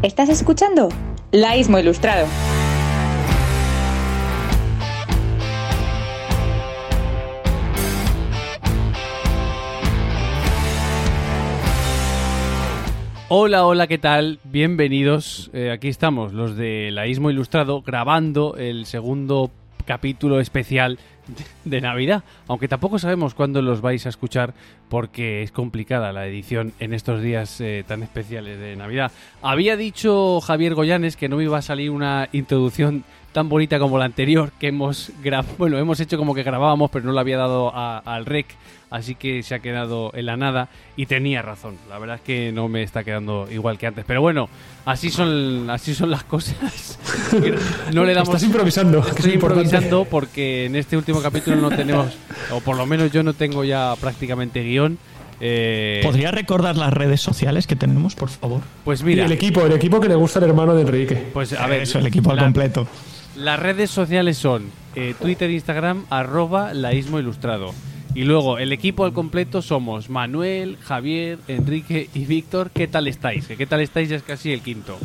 ¿Estás 0.00 0.28
escuchando? 0.28 0.90
Laísmo 1.32 1.76
Ilustrado. 1.76 2.24
Hola, 13.28 13.66
hola, 13.66 13.88
¿qué 13.88 13.98
tal? 13.98 14.38
Bienvenidos. 14.44 15.50
Eh, 15.52 15.72
aquí 15.72 15.88
estamos, 15.88 16.32
los 16.32 16.56
de 16.56 16.92
Laísmo 16.92 17.32
Ilustrado, 17.32 17.82
grabando 17.82 18.54
el 18.56 18.86
segundo 18.86 19.50
capítulo 19.84 20.38
especial 20.38 21.00
de 21.64 21.80
Navidad. 21.80 22.24
Aunque 22.46 22.68
tampoco 22.68 22.98
sabemos 22.98 23.34
cuándo 23.34 23.62
los 23.62 23.80
vais 23.80 24.06
a 24.06 24.08
escuchar 24.08 24.54
porque 24.88 25.42
es 25.42 25.52
complicada 25.52 26.12
la 26.12 26.26
edición 26.26 26.72
en 26.80 26.94
estos 26.94 27.22
días 27.22 27.60
eh, 27.60 27.84
tan 27.86 28.02
especiales 28.02 28.58
de 28.58 28.76
Navidad. 28.76 29.12
Había 29.42 29.76
dicho 29.76 30.40
Javier 30.40 30.74
Goyanes 30.74 31.16
que 31.16 31.28
no 31.28 31.40
iba 31.40 31.58
a 31.58 31.62
salir 31.62 31.90
una 31.90 32.28
introducción 32.32 33.04
tan 33.32 33.48
bonita 33.48 33.78
como 33.78 33.98
la 33.98 34.04
anterior 34.06 34.50
que 34.58 34.68
hemos 34.68 35.10
grabado. 35.22 35.54
Bueno, 35.58 35.78
hemos 35.78 36.00
hecho 36.00 36.16
como 36.18 36.34
que 36.34 36.42
grabábamos, 36.42 36.90
pero 36.90 37.04
no 37.04 37.12
la 37.12 37.20
había 37.20 37.36
dado 37.36 37.70
a- 37.74 37.98
al 37.98 38.24
rec, 38.26 38.46
así 38.90 39.14
que 39.14 39.42
se 39.42 39.54
ha 39.54 39.58
quedado 39.60 40.10
en 40.14 40.26
la 40.26 40.36
nada 40.36 40.68
y 40.96 41.06
tenía 41.06 41.42
razón. 41.42 41.76
La 41.88 41.98
verdad 41.98 42.16
es 42.16 42.22
que 42.22 42.52
no 42.52 42.68
me 42.68 42.82
está 42.82 43.04
quedando 43.04 43.46
igual 43.50 43.78
que 43.78 43.86
antes, 43.86 44.04
pero 44.06 44.20
bueno, 44.22 44.48
así 44.86 45.10
son 45.10 45.68
así 45.70 45.94
son 45.94 46.10
las 46.10 46.24
cosas. 46.24 46.98
No 47.92 48.04
le 48.04 48.14
damos 48.14 48.28
Estás 48.30 48.42
improvisando. 48.44 49.00
es 49.00 49.08
Estoy 49.08 49.32
improvisando 49.34 50.04
porque 50.04 50.66
en 50.66 50.76
este 50.76 50.96
último 50.96 51.20
capítulo 51.20 51.56
no 51.56 51.70
tenemos, 51.70 52.16
o 52.52 52.60
por 52.60 52.76
lo 52.76 52.86
menos 52.86 53.12
yo 53.12 53.22
no 53.22 53.34
tengo 53.34 53.64
ya 53.64 53.94
prácticamente 54.00 54.62
guion. 54.62 54.98
Eh, 55.40 56.00
¿Podría 56.02 56.32
recordar 56.32 56.76
las 56.76 56.92
redes 56.92 57.20
sociales 57.20 57.66
que 57.68 57.76
tenemos, 57.76 58.14
por 58.16 58.28
favor? 58.28 58.60
pues 58.84 59.02
Y 59.02 59.04
mira, 59.04 59.24
el 59.26 59.30
equipo, 59.32 59.64
el 59.64 59.72
equipo 59.72 60.00
que 60.00 60.08
le 60.08 60.16
gusta 60.16 60.40
al 60.40 60.46
hermano 60.46 60.74
de 60.74 60.82
Enrique. 60.82 61.14
pues 61.32 61.52
a 61.52 61.66
ver, 61.68 61.82
Eso, 61.82 61.98
el 62.00 62.06
equipo 62.06 62.32
al 62.32 62.38
completo. 62.38 62.88
Las 63.38 63.60
redes 63.60 63.90
sociales 63.90 64.36
son 64.36 64.64
eh, 64.96 65.14
Twitter, 65.20 65.48
Instagram, 65.48 66.06
arroba 66.10 66.74
laísmo 66.74 67.20
ilustrado. 67.20 67.72
Y 68.12 68.24
luego 68.24 68.58
el 68.58 68.72
equipo 68.72 69.04
al 69.04 69.12
completo 69.12 69.62
somos 69.62 70.10
Manuel, 70.10 70.76
Javier, 70.82 71.38
Enrique 71.46 72.10
y 72.14 72.24
Víctor. 72.24 72.70
¿Qué 72.74 72.88
tal 72.88 73.06
estáis? 73.06 73.46
¿Qué 73.46 73.66
tal 73.66 73.80
estáis? 73.80 74.08
Ya 74.08 74.16
es 74.16 74.24
casi 74.24 74.52
el 74.52 74.60
quinto. 74.60 74.98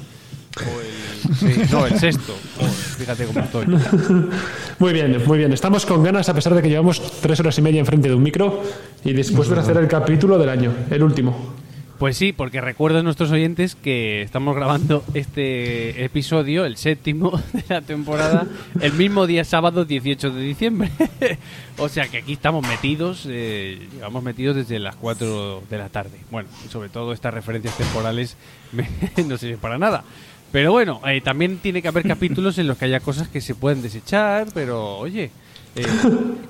O 0.57 0.81
el, 0.81 1.35
sí, 1.35 1.61
no, 1.71 1.85
el 1.85 1.99
sexto. 1.99 2.35
Joder, 2.57 2.71
fíjate 2.71 3.25
cómo 3.25 3.39
estoy. 3.39 3.65
Muy 4.79 4.93
bien, 4.93 5.21
muy 5.27 5.37
bien. 5.37 5.53
Estamos 5.53 5.85
con 5.85 6.03
ganas 6.03 6.27
a 6.27 6.33
pesar 6.33 6.55
de 6.55 6.61
que 6.63 6.69
llevamos 6.69 7.21
tres 7.21 7.39
horas 7.39 7.57
y 7.59 7.61
media 7.61 7.79
enfrente 7.79 8.09
de 8.09 8.15
un 8.15 8.23
micro 8.23 8.63
y 9.05 9.13
después 9.13 9.47
de 9.47 9.59
hacer 9.59 9.77
el 9.77 9.87
capítulo 9.87 10.39
del 10.39 10.49
año, 10.49 10.73
el 10.89 11.03
último. 11.03 11.53
Pues 11.99 12.17
sí, 12.17 12.33
porque 12.33 12.59
recuerdo 12.59 12.99
a 12.99 13.03
nuestros 13.03 13.31
oyentes 13.31 13.75
que 13.75 14.23
estamos 14.23 14.55
grabando 14.55 15.05
este 15.13 16.03
episodio, 16.03 16.65
el 16.65 16.75
séptimo 16.75 17.31
de 17.53 17.63
la 17.69 17.81
temporada, 17.81 18.45
el 18.81 18.93
mismo 18.93 19.25
día 19.25 19.45
sábado 19.45 19.85
18 19.85 20.31
de 20.31 20.41
diciembre. 20.41 20.89
o 21.77 21.87
sea 21.87 22.07
que 22.09 22.17
aquí 22.17 22.33
estamos 22.33 22.67
metidos, 22.67 23.25
eh, 23.29 23.87
llevamos 23.93 24.21
metidos 24.23 24.55
desde 24.57 24.79
las 24.79 24.95
4 24.95 25.63
de 25.69 25.77
la 25.77 25.89
tarde. 25.89 26.17
Bueno, 26.29 26.49
sobre 26.69 26.89
todo 26.89 27.13
estas 27.13 27.33
referencias 27.33 27.77
temporales 27.77 28.35
me- 28.73 28.89
no 29.25 29.37
sirven 29.37 29.59
para 29.59 29.77
nada. 29.77 30.03
Pero 30.51 30.71
bueno, 30.71 30.99
eh, 31.07 31.21
también 31.21 31.57
tiene 31.59 31.81
que 31.81 31.87
haber 31.87 32.05
capítulos 32.07 32.57
en 32.57 32.67
los 32.67 32.77
que 32.77 32.85
haya 32.85 32.99
cosas 32.99 33.27
que 33.29 33.39
se 33.39 33.55
pueden 33.55 33.81
desechar, 33.81 34.47
pero 34.53 34.97
oye, 34.97 35.31
eh, 35.75 35.85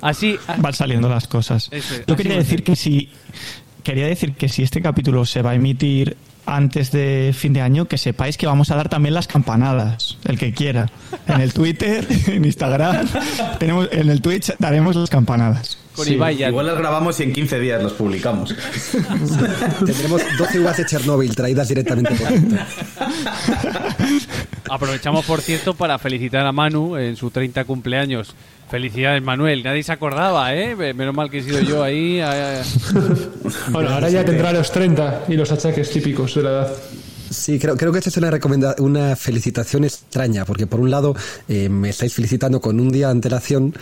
así... 0.01 0.37
Van 0.57 0.73
saliendo 0.73 1.07
las 1.07 1.27
cosas. 1.27 1.69
Eso 1.71 1.95
Yo 2.07 2.15
quería 2.15 2.35
decir 2.35 2.63
que 2.63 2.75
si 2.75 3.09
quería 3.83 4.07
decir 4.07 4.33
que 4.33 4.49
si 4.49 4.63
este 4.63 4.81
capítulo 4.81 5.25
se 5.25 5.41
va 5.41 5.51
a 5.51 5.55
emitir 5.55 6.17
antes 6.45 6.91
de 6.91 7.33
fin 7.37 7.53
de 7.53 7.61
año, 7.61 7.85
que 7.85 7.97
sepáis 7.97 8.35
que 8.37 8.45
vamos 8.47 8.69
a 8.69 8.75
dar 8.75 8.89
también 8.89 9.13
las 9.13 9.27
campanadas, 9.27 10.17
el 10.25 10.37
que 10.37 10.51
quiera. 10.53 10.89
En 11.27 11.39
el 11.39 11.53
Twitter, 11.53 12.05
en 12.27 12.43
Instagram, 12.43 13.07
tenemos 13.59 13.87
en 13.91 14.09
el 14.09 14.21
Twitch 14.21 14.51
daremos 14.59 14.95
las 14.97 15.09
campanadas. 15.09 15.77
con 15.95 16.05
sí, 16.05 16.15
Ibai 16.15 16.35
ya- 16.35 16.49
Igual 16.49 16.65
las 16.67 16.77
grabamos 16.77 17.17
y 17.19 17.23
en 17.23 17.31
15 17.33 17.59
días 17.61 17.81
los 17.81 17.93
publicamos. 17.93 18.53
Tendremos 19.85 20.21
12 20.37 20.59
uvas 20.59 20.75
de 20.77 20.85
Chernóbil 20.85 21.33
traídas 21.33 21.69
directamente 21.69 22.13
por. 22.15 22.27
Aprovechamos, 24.69 25.25
por 25.25 25.41
cierto, 25.41 25.73
para 25.73 25.97
felicitar 25.99 26.45
a 26.45 26.51
Manu 26.51 26.97
en 26.97 27.15
su 27.15 27.29
30 27.31 27.63
cumpleaños. 27.65 28.33
Felicidades, 28.73 29.21
Manuel. 29.21 29.61
Nadie 29.61 29.83
se 29.83 29.91
acordaba, 29.91 30.51
¿eh? 30.55 30.75
Menos 30.75 31.13
mal 31.13 31.29
que 31.29 31.37
he 31.37 31.43
sido 31.43 31.61
yo 31.61 31.83
ahí. 31.83 32.19
ah, 32.21 32.59
ah, 32.59 32.63
Bueno, 33.69 33.91
ahora 33.91 34.09
ya 34.09 34.25
tendrá 34.25 34.51
los 34.51 34.71
30 34.71 35.25
y 35.27 35.35
los 35.35 35.51
achaques 35.51 35.91
típicos 35.91 36.33
de 36.33 36.41
la 36.41 36.49
edad. 36.49 36.73
Sí, 37.33 37.59
creo, 37.59 37.75
creo 37.75 37.91
que 37.91 37.99
esta 37.99 38.09
es 38.09 38.17
una, 38.17 38.31
recomenda 38.31 38.75
una 38.79 39.15
felicitación 39.15 39.83
extraña, 39.83 40.45
porque 40.45 40.67
por 40.67 40.79
un 40.79 40.91
lado 40.91 41.15
eh, 41.47 41.69
me 41.69 41.89
estáis 41.89 42.13
felicitando 42.13 42.61
con 42.61 42.79
un 42.79 42.89
día 42.89 43.07
de 43.07 43.11
antelación, 43.11 43.73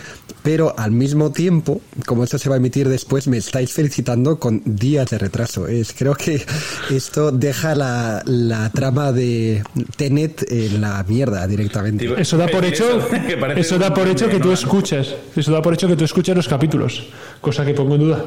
pero 0.42 0.74
al 0.76 0.90
mismo 0.90 1.30
tiempo, 1.30 1.80
como 2.06 2.24
esto 2.24 2.38
se 2.38 2.48
va 2.48 2.56
a 2.56 2.58
emitir 2.58 2.88
después, 2.88 3.28
me 3.28 3.36
estáis 3.36 3.72
felicitando 3.72 4.38
con 4.38 4.62
días 4.64 5.10
de 5.10 5.18
retraso. 5.18 5.68
Es, 5.68 5.92
creo 5.92 6.14
que 6.14 6.44
esto 6.90 7.30
deja 7.30 7.74
la, 7.74 8.22
la 8.26 8.70
trama 8.70 9.12
de 9.12 9.62
Tenet 9.96 10.50
en 10.50 10.80
la 10.80 11.04
mierda 11.06 11.46
directamente. 11.46 12.12
Eso 12.18 12.36
da 12.36 12.48
por 12.48 12.64
hecho, 12.64 13.08
que 13.26 13.36
parece 13.36 13.60
eso 13.60 13.78
da 13.78 13.92
por 13.92 14.08
hecho 14.08 14.28
que 14.28 14.38
tú 14.38 14.52
escuchas, 14.52 15.14
eso 15.36 15.52
da 15.52 15.62
por 15.62 15.74
hecho 15.74 15.88
que 15.88 15.96
tú 15.96 16.04
escuchas 16.04 16.36
los 16.36 16.48
capítulos, 16.48 17.08
cosa 17.40 17.64
que 17.64 17.74
pongo 17.74 17.94
en 17.94 18.00
duda. 18.00 18.24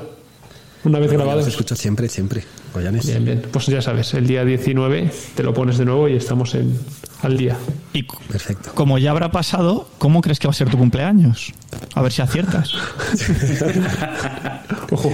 Una 0.85 1.00
vez 1.00 1.12
Yo 1.12 1.18
los 1.18 1.47
escucho 1.47 1.75
siempre, 1.75 2.07
siempre. 2.07 2.44
Goyanes. 2.73 3.06
Bien, 3.07 3.25
bien. 3.25 3.41
Pues 3.51 3.66
ya 3.66 3.81
sabes, 3.81 4.13
el 4.13 4.28
día 4.28 4.46
19 4.46 5.12
te 5.35 5.44
lo 5.44 5.53
pones 5.53 5.78
de 5.78 5.85
nuevo 5.85 6.07
y 6.07 6.16
estamos 6.16 6.53
en, 6.56 6.78
al 7.23 7.38
día. 7.38 7.57
Y 7.94 8.03
Perfecto. 8.03 8.72
como 8.75 8.97
ya 9.00 9.12
habrá 9.12 9.31
pasado, 9.31 9.90
¿cómo 9.97 10.22
crees 10.22 10.40
que 10.40 10.47
va 10.47 10.51
a 10.51 10.56
ser 10.56 10.69
tu 10.69 10.78
cumpleaños? 10.78 11.51
A 11.95 12.01
ver 12.01 12.12
si 12.12 12.22
aciertas. 12.22 12.72
Ojo. 14.91 15.12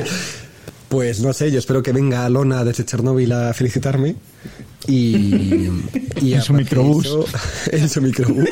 Pues 0.89 1.21
no 1.21 1.31
sé, 1.31 1.49
yo 1.51 1.59
espero 1.59 1.81
que 1.81 1.93
venga 1.93 2.25
Alona 2.25 2.65
desde 2.65 2.83
Chernóbil 2.85 3.31
a 3.31 3.53
felicitarme. 3.53 4.15
Y, 4.87 5.69
y 6.21 6.33
En 6.33 6.41
su 6.41 6.53
microbús. 6.53 7.05
eso- 7.05 7.25
en 7.71 7.87
su 7.87 8.01
microbús. 8.01 8.49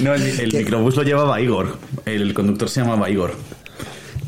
No, 0.00 0.12
el, 0.14 0.22
el 0.22 0.52
microbús 0.52 0.96
lo 0.96 1.02
llevaba 1.04 1.40
Igor. 1.40 1.78
El 2.04 2.34
conductor 2.34 2.68
se 2.68 2.80
llamaba 2.82 3.08
Igor. 3.08 3.34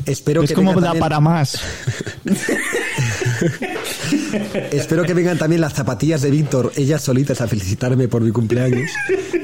Espero 0.05 0.41
es 0.43 0.49
que 0.49 0.55
como 0.55 0.73
da 0.73 0.81
también- 0.87 0.99
para 1.01 1.19
más. 1.19 1.59
Espero 4.71 5.03
que 5.03 5.13
vengan 5.13 5.37
también 5.37 5.61
las 5.61 5.73
zapatillas 5.73 6.21
de 6.21 6.31
Víctor, 6.31 6.71
ellas 6.75 7.01
solitas, 7.01 7.41
a 7.41 7.47
felicitarme 7.47 8.07
por 8.07 8.21
mi 8.21 8.31
cumpleaños. 8.31 8.89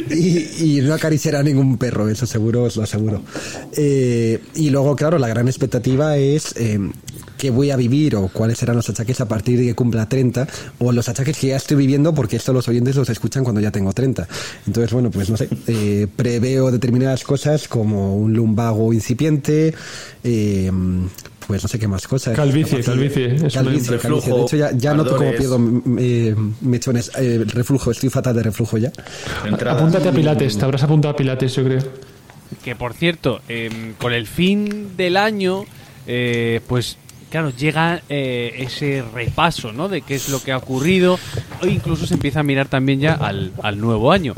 Y, 0.09 0.77
y 0.77 0.81
no 0.81 0.93
acariciar 0.93 1.35
a 1.35 1.43
ningún 1.43 1.77
perro, 1.77 2.07
eso 2.09 2.25
seguro, 2.25 2.63
os 2.63 2.75
lo 2.77 2.83
aseguro. 2.83 3.21
Eh, 3.75 4.39
y 4.55 4.69
luego, 4.69 4.95
claro, 4.95 5.17
la 5.17 5.27
gran 5.27 5.47
expectativa 5.47 6.17
es 6.17 6.53
eh, 6.57 6.79
qué 7.45 7.51
voy 7.51 7.69
a 7.69 7.75
vivir 7.75 8.15
o 8.15 8.27
cuáles 8.27 8.57
serán 8.57 8.75
los 8.75 8.89
achaques 8.89 9.21
a 9.21 9.27
partir 9.27 9.59
de 9.59 9.65
que 9.67 9.75
cumpla 9.75 10.09
30 10.09 10.47
o 10.79 10.91
los 10.91 11.07
achaques 11.09 11.37
que 11.37 11.47
ya 11.49 11.57
estoy 11.57 11.77
viviendo 11.77 12.11
porque 12.15 12.37
esto 12.37 12.53
los 12.53 12.67
oyentes 12.67 12.95
los 12.95 13.07
escuchan 13.07 13.43
cuando 13.43 13.61
ya 13.61 13.69
tengo 13.69 13.93
30. 13.93 14.27
Entonces, 14.65 14.91
bueno, 14.91 15.11
pues 15.11 15.29
no 15.29 15.37
sé, 15.37 15.47
eh, 15.67 16.07
preveo 16.15 16.71
determinadas 16.71 17.23
cosas 17.23 17.67
como 17.67 18.15
un 18.17 18.33
lumbago 18.33 18.93
incipiente, 18.93 19.75
eh, 20.23 20.71
pues 21.45 21.61
no 21.61 21.69
sé 21.69 21.77
qué 21.77 21.87
más 21.87 22.07
cosas. 22.07 22.35
Calvicie, 22.35 22.81
calvicie, 22.81 23.35
es 23.35 23.53
calvicie, 23.53 23.91
Reflujo, 23.91 24.21
calvicie. 24.21 24.33
De 24.33 24.41
hecho, 24.41 24.57
ya, 24.57 24.71
ya 24.75 24.93
noto 24.95 25.13
ardores. 25.13 25.37
pierdo 25.37 25.59
eh, 25.99 26.35
mechones, 26.61 27.11
eh, 27.19 27.43
reflujo, 27.45 27.91
estoy 27.91 28.09
fatal 28.09 28.35
de 28.35 28.41
reflujo 28.41 28.79
ya. 28.79 28.91
Entradas. 29.45 29.79
Apúntate 29.79 30.09
a 30.09 30.11
Pilates, 30.11 30.57
te 30.57 30.65
habrás 30.65 30.81
apuntado 30.81 31.13
a 31.13 31.15
Pilates, 31.15 31.55
yo 31.55 31.63
creo. 31.63 31.83
Que 32.63 32.75
por 32.75 32.95
cierto, 32.95 33.41
em, 33.47 33.93
con 33.99 34.13
el 34.13 34.25
fin 34.25 34.97
del 34.97 35.15
año, 35.15 35.65
eh, 36.07 36.61
pues 36.67 36.97
claro, 37.35 37.49
llega 37.49 38.01
eh, 38.07 38.55
ese 38.59 39.03
repaso, 39.13 39.73
¿no? 39.73 39.89
De 39.89 40.03
qué 40.03 40.15
es 40.15 40.29
lo 40.29 40.41
que 40.41 40.53
ha 40.53 40.57
ocurrido. 40.57 41.19
O 41.61 41.67
incluso 41.67 42.07
se 42.07 42.13
empieza 42.13 42.39
a 42.39 42.43
mirar 42.43 42.69
también 42.69 43.01
ya 43.01 43.15
al 43.15 43.77
nuevo 43.77 44.13
año. 44.13 44.33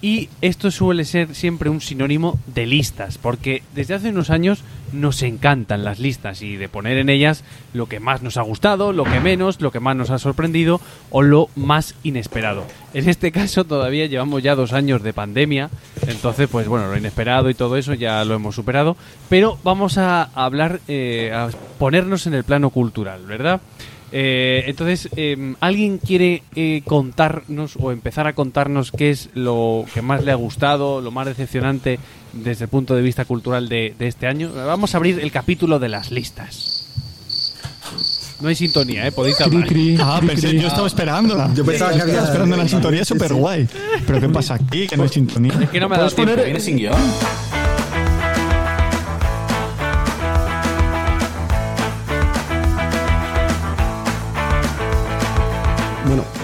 Y 0.00 0.28
esto 0.42 0.70
suele 0.70 1.04
ser 1.04 1.34
siempre 1.34 1.70
un 1.70 1.80
sinónimo 1.80 2.38
de 2.46 2.66
listas, 2.66 3.18
porque 3.18 3.62
desde 3.74 3.94
hace 3.94 4.10
unos 4.10 4.30
años 4.30 4.62
nos 4.92 5.22
encantan 5.22 5.84
las 5.84 5.98
listas 5.98 6.40
y 6.40 6.56
de 6.56 6.68
poner 6.68 6.98
en 6.98 7.08
ellas 7.08 7.42
lo 7.72 7.86
que 7.86 7.98
más 7.98 8.22
nos 8.22 8.36
ha 8.36 8.42
gustado, 8.42 8.92
lo 8.92 9.04
que 9.04 9.18
menos, 9.20 9.60
lo 9.60 9.72
que 9.72 9.80
más 9.80 9.96
nos 9.96 10.10
ha 10.10 10.18
sorprendido 10.18 10.80
o 11.10 11.22
lo 11.22 11.50
más 11.56 11.96
inesperado. 12.04 12.64
En 12.94 13.08
este 13.08 13.32
caso 13.32 13.64
todavía 13.64 14.06
llevamos 14.06 14.42
ya 14.42 14.54
dos 14.54 14.72
años 14.72 15.02
de 15.02 15.12
pandemia, 15.12 15.68
entonces 16.06 16.48
pues 16.48 16.68
bueno, 16.68 16.88
lo 16.88 16.96
inesperado 16.96 17.50
y 17.50 17.54
todo 17.54 17.76
eso 17.76 17.92
ya 17.94 18.24
lo 18.24 18.34
hemos 18.34 18.54
superado, 18.54 18.96
pero 19.28 19.58
vamos 19.64 19.98
a 19.98 20.22
hablar, 20.22 20.80
eh, 20.86 21.32
a 21.34 21.48
ponernos 21.78 22.26
en 22.26 22.34
el 22.34 22.44
plano 22.44 22.70
cultural, 22.70 23.26
¿verdad? 23.26 23.60
Eh, 24.10 24.64
entonces, 24.66 25.08
eh, 25.16 25.54
¿alguien 25.60 25.98
quiere 25.98 26.42
eh, 26.54 26.82
contarnos 26.84 27.74
o 27.78 27.92
empezar 27.92 28.26
a 28.26 28.32
contarnos 28.34 28.90
qué 28.90 29.10
es 29.10 29.28
lo 29.34 29.84
que 29.92 30.00
más 30.02 30.24
le 30.24 30.32
ha 30.32 30.36
gustado, 30.36 31.00
lo 31.00 31.10
más 31.10 31.26
decepcionante 31.26 31.98
desde 32.32 32.64
el 32.64 32.70
punto 32.70 32.94
de 32.94 33.02
vista 33.02 33.24
cultural 33.26 33.68
de, 33.68 33.94
de 33.98 34.06
este 34.08 34.26
año? 34.26 34.50
Vamos 34.54 34.94
a 34.94 34.96
abrir 34.98 35.18
el 35.20 35.30
capítulo 35.30 35.78
de 35.78 35.88
las 35.90 36.10
listas. 36.10 36.74
No 38.40 38.48
hay 38.48 38.54
sintonía, 38.54 39.04
¿eh? 39.06 39.10
Podéis 39.12 39.40
hablar. 39.40 39.66
cri, 39.66 39.98
Ah, 40.00 40.18
cri, 40.20 40.28
pensé, 40.28 40.48
cri. 40.50 40.60
yo 40.60 40.68
estaba 40.68 40.86
esperando. 40.86 41.54
Yo 41.54 41.64
pensaba 41.64 41.92
que 41.92 42.00
había- 42.02 42.14
Estaba 42.14 42.28
esperando 42.28 42.54
una 42.54 42.68
sintonía 42.68 43.04
súper 43.04 43.34
guay. 43.34 43.68
Pero 44.06 44.20
¿qué 44.20 44.28
pasa 44.28 44.54
aquí? 44.54 44.86
Que 44.86 44.96
no 44.96 45.02
hay 45.02 45.08
sintonía. 45.08 45.52
Es 45.60 45.70
que 45.70 45.80
no 45.80 45.88
me 45.88 45.96
ha 45.96 45.98
dado 45.98 46.10
¿Puedes 46.10 46.14
tiempo. 46.14 46.32
poner- 46.34 46.44
Viene 46.44 46.60
sin 46.60 46.76
guion. 46.76 46.94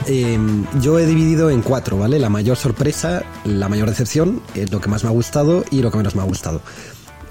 Eh, 0.07 0.39
yo 0.81 0.99
he 0.99 1.07
dividido 1.07 1.51
en 1.51 1.63
cuatro, 1.63 1.99
¿vale? 1.99 2.19
La 2.19 2.29
mayor 2.29 2.57
sorpresa, 2.57 3.25
la 3.45 3.69
mayor 3.69 3.89
decepción, 3.89 4.43
eh, 4.55 4.67
lo 4.71 4.81
que 4.81 4.89
más 4.89 5.03
me 5.03 5.11
ha 5.11 5.13
gustado 5.13 5.65
y 5.71 5.81
lo 5.83 5.91
que 5.91 5.97
menos 5.97 6.15
me 6.15 6.23
ha 6.23 6.25
gustado. 6.25 6.61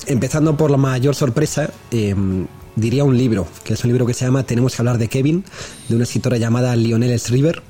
Empezando 0.05 0.57
por 0.57 0.71
la 0.71 0.77
mayor 0.77 1.15
sorpresa, 1.15 1.69
eh, 1.91 2.15
diría 2.75 3.03
un 3.03 3.17
libro, 3.17 3.47
que 3.63 3.73
es 3.73 3.83
un 3.83 3.89
libro 3.89 4.05
que 4.05 4.13
se 4.13 4.25
llama 4.25 4.43
Tenemos 4.43 4.75
que 4.75 4.81
hablar 4.81 4.97
de 4.97 5.07
Kevin, 5.07 5.45
de 5.87 5.95
una 5.95 6.03
escritora 6.03 6.37
llamada 6.37 6.75
Lionel 6.75 7.17
Shriver. 7.19 7.61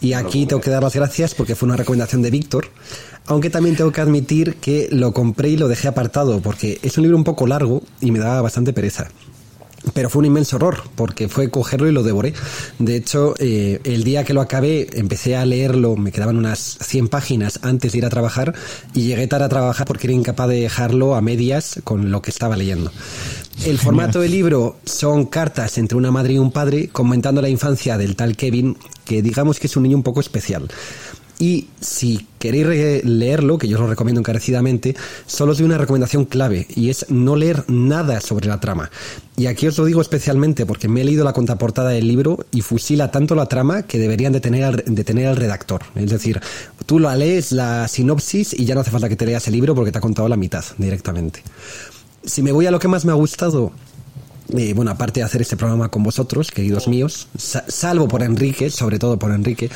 Y 0.00 0.14
aquí 0.14 0.46
tengo 0.46 0.60
que 0.60 0.70
dar 0.70 0.82
las 0.82 0.94
gracias 0.94 1.34
porque 1.34 1.54
fue 1.54 1.66
una 1.66 1.76
recomendación 1.76 2.22
de 2.22 2.30
Víctor. 2.30 2.68
Aunque 3.26 3.50
también 3.50 3.76
tengo 3.76 3.92
que 3.92 4.00
admitir 4.00 4.56
que 4.56 4.88
lo 4.90 5.12
compré 5.12 5.50
y 5.50 5.56
lo 5.56 5.68
dejé 5.68 5.88
apartado 5.88 6.40
porque 6.40 6.80
es 6.82 6.98
un 6.98 7.02
libro 7.02 7.16
un 7.16 7.24
poco 7.24 7.46
largo 7.46 7.82
y 8.00 8.10
me 8.10 8.18
daba 8.18 8.42
bastante 8.42 8.72
pereza. 8.72 9.08
Pero 9.94 10.08
fue 10.08 10.20
un 10.20 10.26
inmenso 10.26 10.56
horror, 10.56 10.82
porque 10.94 11.28
fue 11.28 11.50
cogerlo 11.50 11.88
y 11.88 11.92
lo 11.92 12.02
devoré. 12.02 12.34
De 12.78 12.96
hecho, 12.96 13.34
eh, 13.38 13.80
el 13.84 14.04
día 14.04 14.24
que 14.24 14.32
lo 14.32 14.40
acabé, 14.40 14.88
empecé 14.92 15.36
a 15.36 15.44
leerlo, 15.44 15.96
me 15.96 16.12
quedaban 16.12 16.36
unas 16.36 16.78
100 16.80 17.08
páginas 17.08 17.58
antes 17.62 17.92
de 17.92 17.98
ir 17.98 18.06
a 18.06 18.10
trabajar, 18.10 18.54
y 18.94 19.02
llegué 19.02 19.26
tarde 19.26 19.46
a 19.46 19.48
trabajar 19.48 19.86
porque 19.86 20.06
era 20.06 20.14
incapaz 20.14 20.48
de 20.48 20.60
dejarlo 20.60 21.14
a 21.14 21.20
medias 21.20 21.80
con 21.84 22.10
lo 22.10 22.22
que 22.22 22.30
estaba 22.30 22.56
leyendo. 22.56 22.92
El 23.64 23.78
formato 23.78 24.20
del 24.20 24.32
libro 24.32 24.76
son 24.84 25.26
cartas 25.26 25.78
entre 25.78 25.96
una 25.96 26.10
madre 26.10 26.34
y 26.34 26.38
un 26.38 26.50
padre 26.50 26.88
comentando 26.88 27.40
la 27.42 27.48
infancia 27.48 27.96
del 27.96 28.16
tal 28.16 28.36
Kevin, 28.36 28.76
que 29.04 29.22
digamos 29.22 29.60
que 29.60 29.66
es 29.68 29.76
un 29.76 29.84
niño 29.84 29.96
un 29.96 30.02
poco 30.02 30.20
especial. 30.20 30.68
Y 31.42 31.66
si 31.80 32.28
queréis 32.38 33.04
leerlo, 33.04 33.58
que 33.58 33.66
yo 33.66 33.76
os 33.76 33.82
lo 33.82 33.88
recomiendo 33.88 34.20
encarecidamente, 34.20 34.94
solo 35.26 35.50
os 35.50 35.58
doy 35.58 35.64
una 35.64 35.76
recomendación 35.76 36.24
clave 36.24 36.68
y 36.72 36.88
es 36.88 37.06
no 37.08 37.34
leer 37.34 37.64
nada 37.68 38.20
sobre 38.20 38.46
la 38.46 38.60
trama. 38.60 38.92
Y 39.36 39.46
aquí 39.46 39.66
os 39.66 39.76
lo 39.76 39.84
digo 39.84 40.00
especialmente 40.00 40.66
porque 40.66 40.86
me 40.86 41.00
he 41.00 41.04
leído 41.04 41.24
la 41.24 41.32
contraportada 41.32 41.88
del 41.88 42.06
libro 42.06 42.46
y 42.52 42.60
fusila 42.60 43.10
tanto 43.10 43.34
la 43.34 43.46
trama 43.46 43.82
que 43.82 43.98
deberían 43.98 44.32
detener 44.32 44.62
al, 44.62 44.84
detener 44.86 45.26
al 45.26 45.36
redactor. 45.36 45.82
Es 45.96 46.10
decir, 46.10 46.40
tú 46.86 47.00
la 47.00 47.16
lees 47.16 47.50
la 47.50 47.88
sinopsis 47.88 48.54
y 48.56 48.64
ya 48.64 48.76
no 48.76 48.82
hace 48.82 48.92
falta 48.92 49.08
que 49.08 49.16
te 49.16 49.26
leas 49.26 49.44
el 49.48 49.54
libro 49.54 49.74
porque 49.74 49.90
te 49.90 49.98
ha 49.98 50.00
contado 50.00 50.28
la 50.28 50.36
mitad 50.36 50.64
directamente. 50.78 51.42
Si 52.24 52.40
me 52.42 52.52
voy 52.52 52.66
a 52.66 52.70
lo 52.70 52.78
que 52.78 52.86
más 52.86 53.04
me 53.04 53.10
ha 53.10 53.16
gustado, 53.16 53.72
eh, 54.56 54.72
bueno, 54.74 54.90
aparte 54.90 55.20
de 55.20 55.24
hacer 55.24 55.40
este 55.42 55.56
programa 55.56 55.88
con 55.88 56.02
vosotros, 56.02 56.50
queridos 56.50 56.86
míos, 56.88 57.28
sa- 57.36 57.64
salvo 57.68 58.06
por 58.08 58.22
Enrique, 58.22 58.70
sobre 58.70 58.98
todo 58.98 59.18
por 59.18 59.30
Enrique, 59.32 59.70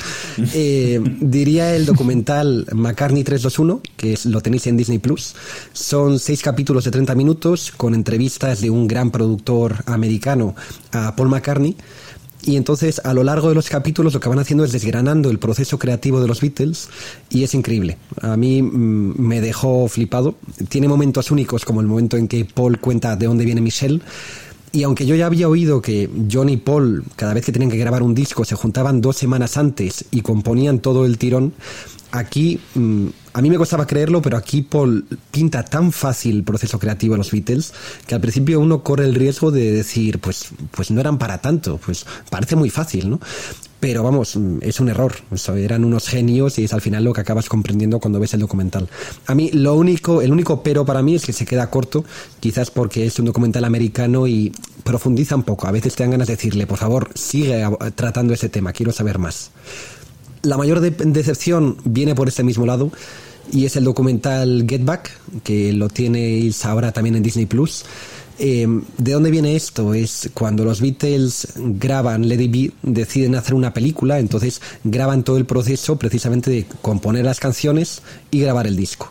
eh, 0.54 1.00
diría 1.20 1.74
el 1.74 1.86
documental 1.86 2.66
McCartney 2.72 3.24
321, 3.24 3.80
que 3.96 4.12
es- 4.14 4.26
lo 4.26 4.40
tenéis 4.40 4.66
en 4.66 4.76
Disney 4.76 4.98
Plus. 4.98 5.34
Son 5.72 6.18
seis 6.18 6.42
capítulos 6.42 6.84
de 6.84 6.90
30 6.90 7.14
minutos 7.14 7.72
con 7.76 7.94
entrevistas 7.94 8.60
de 8.60 8.70
un 8.70 8.86
gran 8.86 9.10
productor 9.10 9.76
americano 9.86 10.54
a 10.92 11.16
Paul 11.16 11.28
McCartney. 11.30 11.76
Y 12.42 12.54
entonces 12.56 13.00
a 13.02 13.12
lo 13.12 13.24
largo 13.24 13.48
de 13.48 13.56
los 13.56 13.68
capítulos 13.68 14.14
lo 14.14 14.20
que 14.20 14.28
van 14.28 14.38
haciendo 14.38 14.62
es 14.64 14.70
desgranando 14.70 15.30
el 15.30 15.38
proceso 15.40 15.80
creativo 15.80 16.20
de 16.20 16.28
los 16.28 16.40
Beatles 16.40 16.88
y 17.28 17.42
es 17.42 17.54
increíble. 17.54 17.98
A 18.20 18.36
mí 18.36 18.62
mm, 18.62 19.14
me 19.20 19.40
dejó 19.40 19.88
flipado. 19.88 20.36
Tiene 20.68 20.86
momentos 20.86 21.32
únicos 21.32 21.64
como 21.64 21.80
el 21.80 21.88
momento 21.88 22.16
en 22.16 22.28
que 22.28 22.44
Paul 22.44 22.78
cuenta 22.78 23.16
de 23.16 23.26
dónde 23.26 23.44
viene 23.44 23.60
Michelle. 23.62 24.00
Y 24.76 24.82
aunque 24.82 25.06
yo 25.06 25.14
ya 25.14 25.24
había 25.24 25.48
oído 25.48 25.80
que 25.80 26.10
John 26.30 26.50
y 26.50 26.58
Paul, 26.58 27.02
cada 27.16 27.32
vez 27.32 27.46
que 27.46 27.50
tenían 27.50 27.70
que 27.70 27.78
grabar 27.78 28.02
un 28.02 28.14
disco, 28.14 28.44
se 28.44 28.56
juntaban 28.56 29.00
dos 29.00 29.16
semanas 29.16 29.56
antes 29.56 30.04
y 30.10 30.20
componían 30.20 30.80
todo 30.80 31.06
el 31.06 31.16
tirón, 31.16 31.54
aquí 32.10 32.60
mm, 32.74 33.06
a 33.32 33.40
mí 33.40 33.48
me 33.48 33.56
costaba 33.56 33.86
creerlo, 33.86 34.20
pero 34.20 34.36
aquí 34.36 34.60
Paul 34.60 35.06
pinta 35.30 35.64
tan 35.64 35.92
fácil 35.92 36.36
el 36.36 36.44
proceso 36.44 36.78
creativo 36.78 37.14
de 37.14 37.18
los 37.18 37.30
Beatles 37.30 37.72
que 38.06 38.16
al 38.16 38.20
principio 38.20 38.60
uno 38.60 38.82
corre 38.82 39.06
el 39.06 39.14
riesgo 39.14 39.50
de 39.50 39.72
decir, 39.72 40.18
pues, 40.18 40.50
pues 40.72 40.90
no 40.90 41.00
eran 41.00 41.16
para 41.16 41.38
tanto, 41.38 41.78
pues 41.78 42.04
parece 42.28 42.54
muy 42.54 42.68
fácil, 42.68 43.08
¿no? 43.08 43.20
Pero 43.78 44.02
vamos, 44.02 44.36
mm, 44.36 44.58
es 44.62 44.80
un 44.80 44.88
error. 44.88 45.12
Eran 45.56 45.84
unos 45.84 46.08
genios 46.08 46.58
y 46.58 46.64
es 46.64 46.72
al 46.72 46.80
final 46.80 47.04
lo 47.04 47.12
que 47.12 47.20
acabas 47.20 47.48
comprendiendo 47.48 48.00
cuando 48.00 48.18
ves 48.18 48.32
el 48.34 48.40
documental. 48.40 48.88
A 49.26 49.34
mí 49.34 49.50
lo 49.52 49.74
único, 49.74 50.22
el 50.22 50.32
único 50.32 50.62
pero 50.62 50.84
para 50.86 51.02
mí 51.02 51.14
es 51.14 51.24
que 51.26 51.32
se 51.32 51.44
queda 51.44 51.70
corto, 51.70 52.04
quizás 52.40 52.70
porque 52.70 53.04
es 53.06 53.18
un 53.18 53.26
documental 53.26 53.64
americano 53.64 54.26
y 54.26 54.52
profundiza 54.82 55.36
un 55.36 55.42
poco. 55.42 55.66
A 55.66 55.72
veces 55.72 55.94
te 55.94 56.02
dan 56.04 56.12
ganas 56.12 56.26
de 56.28 56.36
decirle, 56.36 56.66
por 56.66 56.78
favor, 56.78 57.10
sigue 57.14 57.64
tratando 57.94 58.32
ese 58.32 58.48
tema, 58.48 58.72
quiero 58.72 58.92
saber 58.92 59.18
más. 59.18 59.50
La 60.42 60.56
mayor 60.56 60.80
de- 60.80 60.90
decepción 60.90 61.76
viene 61.84 62.14
por 62.14 62.28
este 62.28 62.42
mismo 62.44 62.64
lado 62.66 62.90
y 63.52 63.66
es 63.66 63.76
el 63.76 63.84
documental 63.84 64.64
Get 64.68 64.84
Back, 64.84 65.10
que 65.44 65.72
lo 65.72 65.88
tenéis 65.88 66.64
ahora 66.64 66.92
también 66.92 67.16
en 67.16 67.22
Disney 67.22 67.46
Plus. 67.46 67.84
Eh, 68.38 68.66
¿De 68.98 69.12
dónde 69.12 69.30
viene 69.30 69.56
esto? 69.56 69.94
Es 69.94 70.30
cuando 70.34 70.64
los 70.64 70.80
Beatles 70.80 71.48
graban 71.56 72.24
It 72.24 72.52
Be, 72.52 72.72
deciden 72.82 73.34
hacer 73.34 73.54
una 73.54 73.72
película, 73.72 74.18
entonces 74.18 74.60
graban 74.84 75.24
todo 75.24 75.38
el 75.38 75.46
proceso 75.46 75.96
precisamente 75.96 76.50
de 76.50 76.66
componer 76.82 77.24
las 77.24 77.40
canciones 77.40 78.02
y 78.30 78.40
grabar 78.40 78.66
el 78.66 78.76
disco. 78.76 79.10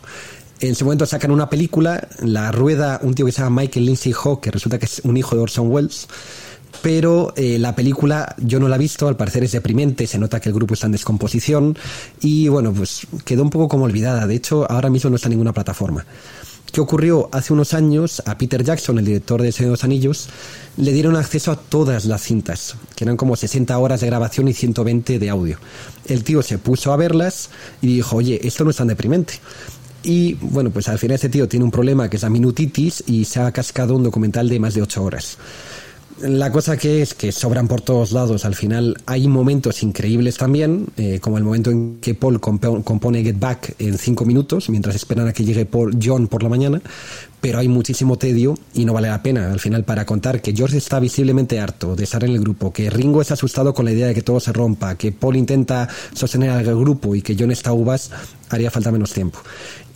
En 0.60 0.74
su 0.74 0.84
momento 0.84 1.04
sacan 1.06 1.32
una 1.32 1.50
película, 1.50 2.08
la 2.20 2.50
rueda 2.50 3.00
un 3.02 3.14
tío 3.14 3.26
que 3.26 3.32
se 3.32 3.42
llama 3.42 3.62
Michael 3.62 3.86
Lindsay 3.86 4.12
Hawk, 4.12 4.40
que 4.40 4.50
resulta 4.50 4.78
que 4.78 4.86
es 4.86 5.00
un 5.04 5.16
hijo 5.16 5.34
de 5.34 5.42
Orson 5.42 5.70
Welles, 5.70 6.08
pero 6.82 7.34
eh, 7.36 7.58
la 7.58 7.74
película 7.74 8.34
yo 8.38 8.60
no 8.60 8.68
la 8.68 8.76
he 8.76 8.78
visto, 8.78 9.08
al 9.08 9.16
parecer 9.16 9.44
es 9.44 9.52
deprimente, 9.52 10.06
se 10.06 10.18
nota 10.18 10.40
que 10.40 10.48
el 10.48 10.54
grupo 10.54 10.74
está 10.74 10.86
en 10.86 10.92
descomposición 10.92 11.76
y 12.20 12.48
bueno, 12.48 12.72
pues 12.72 13.06
quedó 13.24 13.42
un 13.42 13.50
poco 13.50 13.68
como 13.68 13.84
olvidada, 13.84 14.26
de 14.26 14.34
hecho 14.36 14.70
ahora 14.70 14.88
mismo 14.88 15.10
no 15.10 15.16
está 15.16 15.28
en 15.28 15.32
ninguna 15.32 15.52
plataforma. 15.52 16.06
¿Qué 16.72 16.80
ocurrió? 16.80 17.28
Hace 17.32 17.52
unos 17.52 17.72
años 17.74 18.22
a 18.26 18.36
Peter 18.36 18.62
Jackson, 18.62 18.98
el 18.98 19.04
director 19.04 19.40
de 19.40 19.52
Señor 19.52 19.68
de 19.68 19.72
los 19.72 19.84
Anillos, 19.84 20.28
le 20.76 20.92
dieron 20.92 21.16
acceso 21.16 21.50
a 21.50 21.56
todas 21.56 22.04
las 22.04 22.22
cintas, 22.22 22.76
que 22.94 23.04
eran 23.04 23.16
como 23.16 23.34
60 23.34 23.78
horas 23.78 24.00
de 24.00 24.08
grabación 24.08 24.48
y 24.48 24.52
120 24.52 25.18
de 25.18 25.30
audio. 25.30 25.58
El 26.04 26.22
tío 26.22 26.42
se 26.42 26.58
puso 26.58 26.92
a 26.92 26.96
verlas 26.96 27.50
y 27.80 27.86
dijo, 27.86 28.16
oye, 28.16 28.40
esto 28.46 28.64
no 28.64 28.70
es 28.70 28.76
tan 28.76 28.88
deprimente. 28.88 29.34
Y 30.02 30.34
bueno, 30.34 30.70
pues 30.70 30.88
al 30.88 30.98
final 30.98 31.16
este 31.16 31.28
tío 31.28 31.48
tiene 31.48 31.64
un 31.64 31.70
problema 31.70 32.08
que 32.08 32.16
es 32.16 32.22
la 32.22 32.30
minutitis 32.30 33.02
y 33.06 33.24
se 33.24 33.40
ha 33.40 33.50
cascado 33.52 33.96
un 33.96 34.04
documental 34.04 34.48
de 34.48 34.60
más 34.60 34.74
de 34.74 34.82
8 34.82 35.02
horas. 35.02 35.38
La 36.22 36.50
cosa 36.50 36.78
que 36.78 37.02
es 37.02 37.12
que 37.12 37.30
sobran 37.30 37.68
por 37.68 37.82
todos 37.82 38.12
lados. 38.12 38.46
Al 38.46 38.54
final 38.54 38.96
hay 39.04 39.28
momentos 39.28 39.82
increíbles 39.82 40.38
también, 40.38 40.86
eh, 40.96 41.20
como 41.20 41.36
el 41.36 41.44
momento 41.44 41.70
en 41.70 41.98
que 42.00 42.14
Paul 42.14 42.40
compo- 42.40 42.82
compone 42.82 43.22
Get 43.22 43.38
Back 43.38 43.74
en 43.78 43.98
cinco 43.98 44.24
minutos, 44.24 44.70
mientras 44.70 44.96
esperan 44.96 45.28
a 45.28 45.34
que 45.34 45.44
llegue 45.44 45.68
John 46.02 46.28
por 46.28 46.42
la 46.42 46.48
mañana, 46.48 46.80
pero 47.42 47.58
hay 47.58 47.68
muchísimo 47.68 48.16
tedio 48.16 48.54
y 48.72 48.86
no 48.86 48.94
vale 48.94 49.08
la 49.08 49.22
pena. 49.22 49.52
Al 49.52 49.60
final, 49.60 49.84
para 49.84 50.06
contar 50.06 50.40
que 50.40 50.54
George 50.54 50.78
está 50.78 51.00
visiblemente 51.00 51.60
harto 51.60 51.94
de 51.94 52.04
estar 52.04 52.24
en 52.24 52.30
el 52.30 52.40
grupo, 52.40 52.72
que 52.72 52.88
Ringo 52.88 53.20
está 53.20 53.34
asustado 53.34 53.74
con 53.74 53.84
la 53.84 53.92
idea 53.92 54.06
de 54.06 54.14
que 54.14 54.22
todo 54.22 54.40
se 54.40 54.54
rompa, 54.54 54.94
que 54.96 55.12
Paul 55.12 55.36
intenta 55.36 55.86
sostener 56.14 56.48
al 56.48 56.64
grupo 56.64 57.14
y 57.14 57.20
que 57.20 57.36
John 57.38 57.50
está 57.50 57.74
uvas, 57.74 58.10
haría 58.48 58.70
falta 58.70 58.90
menos 58.90 59.12
tiempo. 59.12 59.40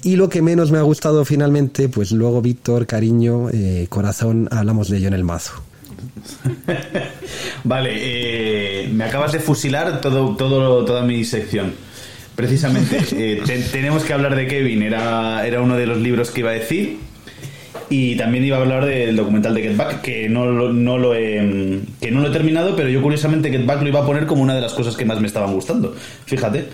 Y 0.02 0.16
lo 0.16 0.28
que 0.28 0.42
menos 0.42 0.70
me 0.70 0.76
ha 0.76 0.82
gustado 0.82 1.24
finalmente, 1.24 1.88
pues 1.88 2.12
luego 2.12 2.42
Víctor, 2.42 2.86
cariño, 2.86 3.48
eh, 3.50 3.86
corazón, 3.88 4.48
hablamos 4.50 4.90
de 4.90 4.98
ello 4.98 5.08
en 5.08 5.14
el 5.14 5.24
mazo. 5.24 5.52
Vale, 7.64 7.90
eh, 7.94 8.88
me 8.92 9.04
acabas 9.04 9.32
de 9.32 9.40
fusilar 9.40 10.00
todo, 10.00 10.36
todo, 10.36 10.84
toda 10.84 11.02
mi 11.02 11.24
sección. 11.24 11.72
Precisamente, 12.34 12.98
eh, 13.12 13.42
te- 13.44 13.58
tenemos 13.60 14.04
que 14.04 14.12
hablar 14.12 14.34
de 14.36 14.46
Kevin, 14.46 14.82
era, 14.82 15.46
era 15.46 15.60
uno 15.60 15.76
de 15.76 15.86
los 15.86 15.98
libros 15.98 16.30
que 16.30 16.40
iba 16.40 16.50
a 16.50 16.54
decir. 16.54 16.98
Y 17.88 18.14
también 18.16 18.44
iba 18.44 18.56
a 18.56 18.60
hablar 18.60 18.84
del 18.84 19.16
documental 19.16 19.52
de 19.54 19.62
Get 19.62 19.76
Back, 19.76 20.00
que 20.02 20.28
no, 20.28 20.46
lo- 20.46 20.72
no 20.72 20.96
lo 20.96 21.14
he, 21.14 21.80
que 22.00 22.10
no 22.12 22.20
lo 22.20 22.28
he 22.28 22.30
terminado, 22.30 22.76
pero 22.76 22.88
yo 22.88 23.02
curiosamente 23.02 23.50
Get 23.50 23.66
Back 23.66 23.82
lo 23.82 23.88
iba 23.88 24.00
a 24.00 24.06
poner 24.06 24.26
como 24.26 24.42
una 24.42 24.54
de 24.54 24.60
las 24.60 24.72
cosas 24.74 24.96
que 24.96 25.04
más 25.04 25.20
me 25.20 25.26
estaban 25.26 25.52
gustando. 25.52 25.94
Fíjate. 26.26 26.66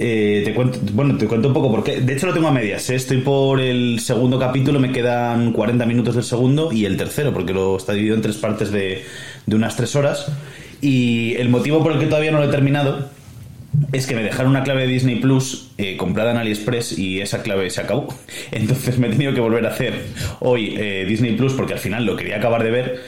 Eh, 0.00 0.42
te 0.44 0.54
cuento, 0.54 0.78
bueno, 0.92 1.16
te 1.18 1.26
cuento 1.26 1.48
un 1.48 1.54
poco 1.54 1.72
porque 1.72 2.00
de 2.00 2.12
hecho 2.12 2.26
lo 2.26 2.34
tengo 2.34 2.48
a 2.48 2.52
medias. 2.52 2.88
¿eh? 2.90 2.94
Estoy 2.94 3.18
por 3.18 3.60
el 3.60 3.98
segundo 4.00 4.38
capítulo, 4.38 4.78
me 4.78 4.92
quedan 4.92 5.52
40 5.52 5.86
minutos 5.86 6.14
del 6.14 6.24
segundo 6.24 6.72
y 6.72 6.84
el 6.84 6.96
tercero, 6.96 7.32
porque 7.32 7.52
lo 7.52 7.76
está 7.76 7.92
dividido 7.92 8.14
en 8.14 8.22
tres 8.22 8.36
partes 8.36 8.70
de, 8.70 9.04
de 9.46 9.56
unas 9.56 9.76
tres 9.76 9.96
horas. 9.96 10.30
Y 10.80 11.34
el 11.34 11.48
motivo 11.48 11.82
por 11.82 11.92
el 11.92 11.98
que 11.98 12.06
todavía 12.06 12.30
no 12.30 12.38
lo 12.38 12.44
he 12.44 12.48
terminado 12.48 13.10
es 13.92 14.06
que 14.06 14.14
me 14.14 14.22
dejaron 14.22 14.50
una 14.50 14.62
clave 14.62 14.82
de 14.82 14.88
Disney 14.88 15.16
Plus 15.16 15.72
eh, 15.78 15.96
comprada 15.96 16.30
en 16.30 16.36
AliExpress 16.38 16.96
y 16.98 17.20
esa 17.20 17.42
clave 17.42 17.68
se 17.70 17.80
acabó. 17.80 18.14
Entonces 18.52 18.98
me 19.00 19.08
he 19.08 19.10
tenido 19.10 19.34
que 19.34 19.40
volver 19.40 19.66
a 19.66 19.70
hacer 19.70 19.94
hoy 20.38 20.76
Disney 21.06 21.34
Plus 21.34 21.54
porque 21.54 21.72
al 21.72 21.80
final 21.80 22.04
lo 22.06 22.14
quería 22.14 22.36
acabar 22.36 22.62
de 22.62 22.70
ver 22.70 23.00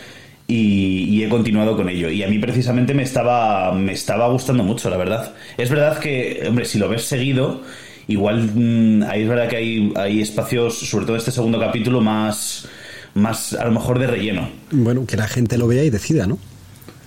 y, 0.50 1.04
y 1.04 1.22
he 1.22 1.28
continuado 1.28 1.76
con 1.76 1.88
ello. 1.88 2.10
Y 2.10 2.24
a 2.24 2.28
mí 2.28 2.38
precisamente 2.40 2.92
me 2.92 3.04
estaba, 3.04 3.72
me 3.72 3.92
estaba 3.92 4.28
gustando 4.28 4.64
mucho, 4.64 4.90
la 4.90 4.96
verdad. 4.96 5.32
Es 5.56 5.70
verdad 5.70 5.98
que, 6.00 6.44
hombre, 6.48 6.64
si 6.64 6.78
lo 6.78 6.88
ves 6.88 7.04
seguido, 7.04 7.62
igual 8.08 8.50
mm, 8.54 9.04
ahí 9.04 9.22
es 9.22 9.28
verdad 9.28 9.48
que 9.48 9.56
hay, 9.56 9.92
hay 9.94 10.20
espacios, 10.20 10.76
sobre 10.76 11.06
todo 11.06 11.16
este 11.16 11.30
segundo 11.30 11.60
capítulo, 11.60 12.00
más, 12.00 12.66
más 13.14 13.52
a 13.52 13.64
lo 13.64 13.70
mejor 13.70 14.00
de 14.00 14.08
relleno. 14.08 14.48
Bueno, 14.72 15.06
que 15.06 15.16
la 15.16 15.28
gente 15.28 15.56
lo 15.56 15.68
vea 15.68 15.84
y 15.84 15.90
decida, 15.90 16.26
¿no? 16.26 16.38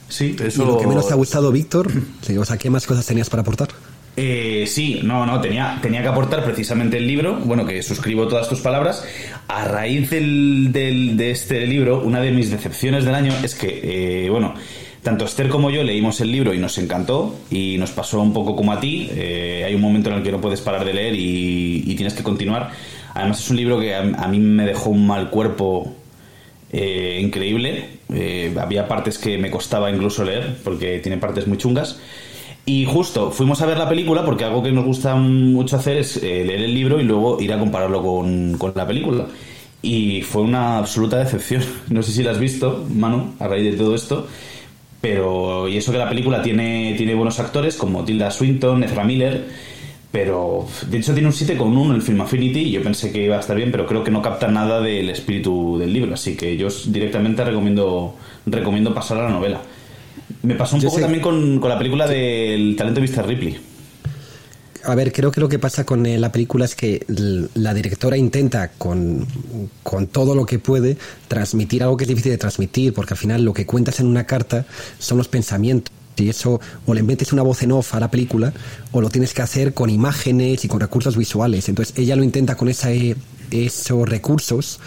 Sí, 0.08 0.38
¿Y 0.40 0.44
eso... 0.44 0.64
lo 0.64 0.78
que 0.78 0.88
menos 0.88 1.08
te 1.08 1.14
ha 1.14 1.18
gustado, 1.18 1.52
Víctor? 1.52 1.92
O 2.40 2.46
sea, 2.46 2.58
¿qué 2.58 2.70
más 2.70 2.88
cosas 2.88 3.06
tenías 3.06 3.30
para 3.30 3.42
aportar? 3.42 3.70
Eh, 4.16 4.66
sí, 4.68 5.00
no, 5.04 5.26
no, 5.26 5.42
tenía, 5.42 5.80
tenía 5.82 6.02
que 6.04 6.08
aportar 6.08 6.44
precisamente 6.44 6.98
el 6.98 7.08
libro, 7.08 7.36
bueno, 7.46 7.66
que 7.66 7.82
suscribo 7.82 8.28
todas 8.28 8.48
tus 8.48 8.60
palabras. 8.62 9.04
A 9.48 9.66
raíz 9.66 10.10
del, 10.12 10.72
del- 10.72 11.18
de 11.18 11.32
este 11.32 11.66
libro, 11.66 12.02
una 12.04 12.22
de 12.22 12.32
mis 12.32 12.52
decepciones 12.52 13.06
del 13.06 13.16
año 13.16 13.34
es 13.44 13.56
que, 13.56 14.26
eh, 14.26 14.30
bueno, 14.30 14.54
tanto 15.02 15.26
Esther 15.26 15.50
como 15.50 15.70
yo 15.72 15.84
leímos 15.84 16.22
el 16.22 16.32
libro 16.32 16.54
y 16.54 16.60
nos 16.60 16.78
encantó 16.78 17.36
y 17.50 17.78
nos 17.80 17.90
pasó 17.92 18.22
un 18.22 18.34
poco 18.34 18.56
como 18.56 18.72
a 18.72 18.80
ti. 18.80 19.10
Eh, 19.16 19.64
hay 19.66 19.74
un 19.74 19.82
momento 19.82 20.10
en 20.12 20.18
el 20.18 20.24
que 20.24 20.32
no 20.32 20.40
puedes 20.40 20.62
parar 20.62 20.86
de 20.86 20.94
leer 20.94 21.16
y, 21.16 21.84
y 21.86 21.96
tienes 21.96 22.14
que 22.14 22.22
continuar. 22.24 22.70
Además 23.16 23.40
es 23.40 23.50
un 23.50 23.58
libro 23.58 23.80
que 23.80 23.96
a, 23.96 24.00
a 24.02 24.28
mí 24.28 24.38
me 24.38 24.64
dejó 24.66 24.92
un 24.92 25.08
mal 25.08 25.30
cuerpo 25.32 25.94
eh, 26.72 27.20
increíble. 27.22 27.86
Eh, 28.14 28.54
había 28.60 28.88
partes 28.88 29.18
que 29.18 29.38
me 29.40 29.50
costaba 29.50 29.90
incluso 29.90 30.24
leer 30.24 30.56
porque 30.64 31.00
tiene 31.00 31.18
partes 31.18 31.48
muy 31.48 31.58
chungas. 31.58 32.00
Y 32.66 32.86
justo 32.86 33.30
fuimos 33.32 33.62
a 33.62 33.66
ver 33.66 33.78
la 33.78 33.90
película 33.90 34.24
porque 34.24 34.46
algo 34.46 34.64
que 34.64 34.72
nos 34.72 34.86
gusta 34.86 35.16
mucho 35.16 35.76
hacer 35.76 35.98
es 35.98 36.18
eh, 36.18 36.46
leer 36.46 36.62
el 36.62 36.74
libro 36.74 37.00
y 37.02 37.04
luego 37.04 37.42
ir 37.42 37.52
a 37.52 37.60
compararlo 37.60 38.02
con, 38.02 38.58
con 38.58 38.72
la 38.76 38.88
película. 38.88 39.28
Y 39.82 40.22
fue 40.22 40.44
una 40.44 40.78
absoluta 40.78 41.18
decepción. 41.18 41.64
No 41.90 42.02
sé 42.02 42.12
si 42.14 42.24
la 42.24 42.32
has 42.32 42.40
visto, 42.40 42.86
Manu, 42.90 43.34
a 43.40 43.48
raíz 43.48 43.66
de 43.72 43.78
todo 43.78 43.96
esto. 43.96 44.28
Pero, 45.02 45.68
y 45.68 45.76
eso 45.76 45.92
que 45.92 45.98
la 45.98 46.08
película 46.08 46.42
tiene, 46.42 46.96
tiene 46.96 47.14
buenos 47.14 47.38
actores 47.38 47.76
como 47.76 48.06
Tilda 48.06 48.32
Swinton, 48.32 48.86
Ezra 48.86 49.04
Miller, 49.04 49.50
pero 50.14 50.66
de 50.90 50.98
hecho 51.00 51.12
tiene 51.12 51.28
un 51.28 51.34
7,1 51.34 51.86
en 51.88 51.92
el 51.96 52.02
Film 52.02 52.22
Affinity 52.22 52.60
y 52.60 52.72
yo 52.72 52.82
pensé 52.82 53.12
que 53.12 53.26
iba 53.26 53.36
a 53.36 53.42
estar 53.42 53.58
bien, 53.58 53.70
pero 53.70 53.86
creo 53.86 54.02
que 54.02 54.12
no 54.12 54.22
capta 54.22 54.48
nada 54.48 54.80
del 54.80 55.10
espíritu 55.10 55.78
del 55.78 55.92
libro, 55.92 56.14
así 56.14 56.38
que 56.38 56.56
yo 56.56 56.70
directamente 56.86 57.44
recomiendo, 57.44 58.16
recomiendo 58.46 58.94
pasar 58.94 59.18
a 59.18 59.24
la 59.24 59.32
novela. 59.32 59.60
Me 60.44 60.56
pasó 60.56 60.76
un 60.76 60.82
Yo 60.82 60.88
poco 60.90 60.98
sé- 61.00 61.04
también 61.04 61.22
con, 61.24 61.60
con 61.60 61.70
la 61.70 61.78
película 61.78 62.08
del 62.08 62.76
talento 62.78 63.02
de 63.02 63.08
Mr. 63.08 63.26
Ripley. 63.28 63.58
A 64.86 64.96
ver, 64.96 65.14
creo 65.14 65.32
que 65.32 65.40
lo 65.40 65.48
que 65.48 65.60
pasa 65.60 65.86
con 65.86 66.06
eh, 66.06 66.18
la 66.20 66.32
película 66.34 66.66
es 66.66 66.76
que 66.76 67.06
la 67.56 67.74
directora 67.74 68.18
intenta 68.18 68.68
con, 68.78 69.26
con 69.82 70.08
todo 70.08 70.36
lo 70.36 70.46
que 70.46 70.60
puede 70.60 70.98
transmitir 71.30 71.84
algo 71.84 71.96
que 71.96 72.04
es 72.04 72.10
difícil 72.10 72.32
de 72.34 72.38
transmitir, 72.38 72.94
porque 72.94 73.14
al 73.14 73.18
final 73.18 73.46
lo 73.46 73.54
que 73.54 73.66
cuentas 73.66 74.02
en 74.02 74.08
una 74.08 74.26
carta 74.26 74.66
son 75.00 75.18
los 75.18 75.30
pensamientos. 75.30 75.94
Y 76.18 76.28
eso 76.30 76.60
o 76.86 76.94
le 76.94 77.02
metes 77.02 77.32
una 77.34 77.42
voz 77.42 77.64
en 77.64 77.72
off 77.72 77.96
a 77.96 78.00
la 78.00 78.12
película 78.12 78.54
o 78.92 79.02
lo 79.02 79.10
tienes 79.10 79.34
que 79.34 79.42
hacer 79.42 79.74
con 79.74 79.90
imágenes 79.90 80.64
y 80.64 80.68
con 80.68 80.80
recursos 80.82 81.16
visuales. 81.18 81.70
Entonces 81.70 81.98
ella 81.98 82.16
lo 82.18 82.24
intenta 82.24 82.56
con 82.56 82.68
esa, 82.70 82.92
eh, 82.92 83.16
esos 83.50 84.08
recursos, 84.08 84.80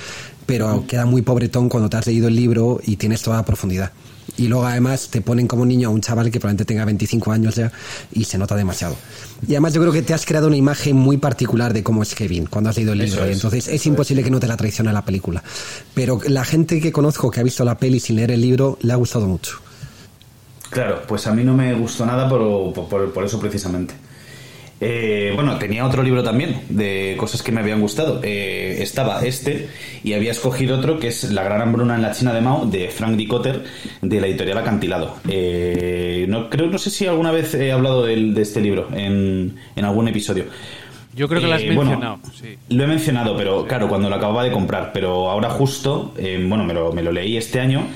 pero 0.45 0.85
queda 0.87 1.05
muy 1.07 1.23
pobretón 1.23 1.69
cuando 1.71 1.89
te 1.89 1.97
has 1.97 2.07
leído 2.07 2.29
el 2.29 2.37
libro 2.37 2.81
y 2.87 2.97
tienes 2.97 3.23
toda 3.23 3.39
la 3.39 3.45
profundidad. 3.47 3.91
Y 4.39 4.49
luego 4.49 4.67
además 4.67 5.09
te 5.11 5.21
ponen 5.23 5.47
como 5.47 5.65
niño 5.65 5.89
a 5.89 5.93
un 5.93 6.01
chaval 6.01 6.31
que 6.31 6.39
probablemente 6.41 6.65
tenga 6.67 6.85
25 6.85 7.33
años 7.33 7.55
ya 7.55 7.73
y 8.13 8.25
se 8.25 8.37
nota 8.39 8.55
demasiado. 8.55 8.97
Y 9.47 9.53
además 9.53 9.73
yo 9.73 9.81
creo 9.81 9.93
que 9.93 10.03
te 10.03 10.13
has 10.15 10.27
creado 10.27 10.47
una 10.49 10.57
imagen 10.57 10.97
muy 10.97 11.17
particular 11.17 11.73
de 11.73 11.83
cómo 11.83 12.03
es 12.03 12.15
Kevin 12.15 12.47
cuando 12.47 12.71
has 12.71 12.77
leído 12.77 12.93
el 12.93 12.99
libro. 13.01 13.27
Y 13.27 13.31
es, 13.31 13.37
entonces 13.37 13.69
es 13.69 13.87
imposible 13.87 14.23
que 14.23 14.31
no 14.31 14.39
te 14.41 14.47
la 14.47 14.57
traicione 14.57 14.93
la 14.93 15.05
película. 15.05 15.43
Pero 15.95 16.21
la 16.29 16.45
gente 16.45 16.81
que 16.81 16.93
conozco 16.93 17.31
que 17.31 17.41
ha 17.41 17.43
visto 17.43 17.65
la 17.65 17.79
peli 17.79 17.99
sin 18.01 18.17
leer 18.17 18.31
el 18.33 18.41
libro 18.41 18.79
le 18.83 18.93
ha 18.93 18.97
gustado 18.97 19.27
mucho. 19.27 19.59
Claro, 20.71 21.03
pues 21.07 21.27
a 21.27 21.33
mí 21.33 21.45
no 21.45 21.55
me 21.55 21.73
gustó 21.75 22.05
nada 22.05 22.29
por, 22.29 22.73
por- 22.89 23.13
por 23.13 23.25
eso 23.25 23.39
precisamente. 23.39 23.95
Eh, 24.79 25.33
bueno, 25.35 25.57
tenía 25.59 25.87
otro 25.87 26.03
libro 26.03 26.23
también 26.23 26.61
de 26.69 27.15
cosas 27.19 27.43
que 27.43 27.51
me 27.51 27.61
habían 27.61 27.81
gustado. 27.81 28.21
Eh, 28.23 28.77
estaba 28.81 29.25
este 29.25 29.69
y 30.05 30.13
había 30.13 30.33
escogido 30.33 30.77
otro 30.79 30.99
que 30.99 31.09
es 31.09 31.33
La 31.33 31.43
gran 31.45 31.63
hambruna 31.63 31.95
en 31.95 32.03
la 32.03 32.13
China 32.13 32.35
de 32.35 32.43
Mao 32.43 32.67
de 32.67 32.89
Frank 32.89 33.17
D. 33.17 33.27
Cotter 33.27 33.65
de 34.03 34.21
la 34.21 34.27
editorial 34.27 34.59
Acantilado. 34.59 35.17
Eh, 35.29 36.27
no, 36.29 36.51
creo, 36.51 36.67
no 36.67 36.79
sé 36.79 36.91
si 36.91 37.07
alguna 37.07 37.33
vez 37.33 37.55
he 37.55 37.73
hablado 37.73 38.05
del- 38.05 38.35
de, 38.35 38.43
este 38.43 38.61
libro 38.61 38.89
en, 38.95 39.57
en 39.75 39.85
algún 39.85 40.09
episodio. 40.09 40.45
Yo 41.15 41.27
creo 41.29 41.41
que 41.41 41.47
lo 41.47 41.55
has 41.55 41.63
Eh, 41.63 41.67
bueno, 41.75 41.93
mencionado. 41.93 42.19
sí. 42.39 42.57
Lo 42.69 42.85
he 42.85 42.87
mencionado, 42.87 43.35
pero 43.35 43.67
claro, 43.67 43.89
cuando 43.89 44.11
lo 44.11 44.17
acababa 44.17 44.45
de 44.45 44.53
comprar. 44.53 44.91
Pero 44.93 45.31
ahora 45.31 45.49
justo, 45.49 46.13
eh, 46.19 46.45
bueno, 46.47 46.65
me 46.65 46.75
lo, 46.75 46.93
me 46.93 47.03
lo 47.03 47.11
leí 47.13 47.39
este 47.39 47.59
año 47.61 47.87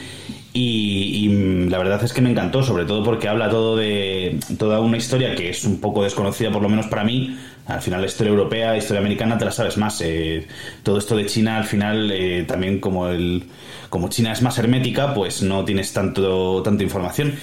y, 0.53 1.27
y, 1.27 1.29
mm, 1.29 1.69
la 1.69 1.79
verdad 1.79 2.03
es 2.03 2.13
que 2.13 2.21
me 2.21 2.31
encantó, 2.31 2.63
sobre 2.63 2.85
todo 2.85 3.05
porque 3.05 3.29
habla 3.29 3.49
todo 3.49 3.77
de 3.77 4.39
toda 4.59 4.81
una 4.81 4.97
historia 4.97 5.35
que 5.35 5.51
es 5.51 5.65
un 5.65 5.81
poco 5.81 6.03
desconocida, 6.03 6.51
por 6.51 6.63
lo 6.63 6.69
menos 6.69 6.87
para 6.87 7.05
mí. 7.05 7.37
Al 7.67 7.81
final 7.81 8.01
la 8.01 8.09
historia 8.09 8.31
europea, 8.31 8.71
la 8.73 8.79
historia 8.79 9.01
americana, 9.01 9.39
te 9.39 9.45
la 9.45 9.53
sabes 9.53 9.77
más. 9.77 10.01
Eh, 10.01 10.47
todo 10.83 10.99
esto 10.99 11.17
de 11.17 11.27
China, 11.27 11.57
al 11.57 11.65
final, 11.65 12.11
eh, 12.11 12.45
también 12.49 12.81
como 12.81 13.09
el 13.09 13.45
como 13.89 14.09
China 14.09 14.33
es 14.33 14.43
más 14.43 14.59
hermética, 14.59 15.15
pues 15.15 15.43
no 15.43 15.65
tienes 15.65 15.93
tanto 15.93 16.63
tanta 16.63 16.83
información. 16.83 17.35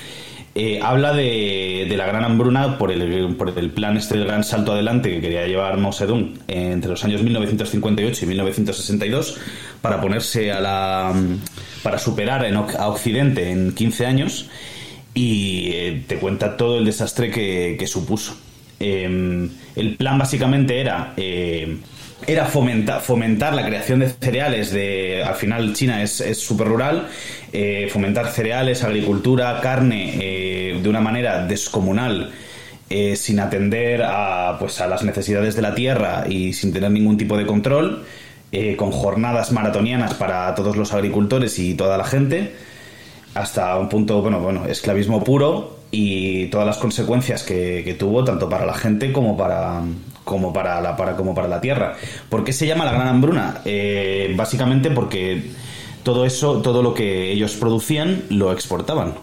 Eh, 0.59 0.79
habla 0.81 1.13
de, 1.13 1.85
la 1.95 2.07
gran 2.07 2.25
hambruna 2.25 2.79
por 2.79 2.91
el, 2.91 3.71
plan 3.75 3.95
este 3.95 4.17
gran 4.17 4.43
salto 4.43 4.73
adelante 4.73 5.11
que 5.11 5.21
quería 5.21 5.45
llevar 5.45 5.77
Mao 5.77 5.93
Zedong 5.93 6.33
eh, 6.47 6.71
entre 6.71 6.89
los 6.89 7.03
años 7.03 7.21
1958 7.21 8.25
y 8.25 8.27
1962 8.27 9.37
para 9.83 10.01
ponerse 10.01 10.51
a 10.51 10.59
la 10.59 11.13
para 11.83 11.99
superar 11.99 12.43
en 12.43 12.55
a 12.55 12.87
Occidente 12.87 13.51
en 13.51 13.75
15 13.75 14.07
años 14.07 14.49
y 15.13 15.69
eh, 15.73 16.03
te 16.07 16.17
cuenta 16.17 16.57
todo 16.57 16.79
el 16.79 16.85
desastre 16.85 17.29
que, 17.29 17.75
que 17.77 17.85
supuso. 17.85 18.35
El 18.79 19.95
plan 19.99 20.17
básicamente 20.17 20.81
era 20.81 21.13
era 22.27 22.45
fomentar, 22.45 23.01
fomentar 23.01 23.55
la 23.55 23.65
creación 23.65 23.99
de 23.99 24.09
cereales 24.09 24.71
de 24.71 25.23
al 25.23 25.35
final 25.35 25.73
China 25.73 26.03
es 26.03 26.21
súper 26.37 26.67
rural 26.67 27.07
eh, 27.53 27.87
fomentar 27.89 28.29
cereales 28.29 28.83
agricultura 28.83 29.61
carne 29.61 30.17
eh, 30.19 30.79
de 30.83 30.89
una 30.89 30.99
manera 30.99 31.45
descomunal 31.45 32.31
eh, 32.89 33.15
sin 33.15 33.39
atender 33.39 34.03
a 34.03 34.57
pues 34.59 34.81
a 34.81 34.87
las 34.87 35.03
necesidades 35.03 35.55
de 35.55 35.61
la 35.61 35.73
tierra 35.73 36.25
y 36.27 36.51
sin 36.51 36.73
tener 36.73 36.91
ningún 36.91 37.17
tipo 37.17 37.37
de 37.37 37.45
control 37.45 38.03
con 38.77 38.91
jornadas 38.91 39.51
maratonianas 39.51 40.13
para 40.13 40.55
todos 40.55 40.77
los 40.77 40.93
agricultores 40.93 41.59
y 41.59 41.75
toda 41.75 41.97
la 41.97 42.05
gente 42.05 42.53
hasta 43.33 43.77
un 43.77 43.89
punto, 43.89 44.21
bueno, 44.21 44.39
bueno, 44.39 44.65
esclavismo 44.65 45.23
puro 45.23 45.79
y 45.91 46.47
todas 46.47 46.65
las 46.65 46.77
consecuencias 46.77 47.43
que 47.43 47.95
tuvo 47.99 48.23
tanto 48.23 48.49
para 48.49 48.65
la 48.65 48.73
gente 48.73 49.11
como 49.11 49.37
para 49.37 49.81
como 50.27 50.51
para 50.53 50.79
la 50.81 50.95
para 50.95 51.15
como 51.15 51.33
para 51.33 51.47
la 51.47 51.59
tierra. 51.61 51.95
¿Por 52.29 52.43
qué 52.43 52.51
se 52.53 52.67
llama 52.67 52.85
la 52.85 52.91
gran 52.91 53.07
hambruna? 53.07 53.61
Eh, 53.65 54.33
básicamente 54.37 54.91
porque 54.91 55.51
todo 56.03 56.25
eso, 56.25 56.61
todo 56.61 56.83
lo 56.83 56.93
que 56.93 57.31
ellos 57.31 57.53
producían 57.55 58.23
lo 58.29 58.51
exportaban. 58.51 59.15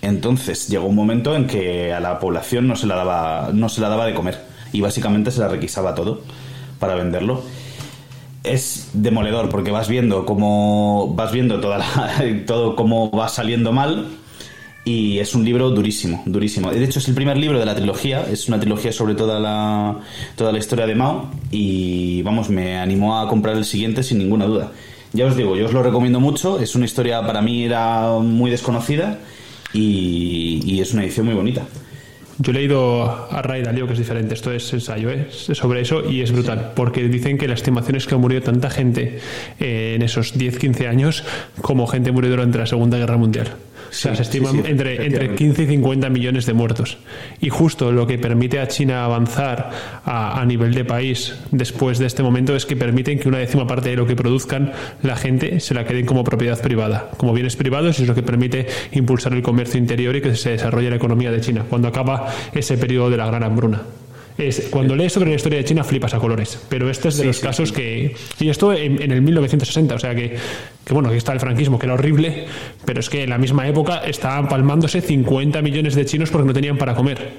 Entonces 0.00 0.68
llegó 0.68 0.86
un 0.86 0.94
momento 0.94 1.34
en 1.34 1.46
que 1.46 1.92
a 1.92 1.98
la 2.00 2.18
población 2.20 2.68
no 2.68 2.76
se 2.76 2.86
la 2.86 2.94
daba 2.94 3.50
no 3.52 3.68
se 3.68 3.80
la 3.80 3.88
daba 3.88 4.06
de 4.06 4.14
comer 4.14 4.38
y 4.72 4.80
básicamente 4.80 5.30
se 5.30 5.40
la 5.40 5.48
requisaba 5.48 5.94
todo 5.94 6.20
para 6.78 6.94
venderlo 6.94 7.42
es 8.42 8.90
demoledor 8.92 9.48
porque 9.48 9.70
vas 9.70 9.88
viendo 9.88 10.26
cómo 10.26 11.14
vas 11.16 11.32
viendo 11.32 11.60
toda 11.60 11.78
la- 11.78 12.22
todo 12.46 12.76
cómo 12.76 13.10
va 13.10 13.28
saliendo 13.28 13.72
mal 13.72 14.08
y 14.84 15.18
es 15.18 15.34
un 15.34 15.44
libro 15.44 15.70
durísimo, 15.70 16.22
durísimo. 16.26 16.70
De 16.70 16.84
hecho 16.84 16.98
es 16.98 17.08
el 17.08 17.14
primer 17.14 17.36
libro 17.38 17.58
de 17.58 17.64
la 17.64 17.74
trilogía, 17.74 18.26
es 18.30 18.48
una 18.48 18.60
trilogía 18.60 18.92
sobre 18.92 19.14
toda 19.14 19.40
la 19.40 20.00
toda 20.36 20.52
la 20.52 20.58
historia 20.58 20.86
de 20.86 20.94
Mao 20.94 21.30
y 21.50 22.22
vamos, 22.22 22.50
me 22.50 22.76
animó 22.76 23.18
a 23.18 23.28
comprar 23.28 23.56
el 23.56 23.64
siguiente 23.64 24.02
sin 24.02 24.18
ninguna 24.18 24.44
duda. 24.46 24.72
Ya 25.12 25.26
os 25.26 25.36
digo, 25.36 25.56
yo 25.56 25.66
os 25.66 25.72
lo 25.72 25.82
recomiendo 25.82 26.20
mucho, 26.20 26.58
es 26.58 26.74
una 26.74 26.84
historia 26.84 27.24
para 27.26 27.40
mí 27.40 27.64
era 27.64 28.10
muy 28.20 28.50
desconocida 28.50 29.20
y, 29.72 30.60
y 30.64 30.80
es 30.80 30.92
una 30.92 31.04
edición 31.04 31.26
muy 31.26 31.34
bonita. 31.34 31.62
Yo 32.38 32.50
he 32.50 32.54
leído 32.54 33.04
a 33.04 33.42
Ray 33.42 33.62
Dalio, 33.62 33.86
que 33.86 33.92
es 33.92 33.98
diferente, 33.98 34.34
esto 34.34 34.50
es 34.50 34.72
ensayo, 34.72 35.08
¿eh? 35.10 35.28
Sobre 35.30 35.82
eso 35.82 36.10
y 36.10 36.20
es 36.20 36.32
brutal, 36.32 36.72
porque 36.74 37.06
dicen 37.06 37.38
que 37.38 37.46
la 37.46 37.54
estimación 37.54 37.96
es 37.96 38.06
que 38.08 38.16
ha 38.16 38.18
murido 38.18 38.42
tanta 38.42 38.70
gente 38.70 39.20
eh, 39.60 39.92
en 39.94 40.02
esos 40.02 40.36
10-15 40.36 40.88
años 40.88 41.24
como 41.62 41.86
gente 41.86 42.10
murió 42.10 42.30
durante 42.30 42.58
la 42.58 42.66
Segunda 42.66 42.98
Guerra 42.98 43.16
Mundial. 43.16 43.54
O 43.94 43.96
sea, 43.96 44.10
Sí, 44.12 44.16
se 44.16 44.22
estiman 44.22 44.52
sí, 44.52 44.58
entre, 44.58 45.06
entre 45.06 45.06
efectivamente. 45.06 45.36
15 45.36 45.62
y 45.62 45.66
50 45.66 46.10
millones 46.10 46.46
de 46.46 46.52
muertos. 46.52 46.98
Y 47.40 47.48
justo 47.48 47.92
lo 47.92 48.06
que 48.06 48.18
permite 48.18 48.58
a 48.58 48.66
China 48.66 49.04
avanzar 49.04 49.70
a, 50.04 50.40
a 50.40 50.44
nivel 50.44 50.74
de 50.74 50.84
país 50.84 51.38
después 51.52 51.98
de 51.98 52.06
este 52.06 52.22
momento 52.22 52.56
es 52.56 52.66
que 52.66 52.76
permiten 52.76 53.18
que 53.18 53.28
una 53.28 53.38
décima 53.38 53.66
parte 53.66 53.90
de 53.90 53.96
lo 53.96 54.06
que 54.06 54.16
produzcan 54.16 54.72
la 55.02 55.16
gente 55.16 55.60
se 55.60 55.74
la 55.74 55.84
queden 55.84 56.06
como 56.06 56.24
propiedad 56.24 56.60
privada, 56.60 57.10
como 57.16 57.32
bienes 57.32 57.56
privados, 57.56 57.98
y 57.98 58.02
es 58.02 58.08
lo 58.08 58.14
que 58.14 58.22
permite 58.22 58.66
impulsar 58.92 59.32
el 59.32 59.42
comercio 59.42 59.78
interior 59.78 60.16
y 60.16 60.20
que 60.20 60.34
se 60.34 60.50
desarrolle 60.50 60.90
la 60.90 60.96
economía 60.96 61.30
de 61.30 61.40
China, 61.40 61.64
cuando 61.68 61.88
acaba 61.88 62.28
ese 62.52 62.76
periodo 62.76 63.10
de 63.10 63.16
la 63.16 63.26
gran 63.26 63.44
hambruna. 63.44 63.82
Es, 64.36 64.68
cuando 64.70 64.96
lees 64.96 65.12
sobre 65.12 65.30
la 65.30 65.36
historia 65.36 65.58
de 65.58 65.64
China 65.64 65.84
flipas 65.84 66.12
a 66.14 66.18
colores, 66.18 66.58
pero 66.68 66.90
este 66.90 67.08
es 67.08 67.18
de 67.18 67.24
los 67.24 67.38
casos 67.38 67.70
que... 67.70 68.16
Y 68.40 68.48
esto 68.48 68.72
en, 68.72 69.00
en 69.00 69.12
el 69.12 69.22
1960, 69.22 69.94
o 69.94 69.98
sea 69.98 70.14
que, 70.14 70.36
que 70.84 70.92
bueno, 70.92 71.08
aquí 71.08 71.18
está 71.18 71.32
el 71.32 71.40
franquismo, 71.40 71.78
que 71.78 71.86
era 71.86 71.94
horrible, 71.94 72.46
pero 72.84 73.00
es 73.00 73.08
que 73.08 73.22
en 73.22 73.30
la 73.30 73.38
misma 73.38 73.68
época 73.68 73.98
estaban 73.98 74.48
palmándose 74.48 75.00
50 75.00 75.62
millones 75.62 75.94
de 75.94 76.04
chinos 76.04 76.30
porque 76.30 76.48
no 76.48 76.52
tenían 76.52 76.76
para 76.76 76.94
comer. 76.94 77.32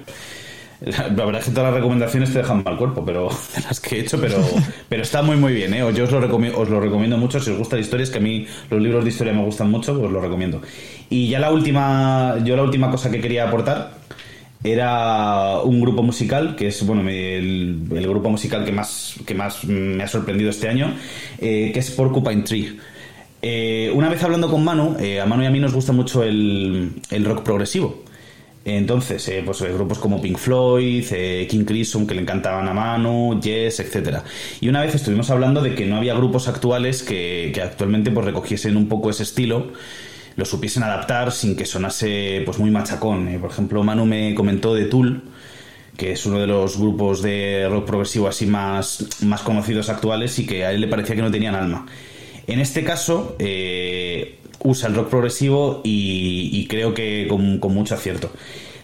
La, 0.82 1.08
la 1.08 1.26
verdad 1.26 1.42
es 1.42 1.46
que 1.46 1.52
todas 1.52 1.72
las 1.72 1.74
recomendaciones 1.74 2.32
te 2.32 2.40
dejan 2.40 2.64
mal 2.64 2.78
cuerpo, 2.78 3.04
pero 3.06 3.30
de 3.56 3.62
las 3.62 3.80
que 3.80 3.98
he 3.98 4.00
hecho, 4.02 4.20
pero, 4.20 4.38
pero 4.90 5.04
está 5.04 5.22
muy 5.22 5.38
muy 5.38 5.54
bien, 5.54 5.74
¿eh? 5.74 5.80
Yo 5.94 6.04
os 6.04 6.12
lo, 6.12 6.20
recomiendo, 6.20 6.60
os 6.60 6.70
lo 6.70 6.80
recomiendo 6.80 7.18
mucho, 7.18 7.40
si 7.40 7.52
os 7.52 7.58
gusta 7.58 7.76
la 7.76 7.82
historia, 7.82 8.04
es 8.04 8.10
que 8.10 8.20
a 8.20 8.22
mí 8.22 8.46
los 8.70 8.82
libros 8.82 9.04
de 9.04 9.10
historia 9.10 9.34
me 9.34 9.44
gustan 9.44 9.70
mucho, 9.70 9.94
pues 9.94 10.06
os 10.06 10.12
lo 10.12 10.22
recomiendo. 10.22 10.62
Y 11.10 11.30
ya 11.30 11.40
la 11.40 11.52
última, 11.52 12.36
yo 12.44 12.56
la 12.56 12.64
última 12.64 12.92
cosa 12.92 13.10
que 13.10 13.22
quería 13.22 13.48
aportar 13.48 14.06
era 14.66 15.60
un 15.64 15.80
grupo 15.80 16.02
musical, 16.02 16.56
que 16.56 16.68
es 16.68 16.86
bueno 16.86 17.08
el, 17.10 17.88
grupo 17.90 18.30
musical 18.30 18.66
que 18.66 18.72
más, 18.72 19.16
que 19.26 19.36
más 19.36 19.64
me 19.64 20.04
ha 20.04 20.08
sorprendido 20.08 20.50
este 20.50 20.68
año, 20.68 20.94
eh, 21.40 21.72
que 21.72 21.80
es 21.80 21.92
Porcupine 21.92 22.42
Tree. 22.42 22.78
Eh, 23.42 23.92
una 23.94 24.10
vez 24.10 24.24
hablando 24.24 24.50
con 24.50 24.64
Manu, 24.64 24.98
eh, 25.00 25.22
a 25.22 25.26
Manu 25.28 25.44
y 25.44 25.46
a 25.46 25.52
mí 25.52 25.60
nos 25.60 25.74
gusta 25.74 25.92
mucho 25.94 26.24
el, 26.24 26.94
el 27.12 27.26
rock 27.26 27.44
progresivo. 27.44 28.04
Entonces, 28.68 29.32
pues 29.46 29.62
grupos 29.62 30.00
como 30.00 30.20
Pink 30.20 30.40
Floyd, 30.40 31.06
King 31.48 31.66
Crimson, 31.66 32.08
que 32.08 32.16
le 32.16 32.22
encantaban 32.22 32.68
a 32.68 32.74
Manu, 32.74 33.40
Yes, 33.40 33.80
etcétera. 33.80 34.24
Y 34.60 34.70
una 34.70 34.82
vez 34.82 34.96
estuvimos 34.96 35.30
hablando 35.30 35.62
de 35.62 35.76
que 35.76 35.86
no 35.86 35.98
había 35.98 36.16
grupos 36.16 36.48
actuales 36.48 37.04
que, 37.04 37.52
que 37.54 37.62
actualmente 37.62 38.10
pues 38.10 38.26
recogiesen 38.26 38.76
un 38.76 38.90
poco 38.90 39.12
ese 39.12 39.22
estilo, 39.22 39.68
lo 40.36 40.46
supiesen 40.46 40.84
adaptar 40.84 41.32
sin 41.32 41.56
que 41.56 41.66
sonase 41.66 42.42
pues 42.46 42.60
muy 42.60 42.72
machacón. 42.72 43.28
Eh, 43.28 43.40
por 43.40 43.52
ejemplo, 43.52 43.84
Manu 43.84 44.06
me 44.06 44.36
comentó 44.36 44.74
de 44.74 44.86
Tool, 44.86 45.24
que 45.98 46.12
es 46.12 46.26
uno 46.26 46.40
de 46.40 46.48
los 46.48 46.78
grupos 46.78 47.22
de 47.22 47.68
rock 47.70 47.86
progresivo 47.86 48.28
así 48.28 48.46
más, 48.46 49.08
más 49.22 49.42
conocidos 49.42 49.90
actuales 49.90 50.38
y 50.40 50.46
que 50.46 50.66
a 50.66 50.72
él 50.72 50.82
le 50.82 50.88
parecía 50.88 51.16
que 51.16 51.22
no 51.22 51.32
tenían 51.32 51.56
alma. 51.56 51.86
En 52.48 52.60
este 52.60 52.84
caso, 52.84 53.36
eh, 53.40 54.40
usa 54.60 54.90
el 54.90 54.96
rock 54.96 55.10
progresivo 55.10 55.82
y, 55.84 56.50
y 56.54 56.68
creo 56.68 56.94
que 56.94 57.28
con, 57.30 57.60
con, 57.60 57.74
mucho 57.74 57.96
acierto. 57.96 58.32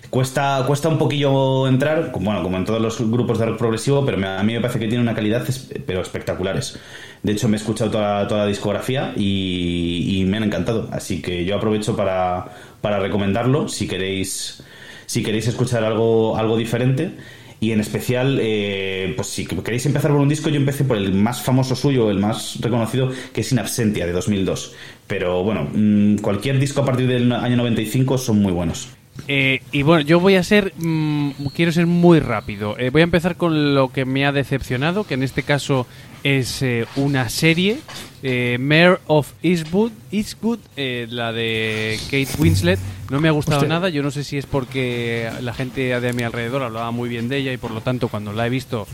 Cuesta, 0.09 0.63
cuesta 0.67 0.89
un 0.89 0.97
poquillo 0.97 1.67
entrar, 1.67 2.11
bueno, 2.19 2.43
como 2.43 2.57
en 2.57 2.65
todos 2.65 2.81
los 2.81 2.99
grupos 3.09 3.39
de 3.39 3.45
rock 3.45 3.57
progresivo, 3.57 4.05
pero 4.05 4.17
a 4.27 4.43
mí 4.43 4.53
me 4.53 4.59
parece 4.59 4.79
que 4.79 4.87
tiene 4.87 5.01
una 5.01 5.15
calidad 5.15 5.47
pero 5.85 6.01
espectaculares. 6.01 6.77
De 7.23 7.33
hecho, 7.33 7.47
me 7.47 7.57
he 7.57 7.59
escuchado 7.59 7.91
toda, 7.91 8.27
toda 8.27 8.41
la 8.41 8.47
discografía 8.47 9.13
y, 9.15 10.19
y, 10.21 10.25
me 10.25 10.37
han 10.37 10.43
encantado. 10.43 10.89
Así 10.91 11.21
que 11.21 11.45
yo 11.45 11.55
aprovecho 11.55 11.95
para, 11.95 12.45
para 12.81 12.99
recomendarlo 12.99 13.67
si 13.67 13.87
queréis, 13.87 14.63
si 15.05 15.21
queréis 15.21 15.47
escuchar 15.47 15.83
algo, 15.83 16.37
algo 16.37 16.57
diferente. 16.57 17.11
Y 17.59 17.73
en 17.73 17.79
especial, 17.79 18.39
eh, 18.41 19.13
pues 19.15 19.27
si 19.27 19.45
queréis 19.45 19.85
empezar 19.85 20.09
por 20.09 20.19
un 20.19 20.29
disco, 20.29 20.49
yo 20.49 20.55
empecé 20.55 20.83
por 20.83 20.97
el 20.97 21.13
más 21.13 21.43
famoso 21.43 21.75
suyo, 21.75 22.09
el 22.09 22.17
más 22.17 22.59
reconocido, 22.59 23.11
que 23.31 23.41
es 23.41 23.51
In 23.51 23.59
Absentia, 23.59 24.07
de 24.07 24.13
2002. 24.13 24.73
Pero 25.05 25.43
bueno, 25.43 25.69
mmm, 25.71 26.15
cualquier 26.15 26.57
disco 26.57 26.81
a 26.81 26.85
partir 26.85 27.07
del 27.07 27.31
año 27.31 27.57
95 27.57 28.17
son 28.17 28.41
muy 28.41 28.51
buenos. 28.51 28.89
Eh, 29.27 29.61
y 29.71 29.83
bueno, 29.83 30.01
yo 30.01 30.19
voy 30.19 30.35
a 30.35 30.43
ser, 30.43 30.73
mmm, 30.77 31.31
quiero 31.53 31.71
ser 31.71 31.85
muy 31.87 32.19
rápido. 32.19 32.77
Eh, 32.77 32.89
voy 32.89 33.01
a 33.01 33.03
empezar 33.03 33.37
con 33.37 33.75
lo 33.75 33.91
que 33.91 34.05
me 34.05 34.25
ha 34.25 34.31
decepcionado, 34.31 35.05
que 35.05 35.13
en 35.13 35.23
este 35.23 35.43
caso 35.43 35.87
es 36.23 36.61
eh, 36.61 36.85
una 36.95 37.29
serie, 37.29 37.79
eh, 38.23 38.57
Mayor 38.59 39.01
of 39.07 39.31
Eastwood, 39.41 39.91
Eastwood 40.11 40.59
la 40.75 41.31
de 41.31 41.99
Kate 42.05 42.29
Winslet. 42.39 42.79
No 43.09 43.19
me 43.21 43.27
ha 43.27 43.31
gustado 43.31 43.59
Usted... 43.59 43.69
nada, 43.69 43.89
yo 43.89 44.03
no 44.03 44.11
sé 44.11 44.23
si 44.23 44.37
es 44.37 44.45
porque 44.45 45.29
la 45.41 45.53
gente 45.53 45.99
de 45.99 46.09
a 46.09 46.13
mi 46.13 46.23
alrededor 46.23 46.63
hablaba 46.63 46.91
muy 46.91 47.09
bien 47.09 47.29
de 47.29 47.37
ella 47.37 47.53
y 47.53 47.57
por 47.57 47.71
lo 47.71 47.81
tanto 47.81 48.07
cuando 48.07 48.33
la 48.33 48.47
he 48.47 48.49
visto 48.49 48.87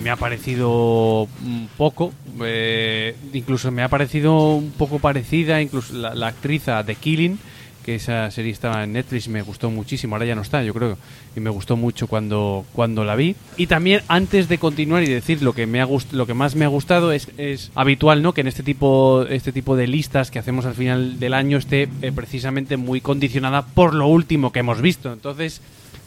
me 0.00 0.10
ha 0.10 0.16
parecido 0.16 1.22
un 1.44 1.68
poco, 1.76 2.12
eh, 2.44 3.16
incluso 3.32 3.72
me 3.72 3.82
ha 3.82 3.88
parecido 3.88 4.54
un 4.54 4.70
poco 4.70 5.00
parecida, 5.00 5.60
incluso 5.60 5.94
la, 5.94 6.14
la 6.14 6.28
actriz 6.28 6.68
a 6.68 6.84
The 6.84 6.94
Killing 6.94 7.36
que 7.84 7.96
esa 7.96 8.30
serie 8.30 8.52
estaba 8.52 8.84
en 8.84 8.92
Netflix 8.92 9.26
y 9.26 9.30
me 9.30 9.42
gustó 9.42 9.70
muchísimo, 9.70 10.14
ahora 10.14 10.26
ya 10.26 10.34
no 10.34 10.42
está, 10.42 10.62
yo 10.62 10.72
creo, 10.74 10.96
y 11.36 11.40
me 11.40 11.50
gustó 11.50 11.76
mucho 11.76 12.06
cuando, 12.06 12.64
cuando 12.72 13.04
la 13.04 13.16
vi. 13.16 13.36
Y 13.56 13.66
también, 13.66 14.02
antes 14.08 14.48
de 14.48 14.58
continuar 14.58 15.02
y 15.02 15.06
decir 15.06 15.42
lo 15.42 15.52
que 15.52 15.66
me 15.66 15.80
ha 15.80 15.88
lo 16.12 16.26
que 16.26 16.34
más 16.34 16.54
me 16.54 16.64
ha 16.64 16.68
gustado, 16.68 17.12
es, 17.12 17.28
es 17.36 17.70
habitual, 17.74 18.22
¿no? 18.22 18.32
Que 18.32 18.42
en 18.42 18.46
este 18.46 18.62
tipo, 18.62 19.24
este 19.28 19.52
tipo 19.52 19.76
de 19.76 19.86
listas 19.86 20.30
que 20.30 20.38
hacemos 20.38 20.64
al 20.64 20.74
final 20.74 21.18
del 21.18 21.34
año 21.34 21.58
esté 21.58 21.88
eh, 22.02 22.12
precisamente 22.12 22.76
muy 22.76 23.00
condicionada 23.00 23.62
por 23.62 23.94
lo 23.94 24.06
último 24.06 24.52
que 24.52 24.60
hemos 24.60 24.80
visto. 24.80 25.12
Entonces, 25.12 25.60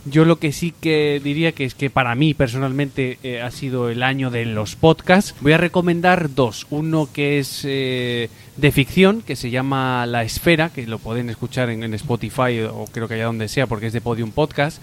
yo 0.06 0.24
lo 0.24 0.38
que 0.38 0.52
sí 0.52 0.74
que 0.80 1.20
diría 1.24 1.52
que 1.52 1.66
es 1.66 1.74
que 1.74 1.90
para 1.90 2.14
mí 2.16 2.34
personalmente 2.34 3.18
eh, 3.24 3.42
ha 3.42 3.50
sido 3.52 3.90
el 3.90 4.04
año 4.04 4.30
de 4.30 4.46
los 4.46 4.76
podcasts. 4.76 5.36
Voy 5.42 5.54
a 5.54 5.58
recomendar 5.58 6.34
dos. 6.34 6.68
Uno 6.70 7.10
que 7.12 7.40
es 7.40 7.62
eh, 7.64 8.30
de 8.56 8.72
ficción, 8.72 9.22
que 9.22 9.36
se 9.36 9.50
llama 9.50 10.06
La 10.06 10.24
Esfera, 10.24 10.70
que 10.70 10.86
lo 10.86 11.00
pueden 11.00 11.30
escuchar 11.30 11.70
en, 11.70 11.94
Spotify 11.96 12.62
o 12.72 12.86
creo 12.92 13.08
que 13.08 13.16
allá 13.16 13.26
donde 13.26 13.48
sea, 13.48 13.68
porque 13.68 13.88
es 13.88 13.94
de 13.94 14.02
Podium 14.02 14.32
Podcast. 14.32 14.82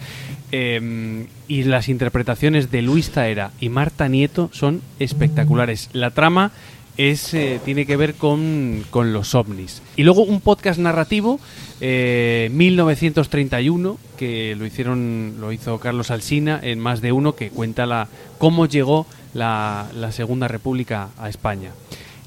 Eh, 0.50 1.26
y 1.46 1.64
las 1.64 1.88
interpretaciones 1.88 2.70
de 2.70 2.82
Luis 2.82 3.10
Taera 3.10 3.52
y 3.60 3.68
Marta 3.68 4.08
Nieto 4.08 4.50
son 4.52 4.82
espectaculares. 4.98 5.88
La 5.92 6.10
trama 6.10 6.52
es 6.96 7.32
eh, 7.34 7.60
tiene 7.64 7.86
que 7.86 7.96
ver 7.96 8.14
con, 8.14 8.84
con, 8.90 9.12
los 9.12 9.34
ovnis. 9.34 9.82
Y 9.96 10.02
luego 10.02 10.22
un 10.22 10.40
podcast 10.40 10.78
narrativo, 10.78 11.40
eh, 11.80 12.48
1931, 12.52 13.98
que 14.16 14.54
lo 14.56 14.66
hicieron, 14.66 15.36
lo 15.40 15.52
hizo 15.52 15.78
Carlos 15.78 16.10
Alsina 16.10 16.60
en 16.62 16.78
más 16.78 17.00
de 17.00 17.12
uno, 17.12 17.34
que 17.34 17.50
cuenta 17.50 17.86
la 17.86 18.08
cómo 18.38 18.66
llegó 18.66 19.06
la, 19.34 19.88
la 19.94 20.12
Segunda 20.12 20.48
República 20.48 21.08
a 21.18 21.28
España. 21.28 21.70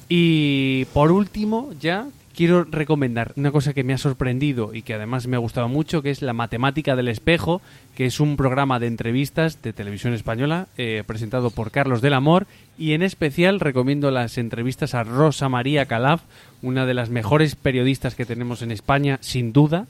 Y 0.09 0.85
por 0.93 1.11
último, 1.11 1.71
ya 1.79 2.07
quiero 2.35 2.65
recomendar 2.65 3.33
una 3.37 3.51
cosa 3.51 3.73
que 3.73 3.83
me 3.83 3.93
ha 3.93 3.97
sorprendido 3.97 4.73
y 4.73 4.81
que 4.81 4.93
además 4.93 5.25
me 5.27 5.37
ha 5.37 5.39
gustado 5.39 5.69
mucho, 5.69 6.01
que 6.01 6.11
es 6.11 6.21
La 6.21 6.33
Matemática 6.33 6.95
del 6.95 7.07
Espejo, 7.07 7.61
que 7.95 8.05
es 8.05 8.19
un 8.19 8.37
programa 8.37 8.79
de 8.79 8.87
entrevistas 8.87 9.61
de 9.61 9.73
televisión 9.73 10.13
española 10.13 10.67
eh, 10.77 11.03
presentado 11.07 11.49
por 11.49 11.71
Carlos 11.71 12.01
del 12.01 12.13
Amor 12.13 12.45
y 12.77 12.91
en 12.91 13.01
especial 13.01 13.59
recomiendo 13.59 14.11
las 14.11 14.37
entrevistas 14.37 14.93
a 14.93 15.03
Rosa 15.03 15.49
María 15.49 15.85
Calaf, 15.85 16.21
una 16.61 16.85
de 16.85 16.93
las 16.93 17.09
mejores 17.09 17.55
periodistas 17.55 18.15
que 18.15 18.25
tenemos 18.25 18.61
en 18.61 18.71
España, 18.71 19.17
sin 19.21 19.53
duda. 19.53 19.87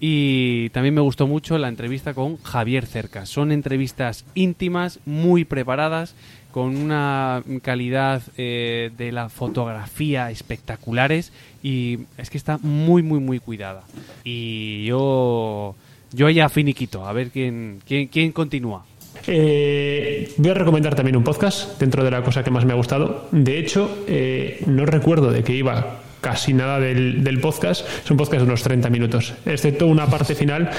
Y 0.00 0.70
también 0.70 0.94
me 0.94 1.00
gustó 1.00 1.26
mucho 1.26 1.56
la 1.56 1.68
entrevista 1.68 2.14
con 2.14 2.42
Javier 2.42 2.84
Cerca. 2.84 3.26
Son 3.26 3.52
entrevistas 3.52 4.24
íntimas, 4.34 5.00
muy 5.06 5.44
preparadas, 5.44 6.14
con 6.54 6.76
una 6.76 7.42
calidad 7.62 8.22
eh, 8.36 8.92
de 8.96 9.10
la 9.10 9.28
fotografía 9.28 10.30
espectaculares 10.30 11.32
y 11.64 11.98
es 12.16 12.30
que 12.30 12.38
está 12.38 12.58
muy, 12.62 13.02
muy, 13.02 13.18
muy 13.18 13.40
cuidada. 13.40 13.82
Y 14.22 14.84
yo, 14.84 15.74
yo 16.12 16.30
ya 16.30 16.48
finiquito, 16.48 17.08
a 17.08 17.12
ver 17.12 17.30
quién, 17.30 17.80
quién, 17.84 18.06
quién 18.06 18.30
continúa. 18.30 18.86
Eh, 19.26 20.32
voy 20.36 20.50
a 20.52 20.54
recomendar 20.54 20.94
también 20.94 21.16
un 21.16 21.24
podcast 21.24 21.80
dentro 21.80 22.04
de 22.04 22.12
la 22.12 22.22
cosa 22.22 22.44
que 22.44 22.52
más 22.52 22.64
me 22.64 22.72
ha 22.72 22.76
gustado. 22.76 23.26
De 23.32 23.58
hecho, 23.58 24.04
eh, 24.06 24.62
no 24.68 24.86
recuerdo 24.86 25.32
de 25.32 25.42
qué 25.42 25.56
iba 25.56 26.02
casi 26.20 26.52
nada 26.52 26.78
del, 26.78 27.24
del, 27.24 27.40
podcast. 27.40 27.84
Es 28.04 28.08
un 28.12 28.16
podcast 28.16 28.42
de 28.42 28.46
unos 28.46 28.62
30 28.62 28.90
minutos, 28.90 29.34
excepto 29.44 29.88
una 29.88 30.06
parte 30.06 30.36
final 30.36 30.70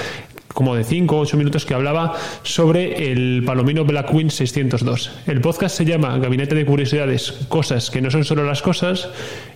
como 0.54 0.74
de 0.74 0.84
5 0.84 1.16
o 1.16 1.20
8 1.20 1.36
minutos 1.36 1.66
que 1.66 1.74
hablaba 1.74 2.14
sobre 2.42 3.12
el 3.12 3.42
Palomino 3.44 3.84
Blackwing 3.84 4.30
602. 4.30 5.10
El 5.26 5.40
podcast 5.40 5.76
se 5.76 5.84
llama 5.84 6.18
Gabinete 6.18 6.54
de 6.54 6.64
Curiosidades, 6.64 7.32
cosas 7.48 7.90
que 7.90 8.00
no 8.00 8.10
son 8.10 8.24
solo 8.24 8.44
las 8.44 8.62
cosas, 8.62 9.08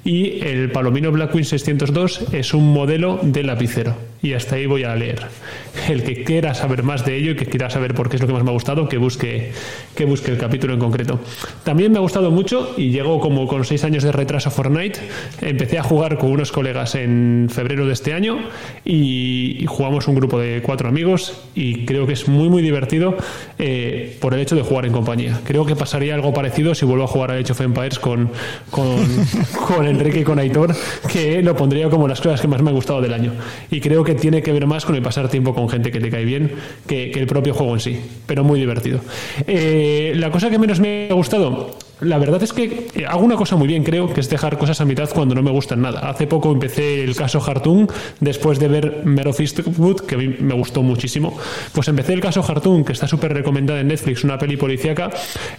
y 0.05 0.40
el 0.46 0.70
Palomino 0.72 1.12
Blackwing 1.12 1.44
602 1.44 2.33
es 2.33 2.55
un 2.55 2.72
modelo 2.72 3.18
de 3.22 3.42
lapicero. 3.42 3.94
Y 4.22 4.35
hasta 4.35 4.57
ahí 4.57 4.66
voy 4.66 4.85
a 4.85 4.94
leer. 4.94 5.22
El 5.88 6.03
que 6.03 6.24
quiera 6.24 6.53
saber 6.53 6.83
más 6.83 7.07
de 7.07 7.16
ello 7.16 7.31
y 7.33 7.37
que 7.37 7.46
quiera 7.46 7.70
saber 7.70 7.94
por 7.94 8.11
qué 8.11 8.16
es 8.16 8.22
lo 8.22 8.29
que 8.29 8.35
más 8.35 8.44
me 8.44 8.50
ha 8.50 8.53
gustado, 8.53 8.87
que 8.87 8.98
busque, 8.98 9.53
que 9.94 10.05
busque 10.05 10.31
el 10.31 10.37
capítulo 10.37 10.74
en 10.74 10.79
concreto. 10.79 11.20
También 11.64 11.90
me 11.90 11.98
ha 11.98 12.03
gustado 12.03 12.31
mucho 12.31 12.74
y 12.76 12.90
llegó 12.90 13.18
como 13.18 13.46
con 13.46 13.64
6 13.64 13.85
años 13.85 14.03
de 14.03 14.12
retraso 14.12 14.50
Fortnite. 14.50 15.00
Empecé 15.40 15.79
a 15.79 15.83
jugar 15.83 16.18
con 16.18 16.33
unos 16.33 16.53
colegas 16.53 16.94
en 16.96 17.48
febrero 17.50 17.87
de 17.87 17.94
este 17.94 18.12
año 18.12 18.38
y 18.85 19.64
jugamos 19.66 20.07
un 20.07 20.16
grupo 20.16 20.38
de 20.38 20.61
amigos 20.88 21.34
y 21.54 21.84
creo 21.84 22.06
que 22.06 22.12
es 22.12 22.28
muy 22.28 22.48
muy 22.48 22.62
divertido 22.62 23.16
eh, 23.58 24.16
por 24.20 24.34
el 24.34 24.40
hecho 24.40 24.56
de 24.56 24.62
jugar 24.62 24.86
en 24.86 24.92
compañía. 24.92 25.40
Creo 25.44 25.66
que 25.66 25.76
pasaría 25.76 26.14
algo 26.14 26.32
parecido 26.32 26.74
si 26.74 26.84
vuelvo 26.84 27.04
a 27.04 27.06
jugar 27.06 27.30
a 27.32 27.34
Age 27.34 27.52
of 27.52 27.60
Empires 27.60 27.98
con, 27.98 28.30
con, 28.70 29.06
con 29.66 29.86
Enrique 29.86 30.20
y 30.20 30.24
con 30.24 30.38
Aitor, 30.38 30.74
que 31.12 31.42
lo 31.42 31.56
pondría 31.56 31.88
como 31.90 32.08
las 32.08 32.20
cosas 32.20 32.40
que 32.40 32.48
más 32.48 32.62
me 32.62 32.70
han 32.70 32.76
gustado 32.76 33.00
del 33.00 33.14
año. 33.14 33.32
Y 33.70 33.80
creo 33.80 34.04
que 34.04 34.14
tiene 34.14 34.42
que 34.42 34.52
ver 34.52 34.66
más 34.66 34.84
con 34.84 34.94
el 34.94 35.02
pasar 35.02 35.28
tiempo 35.28 35.54
con 35.54 35.68
gente 35.68 35.90
que 35.90 36.00
te 36.00 36.10
cae 36.10 36.24
bien 36.24 36.52
que, 36.86 37.10
que 37.10 37.20
el 37.20 37.26
propio 37.26 37.54
juego 37.54 37.74
en 37.74 37.80
sí, 37.80 38.00
pero 38.26 38.44
muy 38.44 38.58
divertido. 38.60 39.00
Eh, 39.46 40.12
la 40.16 40.30
cosa 40.30 40.50
que 40.50 40.58
menos 40.58 40.80
me 40.80 41.08
ha 41.10 41.14
gustado 41.14 41.76
la 42.00 42.18
verdad 42.18 42.42
es 42.42 42.52
que 42.52 42.88
eh, 42.94 43.06
hago 43.06 43.24
una 43.24 43.36
cosa 43.36 43.56
muy 43.56 43.68
bien, 43.68 43.84
creo, 43.84 44.12
que 44.12 44.20
es 44.20 44.30
dejar 44.30 44.58
cosas 44.58 44.80
a 44.80 44.84
mitad 44.84 45.08
cuando 45.10 45.34
no 45.34 45.42
me 45.42 45.50
gustan 45.50 45.82
nada. 45.82 46.00
Hace 46.08 46.26
poco 46.26 46.50
empecé 46.52 47.04
el 47.04 47.14
caso 47.14 47.42
Hartoon, 47.44 47.88
después 48.20 48.58
de 48.58 48.68
ver 48.68 49.02
Mero 49.04 49.32
Fistwood, 49.32 50.00
que 50.02 50.14
a 50.14 50.18
mí 50.18 50.36
me 50.40 50.54
gustó 50.54 50.82
muchísimo. 50.82 51.36
Pues 51.72 51.88
empecé 51.88 52.12
el 52.12 52.20
caso 52.20 52.44
Hartoon, 52.46 52.84
que 52.84 52.92
está 52.92 53.06
súper 53.06 53.32
recomendada 53.32 53.80
en 53.80 53.88
Netflix, 53.88 54.24
una 54.24 54.38
peli 54.38 54.56
policíaca, 54.56 55.10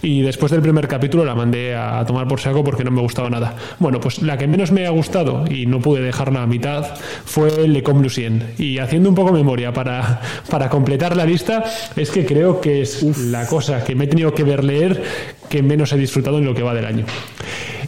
y 0.02 0.22
después 0.22 0.50
del 0.52 0.62
primer 0.62 0.88
capítulo 0.88 1.24
la 1.24 1.34
mandé 1.34 1.74
a 1.74 2.04
tomar 2.06 2.26
por 2.26 2.40
saco 2.40 2.64
porque 2.64 2.84
no 2.84 2.90
me 2.90 3.00
gustaba 3.00 3.30
nada. 3.30 3.56
Bueno, 3.78 4.00
pues 4.00 4.22
la 4.22 4.36
que 4.36 4.46
menos 4.46 4.72
me 4.72 4.86
ha 4.86 4.90
gustado, 4.90 5.44
y 5.48 5.66
no 5.66 5.80
pude 5.80 6.02
dejarla 6.02 6.42
a 6.42 6.46
mitad, 6.46 6.86
fue 7.24 7.68
Le 7.68 7.82
Comme 7.82 8.02
Lucien. 8.02 8.54
Y 8.58 8.78
haciendo 8.78 9.08
un 9.08 9.14
poco 9.14 9.32
memoria 9.32 9.72
para, 9.72 10.20
para 10.50 10.68
completar 10.68 11.16
la 11.16 11.24
lista, 11.24 11.64
es 11.96 12.10
que 12.10 12.26
creo 12.26 12.60
que 12.60 12.82
es 12.82 13.02
la 13.02 13.46
cosa 13.46 13.84
que 13.84 13.94
me 13.94 14.04
he 14.04 14.08
tenido 14.08 14.34
que 14.34 14.44
ver 14.44 14.64
leer 14.64 15.02
que 15.48 15.62
menos 15.62 15.92
he 15.92 15.96
disfrutado 15.96 16.38
en 16.38 16.44
lo 16.44 16.54
que 16.54 16.62
va 16.62 16.74
del 16.74 16.86
año. 16.86 17.04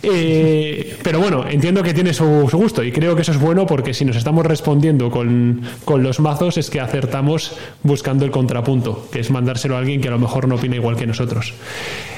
Eh, 0.02 0.96
pero 1.02 1.18
bueno, 1.18 1.46
entiendo 1.48 1.82
que 1.82 1.94
tiene 1.94 2.12
su, 2.12 2.48
gusto 2.52 2.82
y 2.82 2.92
creo 2.92 3.16
que 3.16 3.22
eso 3.22 3.32
es 3.32 3.40
bueno 3.40 3.66
porque 3.66 3.94
si 3.94 4.04
nos 4.04 4.16
estamos 4.16 4.44
respondiendo 4.44 5.10
con, 5.10 5.62
con, 5.84 6.02
los 6.02 6.20
mazos 6.20 6.58
es 6.58 6.68
que 6.68 6.80
acertamos 6.80 7.56
buscando 7.82 8.24
el 8.24 8.30
contrapunto, 8.30 9.08
que 9.10 9.20
es 9.20 9.30
mandárselo 9.30 9.76
a 9.76 9.78
alguien 9.78 10.00
que 10.02 10.08
a 10.08 10.10
lo 10.10 10.18
mejor 10.18 10.46
no 10.46 10.56
opina 10.56 10.76
igual 10.76 10.96
que 10.96 11.06
nosotros. 11.06 11.54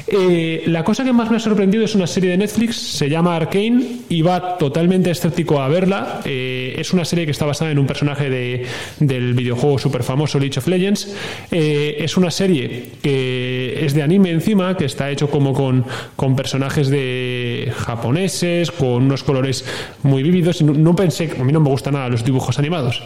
Eh, 0.09 0.62
la 0.66 0.85
cosa 0.85 1.05
que 1.05 1.12
más 1.12 1.31
me 1.31 1.37
ha 1.37 1.40
sorprendido 1.40 1.85
es 1.85 1.95
una 1.95 2.07
serie 2.07 2.31
de 2.31 2.37
Netflix, 2.37 2.77
se 2.77 3.09
llama 3.09 3.35
Arcane 3.35 3.85
y 4.09 4.23
va 4.23 4.57
totalmente 4.57 5.11
escéptico 5.11 5.61
a 5.61 5.69
verla. 5.69 6.21
Eh, 6.25 6.77
es 6.79 6.92
una 6.92 7.05
serie 7.05 7.25
que 7.25 7.33
está 7.33 7.45
basada 7.45 7.71
en 7.73 7.79
un 7.79 7.87
personaje 7.87 8.31
de, 8.31 8.66
del 9.01 9.35
videojuego 9.35 9.79
super 9.79 10.03
famoso 10.03 10.38
League 10.38 10.57
of 10.59 10.66
Legends. 10.69 11.14
Eh, 11.51 11.97
es 11.99 12.16
una 12.16 12.31
serie 12.31 12.90
que 13.03 13.85
es 13.85 13.95
de 13.95 14.03
anime 14.03 14.31
encima, 14.31 14.77
que 14.77 14.85
está 14.85 15.11
hecho 15.11 15.29
como 15.29 15.53
con, 15.53 15.85
con 16.14 16.37
personajes 16.37 16.88
de 16.88 17.73
japoneses, 17.77 18.71
con 18.71 19.05
unos 19.05 19.25
colores 19.25 19.64
muy 20.03 20.23
vívidos. 20.23 20.62
No, 20.62 20.73
no 20.73 20.95
pensé, 20.95 21.33
a 21.38 21.42
mí 21.42 21.53
no 21.53 21.61
me 21.61 21.69
gustan 21.69 21.95
nada 21.95 22.09
los 22.09 22.25
dibujos 22.25 22.59
animados, 22.59 23.03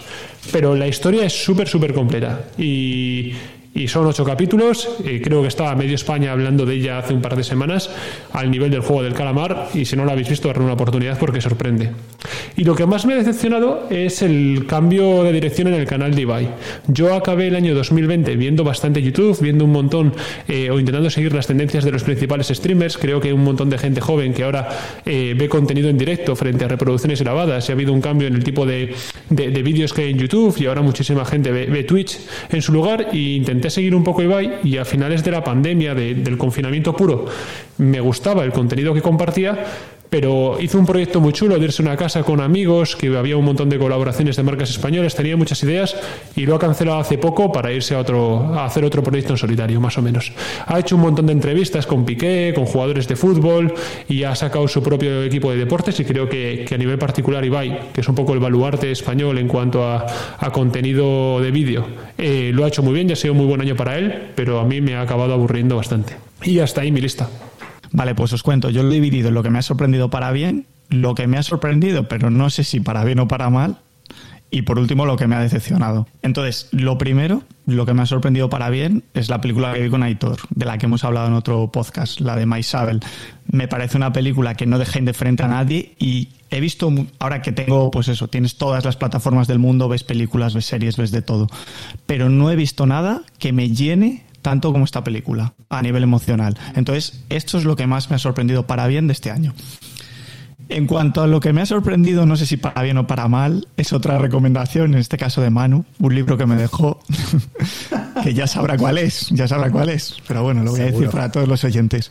pero 0.53 0.77
la 0.77 0.87
historia 0.87 1.25
es 1.25 1.33
súper, 1.33 1.67
súper 1.67 1.95
completa. 1.95 2.45
Y 2.59 3.33
y 3.75 3.89
son 3.89 4.07
ocho 4.07 4.25
capítulos. 4.25 4.89
Creo 5.23 5.43
que 5.43 5.49
estaba 5.49 5.75
medio 5.75 5.95
España 5.95 6.33
hablando 6.33 6.67
de 6.67 6.75
ella 6.75 6.99
hace 6.99 7.15
un 7.15 7.23
par 7.23 7.37
de 7.37 7.45
semanas 7.45 7.91
al 8.33 8.51
nivel 8.51 8.71
del 8.71 8.81
juego 8.81 9.03
del 9.03 9.15
calamar. 9.15 9.69
Y 9.75 9.85
si 9.85 9.97
no 9.97 10.05
lo 10.05 10.13
habéis 10.13 10.29
visto, 10.29 10.49
darle 10.49 10.65
una 10.65 10.75
oportunidad 10.75 11.19
porque 11.19 11.41
sorprende. 11.41 11.91
Y 12.57 12.65
lo 12.65 12.75
que 12.75 12.87
más 12.87 13.07
me 13.07 13.15
ha 13.15 13.17
decepcionado 13.17 13.87
es 13.91 14.23
el 14.23 14.67
cambio 14.67 15.23
de 15.23 15.33
dirección 15.33 15.69
en 15.69 15.75
el 15.75 15.87
canal 15.87 16.15
de 16.15 16.23
Ibai. 16.23 16.49
Yo 16.89 17.15
acabé 17.15 17.49
el 17.49 17.57
año 17.57 17.75
2020 17.75 18.37
viendo 18.37 18.65
bastante 18.65 19.03
YouTube, 19.03 19.39
viendo 19.41 19.65
un 19.65 19.73
montón 19.73 20.15
eh, 20.49 20.71
o 20.71 20.79
intentando 20.79 21.09
seguir 21.11 21.33
las 21.33 21.47
tendencias 21.47 21.85
de 21.85 21.93
los 21.93 22.03
principales 22.03 22.49
streamers. 22.49 22.99
Creo 22.99 23.21
que 23.21 23.29
hay 23.29 23.35
un 23.35 23.45
montón 23.45 23.71
de 23.71 23.79
gente 23.79 24.01
joven 24.01 24.35
que 24.35 24.45
ahora 24.45 24.69
eh, 25.07 25.35
ve 25.39 25.49
contenido 25.49 25.89
en 25.89 25.97
directo 25.97 26.35
frente 26.37 26.65
a 26.65 26.69
reproducciones 26.69 27.23
grabadas. 27.23 27.69
Y 27.69 27.73
ha 27.73 27.75
habido 27.75 27.93
un 27.93 28.01
cambio 28.01 28.29
en 28.29 28.35
el 28.35 28.45
tipo 28.45 28.67
de, 28.67 28.95
de, 29.29 29.51
de 29.51 29.63
vídeos 29.63 29.93
que 29.93 30.03
hay 30.03 30.11
en 30.11 30.19
YouTube 30.19 30.55
y 30.59 30.67
ahora 30.67 30.83
muchísima 30.83 31.25
gente 31.25 31.51
ve, 31.51 31.85
Twitch 31.85 32.19
en 32.51 32.61
su 32.63 32.73
lugar 32.73 33.09
y 33.13 33.37
seguir 33.68 33.94
un 33.94 34.05
poco 34.05 34.23
Ibai 34.23 34.61
y 34.64 34.79
a 34.79 34.85
finales 34.85 35.23
de 35.23 35.31
la 35.31 35.44
pandemia, 35.44 35.94
de, 35.94 36.14
del 36.14 36.38
confinamiento 36.38 36.96
puro, 36.96 37.27
me 37.79 38.01
gustaba 38.01 38.44
el 38.44 38.53
contenido 38.53 38.94
que 38.94 39.03
compartía, 39.03 39.66
pero 40.11 40.59
hizo 40.61 40.79
un 40.79 40.87
proyecto 40.87 41.20
muy 41.20 41.33
chulo 41.33 41.57
de 41.59 41.64
irse 41.64 41.83
a 41.83 41.87
una 41.87 41.96
casa 41.96 42.25
con 42.25 42.40
amigos, 42.40 42.96
que 42.96 43.16
había 43.16 43.37
un 43.37 43.44
montón 43.44 43.68
de 43.68 43.79
colaboraciones 43.79 44.37
de 44.37 44.42
marcas 44.42 44.70
españolas, 44.70 45.14
tenía 45.14 45.37
muchas 45.37 45.62
ideas 45.62 45.96
y 46.35 46.46
lo 46.46 46.57
ha 46.57 46.59
cancelado 46.59 46.99
hace 46.99 47.16
poco 47.16 47.53
para 47.53 47.73
irse 47.73 47.94
a 47.94 48.01
otro 48.01 48.55
a 48.55 48.66
hacer 48.66 48.85
otro 48.85 49.03
proyecto 49.03 49.33
en 49.35 49.38
solitario, 49.38 49.81
más 49.81 49.96
o 49.96 50.03
menos. 50.03 50.33
Ha 50.66 50.81
hecho 50.81 50.96
un 50.96 51.03
montón 51.03 51.27
de 51.27 51.33
entrevistas 51.33 51.87
con 51.87 52.05
Piqué, 52.05 52.53
con 52.55 52.66
jugadores 52.66 53.07
de 53.07 53.14
fútbol 53.14 53.73
y 54.09 54.25
ha 54.25 54.35
sacado 54.35 54.66
su 54.66 54.83
propio 54.83 55.23
equipo 55.23 55.51
de 55.53 55.59
deportes 55.59 56.01
y 56.01 56.05
creo 56.05 56.29
que, 56.29 56.66
a 56.70 56.77
nivel 56.77 56.99
particular 56.99 57.44
Ibai, 57.44 57.92
que 57.92 58.01
es 58.01 58.09
un 58.09 58.14
poco 58.16 58.35
el 58.35 58.40
baluarte 58.40 58.90
español 58.90 59.38
en 59.38 59.46
cuanto 59.46 59.85
a, 59.85 60.07
a 60.38 60.51
contenido 60.51 61.40
de 61.40 61.51
vídeo, 61.53 61.87
eh, 62.18 62.51
lo 62.53 62.64
ha 62.64 62.68
hecho 62.68 62.83
muy 62.83 62.94
bien, 62.94 63.07
ya 63.07 63.12
ha 63.12 63.16
sido 63.16 63.33
un 63.33 63.38
muy 63.38 63.46
buen 63.46 63.61
año 63.61 63.77
para 63.77 63.96
él, 63.96 64.31
pero 64.35 64.59
a 64.59 64.64
mí 64.64 64.81
me 64.81 64.96
ha 64.96 65.03
acabado 65.03 65.33
aburriendo 65.33 65.77
bastante. 65.77 66.16
Y 66.42 66.59
hasta 66.59 66.81
ahí 66.81 66.90
mi 66.90 67.01
lista. 67.01 67.29
Vale, 67.92 68.14
pues 68.14 68.33
os 68.33 68.42
cuento, 68.42 68.70
yo 68.70 68.83
lo 68.83 68.90
he 68.90 68.94
dividido 68.94 69.29
en 69.29 69.35
lo 69.35 69.42
que 69.42 69.50
me 69.50 69.59
ha 69.59 69.62
sorprendido 69.62 70.11
para 70.11 70.31
bien, 70.33 70.66
lo 70.88 71.14
que 71.14 71.26
me 71.26 71.38
ha 71.38 71.42
sorprendido, 71.42 72.09
pero 72.09 72.31
no 72.31 72.50
sé 72.50 72.64
si 72.64 72.81
para 72.81 73.05
bien 73.05 73.18
o 73.20 73.29
para 73.29 73.50
mal, 73.50 73.79
y 74.50 74.62
por 74.62 74.79
último 74.79 75.07
lo 75.07 75.16
que 75.16 75.26
me 75.26 75.37
ha 75.37 75.40
decepcionado. 75.40 76.09
Entonces, 76.22 76.68
lo 76.72 76.98
primero, 76.98 77.42
lo 77.66 77.87
que 77.87 77.94
me 77.94 78.03
ha 78.03 78.07
sorprendido 78.07 78.50
para 78.50 78.68
bien, 78.68 79.05
es 79.14 79.29
la 79.29 79.40
película 79.40 79.72
que 79.72 79.83
vi 79.83 79.90
con 79.90 80.03
Aitor, 80.03 80.38
de 80.50 80.66
la 80.66 80.79
que 80.79 80.87
hemos 80.87 81.05
hablado 81.05 81.29
en 81.29 81.35
otro 81.35 81.70
podcast, 81.70 82.20
la 82.20 82.37
de 82.37 82.46
Maisabel. 82.46 83.00
Me 83.50 83.68
parece 83.68 83.96
una 83.96 84.12
película 84.12 84.55
que 84.55 84.66
no 84.66 84.79
deja 84.79 84.98
indiferente 84.98 85.44
a 85.44 85.48
nadie 85.48 85.94
y 85.98 86.29
he 86.50 86.61
visto, 86.61 86.92
ahora 87.20 87.42
que 87.42 87.53
tengo, 87.53 87.90
pues 87.90 88.09
eso, 88.09 88.29
tienes 88.29 88.57
todas 88.57 88.85
las 88.85 88.96
plataformas 88.96 89.46
del 89.46 89.61
mundo, 89.61 89.88
ves 89.88 90.03
películas, 90.03 90.55
ves 90.55 90.66
series, 90.66 90.96
ves 90.96 91.12
de 91.12 91.22
todo, 91.22 91.46
pero 92.07 92.29
no 92.29 92.50
he 92.50 92.57
visto 92.57 92.87
nada 92.87 93.22
que 93.38 93.53
me 93.53 93.70
llene 93.70 94.24
tanto 94.42 94.72
como 94.72 94.85
esta 94.85 95.05
película 95.05 95.55
a 95.68 95.83
nivel 95.83 96.03
emocional. 96.03 96.57
Entonces, 96.74 97.22
esto 97.29 97.59
es 97.59 97.64
lo 97.64 97.76
que 97.76 97.87
más 97.87 98.11
me 98.11 98.16
ha 98.16 98.18
sorprendido 98.18 98.66
para 98.66 98.87
bien 98.87 99.07
de 99.07 99.12
este 99.12 99.31
año. 99.31 99.55
En 100.68 100.87
cuanto 100.87 101.20
a 101.20 101.26
lo 101.26 101.40
que 101.40 101.53
me 101.53 101.62
ha 101.62 101.66
sorprendido, 101.66 102.26
no 102.26 102.37
sé 102.37 102.46
si 102.46 102.57
para 102.57 102.83
bien 102.83 102.96
o 102.96 103.07
para 103.07 103.26
mal, 103.26 103.66
es 103.76 103.92
otra 103.92 104.18
recomendación, 104.18 104.94
en 104.94 105.00
este 105.00 105.16
caso 105.16 105.40
de 105.40 105.50
Manu, 105.50 105.85
un 105.98 106.14
libro 106.14 106.38
que 106.38 106.46
me 106.46 106.55
dejó, 106.55 107.00
que 108.22 108.35
ya 108.35 108.46
sabrá 108.46 108.76
cuál 108.76 108.98
es, 108.98 109.31
ya 109.31 109.48
sabrá 109.48 109.68
cuál 109.70 109.88
es, 109.88 110.16
pero 110.29 110.44
bueno, 110.44 110.62
lo 110.62 110.70
voy 110.70 110.79
Seguro. 110.79 110.96
a 110.96 111.00
decir 111.00 111.11
para 111.11 111.33
todos 111.33 111.48
los 111.48 111.64
oyentes. 111.64 112.11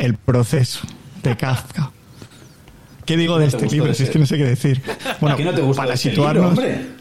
El 0.00 0.14
proceso 0.14 0.80
de 1.22 1.36
Kafka. 1.36 1.92
¿Qué 3.04 3.16
digo 3.16 3.38
de 3.38 3.46
este 3.46 3.66
libro? 3.68 3.94
Si 3.94 4.02
es 4.02 4.10
que 4.10 4.18
no 4.18 4.26
sé 4.26 4.36
qué 4.36 4.44
decir. 4.44 4.82
Bueno, 5.20 5.36
no 5.44 5.52
te 5.52 5.62
gusta 5.62 5.82
para 5.82 5.94
este 5.94 6.10
situarnos... 6.10 6.56
libro, 6.58 6.99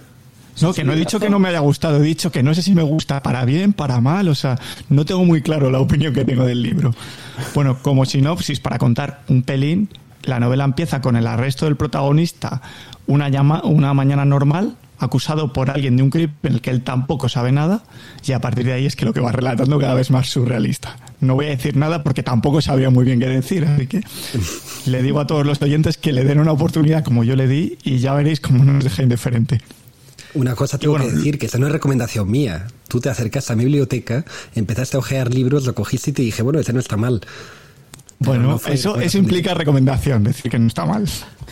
no, 0.62 0.74
que 0.74 0.84
no 0.84 0.94
he 0.94 0.96
dicho 0.96 1.20
que 1.20 1.30
no 1.30 1.40
me 1.40 1.50
haya 1.50 1.60
gustado, 1.60 1.98
he 1.98 2.02
dicho 2.02 2.32
que 2.32 2.44
no 2.44 2.54
sé 2.54 2.62
si 2.62 2.74
me 2.74 2.84
gusta 2.84 3.22
para 3.22 3.46
bien, 3.46 3.74
para 3.74 4.02
mal, 4.02 4.28
o 4.28 4.36
sea, 4.36 4.58
no 4.90 5.06
tengo 5.06 5.26
muy 5.26 5.42
claro 5.42 5.70
la 5.70 5.80
opinión 5.80 6.14
que 6.14 6.26
tengo 6.26 6.46
del 6.46 6.62
libro. 6.62 6.94
Bueno, 7.54 7.78
como 7.82 8.06
sinopsis, 8.06 8.60
para 8.60 8.78
contar 8.78 9.24
un 9.28 9.44
pelín, 9.44 9.90
la 10.24 10.40
novela 10.40 10.64
empieza 10.64 11.02
con 11.02 11.16
el 11.16 11.28
arresto 11.28 11.66
del 11.66 11.76
protagonista 11.76 12.62
una, 13.08 13.30
llama, 13.30 13.62
una 13.64 13.94
mañana 13.94 14.26
normal, 14.26 14.76
acusado 15.00 15.54
por 15.54 15.70
alguien 15.70 15.96
de 15.98 16.04
un 16.04 16.10
crimen 16.10 16.36
en 16.44 16.54
el 16.54 16.62
que 16.62 16.70
él 16.70 16.82
tampoco 16.82 17.30
sabe 17.30 17.52
nada, 17.52 17.84
y 18.26 18.34
a 18.34 18.42
partir 18.42 18.66
de 18.66 18.74
ahí 18.74 18.86
es 18.86 18.96
que 18.96 19.06
lo 19.06 19.14
que 19.14 19.22
va 19.22 19.32
relatando 19.32 19.80
cada 19.80 19.94
vez 19.94 20.12
más 20.12 20.30
surrealista. 20.30 20.98
No 21.22 21.36
voy 21.36 21.48
a 21.48 21.50
decir 21.50 21.76
nada 21.76 22.04
porque 22.04 22.24
tampoco 22.24 22.62
sabía 22.62 22.90
muy 22.90 23.06
bien 23.06 23.20
qué 23.20 23.28
decir, 23.28 23.66
así 23.66 23.88
que 23.88 24.02
le 24.86 25.02
digo 25.02 25.20
a 25.20 25.28
todos 25.28 25.46
los 25.46 25.62
oyentes 25.62 25.98
que 25.98 26.14
le 26.14 26.24
den 26.24 26.40
una 26.40 26.52
oportunidad 26.52 27.04
como 27.04 27.24
yo 27.24 27.36
le 27.36 27.48
di 27.48 27.78
y 27.84 27.98
ya 27.98 28.14
veréis 28.14 28.40
cómo 28.40 28.64
no 28.64 28.74
nos 28.74 28.84
deja 28.84 29.04
indiferente. 29.04 29.62
Una 30.34 30.56
cosa 30.56 30.78
tengo 30.78 30.94
bueno, 30.94 31.08
que 31.08 31.14
decir, 31.14 31.40
que 31.40 31.48
esa 31.48 31.58
no 31.58 31.68
es 31.68 31.72
recomendación 31.72 32.30
mía. 32.30 32.68
Tú 32.88 33.00
te 33.00 33.10
acercas 33.10 33.50
a 33.52 33.56
mi 33.56 33.66
biblioteca, 33.66 34.26
empezaste 34.56 34.98
a 34.98 35.00
ojear 35.00 35.34
libros, 35.34 35.66
lo 35.66 35.74
cogiste 35.76 36.12
y 36.12 36.14
te 36.14 36.22
dije, 36.22 36.42
bueno, 36.42 36.60
ese 36.60 36.74
no 36.74 36.80
está 36.80 36.98
mal. 36.98 37.22
Bueno, 38.20 38.50
no 38.50 38.60
fue, 38.60 38.74
eso, 38.74 39.00
eso 39.00 39.18
implica 39.18 39.54
recomendación, 39.54 40.24
decir 40.24 40.52
que 40.52 40.60
no 40.60 40.68
está 40.68 40.86
mal. 40.86 41.08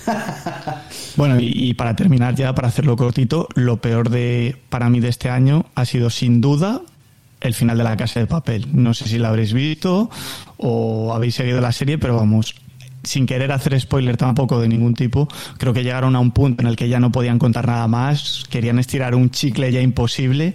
bueno, 1.16 1.40
y, 1.40 1.70
y, 1.70 1.74
para 1.76 1.96
terminar 1.96 2.36
ya, 2.36 2.54
para 2.54 2.68
hacerlo 2.68 2.98
cortito, 2.98 3.48
lo 3.56 3.78
peor 3.78 4.10
de 4.10 4.58
para 4.70 4.90
mí 4.90 5.00
de 5.00 5.08
este 5.08 5.30
año 5.30 5.66
ha 5.76 5.86
sido 5.86 6.10
sin 6.10 6.42
duda 6.42 6.82
el 7.40 7.54
final 7.54 7.78
de 7.78 7.84
la 7.84 7.96
casa 7.96 8.20
de 8.20 8.28
papel. 8.28 8.68
No 8.74 8.94
sé 8.94 9.08
si 9.08 9.18
la 9.18 9.30
habréis 9.30 9.54
visto 9.54 10.10
o 10.58 11.14
habéis 11.14 11.36
seguido 11.36 11.62
la 11.62 11.72
serie, 11.72 11.98
pero 11.98 12.16
vamos, 12.16 12.56
sin 13.08 13.26
querer 13.26 13.52
hacer 13.52 13.80
spoiler 13.80 14.18
tampoco 14.18 14.60
de 14.60 14.68
ningún 14.68 14.94
tipo, 14.94 15.28
creo 15.58 15.74
que 15.74 15.84
llegaron 15.84 16.16
a 16.16 16.20
un 16.20 16.32
punto 16.32 16.62
en 16.62 16.68
el 16.68 16.76
que 16.76 16.90
ya 16.90 17.00
no 17.00 17.12
podían 17.12 17.40
contar 17.40 17.68
nada 17.68 17.88
más, 17.88 18.46
querían 18.50 18.80
estirar 18.80 19.16
un 19.16 19.32
chicle 19.32 19.72
ya 19.72 19.82
imposible 19.82 20.54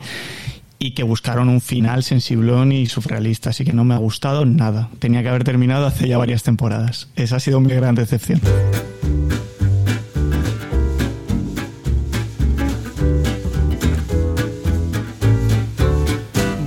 y 0.78 0.92
que 0.92 1.04
buscaron 1.04 1.48
un 1.48 1.60
final 1.60 2.02
sensiblón 2.02 2.72
y 2.72 2.86
surrealista, 2.86 3.50
así 3.50 3.64
que 3.64 3.72
no 3.72 3.84
me 3.84 3.94
ha 3.94 3.98
gustado 3.98 4.44
nada. 4.44 4.88
Tenía 4.98 5.22
que 5.22 5.28
haber 5.28 5.44
terminado 5.44 5.86
hace 5.86 6.08
ya 6.08 6.18
varias 6.18 6.42
temporadas. 6.42 7.08
Esa 7.14 7.36
ha 7.36 7.40
sido 7.40 7.60
mi 7.60 7.72
gran 7.72 7.94
decepción. 7.94 8.40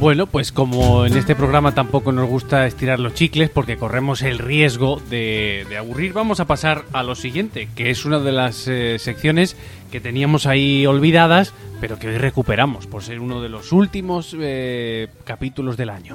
Bueno, 0.05 0.27
pues 0.27 0.51
como 0.51 1.07
en 1.07 1.17
este 1.17 1.33
programa 1.33 1.73
tampoco 1.73 2.11
nos 2.11 2.29
gusta 2.29 2.67
estirar 2.67 2.99
los 2.99 3.15
chicles 3.15 3.49
porque 3.49 3.75
corremos 3.75 4.21
el 4.21 4.37
riesgo 4.37 5.01
de, 5.09 5.65
aburrir, 5.79 6.13
vamos 6.13 6.39
a 6.39 6.45
pasar 6.45 6.85
a 6.93 7.01
lo 7.01 7.15
siguiente, 7.15 7.69
que 7.75 7.89
es 7.89 8.05
una 8.05 8.19
de 8.19 8.31
las 8.31 8.67
eh, 8.67 8.99
secciones 8.99 9.57
que 9.91 9.99
teníamos 9.99 10.45
ahí 10.45 10.85
olvidadas, 10.85 11.53
pero 11.81 11.97
que 11.97 12.07
hoy 12.07 12.19
recuperamos 12.19 12.85
por 12.85 13.01
ser 13.01 13.19
uno 13.19 13.41
de 13.41 13.49
los 13.49 13.71
últimos 13.71 14.35
eh, 14.39 15.07
capítulos 15.23 15.75
del 15.75 15.89
año. 15.89 16.13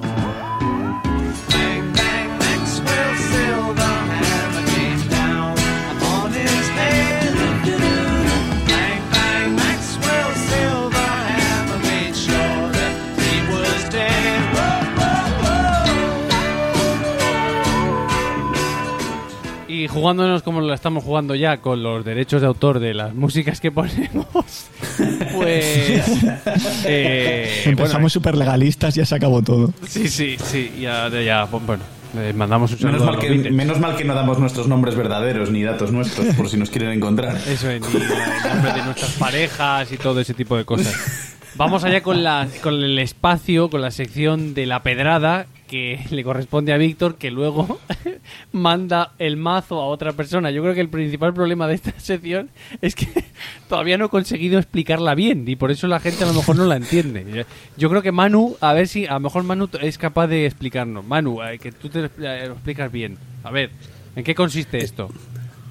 Y 19.81 19.87
jugándonos 19.87 20.43
como 20.43 20.61
lo 20.61 20.75
estamos 20.75 21.03
jugando 21.03 21.33
ya 21.33 21.57
con 21.57 21.81
los 21.81 22.05
derechos 22.05 22.39
de 22.41 22.45
autor 22.45 22.79
de 22.79 22.93
las 22.93 23.15
músicas 23.15 23.59
que 23.59 23.71
ponemos, 23.71 24.35
pues... 25.33 26.07
eh, 26.85 27.63
Empezamos 27.65 27.93
bueno, 27.93 28.09
súper 28.09 28.37
legalistas, 28.37 28.93
ya 28.93 29.07
se 29.07 29.15
acabó 29.15 29.41
todo. 29.41 29.73
sí, 29.87 30.07
sí, 30.07 30.37
sí, 30.43 30.71
ya, 30.79 31.09
ya 31.09 31.45
bueno, 31.45 31.81
eh, 32.15 32.31
mandamos 32.35 32.73
un 32.73 32.91
Menos 32.91 33.03
mal, 33.03 33.17
que, 33.17 33.29
menos 33.31 33.79
mal 33.79 33.95
que 33.95 34.03
no 34.03 34.13
damos 34.13 34.37
nuestros 34.37 34.67
nombres 34.67 34.93
verdaderos 34.93 35.49
ni 35.49 35.63
datos 35.63 35.91
nuestros 35.91 36.35
por 36.35 36.47
si 36.47 36.57
nos 36.57 36.69
quieren 36.69 36.91
encontrar. 36.91 37.35
Eso 37.47 37.71
es, 37.71 37.81
ni 37.81 38.01
el 38.01 38.53
nombre 38.53 38.73
de 38.73 38.83
nuestras 38.83 39.13
parejas 39.13 39.91
y 39.91 39.97
todo 39.97 40.19
ese 40.19 40.35
tipo 40.35 40.57
de 40.57 40.63
cosas. 40.63 40.93
Vamos 41.55 41.83
allá 41.85 42.03
con, 42.03 42.23
la, 42.23 42.47
con 42.61 42.75
el 42.75 42.99
espacio, 42.99 43.71
con 43.71 43.81
la 43.81 43.89
sección 43.89 44.53
de 44.53 44.67
la 44.67 44.83
pedrada 44.83 45.47
que 45.71 45.99
le 46.11 46.21
corresponde 46.23 46.73
a 46.73 46.77
Víctor, 46.77 47.15
que 47.15 47.31
luego 47.31 47.79
manda 48.51 49.13
el 49.19 49.37
mazo 49.37 49.79
a 49.81 49.85
otra 49.87 50.11
persona. 50.11 50.51
Yo 50.51 50.61
creo 50.61 50.75
que 50.75 50.81
el 50.81 50.89
principal 50.89 51.33
problema 51.33 51.65
de 51.65 51.75
esta 51.75 51.97
sección 51.97 52.49
es 52.81 52.93
que 52.93 53.07
todavía 53.69 53.97
no 53.97 54.05
he 54.05 54.09
conseguido 54.09 54.59
explicarla 54.59 55.15
bien 55.15 55.45
y 55.47 55.55
por 55.55 55.71
eso 55.71 55.87
la 55.87 56.01
gente 56.01 56.25
a 56.25 56.27
lo 56.27 56.33
mejor 56.33 56.57
no 56.57 56.65
la 56.65 56.75
entiende. 56.75 57.45
Yo 57.77 57.89
creo 57.89 58.01
que 58.01 58.11
Manu, 58.11 58.57
a 58.59 58.73
ver 58.73 58.89
si 58.89 59.05
a 59.07 59.13
lo 59.13 59.21
mejor 59.21 59.43
Manu 59.43 59.69
es 59.81 59.97
capaz 59.97 60.27
de 60.27 60.45
explicarnos. 60.45 61.05
Manu, 61.05 61.41
eh, 61.41 61.57
que 61.57 61.71
tú 61.71 61.87
te 61.87 61.99
expli- 62.03 62.47
lo 62.47 62.53
explicas 62.53 62.91
bien. 62.91 63.17
A 63.43 63.49
ver, 63.51 63.71
¿en 64.15 64.23
qué 64.25 64.35
consiste 64.35 64.83
esto? 64.83 65.09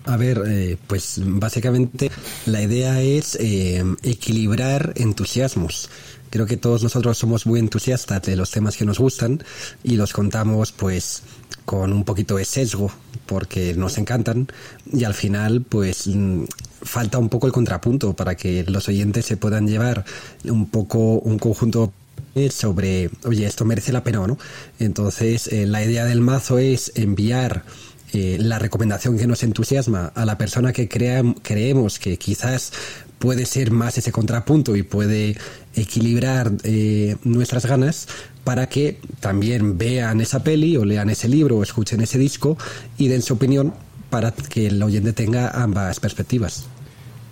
A 0.07 0.17
ver, 0.17 0.41
eh, 0.49 0.79
pues 0.87 1.21
básicamente 1.23 2.11
la 2.47 2.63
idea 2.63 3.03
es 3.03 3.37
eh, 3.39 3.85
equilibrar 4.03 4.95
entusiasmos. 4.97 5.91
Creo 6.31 6.47
que 6.47 6.57
todos 6.57 6.83
nosotros 6.83 7.19
somos 7.19 7.45
muy 7.47 7.59
entusiastas 7.61 8.23
de 8.23 8.37
los 8.37 8.51
temas 8.51 8.77
que 8.77 8.85
nos 8.85 8.99
gustan 8.99 9.43
y 9.83 9.97
los 9.97 10.13
contamos 10.13 10.73
pues 10.73 11.23
con 11.65 11.93
un 11.93 12.05
poquito 12.05 12.37
de 12.37 12.45
sesgo 12.45 12.91
porque 13.27 13.75
nos 13.75 13.99
encantan 13.99 14.49
y 14.93 15.05
al 15.05 15.15
final 15.15 15.63
pues 15.69 16.09
falta 16.83 17.19
un 17.19 17.29
poco 17.29 17.47
el 17.47 17.53
contrapunto 17.53 18.15
para 18.15 18.37
que 18.37 18.65
los 18.67 18.89
oyentes 18.89 19.27
se 19.27 19.37
puedan 19.37 19.67
llevar 19.67 20.05
un 20.45 20.69
poco 20.69 20.99
un 21.19 21.39
conjunto 21.39 21.93
sobre, 22.51 23.11
oye, 23.25 23.45
esto 23.47 23.65
merece 23.65 23.93
la 23.93 24.05
pena 24.05 24.21
o 24.21 24.27
no. 24.27 24.39
Entonces, 24.79 25.49
eh, 25.49 25.67
la 25.67 25.85
idea 25.85 26.05
del 26.05 26.21
mazo 26.21 26.59
es 26.59 26.93
enviar 26.95 27.65
eh, 28.13 28.39
la 28.41 28.59
recomendación 28.59 29.19
que 29.19 29.27
nos 29.27 29.43
entusiasma 29.43 30.13
a 30.15 30.25
la 30.25 30.39
persona 30.39 30.73
que 30.73 30.89
crea- 30.89 31.23
creemos 31.43 31.99
que 31.99 32.17
quizás 32.19 32.73
puede 33.19 33.47
ser 33.47 33.71
más 33.73 33.99
ese 33.99 34.13
contrapunto 34.13 34.77
y 34.77 34.83
puede 34.83 35.37
equilibrar 35.75 36.53
eh, 36.65 37.17
nuestras 37.25 37.67
ganas 37.67 38.09
para 38.45 38.69
que 38.69 38.99
también 39.21 39.79
vean 39.79 40.21
esa 40.21 40.43
peli 40.43 40.77
o 40.77 40.85
lean 40.85 41.11
ese 41.11 41.29
libro 41.29 41.59
o 41.59 41.63
escuchen 41.63 42.01
ese 42.01 42.19
disco 42.19 42.57
y 42.99 43.09
den 43.09 43.23
su 43.23 43.35
opinión 43.35 43.75
para 44.09 44.33
que 44.33 44.67
el 44.67 44.83
oyente 44.83 45.13
tenga 45.13 45.51
ambas 45.51 46.01
perspectivas. 46.01 46.69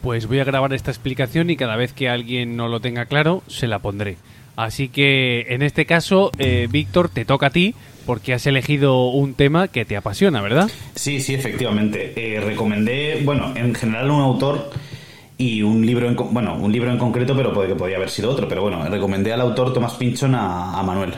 Pues 0.03 0.27
voy 0.27 0.39
a 0.39 0.45
grabar 0.45 0.73
esta 0.73 0.91
explicación 0.91 1.51
y 1.51 1.57
cada 1.57 1.77
vez 1.77 1.93
que 1.93 2.09
alguien 2.09 2.57
no 2.57 2.69
lo 2.69 2.81
tenga 2.81 3.07
claro, 3.07 3.43
se 3.49 3.67
la 3.67 3.81
pondré. 3.81 4.17
Así 4.55 4.89
que 4.89 5.47
en 5.51 5.63
este 5.63 5.87
caso, 5.87 6.33
eh, 6.39 6.69
Víctor, 6.71 7.09
te 7.09 7.25
toca 7.25 7.47
a 7.47 7.51
ti 7.51 7.75
porque 8.07 8.33
has 8.33 8.47
elegido 8.47 9.09
un 9.09 9.35
tema 9.35 9.69
que 9.69 9.85
te 9.85 9.97
apasiona, 9.97 10.41
¿verdad? 10.41 10.71
Sí, 10.95 11.21
sí, 11.21 11.35
efectivamente. 11.35 12.13
Eh, 12.17 12.41
recomendé, 12.41 13.21
bueno, 13.25 13.53
en 13.55 13.75
general 13.75 14.11
un 14.11 14.21
autor 14.21 14.71
y 15.39 15.63
un 15.63 15.87
libro, 15.87 16.07
en, 16.09 16.17
bueno, 16.33 16.57
un 16.57 16.71
libro 16.73 16.91
en 16.91 16.99
concreto, 16.99 17.35
pero 17.37 17.53
puede 17.55 17.69
que 17.69 17.75
podía 17.77 17.97
haber 17.97 18.11
sido 18.11 18.31
otro. 18.31 18.49
Pero 18.49 18.63
bueno, 18.63 18.85
recomendé 18.89 19.33
al 19.33 19.41
autor 19.41 19.73
Tomás 19.73 19.95
Pinchon 19.95 20.35
a, 20.35 20.79
a 20.79 20.83
Manuel. 20.83 21.15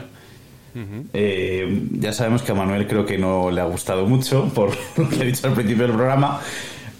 Eh, 1.12 1.83
ya 1.92 2.12
sabemos 2.12 2.42
que 2.42 2.52
a 2.52 2.54
Manuel 2.54 2.87
creo 2.87 3.04
que 3.04 3.18
no 3.18 3.50
le 3.50 3.61
ha 3.61 3.64
gustado 3.64 4.06
mucho 4.06 4.44
por 4.54 4.70
lo 4.96 5.09
que 5.09 5.16
he 5.16 5.24
dicho 5.26 5.46
al 5.48 5.54
principio 5.54 5.85
del 5.87 5.96
programa. 5.96 6.40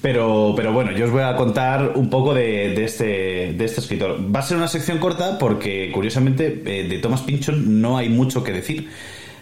Pero, 0.03 0.55
pero 0.57 0.73
bueno, 0.73 0.93
yo 0.93 1.05
os 1.05 1.11
voy 1.11 1.21
a 1.23 1.37
contar 1.37 1.93
un 1.95 2.09
poco 2.09 2.33
de, 2.33 2.71
de 2.75 2.85
este, 2.85 3.53
de 3.53 3.65
este 3.67 3.81
escritor. 3.81 4.19
Va 4.35 4.41
a 4.41 4.43
ser 4.43 4.57
una 4.57 4.67
sección 4.69 4.97
corta 4.99 5.39
porque, 5.39 5.91
curiosamente, 5.93 6.63
eh, 6.65 6.89
de 6.89 6.99
Thomas 7.01 7.21
Pynchon 7.21 7.83
no 7.83 7.99
hay 7.99 8.09
mucho 8.09 8.43
que 8.43 8.53
decir. 8.53 8.89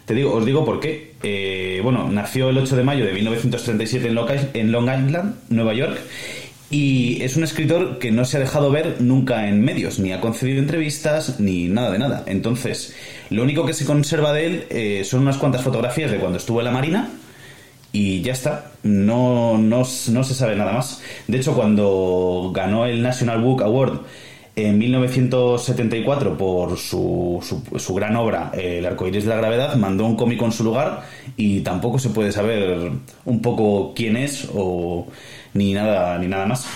Te 0.04 0.14
digo, 0.14 0.32
os 0.34 0.44
digo 0.44 0.64
por 0.64 0.80
qué. 0.80 1.12
Eh, 1.22 1.80
bueno, 1.84 2.08
nació 2.10 2.50
el 2.50 2.58
8 2.58 2.74
de 2.74 2.82
mayo 2.82 3.04
de 3.06 3.12
1937 3.12 4.08
en 4.08 4.14
Long 4.16 4.30
Is- 4.34 4.48
en 4.54 4.72
Long 4.72 4.84
Island, 4.88 5.34
Nueva 5.50 5.74
York, 5.74 5.96
y 6.70 7.22
es 7.22 7.36
un 7.36 7.44
escritor 7.44 7.98
que 7.98 8.10
no 8.10 8.24
se 8.24 8.36
ha 8.36 8.40
dejado 8.40 8.70
ver 8.70 8.96
nunca 9.00 9.48
en 9.48 9.64
medios, 9.64 9.98
ni 9.98 10.12
ha 10.12 10.20
concedido 10.20 10.58
entrevistas, 10.58 11.40
ni 11.40 11.68
nada 11.68 11.90
de 11.90 11.98
nada. 11.98 12.24
Entonces, 12.26 12.94
lo 13.30 13.42
único 13.42 13.64
que 13.64 13.72
se 13.72 13.86
conserva 13.86 14.32
de 14.32 14.46
él 14.46 14.66
eh, 14.68 15.02
son 15.04 15.20
unas 15.20 15.38
cuantas 15.38 15.62
fotografías 15.62 16.10
de 16.10 16.18
cuando 16.18 16.36
estuvo 16.36 16.60
en 16.60 16.66
la 16.66 16.70
Marina, 16.70 17.10
y 17.90 18.20
ya 18.20 18.32
está, 18.32 18.72
no, 18.82 19.56
no, 19.56 19.78
no 19.78 20.24
se 20.24 20.34
sabe 20.34 20.56
nada 20.56 20.72
más. 20.72 21.02
De 21.26 21.38
hecho, 21.38 21.54
cuando 21.54 22.50
ganó 22.54 22.84
el 22.84 23.02
National 23.02 23.40
Book 23.40 23.62
Award 23.62 24.00
en 24.54 24.76
1974 24.76 26.36
por 26.36 26.76
su, 26.76 27.38
su, 27.42 27.78
su 27.78 27.94
gran 27.94 28.16
obra 28.16 28.50
El 28.54 28.84
arcoíris 28.84 29.22
de 29.22 29.30
la 29.30 29.36
gravedad, 29.36 29.76
mandó 29.76 30.04
un 30.04 30.16
cómico 30.16 30.44
en 30.44 30.52
su 30.52 30.64
lugar 30.64 31.04
y 31.36 31.60
tampoco 31.60 31.98
se 31.98 32.10
puede 32.10 32.32
saber 32.32 32.90
un 33.24 33.40
poco 33.40 33.94
quién 33.94 34.16
es 34.16 34.48
o 34.52 35.06
ni 35.54 35.72
nada, 35.72 36.18
ni 36.18 36.26
nada 36.26 36.46
más. 36.46 36.66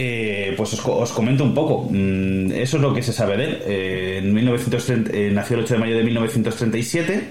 Eh, 0.00 0.54
pues 0.56 0.74
os, 0.74 0.86
os 0.86 1.12
comento 1.12 1.42
un 1.42 1.54
poco. 1.54 1.88
Mm, 1.90 2.52
eso 2.52 2.76
es 2.76 2.82
lo 2.82 2.94
que 2.94 3.02
se 3.02 3.12
sabe 3.12 3.36
de 3.36 3.44
él. 3.44 3.58
Eh, 3.66 4.20
en 4.22 4.32
1930, 4.32 5.10
eh, 5.12 5.30
nació 5.32 5.56
el 5.56 5.64
8 5.64 5.74
de 5.74 5.80
mayo 5.80 5.96
de 5.96 6.04
1937. 6.04 7.28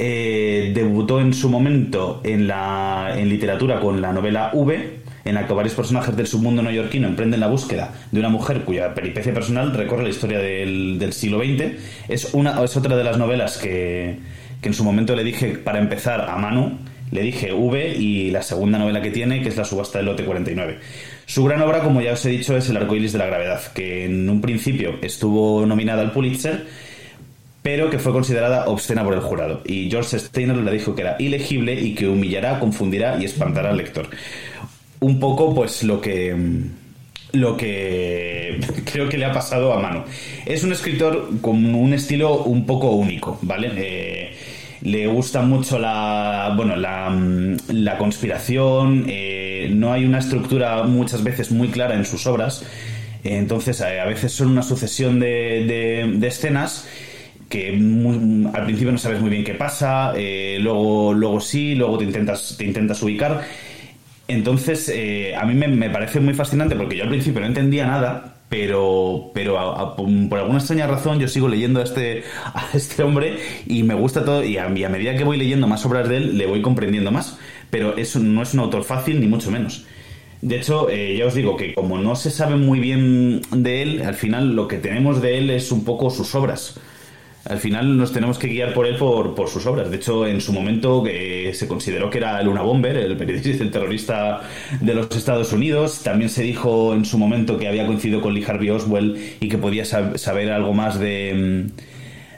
Eh, 0.00 0.70
debutó 0.74 1.20
en 1.20 1.34
su 1.34 1.48
momento 1.48 2.20
en, 2.24 2.46
la, 2.46 3.14
en 3.16 3.28
literatura 3.28 3.80
con 3.80 4.00
la 4.00 4.12
novela 4.12 4.50
V, 4.52 5.00
en 5.24 5.34
la 5.34 5.46
que 5.46 5.52
varios 5.52 5.74
personajes 5.74 6.14
del 6.16 6.26
submundo 6.28 6.62
neoyorquino 6.62 7.08
emprenden 7.08 7.40
la 7.40 7.48
búsqueda 7.48 7.92
de 8.12 8.20
una 8.20 8.28
mujer 8.28 8.64
cuya 8.64 8.94
peripecia 8.94 9.34
personal 9.34 9.74
recorre 9.74 10.04
la 10.04 10.10
historia 10.10 10.38
del, 10.38 10.98
del 10.98 11.12
siglo 11.12 11.38
XX. 11.38 11.72
Es, 12.08 12.32
una, 12.32 12.62
es 12.62 12.76
otra 12.76 12.96
de 12.96 13.02
las 13.02 13.18
novelas 13.18 13.56
que, 13.56 14.18
que 14.60 14.68
en 14.68 14.74
su 14.74 14.84
momento 14.84 15.16
le 15.16 15.24
dije 15.24 15.58
para 15.58 15.80
empezar 15.80 16.20
a 16.28 16.36
Manu, 16.36 16.78
le 17.10 17.22
dije 17.22 17.52
V 17.52 17.96
y 17.96 18.30
la 18.30 18.42
segunda 18.42 18.78
novela 18.78 19.00
que 19.02 19.10
tiene, 19.10 19.42
que 19.42 19.48
es 19.48 19.56
La 19.56 19.64
subasta 19.64 19.98
del 19.98 20.06
lote 20.06 20.24
49. 20.24 20.78
Su 21.26 21.44
gran 21.44 21.60
obra, 21.62 21.80
como 21.80 22.00
ya 22.00 22.12
os 22.12 22.24
he 22.24 22.30
dicho, 22.30 22.56
es 22.56 22.68
El 22.68 22.76
arcoíris 22.76 23.12
de 23.12 23.18
la 23.18 23.26
gravedad, 23.26 23.60
que 23.72 24.04
en 24.04 24.28
un 24.28 24.40
principio 24.40 24.96
estuvo 25.02 25.64
nominada 25.66 26.02
al 26.02 26.12
Pulitzer, 26.12 26.66
pero 27.62 27.90
que 27.90 27.98
fue 27.98 28.12
considerada 28.12 28.66
obscena 28.66 29.04
por 29.04 29.14
el 29.14 29.20
jurado. 29.20 29.62
Y 29.64 29.90
George 29.90 30.18
Steiner 30.18 30.56
le 30.56 30.72
dijo 30.72 30.94
que 30.94 31.02
era 31.02 31.16
ilegible 31.18 31.74
y 31.74 31.94
que 31.94 32.08
humillará, 32.08 32.60
confundirá 32.60 33.18
y 33.20 33.24
espantará 33.24 33.70
al 33.70 33.76
lector. 33.76 34.08
Un 35.00 35.20
poco, 35.20 35.54
pues, 35.54 35.82
lo 35.82 36.00
que 36.00 36.34
lo 37.32 37.56
que 37.56 38.58
creo 38.90 39.08
que 39.08 39.18
le 39.18 39.26
ha 39.26 39.32
pasado 39.32 39.72
a 39.72 39.80
Manu. 39.80 40.04
Es 40.46 40.64
un 40.64 40.72
escritor 40.72 41.28
con 41.40 41.74
un 41.74 41.92
estilo 41.92 42.44
un 42.44 42.66
poco 42.66 42.90
único, 42.92 43.38
¿vale? 43.42 43.70
Eh, 43.76 44.37
le 44.82 45.06
gusta 45.06 45.42
mucho 45.42 45.78
la 45.78 46.52
bueno 46.56 46.76
la, 46.76 47.14
la 47.68 47.98
conspiración 47.98 49.04
eh, 49.08 49.70
no 49.74 49.92
hay 49.92 50.04
una 50.04 50.18
estructura 50.18 50.84
muchas 50.84 51.22
veces 51.24 51.50
muy 51.50 51.68
clara 51.68 51.94
en 51.94 52.04
sus 52.04 52.26
obras 52.26 52.64
entonces 53.24 53.80
a, 53.80 53.88
a 54.02 54.06
veces 54.06 54.32
son 54.32 54.48
una 54.48 54.62
sucesión 54.62 55.18
de, 55.20 55.64
de- 55.66 56.12
de 56.18 56.26
escenas 56.28 56.86
que 57.48 57.72
muy- 57.72 58.48
al 58.54 58.64
principio 58.64 58.92
no 58.92 58.98
sabes 58.98 59.20
muy 59.20 59.30
bien 59.30 59.44
qué 59.44 59.54
pasa 59.54 60.12
eh, 60.16 60.58
luego 60.60 61.12
luego 61.14 61.40
sí 61.40 61.74
luego 61.74 61.98
te 61.98 62.04
intentas 62.04 62.54
te 62.58 62.64
intentas 62.64 63.02
ubicar. 63.02 63.42
Entonces, 64.28 64.90
eh, 64.94 65.34
a 65.34 65.46
mí 65.46 65.54
me, 65.54 65.68
me 65.68 65.88
parece 65.88 66.20
muy 66.20 66.34
fascinante 66.34 66.76
porque 66.76 66.96
yo 66.96 67.04
al 67.04 67.08
principio 67.08 67.40
no 67.40 67.46
entendía 67.46 67.86
nada, 67.86 68.34
pero, 68.48 69.30
pero 69.34 69.58
a- 69.58 69.80
a- 69.82 69.96
por 69.96 70.38
alguna 70.38 70.58
extraña 70.58 70.86
razón 70.86 71.18
yo 71.18 71.28
sigo 71.28 71.48
leyendo 71.48 71.80
a 71.80 71.84
este, 71.84 72.24
a 72.54 72.66
este 72.74 73.02
hombre 73.02 73.38
y 73.66 73.82
me 73.82 73.94
gusta 73.94 74.24
todo 74.24 74.44
y 74.44 74.56
a, 74.58 74.68
medida 74.68 75.16
que 75.16 75.24
voy 75.24 75.36
leyendo 75.36 75.66
más 75.66 75.84
obras 75.86 76.08
de 76.08 76.16
él 76.18 76.38
le 76.38 76.46
voy 76.46 76.62
comprendiendo 76.62 77.10
más. 77.10 77.38
Pero 77.70 77.96
eso 77.98 78.18
no 78.18 78.42
es 78.42 78.54
un 78.54 78.60
autor 78.60 78.84
fácil 78.84 79.20
ni 79.20 79.26
mucho 79.26 79.50
menos. 79.50 79.84
De 80.40 80.56
hecho, 80.56 80.88
eh, 80.88 81.16
ya 81.18 81.26
os 81.26 81.34
digo 81.34 81.56
que 81.56 81.74
como 81.74 81.98
no 81.98 82.14
se 82.16 82.30
sabe 82.30 82.56
muy 82.56 82.78
bien 82.80 83.42
de 83.50 83.82
él, 83.82 84.02
al 84.02 84.14
final 84.14 84.54
lo 84.54 84.68
que 84.68 84.78
tenemos 84.78 85.20
de 85.20 85.36
él 85.38 85.50
es 85.50 85.72
un 85.72 85.84
poco 85.84 86.10
sus 86.10 86.34
obras 86.34 86.78
al 87.44 87.58
final 87.58 87.96
nos 87.96 88.12
tenemos 88.12 88.38
que 88.38 88.48
guiar 88.48 88.74
por 88.74 88.86
él 88.86 88.96
por, 88.96 89.48
sus 89.48 89.64
obras. 89.66 89.90
De 89.90 89.96
hecho, 89.96 90.26
en 90.26 90.40
su 90.40 90.52
momento 90.52 91.02
que 91.02 91.52
se 91.54 91.66
consideró 91.66 92.10
que 92.10 92.18
era 92.18 92.42
Luna 92.42 92.62
Bomber, 92.62 92.96
el 92.96 93.16
periodista, 93.16 93.70
terrorista 93.70 94.40
de 94.80 94.94
los 94.94 95.08
Estados 95.16 95.52
Unidos. 95.52 96.02
También 96.02 96.28
se 96.30 96.42
dijo 96.42 96.92
en 96.94 97.04
su 97.04 97.16
momento 97.16 97.56
que 97.58 97.68
había 97.68 97.86
coincidido 97.86 98.20
con 98.20 98.34
Lee 98.34 98.44
Harvey 98.46 98.68
Oswald 98.70 99.16
y 99.40 99.48
que 99.48 99.56
podía 99.58 99.84
sab- 99.84 100.18
saber 100.18 100.50
algo 100.52 100.74
más 100.74 100.98
de, 100.98 101.64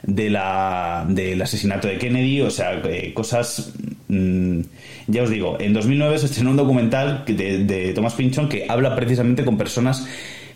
mm, 0.07 0.11
de 0.13 0.29
la, 0.29 1.05
del 1.09 1.41
asesinato 1.41 1.87
de 1.89 1.97
Kennedy. 1.97 2.41
O 2.41 2.49
sea, 2.51 2.81
eh, 2.85 3.13
cosas... 3.13 3.73
mm, 4.07 4.61
ya 5.07 5.23
os 5.23 5.29
digo, 5.29 5.57
en 5.59 5.73
2009 5.73 6.19
se 6.19 6.27
estrenó 6.27 6.51
un 6.51 6.57
documental 6.57 7.23
de, 7.25 7.65
de 7.65 7.91
Thomas 7.93 8.13
Pynchon 8.13 8.47
que 8.47 8.65
habla 8.69 8.95
precisamente 8.95 9.43
con 9.43 9.57
personas 9.57 10.07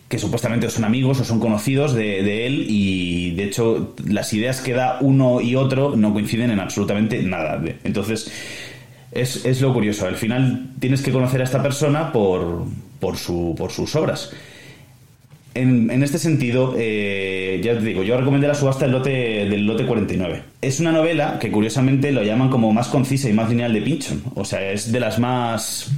que 0.07 0.19
supuestamente 0.19 0.69
son 0.69 0.83
amigos 0.83 1.19
o 1.19 1.23
son 1.23 1.39
conocidos 1.39 1.93
de, 1.93 2.21
de 2.23 2.45
él 2.45 2.65
y 2.69 3.31
de 3.31 3.45
hecho 3.45 3.95
las 4.07 4.33
ideas 4.33 4.61
que 4.61 4.73
da 4.73 4.99
uno 5.01 5.41
y 5.41 5.55
otro 5.55 5.95
no 5.95 6.13
coinciden 6.13 6.51
en 6.51 6.59
absolutamente 6.59 7.21
nada. 7.23 7.61
Entonces 7.83 8.31
Es, 9.11 9.45
es 9.45 9.61
lo 9.61 9.73
curioso. 9.73 10.05
Al 10.05 10.15
final 10.15 10.71
tienes 10.79 11.01
que 11.01 11.11
conocer 11.11 11.39
a 11.41 11.45
esta 11.45 11.63
persona 11.63 12.11
por, 12.11 12.65
por, 12.99 13.15
su, 13.17 13.55
por 13.57 13.71
sus 13.71 13.95
obras. 13.95 14.31
En, 15.53 15.89
en 15.89 16.03
este 16.03 16.19
sentido, 16.19 16.75
eh, 16.77 17.61
ya 17.63 17.79
te 17.79 17.85
digo, 17.85 18.03
yo 18.03 18.17
recomendé 18.17 18.45
la 18.45 18.55
subasta 18.55 18.83
del 18.83 18.91
lote, 18.91 19.09
del 19.49 19.65
lote 19.65 19.85
49. 19.85 20.43
Es 20.61 20.81
una 20.81 20.91
novela 20.91 21.39
que 21.39 21.49
curiosamente 21.49 22.11
lo 22.11 22.23
llaman 22.23 22.49
como 22.49 22.73
más 22.73 22.89
concisa 22.89 23.29
y 23.29 23.33
más 23.33 23.49
lineal 23.49 23.71
de 23.71 23.81
Pinchon. 23.81 24.21
O 24.35 24.43
sea, 24.43 24.69
es 24.69 24.91
de 24.91 24.99
las 24.99 25.17
más 25.17 25.91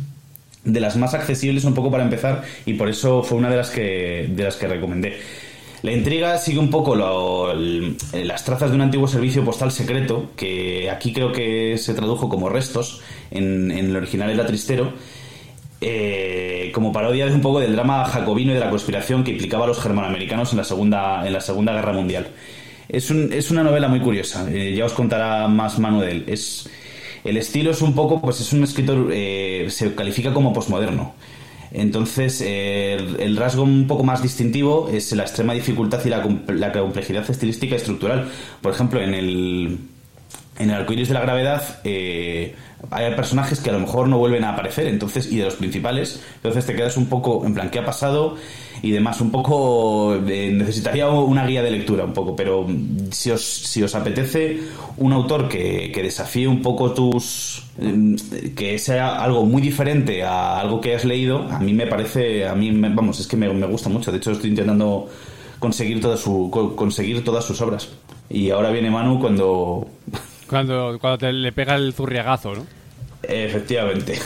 de 0.67 0.79
las 0.79 0.95
más 0.97 1.13
accesibles 1.13 1.63
un 1.63 1.73
poco 1.73 1.89
para 1.89 2.03
empezar 2.03 2.43
y 2.65 2.73
por 2.73 2.89
eso 2.89 3.23
fue 3.23 3.37
una 3.37 3.49
de 3.49 3.57
las 3.57 3.69
que 3.69 4.27
de 4.29 4.43
las 4.43 4.55
que 4.57 4.67
recomendé. 4.67 5.17
La 5.83 5.91
intriga 5.91 6.37
sigue 6.39 6.59
un 6.59 6.69
poco 6.71 6.95
lo- 6.95 7.53
las 7.53 8.43
trazas 8.43 8.69
de 8.71 8.75
un 8.75 8.81
antiguo 8.81 9.07
servicio 9.07 9.45
postal 9.45 9.71
secreto, 9.71 10.31
que 10.35 10.89
aquí 10.89 11.13
creo 11.13 11.31
que 11.31 11.77
se 11.77 11.93
tradujo 11.93 12.27
como 12.29 12.49
restos, 12.49 13.01
en, 13.31 13.69
en 13.71 13.85
el 13.91 13.95
original 13.95 14.29
era 14.31 14.45
Tristero, 14.45 14.93
eh, 15.79 16.71
como 16.73 16.91
parodia 16.91 17.27
de 17.27 17.33
un 17.33 17.41
poco 17.41 17.59
del 17.59 17.73
drama 17.73 18.05
jacobino 18.05 18.51
y 18.51 18.55
de 18.55 18.59
la 18.59 18.69
conspiración 18.69 19.23
que 19.23 19.31
implicaba 19.31 19.65
a 19.65 19.67
los 19.67 19.79
germanoamericanos 19.79 20.51
en 20.51 20.57
la 20.57 20.63
Segunda, 20.63 21.25
en 21.25 21.33
la 21.33 21.41
segunda 21.41 21.73
Guerra 21.73 21.93
Mundial. 21.93 22.27
Es, 22.89 23.11
es 23.11 23.51
una 23.51 23.63
novela 23.63 23.87
muy 23.87 23.99
curiosa, 23.99 24.47
eh, 24.51 24.73
ya 24.75 24.85
os 24.85 24.93
contará 24.93 25.47
más 25.47 25.77
Manu 25.77 25.99
de 26.01 26.11
él. 26.11 26.23
Es, 26.27 26.69
el 27.29 27.37
estilo 27.37 27.71
es 27.71 27.81
un 27.81 27.93
poco, 27.93 28.21
pues 28.21 28.39
es 28.39 28.53
un 28.53 28.63
escritor, 28.63 29.09
eh, 29.11 29.67
se 29.69 29.93
califica 29.95 30.33
como 30.33 30.53
posmoderno. 30.53 31.13
Entonces, 31.71 32.41
eh, 32.45 32.97
el, 33.19 33.35
rasgo 33.35 33.63
un 33.63 33.87
poco 33.87 34.03
más 34.03 34.23
distintivo 34.23 34.89
es 34.91 35.11
la 35.11 35.23
extrema 35.23 35.53
dificultad 35.53 35.99
y 36.05 36.09
la, 36.09 36.25
la 36.47 36.71
complejidad 36.71 37.29
estilística 37.29 37.75
y 37.75 37.77
estructural. 37.77 38.29
Por 38.61 38.71
ejemplo, 38.71 39.01
en 39.01 39.13
el, 39.13 39.77
en 40.59 40.69
el 40.69 40.75
arcoíris 40.75 41.09
de 41.09 41.13
la 41.13 41.21
gravedad 41.21 41.79
eh, 41.83 42.55
hay 42.89 43.13
personajes 43.15 43.59
que 43.59 43.69
a 43.69 43.73
lo 43.73 43.79
mejor 43.79 44.07
no 44.07 44.17
vuelven 44.17 44.43
a 44.43 44.51
aparecer, 44.51 44.87
entonces, 44.87 45.31
y 45.31 45.37
de 45.37 45.45
los 45.45 45.55
principales, 45.55 46.21
entonces 46.35 46.65
te 46.65 46.75
quedas 46.75 46.97
un 46.97 47.07
poco 47.07 47.45
en 47.45 47.53
plan, 47.53 47.69
¿qué 47.69 47.79
ha 47.79 47.85
pasado? 47.85 48.37
Y 48.81 48.91
demás, 48.91 49.19
un 49.21 49.31
poco, 49.31 50.15
eh, 50.27 50.51
necesitaría 50.53 51.07
una 51.09 51.45
guía 51.45 51.61
de 51.63 51.71
lectura 51.71 52.03
un 52.05 52.13
poco, 52.13 52.35
pero 52.35 52.63
mm, 52.67 53.11
si 53.11 53.31
os, 53.31 53.41
si 53.43 53.81
os 53.83 53.95
apetece 53.95 54.59
un 54.97 55.13
autor 55.13 55.47
que, 55.49 55.91
que 55.93 56.03
desafíe 56.03 56.47
un 56.47 56.61
poco 56.61 56.91
tus... 56.93 57.63
eh, 57.81 58.15
que 58.55 58.77
sea 58.79 59.21
algo 59.23 59.45
muy 59.45 59.61
diferente 59.61 60.23
a 60.23 60.59
algo 60.59 60.79
que 60.81 60.95
has 60.95 61.05
leído, 61.05 61.43
a 61.49 61.59
mí 61.59 61.73
me 61.73 61.87
parece, 61.87 62.47
a 62.47 62.53
mí, 62.55 62.71
me- 62.71 62.89
vamos, 62.89 63.19
es 63.19 63.27
que 63.27 63.35
me, 63.37 63.51
me 63.53 63.65
gusta 63.67 63.89
mucho, 63.89 64.11
de 64.11 64.17
hecho 64.17 64.31
estoy 64.31 64.51
intentando 64.51 65.07
conseguir, 65.59 65.99
toda 65.99 66.17
su, 66.17 66.49
co- 66.51 66.75
conseguir 66.75 67.23
todas 67.23 67.45
sus 67.45 67.59
obras. 67.61 67.89
Y 68.29 68.49
ahora 68.51 68.71
viene 68.71 68.91
Manu 68.91 69.19
cuando 69.19 69.87
Cuando, 70.49 70.97
cuando 70.99 71.17
te 71.17 71.31
le 71.33 71.51
pega 71.51 71.75
el 71.75 71.93
zurriagazo, 71.93 72.53
¿no? 72.55 72.65
Efectivamente. 73.23 74.19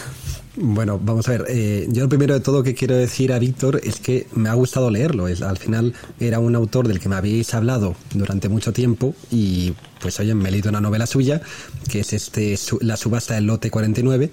Bueno, 0.57 0.99
vamos 1.01 1.27
a 1.29 1.31
ver. 1.31 1.45
eh, 1.47 1.87
yo 1.91 2.03
lo 2.03 2.09
primero 2.09 2.33
de 2.33 2.41
todo 2.41 2.61
que 2.61 2.75
quiero 2.75 2.95
decir 2.95 3.31
a 3.31 3.39
Víctor 3.39 3.79
es 3.85 4.01
que 4.01 4.27
me 4.33 4.49
ha 4.49 4.53
gustado 4.53 4.89
leerlo. 4.91 5.25
Al 5.27 5.57
final 5.57 5.93
era 6.19 6.39
un 6.39 6.55
autor 6.55 6.89
del 6.89 6.99
que 6.99 7.07
me 7.07 7.15
habéis 7.15 7.53
hablado 7.53 7.95
durante 8.13 8.49
mucho 8.49 8.73
tiempo 8.73 9.15
y 9.31 9.73
pues 10.01 10.19
oye, 10.19 10.35
me 10.35 10.49
he 10.49 10.51
leído 10.51 10.69
una 10.69 10.81
novela 10.81 11.05
suya 11.05 11.41
que 11.89 12.01
es 12.01 12.11
este 12.11 12.57
su- 12.57 12.79
La 12.81 12.97
subasta 12.97 13.35
del 13.35 13.45
lote 13.45 13.71
49 13.71 14.29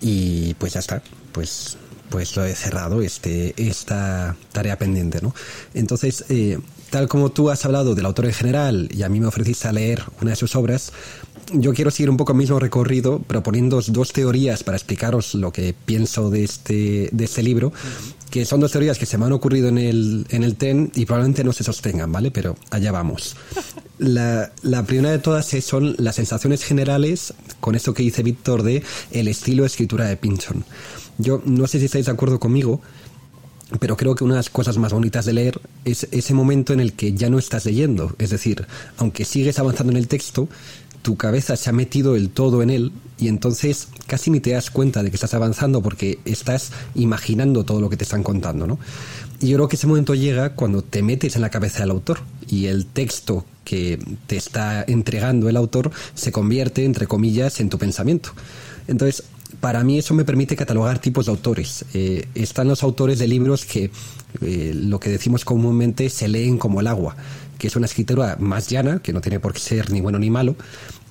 y 0.00 0.54
pues 0.54 0.72
ya 0.72 0.80
está. 0.80 1.02
Pues 1.32 1.76
pues 2.10 2.34
lo 2.34 2.44
he 2.44 2.56
cerrado 2.56 3.00
este 3.02 3.54
esta 3.56 4.34
tarea 4.50 4.76
pendiente, 4.76 5.20
¿no? 5.22 5.32
Entonces, 5.74 6.24
eh, 6.28 6.58
tal 6.90 7.06
como 7.06 7.30
tú 7.30 7.50
has 7.50 7.64
hablado 7.64 7.94
del 7.94 8.04
autor 8.06 8.26
en 8.26 8.32
general 8.32 8.88
y 8.92 9.04
a 9.04 9.08
mí 9.08 9.20
me 9.20 9.26
ofreciste 9.28 9.68
a 9.68 9.72
leer 9.72 10.02
una 10.20 10.30
de 10.32 10.36
sus 10.36 10.56
obras, 10.56 10.92
yo 11.52 11.74
quiero 11.74 11.90
seguir 11.90 12.10
un 12.10 12.16
poco 12.16 12.32
el 12.32 12.38
mismo 12.38 12.58
recorrido 12.58 13.18
proponiendo 13.20 13.80
dos 13.86 14.12
teorías 14.12 14.62
para 14.62 14.76
explicaros 14.76 15.34
lo 15.34 15.52
que 15.52 15.74
pienso 15.84 16.30
de 16.30 16.44
este, 16.44 17.08
de 17.12 17.24
este 17.24 17.42
libro, 17.42 17.72
que 18.30 18.44
son 18.44 18.60
dos 18.60 18.72
teorías 18.72 18.98
que 18.98 19.06
se 19.06 19.18
me 19.18 19.26
han 19.26 19.32
ocurrido 19.32 19.68
en 19.68 19.78
el, 19.78 20.26
en 20.30 20.44
el 20.44 20.56
tren 20.56 20.92
y 20.94 21.06
probablemente 21.06 21.44
no 21.44 21.52
se 21.52 21.64
sostengan, 21.64 22.10
¿vale? 22.10 22.30
Pero 22.30 22.56
allá 22.70 22.92
vamos. 22.92 23.36
La, 23.98 24.50
la 24.62 24.82
primera 24.84 25.10
de 25.10 25.18
todas 25.18 25.46
son 25.46 25.94
las 25.98 26.14
sensaciones 26.14 26.64
generales 26.64 27.34
con 27.60 27.74
esto 27.74 27.92
que 27.92 28.02
dice 28.02 28.22
Víctor 28.22 28.62
de 28.62 28.82
el 29.10 29.28
estilo 29.28 29.64
de 29.64 29.66
escritura 29.66 30.06
de 30.06 30.16
Pinchon. 30.16 30.64
Yo 31.18 31.42
no 31.44 31.66
sé 31.66 31.78
si 31.80 31.84
estáis 31.84 32.06
de 32.06 32.12
acuerdo 32.12 32.40
conmigo, 32.40 32.80
pero 33.78 33.98
creo 33.98 34.14
que 34.14 34.24
una 34.24 34.34
de 34.34 34.38
las 34.38 34.48
cosas 34.48 34.78
más 34.78 34.94
bonitas 34.94 35.26
de 35.26 35.34
leer 35.34 35.60
es 35.84 36.08
ese 36.10 36.32
momento 36.32 36.72
en 36.72 36.80
el 36.80 36.94
que 36.94 37.12
ya 37.12 37.30
no 37.30 37.38
estás 37.38 37.66
leyendo. 37.66 38.14
Es 38.18 38.30
decir, 38.30 38.66
aunque 38.96 39.26
sigues 39.26 39.58
avanzando 39.58 39.92
en 39.92 39.98
el 39.98 40.08
texto, 40.08 40.48
tu 41.02 41.16
cabeza 41.16 41.56
se 41.56 41.70
ha 41.70 41.72
metido 41.72 42.16
el 42.16 42.30
todo 42.30 42.62
en 42.62 42.70
él 42.70 42.92
y 43.18 43.28
entonces 43.28 43.88
casi 44.06 44.30
ni 44.30 44.40
te 44.40 44.50
das 44.50 44.70
cuenta 44.70 45.02
de 45.02 45.10
que 45.10 45.16
estás 45.16 45.34
avanzando 45.34 45.82
porque 45.82 46.18
estás 46.24 46.72
imaginando 46.94 47.64
todo 47.64 47.80
lo 47.80 47.90
que 47.90 47.96
te 47.96 48.04
están 48.04 48.22
contando, 48.22 48.66
¿no? 48.66 48.78
Y 49.40 49.48
yo 49.48 49.56
creo 49.56 49.68
que 49.68 49.76
ese 49.76 49.86
momento 49.86 50.14
llega 50.14 50.54
cuando 50.54 50.82
te 50.82 51.02
metes 51.02 51.36
en 51.36 51.42
la 51.42 51.50
cabeza 51.50 51.80
del 51.80 51.90
autor 51.90 52.18
y 52.48 52.66
el 52.66 52.86
texto 52.86 53.44
que 53.64 53.98
te 54.26 54.36
está 54.36 54.84
entregando 54.86 55.48
el 55.48 55.56
autor 55.56 55.90
se 56.14 56.32
convierte, 56.32 56.84
entre 56.84 57.06
comillas, 57.06 57.60
en 57.60 57.70
tu 57.70 57.78
pensamiento. 57.78 58.30
Entonces, 58.86 59.24
para 59.60 59.84
mí 59.84 59.98
eso 59.98 60.14
me 60.14 60.24
permite 60.24 60.56
catalogar 60.56 60.98
tipos 60.98 61.26
de 61.26 61.32
autores. 61.32 61.84
Eh, 61.94 62.26
están 62.34 62.68
los 62.68 62.82
autores 62.82 63.18
de 63.18 63.28
libros 63.28 63.64
que 63.64 63.90
eh, 64.42 64.72
lo 64.74 65.00
que 65.00 65.10
decimos 65.10 65.44
comúnmente 65.44 66.08
se 66.10 66.28
leen 66.28 66.58
como 66.58 66.80
el 66.80 66.86
agua, 66.86 67.16
que 67.60 67.68
es 67.68 67.76
una 67.76 67.86
escritura 67.86 68.36
más 68.40 68.68
llana, 68.68 69.00
que 69.00 69.12
no 69.12 69.20
tiene 69.20 69.38
por 69.38 69.52
qué 69.52 69.60
ser 69.60 69.90
ni 69.90 70.00
bueno 70.00 70.18
ni 70.18 70.30
malo, 70.30 70.56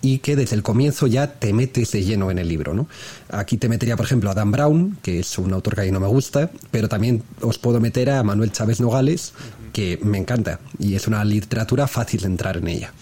y 0.01 0.17
que 0.17 0.35
desde 0.35 0.55
el 0.55 0.63
comienzo 0.63 1.05
ya 1.07 1.35
te 1.39 1.53
metes 1.53 1.91
de 1.91 2.03
lleno 2.03 2.31
en 2.31 2.39
el 2.39 2.47
libro. 2.47 2.73
¿no? 2.73 2.87
Aquí 3.29 3.57
te 3.57 3.69
metería, 3.69 3.95
por 3.95 4.05
ejemplo, 4.05 4.31
a 4.31 4.33
Dan 4.33 4.51
Brown, 4.51 4.97
que 5.03 5.19
es 5.19 5.37
un 5.37 5.53
autor 5.53 5.75
que 5.75 5.81
a 5.81 5.83
mí 5.85 5.91
no 5.91 5.99
me 5.99 6.07
gusta, 6.07 6.49
pero 6.71 6.89
también 6.89 7.23
os 7.41 7.59
puedo 7.59 7.79
meter 7.79 8.09
a 8.09 8.23
Manuel 8.23 8.51
Chávez 8.51 8.81
Nogales, 8.81 9.33
que 9.71 9.99
me 10.01 10.17
encanta, 10.17 10.59
y 10.79 10.95
es 10.95 11.07
una 11.07 11.23
literatura 11.23 11.87
fácil 11.87 12.21
de 12.21 12.27
entrar 12.27 12.57
en 12.57 12.67
ella. 12.67 12.93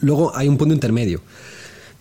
Luego 0.00 0.34
hay 0.36 0.46
un 0.46 0.56
punto 0.56 0.72
intermedio, 0.72 1.20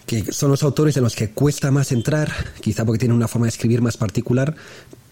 que 0.05 0.31
son 0.31 0.51
los 0.51 0.61
autores 0.61 0.95
en 0.97 1.03
los 1.03 1.15
que 1.15 1.31
cuesta 1.31 1.71
más 1.71 1.91
entrar, 1.91 2.31
quizá 2.61 2.85
porque 2.85 2.99
tienen 2.99 3.17
una 3.17 3.27
forma 3.27 3.47
de 3.47 3.49
escribir 3.49 3.81
más 3.81 3.97
particular, 3.97 4.55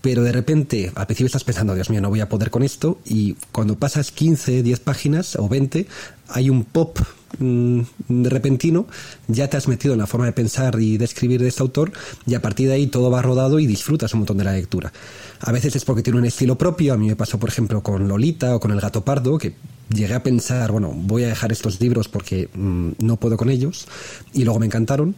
pero 0.05 0.21
de 0.21 0.31
repente 0.31 0.91
al 0.93 1.07
principio 1.07 1.25
estás 1.25 1.43
pensando, 1.43 1.73
Dios 1.73 1.89
mío, 1.89 1.99
no 1.99 2.09
voy 2.09 2.19
a 2.19 2.29
poder 2.29 2.51
con 2.51 2.61
esto, 2.61 2.99
y 3.05 3.33
cuando 3.51 3.79
pasas 3.79 4.11
15, 4.11 4.61
10 4.61 4.79
páginas 4.81 5.35
o 5.35 5.49
20, 5.49 5.87
hay 6.27 6.51
un 6.51 6.63
pop 6.63 6.99
mm, 7.39 7.81
repentino, 8.25 8.85
ya 9.27 9.49
te 9.49 9.57
has 9.57 9.67
metido 9.67 9.95
en 9.95 9.99
la 10.01 10.05
forma 10.05 10.27
de 10.27 10.31
pensar 10.31 10.79
y 10.79 10.99
de 10.99 11.05
escribir 11.05 11.41
de 11.41 11.47
este 11.47 11.63
autor, 11.63 11.91
y 12.27 12.35
a 12.35 12.41
partir 12.43 12.67
de 12.67 12.75
ahí 12.75 12.85
todo 12.85 13.09
va 13.09 13.23
rodado 13.23 13.57
y 13.57 13.65
disfrutas 13.65 14.13
un 14.13 14.19
montón 14.19 14.37
de 14.37 14.43
la 14.43 14.53
lectura. 14.53 14.93
A 15.39 15.51
veces 15.51 15.75
es 15.75 15.83
porque 15.83 16.03
tiene 16.03 16.19
un 16.19 16.25
estilo 16.25 16.55
propio, 16.55 16.93
a 16.93 16.97
mí 16.97 17.07
me 17.07 17.15
pasó 17.15 17.39
por 17.39 17.49
ejemplo 17.49 17.81
con 17.81 18.07
Lolita 18.07 18.55
o 18.55 18.59
con 18.59 18.69
El 18.69 18.81
gato 18.81 19.03
pardo, 19.03 19.39
que 19.39 19.55
llegué 19.89 20.13
a 20.13 20.21
pensar, 20.21 20.71
bueno, 20.71 20.91
voy 20.93 21.23
a 21.23 21.29
dejar 21.29 21.51
estos 21.51 21.81
libros 21.81 22.09
porque 22.09 22.47
mm, 22.53 22.91
no 22.99 23.17
puedo 23.17 23.37
con 23.37 23.49
ellos, 23.49 23.87
y 24.33 24.43
luego 24.43 24.59
me 24.59 24.67
encantaron. 24.67 25.15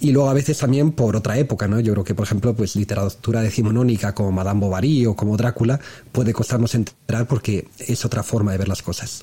Y 0.00 0.12
luego 0.12 0.30
a 0.30 0.34
veces 0.34 0.58
también 0.58 0.92
por 0.92 1.14
otra 1.14 1.36
época, 1.36 1.68
¿no? 1.68 1.78
Yo 1.78 1.92
creo 1.92 2.04
que, 2.04 2.14
por 2.14 2.24
ejemplo, 2.24 2.54
pues 2.54 2.74
literatura 2.74 3.42
decimonónica 3.42 4.14
como 4.14 4.32
Madame 4.32 4.60
Bovary 4.60 5.04
o 5.04 5.14
como 5.14 5.36
Drácula 5.36 5.78
puede 6.10 6.32
costarnos 6.32 6.74
entrar 6.74 7.26
porque 7.26 7.68
es 7.78 8.04
otra 8.06 8.22
forma 8.22 8.52
de 8.52 8.58
ver 8.58 8.68
las 8.68 8.82
cosas. 8.82 9.22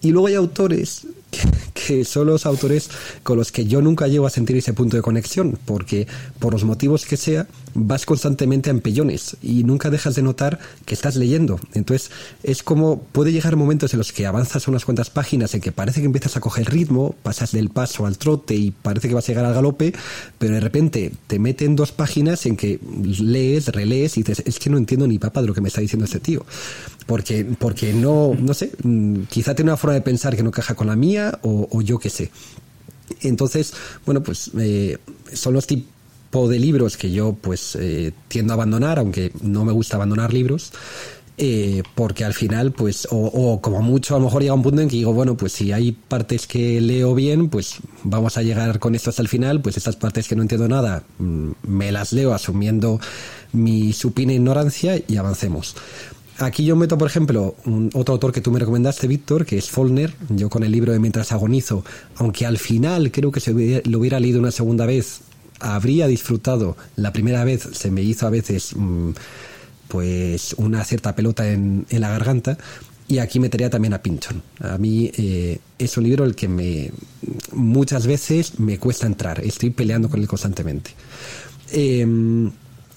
Y 0.00 0.10
luego 0.10 0.26
hay 0.26 0.34
autores 0.34 1.06
que, 1.30 1.40
que 1.74 2.04
son 2.04 2.26
los 2.26 2.44
autores 2.44 2.90
con 3.22 3.38
los 3.38 3.52
que 3.52 3.66
yo 3.66 3.80
nunca 3.80 4.08
llego 4.08 4.26
a 4.26 4.30
sentir 4.30 4.56
ese 4.56 4.72
punto 4.72 4.96
de 4.96 5.02
conexión, 5.02 5.56
porque 5.64 6.08
por 6.40 6.52
los 6.52 6.64
motivos 6.64 7.06
que 7.06 7.16
sea, 7.16 7.46
vas 7.86 8.06
constantemente 8.06 8.70
a 8.70 8.72
empellones 8.72 9.36
y 9.42 9.64
nunca 9.64 9.90
dejas 9.90 10.14
de 10.14 10.22
notar 10.22 10.58
que 10.84 10.94
estás 10.94 11.16
leyendo. 11.16 11.60
Entonces, 11.74 12.10
es 12.42 12.62
como 12.62 13.00
puede 13.00 13.32
llegar 13.32 13.56
momentos 13.56 13.92
en 13.92 13.98
los 13.98 14.12
que 14.12 14.26
avanzas 14.26 14.68
unas 14.68 14.84
cuantas 14.84 15.10
páginas 15.10 15.54
en 15.54 15.60
que 15.60 15.72
parece 15.72 16.00
que 16.00 16.06
empiezas 16.06 16.36
a 16.36 16.40
coger 16.40 16.70
ritmo, 16.70 17.14
pasas 17.22 17.52
del 17.52 17.70
paso 17.70 18.06
al 18.06 18.18
trote 18.18 18.54
y 18.54 18.70
parece 18.70 19.08
que 19.08 19.14
vas 19.14 19.24
a 19.24 19.28
llegar 19.28 19.44
al 19.44 19.54
galope, 19.54 19.94
pero 20.38 20.54
de 20.54 20.60
repente 20.60 21.12
te 21.26 21.38
meten 21.38 21.76
dos 21.76 21.92
páginas 21.92 22.46
en 22.46 22.56
que 22.56 22.80
lees, 23.20 23.68
relees 23.68 24.16
y 24.16 24.22
dices, 24.22 24.42
es 24.46 24.58
que 24.58 24.70
no 24.70 24.78
entiendo 24.78 25.06
ni 25.06 25.18
papa 25.18 25.40
de 25.40 25.46
lo 25.46 25.54
que 25.54 25.60
me 25.60 25.68
está 25.68 25.80
diciendo 25.80 26.04
este 26.04 26.20
tío. 26.20 26.44
Porque, 27.06 27.46
porque 27.58 27.94
no, 27.94 28.36
no 28.38 28.52
sé, 28.52 28.70
mm, 28.82 29.22
quizá 29.30 29.54
tiene 29.54 29.70
una 29.70 29.78
forma 29.78 29.94
de 29.94 30.02
pensar 30.02 30.36
que 30.36 30.42
no 30.42 30.50
caja 30.50 30.74
con 30.74 30.88
la 30.88 30.96
mía 30.96 31.38
o, 31.42 31.66
o 31.70 31.80
yo 31.80 31.98
qué 31.98 32.10
sé. 32.10 32.30
Entonces, 33.22 33.72
bueno, 34.04 34.22
pues 34.22 34.50
eh, 34.58 34.98
son 35.32 35.54
los 35.54 35.66
tipos 36.30 36.50
de 36.50 36.58
libros 36.58 36.96
que 36.96 37.10
yo 37.10 37.34
pues 37.40 37.76
eh, 37.76 38.12
tiendo 38.28 38.52
a 38.52 38.54
abandonar, 38.54 38.98
aunque 38.98 39.32
no 39.42 39.64
me 39.64 39.72
gusta 39.72 39.96
abandonar 39.96 40.32
libros. 40.32 40.72
eh, 41.40 41.84
porque 41.94 42.24
al 42.24 42.34
final, 42.34 42.72
pues, 42.72 43.06
o, 43.12 43.60
como 43.62 43.80
mucho, 43.80 44.16
a 44.16 44.18
lo 44.18 44.24
mejor 44.24 44.42
llega 44.42 44.54
un 44.54 44.62
punto 44.64 44.82
en 44.82 44.88
que 44.88 44.96
digo, 44.96 45.12
bueno, 45.12 45.36
pues 45.36 45.52
si 45.52 45.70
hay 45.70 45.92
partes 45.92 46.48
que 46.48 46.80
leo 46.80 47.14
bien, 47.14 47.48
pues 47.48 47.76
vamos 48.02 48.36
a 48.36 48.42
llegar 48.42 48.80
con 48.80 48.96
esto 48.96 49.10
hasta 49.10 49.22
el 49.22 49.28
final, 49.28 49.62
pues 49.62 49.76
estas 49.76 49.94
partes 49.94 50.26
que 50.26 50.34
no 50.34 50.42
entiendo 50.42 50.66
nada, 50.66 51.04
mm, 51.20 51.50
me 51.62 51.92
las 51.92 52.12
leo 52.12 52.34
asumiendo 52.34 52.98
mi 53.52 53.92
supina 53.92 54.32
ignorancia 54.32 55.00
y 55.06 55.16
avancemos. 55.16 55.76
Aquí 56.38 56.64
yo 56.64 56.74
meto, 56.74 56.98
por 56.98 57.06
ejemplo, 57.08 57.54
otro 57.94 58.14
autor 58.14 58.32
que 58.32 58.40
tú 58.40 58.50
me 58.50 58.58
recomendaste, 58.58 59.06
Víctor, 59.06 59.46
que 59.46 59.58
es 59.58 59.70
Follner. 59.70 60.14
Yo 60.30 60.48
con 60.50 60.64
el 60.64 60.72
libro 60.72 60.92
de 60.92 60.98
Mientras 60.98 61.30
agonizo, 61.32 61.84
aunque 62.16 62.46
al 62.46 62.58
final 62.58 63.12
creo 63.12 63.30
que 63.30 63.38
se 63.40 63.52
hubiera- 63.52 63.88
lo 63.88 63.98
hubiera 64.00 64.18
leído 64.20 64.38
una 64.40 64.50
segunda 64.52 64.86
vez, 64.86 65.20
habría 65.60 66.06
disfrutado 66.06 66.76
la 66.96 67.12
primera 67.12 67.44
vez, 67.44 67.68
se 67.72 67.90
me 67.90 68.02
hizo 68.02 68.26
a 68.26 68.30
veces 68.30 68.74
mm, 68.76 69.10
pues 69.88 70.54
una 70.58 70.84
cierta 70.84 71.14
pelota 71.14 71.50
en, 71.50 71.86
la 71.90 72.10
garganta. 72.10 72.58
Y 73.10 73.18
aquí 73.18 73.40
metería 73.40 73.70
también 73.70 73.94
a 73.94 74.02
Pinchon. 74.02 74.42
A 74.60 74.76
mí 74.76 75.10
eh, 75.16 75.60
es 75.78 75.96
un 75.96 76.04
libro 76.04 76.24
el 76.24 76.34
que 76.34 76.46
me 76.46 76.90
muchas 77.52 78.06
veces 78.06 78.60
me 78.60 78.78
cuesta 78.78 79.06
entrar. 79.06 79.40
Estoy 79.40 79.70
peleando 79.70 80.10
con 80.10 80.20
él 80.20 80.28
constantemente. 80.28 80.90
Em, 81.72 82.50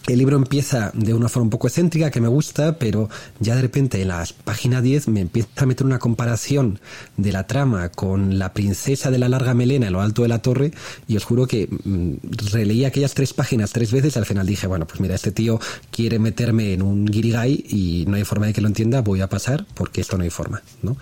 el 0.07 0.17
libro 0.17 0.35
empieza 0.35 0.91
de 0.95 1.13
una 1.13 1.29
forma 1.29 1.45
un 1.45 1.49
poco 1.51 1.67
excéntrica 1.67 2.09
que 2.09 2.21
me 2.21 2.27
gusta, 2.27 2.79
pero 2.79 3.09
ya 3.39 3.55
de 3.55 3.61
repente 3.61 4.01
en 4.01 4.07
la 4.07 4.25
página 4.43 4.81
10 4.81 5.07
me 5.09 5.21
empieza 5.21 5.49
a 5.57 5.65
meter 5.65 5.85
una 5.85 5.99
comparación 5.99 6.79
de 7.17 7.31
la 7.31 7.45
trama 7.45 7.89
con 7.89 8.39
la 8.39 8.53
princesa 8.53 9.11
de 9.11 9.19
la 9.19 9.29
larga 9.29 9.53
melena 9.53 9.87
en 9.87 9.93
lo 9.93 10.01
alto 10.01 10.23
de 10.23 10.27
la 10.27 10.41
torre 10.41 10.71
y 11.07 11.17
os 11.17 11.23
juro 11.23 11.45
que 11.45 11.67
mm, 11.67 12.13
releí 12.51 12.83
aquellas 12.85 13.13
tres 13.13 13.33
páginas 13.33 13.71
tres 13.73 13.91
veces 13.91 14.15
y 14.15 14.19
al 14.19 14.25
final 14.25 14.47
dije, 14.47 14.65
bueno, 14.65 14.87
pues 14.87 14.99
mira, 14.99 15.13
este 15.13 15.31
tío 15.31 15.59
quiere 15.91 16.17
meterme 16.17 16.73
en 16.73 16.81
un 16.81 17.05
guirigay 17.05 17.65
y 17.69 18.05
no 18.07 18.15
hay 18.15 18.23
forma 18.23 18.47
de 18.47 18.53
que 18.53 18.61
lo 18.61 18.67
entienda, 18.67 19.01
voy 19.01 19.21
a 19.21 19.29
pasar 19.29 19.67
porque 19.75 20.01
esto 20.01 20.17
no 20.17 20.23
hay 20.23 20.31
forma, 20.31 20.63
¿no? 20.81 20.97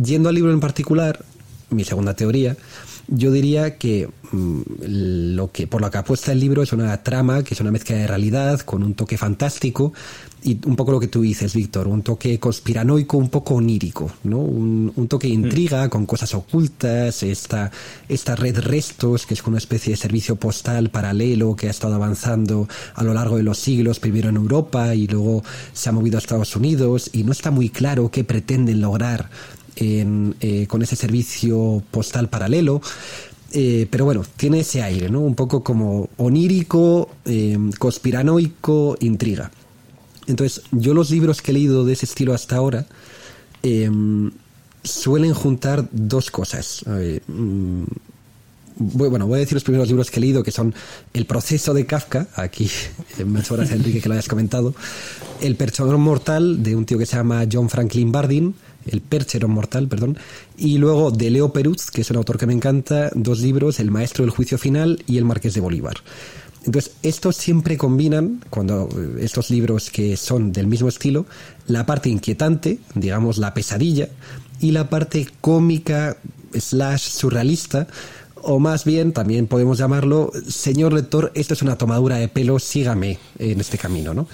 Yendo 0.00 0.28
al 0.28 0.34
libro 0.34 0.52
en 0.52 0.60
particular, 0.60 1.24
mi 1.70 1.82
segunda 1.84 2.14
teoría, 2.14 2.56
yo 3.08 3.30
diría 3.30 3.76
que 3.78 4.08
mm, 4.32 4.60
lo 5.36 5.52
que 5.52 5.66
por 5.66 5.80
lo 5.80 5.90
que 5.90 5.98
apuesta 5.98 6.32
el 6.32 6.40
libro 6.40 6.62
es 6.62 6.72
una 6.72 7.02
trama 7.02 7.42
que 7.44 7.54
es 7.54 7.60
una 7.60 7.70
mezcla 7.70 7.96
de 7.96 8.06
realidad 8.06 8.60
con 8.60 8.82
un 8.82 8.94
toque 8.94 9.16
fantástico 9.16 9.92
y 10.46 10.60
un 10.64 10.76
poco 10.76 10.92
lo 10.92 11.00
que 11.00 11.08
tú 11.08 11.22
dices, 11.22 11.54
Víctor, 11.54 11.88
un 11.88 12.02
toque 12.02 12.38
conspiranoico, 12.38 13.16
un 13.16 13.30
poco 13.30 13.54
onírico, 13.54 14.12
¿no? 14.22 14.38
Un, 14.38 14.92
un 14.94 15.08
toque 15.08 15.26
de 15.26 15.34
intriga 15.34 15.88
con 15.88 16.06
cosas 16.06 16.34
ocultas, 16.34 17.24
esta, 17.24 17.72
esta 18.08 18.36
red 18.36 18.60
restos, 18.60 19.26
que 19.26 19.34
es 19.34 19.42
una 19.42 19.58
especie 19.58 19.92
de 19.92 19.96
servicio 19.96 20.36
postal 20.36 20.90
paralelo 20.90 21.56
que 21.56 21.66
ha 21.66 21.70
estado 21.70 21.94
avanzando 21.94 22.68
a 22.94 23.02
lo 23.02 23.12
largo 23.12 23.38
de 23.38 23.42
los 23.42 23.58
siglos, 23.58 23.98
primero 23.98 24.28
en 24.28 24.36
Europa 24.36 24.94
y 24.94 25.08
luego 25.08 25.42
se 25.72 25.88
ha 25.88 25.92
movido 25.92 26.16
a 26.16 26.20
Estados 26.20 26.54
Unidos 26.54 27.10
y 27.12 27.24
no 27.24 27.32
está 27.32 27.50
muy 27.50 27.68
claro 27.68 28.10
qué 28.12 28.22
pretenden 28.22 28.80
lograr 28.80 29.30
eh, 29.76 30.66
con 30.68 30.82
ese 30.82 30.96
servicio 30.96 31.82
postal 31.90 32.28
paralelo. 32.28 32.80
Eh, 33.52 33.86
pero 33.90 34.04
bueno, 34.04 34.22
tiene 34.36 34.60
ese 34.60 34.82
aire, 34.82 35.08
¿no? 35.08 35.20
Un 35.20 35.34
poco 35.34 35.62
como 35.62 36.10
onírico, 36.16 37.10
eh, 37.24 37.56
conspiranoico, 37.78 38.96
intriga. 39.00 39.50
Entonces, 40.26 40.62
yo 40.72 40.92
los 40.94 41.10
libros 41.10 41.40
que 41.40 41.52
he 41.52 41.54
leído 41.54 41.84
de 41.84 41.92
ese 41.92 42.06
estilo 42.06 42.34
hasta 42.34 42.56
ahora 42.56 42.86
eh, 43.62 43.90
suelen 44.82 45.32
juntar 45.32 45.88
dos 45.92 46.30
cosas. 46.30 46.84
Mm, 47.28 47.84
bueno, 48.78 49.26
voy 49.26 49.36
a 49.36 49.40
decir 49.40 49.54
los 49.54 49.64
primeros 49.64 49.88
libros 49.88 50.10
que 50.10 50.18
he 50.18 50.20
leído, 50.20 50.42
que 50.42 50.50
son 50.50 50.74
El 51.14 51.24
proceso 51.24 51.72
de 51.72 51.86
Kafka, 51.86 52.28
aquí 52.34 52.68
me 53.24 53.40
gracia, 53.40 53.74
Enrique 53.74 54.00
que 54.00 54.08
lo 54.08 54.14
hayas 54.14 54.28
comentado, 54.28 54.74
El 55.40 55.56
percherón 55.56 56.00
mortal, 56.00 56.62
de 56.62 56.76
un 56.76 56.84
tío 56.84 56.98
que 56.98 57.06
se 57.06 57.16
llama 57.16 57.46
John 57.50 57.70
Franklin 57.70 58.12
Bardeen, 58.12 58.54
El 58.86 59.00
percherón 59.00 59.50
mortal, 59.50 59.88
perdón, 59.88 60.18
y 60.56 60.78
luego 60.78 61.10
de 61.10 61.30
Leo 61.30 61.52
Peruz, 61.52 61.90
que 61.90 62.02
es 62.02 62.10
un 62.10 62.16
autor 62.16 62.38
que 62.38 62.46
me 62.46 62.52
encanta, 62.52 63.10
dos 63.14 63.40
libros, 63.40 63.80
El 63.80 63.90
maestro 63.90 64.24
del 64.24 64.30
juicio 64.30 64.58
final 64.58 65.02
y 65.06 65.18
El 65.18 65.24
marqués 65.24 65.54
de 65.54 65.60
Bolívar. 65.60 65.96
Entonces, 66.64 66.92
estos 67.02 67.36
siempre 67.36 67.76
combinan, 67.76 68.42
cuando 68.50 68.88
eh, 68.96 69.18
estos 69.20 69.50
libros 69.50 69.88
que 69.90 70.16
son 70.16 70.52
del 70.52 70.66
mismo 70.66 70.88
estilo, 70.88 71.26
la 71.68 71.86
parte 71.86 72.08
inquietante, 72.08 72.80
digamos 72.94 73.38
la 73.38 73.54
pesadilla, 73.54 74.08
y 74.60 74.72
la 74.72 74.88
parte 74.88 75.28
cómica 75.40 76.16
slash 76.52 77.10
surrealista, 77.10 77.86
o 78.42 78.58
más 78.58 78.84
bien, 78.84 79.12
también 79.12 79.46
podemos 79.46 79.78
llamarlo, 79.78 80.30
señor 80.48 80.92
lector, 80.92 81.32
esto 81.34 81.54
es 81.54 81.62
una 81.62 81.76
tomadura 81.78 82.16
de 82.16 82.28
pelo, 82.28 82.58
sígame 82.58 83.18
en 83.38 83.60
este 83.60 83.76
camino, 83.76 84.14
¿no? 84.14 84.28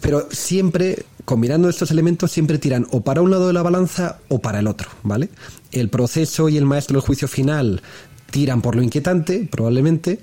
Pero 0.00 0.28
siempre, 0.30 1.04
combinando 1.24 1.68
estos 1.68 1.90
elementos, 1.90 2.30
siempre 2.30 2.58
tiran 2.58 2.86
o 2.90 3.02
para 3.02 3.22
un 3.22 3.30
lado 3.30 3.46
de 3.46 3.52
la 3.52 3.62
balanza 3.62 4.18
o 4.28 4.40
para 4.40 4.58
el 4.58 4.66
otro, 4.66 4.90
¿vale? 5.02 5.28
El 5.72 5.88
proceso 5.88 6.48
y 6.48 6.56
el 6.56 6.64
maestro 6.64 6.94
del 6.94 7.06
juicio 7.06 7.28
final 7.28 7.82
tiran 8.30 8.62
por 8.62 8.74
lo 8.76 8.82
inquietante, 8.82 9.48
probablemente, 9.50 10.18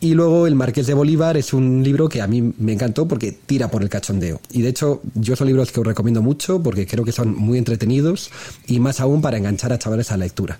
y 0.00 0.12
luego 0.12 0.46
El 0.46 0.54
Marqués 0.54 0.86
de 0.86 0.92
Bolívar 0.92 1.36
es 1.38 1.54
un 1.54 1.82
libro 1.82 2.10
que 2.10 2.20
a 2.20 2.26
mí 2.26 2.52
me 2.58 2.74
encantó 2.74 3.08
porque 3.08 3.32
tira 3.32 3.70
por 3.70 3.82
el 3.82 3.88
cachondeo. 3.88 4.38
Y 4.50 4.60
de 4.60 4.68
hecho, 4.68 5.00
yo 5.14 5.34
son 5.34 5.46
libros 5.46 5.72
que 5.72 5.80
os 5.80 5.86
recomiendo 5.86 6.20
mucho 6.20 6.62
porque 6.62 6.86
creo 6.86 7.06
que 7.06 7.12
son 7.12 7.34
muy 7.34 7.56
entretenidos 7.56 8.30
y 8.66 8.80
más 8.80 9.00
aún 9.00 9.22
para 9.22 9.38
enganchar 9.38 9.72
a 9.72 9.78
chavales 9.78 10.10
a 10.10 10.18
la 10.18 10.24
lectura. 10.24 10.58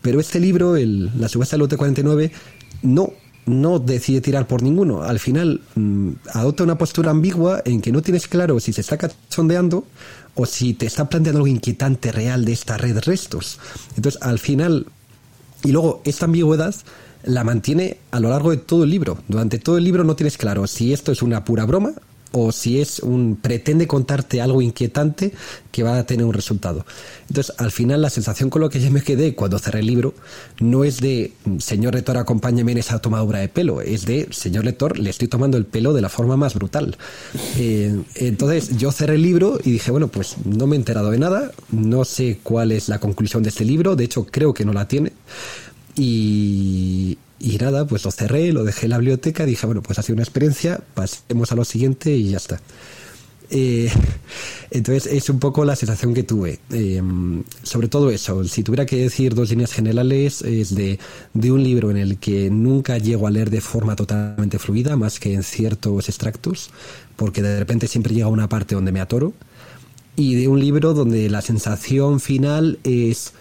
Pero 0.00 0.20
este 0.20 0.40
libro, 0.40 0.76
el, 0.76 1.10
La 1.20 1.28
subasta 1.28 1.56
del 1.56 1.60
lote 1.60 1.76
49, 1.76 2.32
no, 2.82 3.12
no 3.46 3.78
decide 3.78 4.20
tirar 4.20 4.46
por 4.46 4.62
ninguno. 4.62 5.02
Al 5.02 5.18
final 5.18 5.60
mm, 5.74 6.10
adopta 6.34 6.64
una 6.64 6.78
postura 6.78 7.10
ambigua 7.10 7.62
en 7.64 7.80
que 7.80 7.92
no 7.92 8.02
tienes 8.02 8.28
claro 8.28 8.60
si 8.60 8.72
se 8.72 8.80
está 8.80 8.96
cachondeando 8.96 9.84
o 10.34 10.46
si 10.46 10.74
te 10.74 10.86
está 10.86 11.08
planteando 11.08 11.38
algo 11.38 11.48
inquietante 11.48 12.12
real 12.12 12.44
de 12.44 12.52
esta 12.52 12.78
red 12.78 12.98
restos. 13.00 13.58
Entonces, 13.96 14.22
al 14.22 14.38
final 14.38 14.86
y 15.64 15.72
luego 15.72 16.02
esta 16.04 16.26
ambigüedad 16.26 16.74
la 17.24 17.44
mantiene 17.44 17.98
a 18.10 18.20
lo 18.20 18.30
largo 18.30 18.50
de 18.50 18.56
todo 18.56 18.84
el 18.84 18.90
libro. 18.90 19.18
Durante 19.28 19.58
todo 19.58 19.78
el 19.78 19.84
libro 19.84 20.04
no 20.04 20.16
tienes 20.16 20.36
claro 20.36 20.66
si 20.66 20.92
esto 20.92 21.12
es 21.12 21.22
una 21.22 21.44
pura 21.44 21.64
broma 21.66 21.92
o 22.32 22.52
si 22.52 22.80
es 22.80 23.00
un 23.00 23.38
pretende 23.40 23.86
contarte 23.86 24.40
algo 24.40 24.60
inquietante 24.62 25.32
que 25.70 25.82
va 25.82 25.98
a 25.98 26.06
tener 26.06 26.26
un 26.26 26.34
resultado. 26.34 26.84
Entonces, 27.28 27.54
al 27.58 27.70
final 27.70 28.02
la 28.02 28.10
sensación 28.10 28.50
con 28.50 28.60
lo 28.60 28.68
que 28.68 28.80
yo 28.80 28.90
me 28.90 29.02
quedé 29.02 29.34
cuando 29.34 29.58
cerré 29.58 29.80
el 29.80 29.86
libro 29.86 30.14
no 30.60 30.84
es 30.84 31.00
de 31.00 31.32
señor 31.58 31.94
lector, 31.94 32.16
acompáñame 32.16 32.72
en 32.72 32.78
esa 32.78 32.98
tomadura 32.98 33.38
de 33.38 33.48
pelo, 33.48 33.80
es 33.80 34.04
de 34.04 34.28
señor 34.30 34.64
lector, 34.64 34.98
le 34.98 35.10
estoy 35.10 35.28
tomando 35.28 35.56
el 35.56 35.64
pelo 35.64 35.92
de 35.92 36.02
la 36.02 36.08
forma 36.08 36.36
más 36.36 36.54
brutal. 36.54 36.96
Eh, 37.56 38.02
entonces, 38.16 38.76
yo 38.76 38.92
cerré 38.92 39.14
el 39.14 39.22
libro 39.22 39.58
y 39.62 39.70
dije, 39.70 39.90
bueno, 39.90 40.08
pues 40.08 40.36
no 40.44 40.66
me 40.66 40.76
he 40.76 40.78
enterado 40.78 41.10
de 41.10 41.18
nada, 41.18 41.52
no 41.70 42.04
sé 42.04 42.38
cuál 42.42 42.72
es 42.72 42.88
la 42.88 42.98
conclusión 42.98 43.42
de 43.42 43.50
este 43.50 43.64
libro, 43.64 43.96
de 43.96 44.04
hecho 44.04 44.26
creo 44.26 44.52
que 44.52 44.64
no 44.64 44.72
la 44.72 44.88
tiene. 44.88 45.12
Y, 45.94 47.18
y 47.42 47.58
nada, 47.58 47.86
pues 47.86 48.04
lo 48.04 48.12
cerré, 48.12 48.52
lo 48.52 48.62
dejé 48.62 48.86
en 48.86 48.90
la 48.90 48.98
biblioteca, 48.98 49.44
dije, 49.44 49.66
bueno, 49.66 49.82
pues 49.82 49.98
ha 49.98 50.02
sido 50.02 50.14
una 50.14 50.22
experiencia, 50.22 50.80
pasemos 50.94 51.50
a 51.50 51.56
lo 51.56 51.64
siguiente 51.64 52.12
y 52.14 52.30
ya 52.30 52.36
está. 52.36 52.60
Eh, 53.50 53.90
entonces 54.70 55.12
es 55.12 55.28
un 55.28 55.40
poco 55.40 55.64
la 55.64 55.74
sensación 55.74 56.14
que 56.14 56.22
tuve. 56.22 56.60
Eh, 56.70 57.02
sobre 57.64 57.88
todo 57.88 58.10
eso, 58.10 58.44
si 58.44 58.62
tuviera 58.62 58.86
que 58.86 58.96
decir 58.96 59.34
dos 59.34 59.50
líneas 59.50 59.72
generales, 59.72 60.42
es 60.42 60.74
de, 60.74 61.00
de 61.34 61.52
un 61.52 61.64
libro 61.64 61.90
en 61.90 61.96
el 61.96 62.18
que 62.18 62.48
nunca 62.48 62.96
llego 62.98 63.26
a 63.26 63.30
leer 63.32 63.50
de 63.50 63.60
forma 63.60 63.96
totalmente 63.96 64.60
fluida, 64.60 64.96
más 64.96 65.18
que 65.18 65.34
en 65.34 65.42
ciertos 65.42 66.08
extractos, 66.08 66.70
porque 67.16 67.42
de 67.42 67.58
repente 67.58 67.88
siempre 67.88 68.14
llega 68.14 68.28
una 68.28 68.48
parte 68.48 68.76
donde 68.76 68.92
me 68.92 69.00
atoro, 69.00 69.34
y 70.14 70.36
de 70.36 70.46
un 70.46 70.60
libro 70.60 70.94
donde 70.94 71.28
la 71.28 71.42
sensación 71.42 72.20
final 72.20 72.78
es 72.84 73.32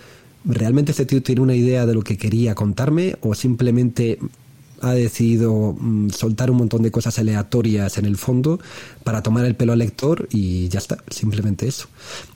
¿realmente 0.45 0.91
este 0.91 1.05
tío 1.05 1.21
tiene 1.21 1.41
una 1.41 1.55
idea 1.55 1.85
de 1.85 1.93
lo 1.93 2.01
que 2.01 2.17
quería 2.17 2.55
contarme 2.55 3.15
o 3.21 3.33
simplemente 3.35 4.19
ha 4.81 4.93
decidido 4.93 5.75
mm, 5.79 6.09
soltar 6.09 6.51
un 6.51 6.57
montón 6.57 6.81
de 6.81 6.91
cosas 6.91 7.17
aleatorias 7.19 7.97
en 7.97 8.05
el 8.05 8.17
fondo 8.17 8.59
para 9.03 9.21
tomar 9.21 9.45
el 9.45 9.55
pelo 9.55 9.73
al 9.73 9.79
lector 9.79 10.27
y 10.31 10.67
ya 10.69 10.79
está, 10.79 10.97
simplemente 11.09 11.67
eso. 11.67 11.87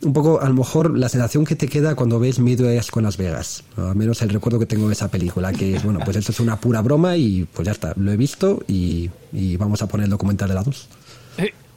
Un 0.03 0.13
poco, 0.13 0.39
a 0.39 0.47
lo 0.47 0.53
mejor, 0.53 0.97
la 0.97 1.09
sensación 1.09 1.43
que 1.43 1.55
te 1.55 1.67
queda 1.67 1.95
cuando 1.95 2.19
ves 2.19 2.39
Midwest 2.39 2.91
con 2.91 3.03
Las 3.03 3.17
Vegas, 3.17 3.63
al 3.75 3.95
menos 3.95 4.21
el 4.21 4.29
recuerdo 4.29 4.59
que 4.59 4.65
tengo 4.65 4.87
de 4.87 4.93
esa 4.93 5.09
película, 5.09 5.51
que 5.51 5.75
es, 5.75 5.83
bueno, 5.83 5.99
pues 6.05 6.17
esto 6.17 6.31
es 6.31 6.39
una 6.39 6.59
pura 6.59 6.81
broma 6.81 7.17
y 7.17 7.47
pues 7.51 7.65
ya 7.65 7.71
está, 7.71 7.93
lo 7.97 8.11
he 8.11 8.17
visto 8.17 8.63
y, 8.67 9.09
y 9.33 9.57
vamos 9.57 9.81
a 9.81 9.87
poner 9.87 10.05
el 10.05 10.11
documental 10.11 10.49
de 10.49 10.55
la 10.55 10.63
2. 10.63 10.89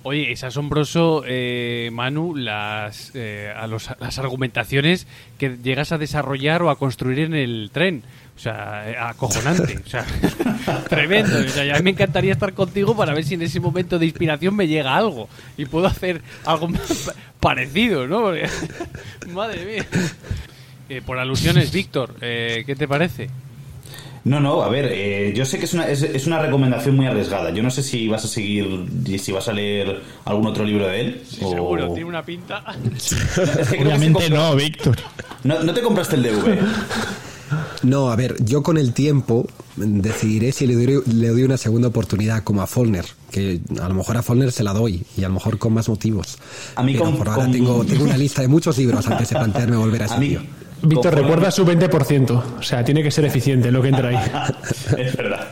Oye, 0.04 0.30
es 0.32 0.44
asombroso, 0.44 1.22
eh, 1.26 1.90
Manu, 1.92 2.34
las, 2.36 3.10
eh, 3.14 3.52
a 3.54 3.66
los- 3.66 3.90
las 4.00 4.18
argumentaciones 4.18 5.06
que 5.38 5.58
llegas 5.62 5.92
a 5.92 5.98
desarrollar 5.98 6.62
o 6.62 6.70
a 6.70 6.78
construir 6.78 7.18
en 7.18 7.34
el 7.34 7.70
tren. 7.72 8.02
O 8.36 8.40
sea, 8.40 8.88
eh, 8.90 8.96
acojonante. 8.96 9.78
O 9.84 9.88
sea, 9.88 10.06
tremendo. 10.88 11.36
O 11.40 11.48
sea, 11.48 11.80
me 11.82 11.90
encantaría 11.90 12.32
estar 12.32 12.54
contigo 12.54 12.96
para 12.96 13.12
ver 13.12 13.24
si 13.24 13.34
en 13.34 13.42
ese 13.42 13.58
momento 13.58 13.98
de 13.98 14.06
inspiración 14.06 14.54
me 14.54 14.68
llega 14.68 14.96
algo 14.96 15.28
y 15.56 15.66
puedo 15.66 15.88
hacer 15.88 16.22
algo 16.44 16.68
parecido, 17.40 18.06
¿no? 18.06 18.30
Madre 19.32 19.64
mía. 19.66 19.86
Eh, 20.88 21.02
por 21.04 21.18
alusiones, 21.18 21.72
Víctor, 21.72 22.14
eh, 22.20 22.62
¿qué 22.64 22.76
te 22.76 22.86
parece? 22.88 23.28
No, 24.28 24.40
no, 24.40 24.62
a 24.62 24.68
ver, 24.68 24.88
eh, 24.92 25.32
yo 25.34 25.44
sé 25.46 25.58
que 25.58 25.64
es 25.64 25.72
una, 25.74 25.88
es, 25.88 26.02
es 26.02 26.26
una 26.26 26.40
recomendación 26.40 26.94
muy 26.96 27.06
arriesgada. 27.06 27.50
Yo 27.50 27.62
no 27.62 27.70
sé 27.70 27.82
si 27.82 28.08
vas 28.08 28.24
a 28.24 28.28
seguir, 28.28 28.86
si 29.18 29.32
vas 29.32 29.48
a 29.48 29.52
leer 29.52 30.02
algún 30.26 30.46
otro 30.46 30.64
libro 30.64 30.86
de 30.86 31.00
él. 31.00 31.22
o- 31.40 31.50
Seguro, 31.50 31.88
tiene 31.94 32.04
una 32.08 32.22
pinta. 32.24 32.62
Es 32.96 33.68
que 33.70 33.78
que 33.78 34.30
no, 34.30 34.54
Víctor. 34.56 34.96
no. 35.44 35.62
No 35.62 35.72
te 35.74 35.80
compraste 35.82 36.16
el 36.16 36.22
DVD. 36.24 36.58
No, 37.82 38.10
a 38.10 38.16
ver, 38.16 38.36
yo 38.44 38.62
con 38.62 38.76
el 38.76 38.92
tiempo 38.92 39.46
decidiré 39.76 40.52
si 40.52 40.66
le 40.66 40.74
doy, 40.74 41.02
le 41.06 41.28
doy 41.28 41.42
una 41.44 41.56
segunda 41.56 41.88
oportunidad 41.88 42.42
como 42.42 42.60
a 42.60 42.66
Follner, 42.66 43.06
que 43.30 43.60
a 43.80 43.88
lo 43.88 43.94
mejor 43.94 44.16
a 44.18 44.22
Follner 44.22 44.52
se 44.52 44.62
la 44.64 44.74
doy 44.74 45.02
y 45.16 45.24
a 45.24 45.28
lo 45.28 45.34
mejor 45.34 45.56
con 45.58 45.72
más 45.72 45.88
motivos. 45.88 46.36
A 46.74 46.82
mí 46.82 46.92
Pero 46.92 47.06
con- 47.06 47.16
por 47.16 47.28
ahora 47.28 47.42
con- 47.44 47.52
tengo, 47.52 47.84
tengo 47.86 48.04
una 48.04 48.16
lista 48.18 48.42
de 48.42 48.48
muchos 48.48 48.76
libros 48.76 49.06
antes 49.06 49.30
de 49.30 49.36
plantearme 49.36 49.76
volver 49.76 50.02
a 50.02 50.04
ese 50.06 50.14
A 50.14 50.18
mí, 50.18 50.28
tío. 50.30 50.40
Víctor, 50.82 51.14
recuerda 51.14 51.50
su 51.50 51.64
20%. 51.64 52.42
O 52.58 52.62
sea, 52.62 52.84
tiene 52.84 53.02
que 53.02 53.10
ser 53.10 53.24
eficiente 53.24 53.70
lo 53.72 53.82
que 53.82 53.88
entra 53.88 54.08
ahí. 54.10 54.16
es 54.98 55.16
verdad. 55.16 55.48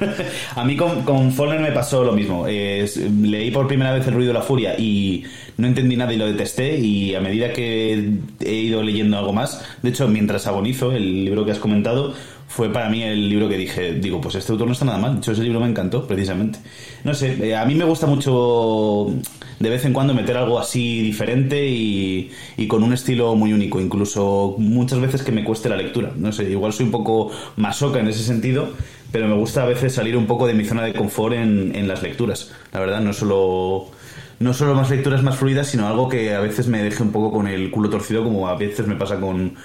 A 0.54 0.64
mí 0.64 0.76
con, 0.76 1.02
con 1.02 1.32
Fallen 1.32 1.62
me 1.62 1.72
pasó 1.72 2.04
lo 2.04 2.12
mismo. 2.12 2.46
Eh, 2.48 2.88
leí 3.22 3.50
por 3.50 3.66
primera 3.66 3.92
vez 3.92 4.06
El 4.06 4.14
ruido 4.14 4.28
de 4.32 4.38
la 4.38 4.42
furia 4.42 4.78
y 4.78 5.24
no 5.56 5.66
entendí 5.66 5.96
nada 5.96 6.12
y 6.12 6.16
lo 6.16 6.26
detesté. 6.26 6.78
Y 6.78 7.14
a 7.14 7.20
medida 7.20 7.52
que 7.52 8.18
he 8.40 8.54
ido 8.54 8.82
leyendo 8.82 9.18
algo 9.18 9.32
más, 9.32 9.64
de 9.82 9.90
hecho, 9.90 10.08
mientras 10.08 10.46
agonizo, 10.46 10.92
el 10.92 11.24
libro 11.24 11.44
que 11.44 11.52
has 11.52 11.58
comentado, 11.58 12.14
fue 12.56 12.72
para 12.72 12.88
mí 12.88 13.02
el 13.02 13.28
libro 13.28 13.50
que 13.50 13.58
dije, 13.58 13.92
digo, 13.92 14.18
pues 14.18 14.34
este 14.36 14.50
autor 14.50 14.66
no 14.66 14.72
está 14.72 14.86
nada 14.86 14.96
mal. 14.96 15.12
De 15.12 15.18
hecho, 15.18 15.32
ese 15.32 15.42
libro 15.42 15.60
me 15.60 15.68
encantó, 15.68 16.06
precisamente. 16.06 16.58
No 17.04 17.12
sé, 17.12 17.36
eh, 17.46 17.54
a 17.54 17.66
mí 17.66 17.74
me 17.74 17.84
gusta 17.84 18.06
mucho 18.06 19.08
de 19.60 19.68
vez 19.68 19.84
en 19.84 19.92
cuando 19.92 20.14
meter 20.14 20.38
algo 20.38 20.58
así 20.58 21.02
diferente 21.02 21.66
y, 21.68 22.30
y 22.56 22.66
con 22.66 22.82
un 22.82 22.94
estilo 22.94 23.34
muy 23.34 23.52
único, 23.52 23.78
incluso 23.78 24.54
muchas 24.56 25.00
veces 25.00 25.22
que 25.22 25.32
me 25.32 25.44
cueste 25.44 25.68
la 25.68 25.76
lectura. 25.76 26.12
No 26.16 26.32
sé, 26.32 26.50
igual 26.50 26.72
soy 26.72 26.86
un 26.86 26.92
poco 26.92 27.30
masoca 27.56 28.00
en 28.00 28.08
ese 28.08 28.22
sentido, 28.22 28.70
pero 29.12 29.28
me 29.28 29.34
gusta 29.34 29.62
a 29.62 29.66
veces 29.66 29.92
salir 29.92 30.16
un 30.16 30.26
poco 30.26 30.46
de 30.46 30.54
mi 30.54 30.64
zona 30.64 30.82
de 30.82 30.94
confort 30.94 31.34
en, 31.34 31.76
en 31.76 31.86
las 31.86 32.02
lecturas. 32.02 32.52
La 32.72 32.80
verdad, 32.80 33.02
no 33.02 33.12
solo, 33.12 33.88
no 34.40 34.54
solo 34.54 34.74
más 34.74 34.88
lecturas 34.88 35.22
más 35.22 35.36
fluidas, 35.36 35.66
sino 35.66 35.86
algo 35.86 36.08
que 36.08 36.34
a 36.34 36.40
veces 36.40 36.68
me 36.68 36.82
deje 36.82 37.02
un 37.02 37.12
poco 37.12 37.32
con 37.32 37.48
el 37.48 37.70
culo 37.70 37.90
torcido, 37.90 38.24
como 38.24 38.48
a 38.48 38.56
veces 38.56 38.86
me 38.86 38.96
pasa 38.96 39.20
con, 39.20 39.56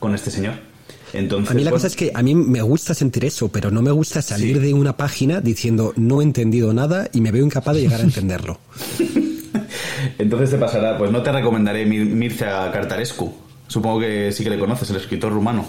con 0.00 0.16
este 0.16 0.32
señor. 0.32 0.69
Entonces, 1.12 1.50
A 1.50 1.54
mí 1.54 1.62
la 1.64 1.70
bueno, 1.70 1.76
cosa 1.76 1.86
es 1.88 1.96
que 1.96 2.12
a 2.14 2.22
mí 2.22 2.34
me 2.34 2.62
gusta 2.62 2.94
sentir 2.94 3.24
eso, 3.24 3.48
pero 3.48 3.70
no 3.70 3.82
me 3.82 3.90
gusta 3.90 4.22
salir 4.22 4.56
Sí. 4.56 4.62
de 4.62 4.74
una 4.74 4.96
página 4.96 5.40
diciendo 5.40 5.92
no 5.96 6.20
he 6.20 6.24
entendido 6.24 6.72
nada 6.72 7.08
y 7.12 7.20
me 7.20 7.30
veo 7.32 7.44
incapaz 7.44 7.74
de 7.74 7.82
llegar 7.82 8.00
a 8.00 8.04
entenderlo. 8.04 8.58
Entonces 10.18 10.50
te 10.50 10.56
pasará, 10.58 10.96
pues 10.98 11.10
no 11.10 11.22
te 11.22 11.32
recomendaré 11.32 11.86
Mir- 11.86 12.06
Mircea 12.06 12.70
Cartarescu. 12.72 13.32
Supongo 13.68 14.00
que 14.00 14.32
sí 14.32 14.42
que 14.44 14.50
le 14.50 14.58
conoces, 14.58 14.90
el 14.90 14.96
escritor 14.96 15.32
rumano. 15.32 15.66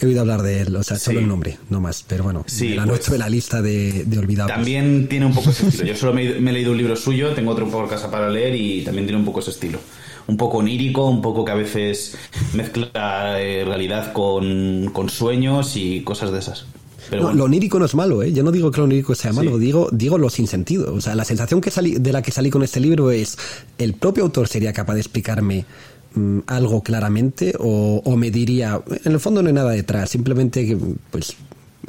He 0.00 0.06
oído 0.06 0.22
hablar 0.22 0.42
de 0.42 0.60
él, 0.62 0.74
o 0.74 0.82
sea, 0.82 0.98
solo 0.98 1.18
Sí. 1.18 1.22
el 1.22 1.28
nombre, 1.28 1.58
no 1.70 1.80
más, 1.80 2.04
pero 2.06 2.24
bueno, 2.24 2.44
Sí, 2.48 2.70
la 2.74 2.84
pues- 2.84 3.08
en 3.08 3.18
la 3.18 3.28
lista 3.28 3.62
de, 3.62 4.04
de 4.04 4.18
olvidados. 4.18 4.52
También 4.52 5.08
tiene 5.08 5.26
un 5.26 5.34
poco 5.34 5.50
ese 5.50 5.68
estilo. 5.68 5.86
Yo 5.86 5.96
solo 5.96 6.14
me, 6.14 6.40
me 6.40 6.50
he 6.50 6.54
leído 6.54 6.72
un 6.72 6.78
libro 6.78 6.96
suyo, 6.96 7.30
tengo 7.34 7.52
otro 7.52 7.68
por 7.68 7.88
casa 7.88 8.10
para 8.10 8.28
leer 8.28 8.54
y 8.56 8.82
también 8.82 9.06
tiene 9.06 9.18
un 9.20 9.24
poco 9.24 9.40
ese 9.40 9.50
estilo. 9.50 9.78
Un 10.26 10.36
poco 10.36 10.58
onírico, 10.58 11.06
un 11.06 11.20
poco 11.20 11.44
que 11.44 11.52
a 11.52 11.54
veces 11.54 12.16
mezcla 12.54 13.40
eh, 13.40 13.64
realidad 13.64 14.12
con, 14.12 14.90
con 14.92 15.08
sueños 15.10 15.76
y 15.76 16.00
cosas 16.02 16.32
de 16.32 16.38
esas. 16.38 16.64
Pero 17.10 17.20
No, 17.22 17.28
bueno. 17.28 17.38
Lo 17.40 17.44
onírico 17.44 17.78
no 17.78 17.84
es 17.84 17.94
malo, 17.94 18.22
¿eh? 18.22 18.32
Yo 18.32 18.42
no 18.42 18.50
digo 18.50 18.70
que 18.70 18.78
lo 18.78 18.84
onírico 18.84 19.14
sea 19.14 19.32
malo, 19.34 19.52
Sí. 19.58 19.58
digo, 19.64 19.88
digo 19.92 20.16
lo 20.16 20.30
sin 20.30 20.46
sentido. 20.46 20.94
O 20.94 21.00
sea, 21.02 21.14
la 21.14 21.26
sensación 21.26 21.60
que 21.60 21.70
salí, 21.70 21.96
de 21.96 22.12
la 22.12 22.22
que 22.22 22.30
salí 22.30 22.48
con 22.48 22.62
este 22.62 22.80
libro 22.80 23.10
es, 23.10 23.36
¿el 23.76 23.92
propio 23.92 24.24
autor 24.24 24.48
sería 24.48 24.72
capaz 24.72 24.94
de 24.94 25.00
explicarme 25.00 25.66
mm, 26.14 26.38
algo 26.46 26.82
claramente 26.82 27.54
o, 27.58 28.00
o 28.02 28.16
me 28.16 28.30
diría, 28.30 28.80
en 29.04 29.12
el 29.12 29.20
fondo 29.20 29.42
no 29.42 29.48
hay 29.48 29.54
nada 29.54 29.72
detrás, 29.72 30.08
simplemente 30.08 30.66
que, 30.66 30.78
pues, 31.10 31.34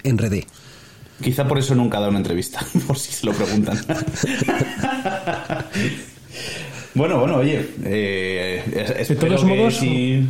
enredé? 0.04 0.46
Quizá 1.24 1.48
por 1.48 1.58
eso 1.58 1.74
nunca 1.76 2.00
dado 2.00 2.10
una 2.10 2.20
entrevista, 2.20 2.60
por 2.86 3.00
si 3.00 3.14
se 3.14 3.26
lo 3.26 3.32
preguntan. 3.32 3.80
bueno, 6.96 7.20
bueno, 7.20 7.36
oye. 7.38 7.62
eh, 7.84 8.64
De 9.08 9.16
todos 9.16 9.44
modos, 9.44 9.82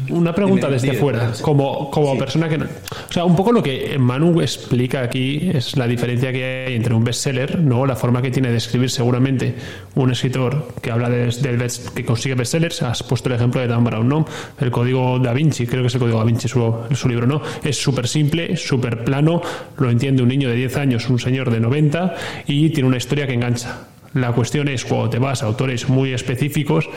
una 0.10 0.34
pregunta 0.34 0.70
desde 0.70 0.88
dime, 0.88 1.00
fuera, 1.00 1.32
como, 1.42 1.90
como 1.92 2.14
Sí. 2.14 2.20
persona 2.20 2.50
que 2.50 2.58
no... 2.58 2.66
O 2.66 3.14
sea, 3.14 3.24
un 3.24 3.36
poco 3.36 3.52
lo 3.52 3.62
que 3.64 3.98
Manu 4.00 4.42
explica 4.42 5.02
aquí 5.02 5.50
es 5.54 5.78
la 5.78 5.88
diferencia 5.88 6.32
que 6.34 6.66
hay 6.68 6.76
entre 6.76 6.94
un 6.94 7.04
bestseller, 7.04 7.60
¿no? 7.60 7.86
la 7.86 7.96
forma 7.96 8.22
que 8.22 8.32
tiene 8.32 8.50
de 8.50 8.58
escribir 8.58 8.90
seguramente 8.90 9.54
un 9.96 10.12
escritor 10.12 10.68
que 10.82 10.92
habla 10.92 11.10
de, 11.10 11.26
del 11.28 11.58
best- 11.60 11.94
que 11.94 12.04
consigue 12.04 12.36
bestsellers, 12.36 12.82
has 12.82 13.04
puesto 13.04 13.30
el 13.30 13.36
ejemplo 13.36 13.62
de 13.62 13.68
Dan 13.68 13.84
Brown, 13.84 14.08
¿no? 14.10 14.26
El 14.60 14.72
código 14.72 15.20
da 15.20 15.34
Vinci, 15.34 15.68
creo 15.68 15.82
que 15.84 15.88
es 15.88 15.94
el 15.94 16.02
código 16.02 16.18
da 16.18 16.26
Vinci 16.26 16.48
su, 16.48 16.74
su 16.94 17.08
libro, 17.08 17.28
¿no? 17.28 17.42
Es 17.64 17.78
súper 17.82 18.08
simple, 18.08 18.58
súper 18.58 19.04
plano, 19.04 19.42
lo 19.78 19.90
entiende 19.90 20.24
un 20.24 20.30
niño 20.30 20.50
de 20.50 20.56
10 20.56 20.78
años, 20.78 21.10
un 21.10 21.20
señor 21.20 21.52
de 21.52 21.60
90 21.60 22.16
y 22.48 22.70
tiene 22.72 22.88
una 22.90 22.98
historia 22.98 23.28
que 23.28 23.34
engancha. 23.34 23.88
La 24.16 24.32
cuestión 24.32 24.70
es 24.70 24.86
cuando 24.86 25.10
te 25.10 25.20
vas 25.20 25.44
a 25.44 25.46
autores 25.46 25.90
muy 25.90 26.14
específicos, 26.14 26.90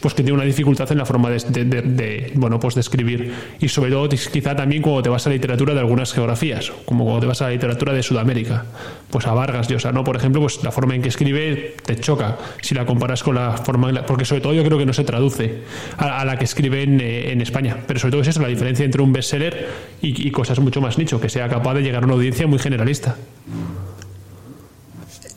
pues 0.00 0.14
que 0.14 0.22
tiene 0.22 0.36
una 0.36 0.44
dificultad 0.46 0.90
en 0.92 0.98
la 0.98 1.04
forma 1.04 1.28
de, 1.28 1.38
de- 1.64 1.82
de- 1.82 2.32
bueno, 2.36 2.58
pues 2.60 2.76
de 2.76 2.80
escribir. 2.80 3.34
Y 3.60 3.68
sobre 3.68 3.90
todo, 3.90 4.08
quizá 4.08 4.54
también 4.54 4.80
cuando 4.80 5.02
te 5.02 5.08
vas 5.08 5.26
a 5.26 5.30
la 5.30 5.34
literatura 5.34 5.74
de 5.74 5.80
algunas 5.80 6.12
geografías, 6.12 6.72
como 6.84 7.04
cuando 7.04 7.20
te 7.22 7.26
vas 7.26 7.42
a 7.42 7.46
la 7.46 7.50
literatura 7.50 7.92
de 7.92 8.02
Sudamérica. 8.04 8.66
Pues 9.10 9.26
a 9.26 9.34
Vargas 9.34 9.66
Llosa, 9.68 9.90
¿no? 9.90 10.04
Por 10.04 10.14
ejemplo, 10.16 10.40
pues 10.40 10.62
la 10.62 10.70
forma 10.70 10.94
en 10.94 11.02
que 11.02 11.08
escribe 11.08 11.74
te 11.84 11.96
choca 11.98 12.38
si 12.62 12.74
la 12.76 12.86
comparas 12.86 13.24
con 13.24 13.34
la 13.34 13.56
forma 13.56 13.88
en 13.88 13.96
la- 13.96 14.06
porque 14.06 14.24
sobre 14.24 14.40
todo 14.40 14.54
yo 14.54 14.62
creo 14.64 14.78
que 14.78 14.86
no 14.86 14.92
se 14.92 15.02
traduce 15.04 15.62
a, 15.98 16.24
la 16.24 16.38
que 16.38 16.44
escribe 16.44 16.82
en, 16.84 17.00
eh, 17.00 17.32
en 17.32 17.40
España. 17.40 17.78
Pero 17.86 17.98
sobre 17.98 18.12
todo 18.12 18.20
es 18.22 18.28
eso, 18.28 18.40
la 18.40 18.48
diferencia 18.48 18.84
entre 18.84 19.02
un 19.02 19.12
bestseller 19.12 19.68
y 20.00 20.30
cosas 20.30 20.60
mucho 20.60 20.80
más 20.80 20.96
nicho, 20.98 21.20
que 21.20 21.28
sea 21.28 21.48
capaz 21.48 21.74
de 21.74 21.82
llegar 21.82 22.04
a 22.04 22.06
una 22.06 22.14
audiencia 22.14 22.46
muy 22.46 22.60
generalista. 22.60 23.16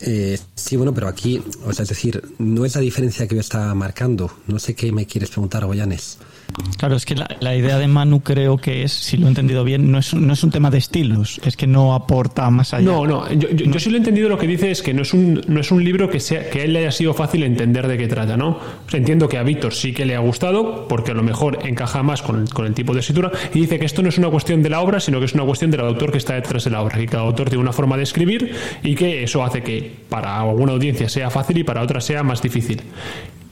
Eh, 0.06 0.38
sí, 0.56 0.76
bueno, 0.76 0.94
pero 0.94 1.08
aquí, 1.08 1.42
o 1.66 1.72
sea, 1.72 1.84
es 1.84 1.90
decir, 1.90 2.22
no 2.38 2.66
es 2.66 2.76
la 2.76 2.82
diferencia 2.82 3.26
que 3.26 3.36
yo 3.36 3.42
estaba 3.42 3.74
marcando. 3.74 4.32
No 4.48 4.60
sé 4.60 4.76
qué 4.76 4.92
me 4.92 5.06
quieres 5.06 5.30
preguntar, 5.30 5.66
Goyanes. 5.66 6.18
Claro, 6.78 6.96
es 6.96 7.06
que 7.06 7.16
la, 7.16 7.28
la 7.40 7.56
idea 7.56 7.80
de 7.80 7.88
Manu 7.88 8.22
creo 8.22 8.58
que 8.58 8.84
es, 8.84 8.92
si 8.92 9.18
lo 9.18 9.26
he 9.26 9.30
entendido 9.30 9.64
bien, 9.64 9.92
no 9.92 9.98
es, 9.98 10.14
no 10.14 10.34
es 10.34 10.44
un 10.44 10.52
tema 10.52 10.70
de 10.70 10.78
estilos, 10.78 11.42
es 11.44 11.58
que 11.58 11.66
no 11.66 11.96
aporta 11.96 12.48
más 12.52 12.74
allá. 12.76 12.86
No, 12.86 13.08
no, 13.08 13.32
yo, 13.34 13.50
yo- 13.50 13.66
yo 13.72 13.80
sí 13.80 13.90
lo 13.90 13.96
he 13.96 14.00
entendido, 14.00 14.30
lo 14.30 14.38
que 14.38 14.46
dice 14.46 14.70
es 14.70 14.84
que 14.84 14.94
no 14.94 15.02
es 15.02 15.14
un, 15.16 15.42
no 15.48 15.60
es 15.60 15.72
un 15.72 15.84
libro 15.84 16.10
que, 16.12 16.20
sea, 16.20 16.50
que 16.52 16.62
a 16.62 16.64
él 16.66 16.74
le 16.74 16.80
haya 16.80 16.92
sido 16.92 17.14
fácil 17.16 17.42
entender 17.44 17.88
de 17.88 17.98
qué 17.98 18.08
trata, 18.08 18.38
¿no? 18.38 18.50
O 18.50 18.90
sea, 18.90 19.00
entiendo 19.00 19.28
que 19.28 19.38
a 19.40 19.44
Víctor 19.44 19.74
sí 19.74 19.94
que 19.94 20.06
le 20.06 20.16
ha 20.16 20.20
gustado, 20.20 20.88
porque 20.88 21.12
a 21.12 21.16
lo 21.16 21.24
mejor 21.24 21.58
encaja 21.66 22.04
más 22.04 22.22
con 22.22 22.42
el, 22.42 22.50
con 22.50 22.68
el 22.68 22.74
tipo 22.76 22.94
de 22.94 23.00
escritura, 23.00 23.32
y 23.54 23.62
dice 23.62 23.80
que 23.80 23.86
esto 23.86 24.04
no 24.04 24.10
es 24.10 24.18
una 24.20 24.30
cuestión 24.30 24.62
de 24.62 24.70
la 24.70 24.82
obra, 24.82 25.00
sino 25.00 25.18
que 25.20 25.26
es 25.26 25.34
una 25.34 25.46
cuestión 25.46 25.72
del 25.72 25.82
autor 25.82 26.12
que 26.12 26.20
está 26.20 26.36
detrás 26.36 26.66
de 26.66 26.70
la 26.70 26.82
obra, 26.84 26.98
que 27.00 27.08
cada 27.08 27.24
autor 27.24 27.50
tiene 27.50 27.62
una 27.64 27.74
forma 27.74 27.98
de 27.98 28.04
escribir 28.04 28.54
y 28.84 28.94
que 28.94 29.24
eso 29.24 29.44
hace 29.44 29.64
que 29.64 29.92
para 30.08 30.40
alguna 30.40 30.74
audiencia 30.74 31.10
sea 31.10 31.32
fácil 31.32 31.58
y 31.58 31.64
para 31.64 31.82
otra 31.82 32.00
sea 32.00 32.22
más 32.22 32.42
difícil. 32.44 32.82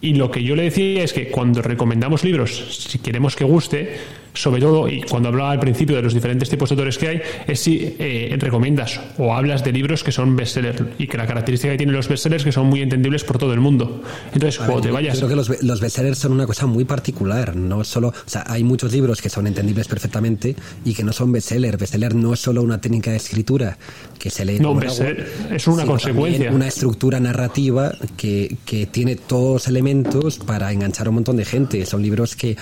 Y 0.02 0.16
lo 0.16 0.32
que 0.32 0.44
yo 0.44 0.56
le 0.56 0.64
decía 0.64 1.04
es 1.04 1.14
que 1.14 1.28
cuando 1.28 1.62
recomendamos 1.62 2.24
libros, 2.24 2.86
si 2.90 2.98
queremos 2.98 3.36
que 3.36 3.44
guste, 3.44 3.98
sobre 4.34 4.62
todo, 4.62 4.88
y 4.88 5.02
cuando 5.02 5.30
hablaba 5.30 5.52
al 5.52 5.60
principio 5.60 5.96
de 5.96 6.02
los 6.02 6.14
diferentes 6.14 6.50
tipos 6.50 6.70
de 6.70 6.74
autores 6.74 6.98
que 6.98 7.08
hay, 7.08 7.22
es 7.48 7.60
si 7.60 7.96
eh, 8.00 8.36
recomiendas 8.40 9.00
o 9.18 9.34
hablas 9.34 9.64
de 9.64 9.72
libros 9.72 10.04
que 10.04 10.12
son 10.12 10.36
bestsellers 10.36 10.82
y 10.98 11.08
que 11.08 11.18
la 11.18 11.28
característica 11.28 11.72
que 11.72 11.78
tienen 11.78 11.96
los 11.96 12.08
bestsellers 12.08 12.42
es 12.42 12.46
que 12.46 12.52
son 12.52 12.68
muy 12.68 12.82
entendibles 12.82 13.24
por 13.24 13.38
todo 13.38 13.54
el 13.54 13.60
mundo. 13.60 14.02
Entonces, 14.34 14.58
cuando 14.58 14.76
ver, 14.76 14.84
te 14.84 14.92
vayas... 14.92 15.18
Creo 15.18 15.30
que 15.30 15.36
los, 15.36 15.64
los 15.64 15.82
bestsellers 15.82 16.18
son 16.18 16.32
una 16.32 16.46
cosa 16.46 16.66
muy 16.66 16.86
particular, 16.86 17.56
no 17.56 17.84
solo, 17.84 18.10
o 18.10 18.30
sea, 18.30 18.44
hay 18.48 18.64
muchos 18.64 18.92
libros 18.92 19.22
que 19.22 19.30
son 19.30 19.48
entendibles 19.48 19.88
perfectamente 19.88 20.56
y 20.86 20.94
que 20.94 21.04
no 21.04 21.14
son 21.14 21.32
bestsellers. 21.32 21.78
Bestseller 21.78 22.16
no 22.16 22.34
es 22.34 22.40
solo 22.40 22.62
una 22.62 22.80
técnica 22.80 23.12
de 23.12 23.18
escritura 23.18 23.78
que 24.18 24.30
se 24.30 24.46
lee 24.46 24.60
No, 24.60 24.76
bestseller 24.76 25.28
es 25.52 25.68
una 25.68 25.86
consecuencia. 25.86 26.52
Una 26.52 26.68
estructura 26.68 27.20
narrativa 27.20 27.94
que, 28.18 28.58
que 28.66 28.86
tiene 28.86 29.16
todos 29.16 29.54
los 29.54 29.68
elementos 29.68 30.38
para 30.38 30.72
enganchar 30.72 31.08
a 31.08 31.10
un 31.10 31.16
montón 31.16 31.38
de 31.38 31.46
gente. 31.46 31.86
Son 31.86 32.02
libros 32.02 32.36
que, 32.36 32.56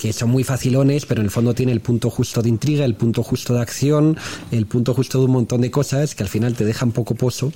que 0.00 0.12
son 0.12 0.30
muy 0.30 0.44
facilones, 0.44 1.06
pero 1.12 1.20
en 1.20 1.26
el 1.26 1.30
fondo 1.30 1.52
tiene 1.52 1.72
el 1.72 1.82
punto 1.82 2.08
justo 2.08 2.40
de 2.40 2.48
intriga, 2.48 2.86
el 2.86 2.94
punto 2.94 3.22
justo 3.22 3.52
de 3.52 3.60
acción, 3.60 4.16
el 4.50 4.64
punto 4.64 4.94
justo 4.94 5.18
de 5.18 5.26
un 5.26 5.32
montón 5.32 5.60
de 5.60 5.70
cosas 5.70 6.14
que 6.14 6.22
al 6.22 6.30
final 6.30 6.54
te 6.54 6.64
dejan 6.64 6.90
poco 6.90 7.14
pozo, 7.14 7.52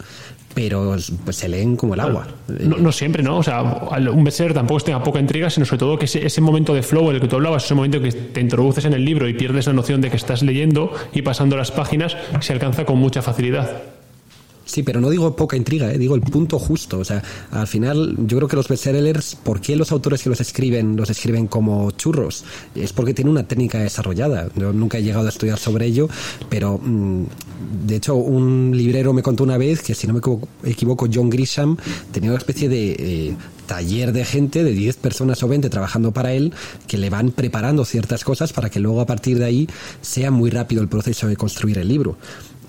pero 0.53 0.95
pues 1.25 1.37
se 1.37 1.49
leen 1.49 1.75
como 1.75 1.95
el 1.95 2.01
agua. 2.01 2.27
No, 2.49 2.77
no 2.77 2.93
siempre, 2.93 3.23
¿no? 3.23 3.39
O 3.39 3.43
sea, 3.43 3.63
un 3.63 4.25
bestseller 4.25 4.53
tampoco 4.53 4.81
tenga 4.81 5.03
poca 5.03 5.21
intriga, 5.21 5.49
sino 5.49 5.65
sobre 5.65 5.79
todo 5.79 5.99
que 5.99 6.05
ese, 6.05 6.27
ese 6.27 6.43
momento 6.43 6.75
de 6.75 6.83
flow, 6.83 7.11
el 7.11 7.19
que 7.19 7.29
tú 7.29 7.37
hablabas, 7.37 7.65
ese 7.65 7.75
momento 7.75 7.99
que 7.99 8.13
te 8.13 8.43
introduces 8.43 8.85
en 8.85 8.93
el 8.93 9.03
libro 9.03 9.27
y 9.27 9.33
pierdes 9.33 9.67
la 9.67 9.73
noción 9.73 10.03
de 10.03 10.11
que 10.11 10.19
estás 10.19 10.43
leyendo 10.43 10.93
y 11.15 11.23
pasando 11.23 11.57
las 11.57 11.71
páginas, 11.71 12.15
se 12.41 12.53
alcanza 12.53 12.85
con 12.85 12.99
mucha 12.99 13.23
facilidad. 13.23 13.96
Sí, 14.67 14.83
pero 14.83 15.01
no 15.01 15.09
digo 15.11 15.37
poca 15.37 15.57
intriga, 15.57 15.93
¿eh? 15.93 15.97
digo 15.97 16.17
el 16.17 16.23
punto 16.23 16.59
justo. 16.59 16.99
O 16.99 17.05
sea, 17.05 17.23
al 17.53 17.69
final 17.69 18.17
yo 18.27 18.37
creo 18.37 18.49
que 18.49 18.57
los 18.57 18.67
bestsellers, 18.67 19.37
¿por 19.37 19.61
qué 19.61 19.77
los 19.77 19.93
autores 19.93 20.25
que 20.25 20.29
los 20.29 20.41
escriben 20.41 20.97
los 20.97 21.09
escriben 21.09 21.47
como 21.47 21.93
churros? 21.93 22.45
Es 22.75 22.93
porque 22.93 23.15
tienen 23.15 23.31
una 23.31 23.47
técnica 23.47 23.79
desarrollada. 23.79 24.49
Yo 24.57 24.73
nunca 24.73 24.99
he 24.99 25.05
llegado 25.05 25.27
a 25.27 25.29
estudiar 25.29 25.59
sobre 25.59 25.87
ello, 25.87 26.09
pero 26.51 26.79
mm, 26.83 27.25
de 27.87 27.97
hecho 27.97 28.17
un 28.17 28.73
librero 28.75 29.13
me 29.13 29.23
contó 29.23 29.45
una 29.45 29.57
vez 29.57 29.83
que, 29.83 29.95
si 29.95 30.09
no 30.09 30.15
me 30.15 30.21
equivoco, 30.69 31.07
John 31.13 31.31
Grisham 31.31 31.77
tenía 32.11 32.31
una 32.31 32.39
especie 32.39 32.69
de... 32.69 32.97
eh, 32.99 33.37
taller 33.67 34.13
de 34.13 34.25
gente 34.25 34.63
de 34.63 34.71
10 34.71 34.97
personas 34.99 35.43
o 35.43 35.49
20 35.49 35.69
trabajando 35.71 36.13
para 36.13 36.33
él 36.33 36.53
que 36.87 36.99
le 36.99 37.11
van 37.11 37.33
preparando 37.33 37.85
ciertas 37.85 38.23
cosas 38.23 38.53
para 38.53 38.71
que 38.71 38.79
luego 38.79 39.01
a 39.01 39.07
partir 39.07 39.41
de 39.41 39.45
ahí 39.45 39.69
sea 40.01 40.31
muy 40.31 40.51
rápido 40.51 40.83
el 40.83 40.89
proceso 40.89 41.27
de 41.27 41.37
construir 41.37 41.79
el 41.79 41.89
libro. 41.89 42.17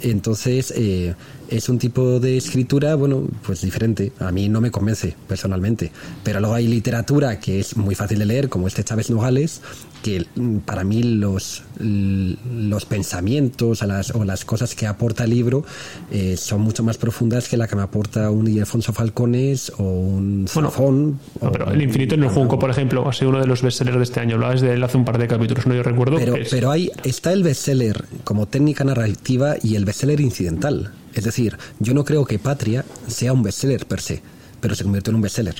Entonces, 0.01 0.73
eh, 0.75 1.15
es 1.49 1.69
un 1.69 1.79
tipo 1.79 2.19
de 2.19 2.37
escritura, 2.37 2.95
bueno, 2.95 3.23
pues 3.45 3.61
diferente. 3.61 4.11
A 4.19 4.31
mí 4.31 4.49
no 4.49 4.61
me 4.61 4.71
convence 4.71 5.15
personalmente. 5.27 5.91
Pero 6.23 6.39
luego 6.39 6.55
hay 6.55 6.67
literatura 6.67 7.39
que 7.39 7.59
es 7.59 7.77
muy 7.77 7.95
fácil 7.95 8.19
de 8.19 8.25
leer, 8.25 8.49
como 8.49 8.67
este 8.67 8.83
Chávez 8.83 9.09
Nogales, 9.09 9.61
que 10.03 10.25
para 10.65 10.83
mí 10.83 11.03
los, 11.03 11.63
los 11.79 12.85
pensamientos 12.85 13.81
las, 13.81 14.11
o 14.11 14.23
las 14.23 14.45
cosas 14.45 14.75
que 14.75 14.87
aporta 14.87 15.23
el 15.23 15.31
libro 15.31 15.65
eh, 16.11 16.37
son 16.37 16.61
mucho 16.61 16.83
más 16.83 16.97
profundas 16.97 17.47
que 17.47 17.57
la 17.57 17.67
que 17.67 17.75
me 17.75 17.81
aporta 17.81 18.29
un 18.29 18.47
Ildefonso 18.47 18.93
Falcones 18.93 19.71
o 19.77 19.83
un 19.83 20.47
Zafón. 20.47 21.19
pero 21.51 21.71
El 21.71 21.81
Infinito 21.81 22.15
en 22.15 22.23
el 22.23 22.29
Junco, 22.29 22.59
por 22.59 22.69
ejemplo, 22.69 23.07
ha 23.07 23.13
sido 23.13 23.29
uno 23.29 23.39
de 23.39 23.47
los 23.47 23.61
bestsellers 23.61 23.97
de 23.97 24.03
este 24.03 24.19
año. 24.19 24.35
Hablabas 24.35 24.61
de 24.61 24.73
él 24.73 24.83
hace 24.83 24.97
un 24.97 25.05
par 25.05 25.17
de 25.17 25.27
capítulos, 25.27 25.65
no 25.67 25.75
yo 25.75 25.83
recuerdo. 25.83 26.17
Pero, 26.17 26.35
pero 26.49 26.71
hay, 26.71 26.91
está 27.03 27.33
el 27.33 27.43
bestseller 27.43 28.05
como 28.23 28.47
técnica 28.47 28.83
narrativa 28.83 29.55
y 29.61 29.75
el 29.75 29.85
bestseller 29.85 30.19
incidental. 30.19 30.91
Es 31.17 31.23
decir, 31.23 31.57
yo 31.79 31.93
no 31.93 32.05
creo 32.05 32.25
que 32.25 32.39
Patria 32.39 32.85
sea 33.07 33.33
un 33.33 33.43
bestseller 33.43 33.85
per 33.85 34.01
se, 34.01 34.21
pero 34.59 34.75
se 34.75 34.83
convirtió 34.83 35.11
en 35.11 35.15
un 35.15 35.21
bestseller. 35.21 35.55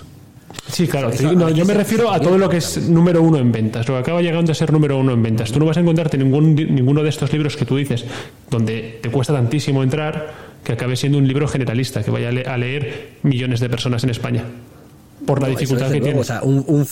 Sí, 0.72 0.88
claro. 0.88 1.12
yo 1.12 1.66
me 1.66 1.74
refiero 1.74 2.12
a 2.12 2.20
todo 2.20 2.38
lo 2.38 2.50
que 2.50 2.58
es 2.58 2.90
número 2.90 3.22
uno 3.22 3.38
en 3.38 3.52
ventas, 3.52 3.88
lo 3.88 3.96
que 3.96 4.00
acaba 4.00 4.22
llegando 4.22 4.52
a 4.52 4.56
ser 4.56 4.72
número 4.72 4.98
uno 4.98 5.14
en 5.14 5.24
ventas. 5.24 5.52
Tú 5.52 5.60
no 5.60 5.66
vas 5.66 5.78
a 5.78 5.80
encontrarte 5.80 6.18
ningún, 6.18 6.56
ninguno 6.56 7.04
de 7.04 7.10
estos 7.10 7.32
libros 7.34 7.58
que 7.58 7.66
tú 7.66 7.78
dices, 7.78 8.06
donde 8.50 9.00
te 9.02 9.10
cuesta 9.10 9.34
tantísimo 9.34 9.84
entrar, 9.84 10.34
que 10.64 10.74
acabe 10.74 10.96
siendo 10.96 11.18
un 11.18 11.28
libro 11.28 11.48
generalista, 11.48 12.04
que 12.04 12.12
vaya 12.12 12.30
a 12.30 12.58
leer 12.58 13.18
millones 13.24 13.60
de 13.60 13.70
personas 13.70 14.04
en 14.04 14.10
España 14.10 14.44
por 15.26 15.42
la 15.42 15.50
dificultad 15.50 15.92
que 15.92 16.02
tiene. 16.02 16.20
O 16.20 16.24
sea, 16.24 16.42
un, 16.42 16.64
un 16.68 16.88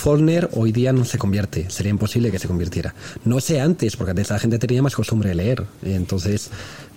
hoy 0.53 0.71
día 0.71 0.93
no 0.93 1.05
se 1.05 1.17
convierte, 1.17 1.69
sería 1.69 1.89
imposible 1.89 2.31
que 2.31 2.39
se 2.39 2.47
convirtiera. 2.47 2.93
No 3.23 3.39
sé 3.39 3.61
antes, 3.61 3.95
porque 3.95 4.11
antes 4.11 4.29
la 4.29 4.39
gente 4.39 4.59
tenía 4.59 4.81
más 4.81 4.95
costumbre 4.95 5.29
de 5.29 5.35
leer, 5.35 5.63
entonces 5.83 6.49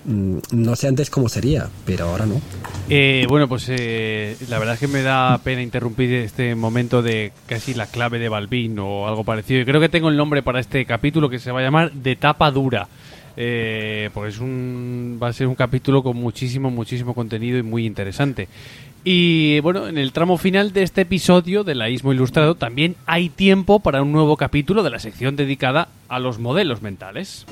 no 0.08 0.74
sé 0.74 0.88
antes 0.88 1.10
cómo 1.10 1.28
sería, 1.28 1.68
pero 1.84 2.06
ahora 2.06 2.24
no. 2.24 2.40
Eh, 2.88 3.26
bueno, 3.28 3.46
pues 3.46 3.66
eh, 3.68 4.36
la 4.48 4.58
verdad 4.58 4.74
es 4.74 4.80
que 4.80 4.88
me 4.88 5.02
da 5.02 5.38
pena 5.44 5.60
interrumpir 5.60 6.10
este 6.14 6.54
momento 6.54 7.02
de 7.02 7.32
casi 7.46 7.74
la 7.74 7.86
clave 7.86 8.18
de 8.18 8.30
Balbín 8.30 8.78
o 8.78 9.06
algo 9.06 9.24
parecido. 9.24 9.64
creo 9.66 9.80
que 9.80 9.90
tengo 9.90 10.08
el 10.08 10.16
nombre 10.16 10.42
para 10.42 10.60
este 10.60 10.86
capítulo 10.86 11.28
que 11.28 11.38
se 11.38 11.52
va 11.52 11.60
a 11.60 11.62
llamar 11.62 11.92
De 11.92 12.16
tapa 12.16 12.50
dura. 12.50 12.88
Eh, 13.40 14.10
porque 14.14 14.40
un, 14.40 15.20
va 15.22 15.28
a 15.28 15.32
ser 15.32 15.46
un 15.46 15.54
capítulo 15.54 16.02
con 16.02 16.16
muchísimo, 16.16 16.70
muchísimo 16.70 17.14
contenido 17.14 17.58
y 17.58 17.62
muy 17.62 17.86
interesante. 17.86 18.48
Y 19.04 19.60
bueno, 19.60 19.86
en 19.86 19.96
el 19.96 20.12
tramo 20.12 20.38
final 20.38 20.72
de 20.72 20.82
este 20.82 21.02
episodio 21.02 21.62
de 21.62 21.74
la 21.74 21.88
Ismo 21.88 22.12
Ilustrado 22.12 22.56
también 22.56 22.96
hay 23.06 23.28
tiempo 23.28 23.78
para 23.78 24.02
un 24.02 24.10
nuevo 24.10 24.36
capítulo 24.36 24.82
de 24.82 24.90
la 24.90 24.98
sección 24.98 25.36
dedicada 25.36 25.88
a 26.08 26.18
los 26.18 26.38
modelos 26.38 26.82
mentales. 26.82 27.46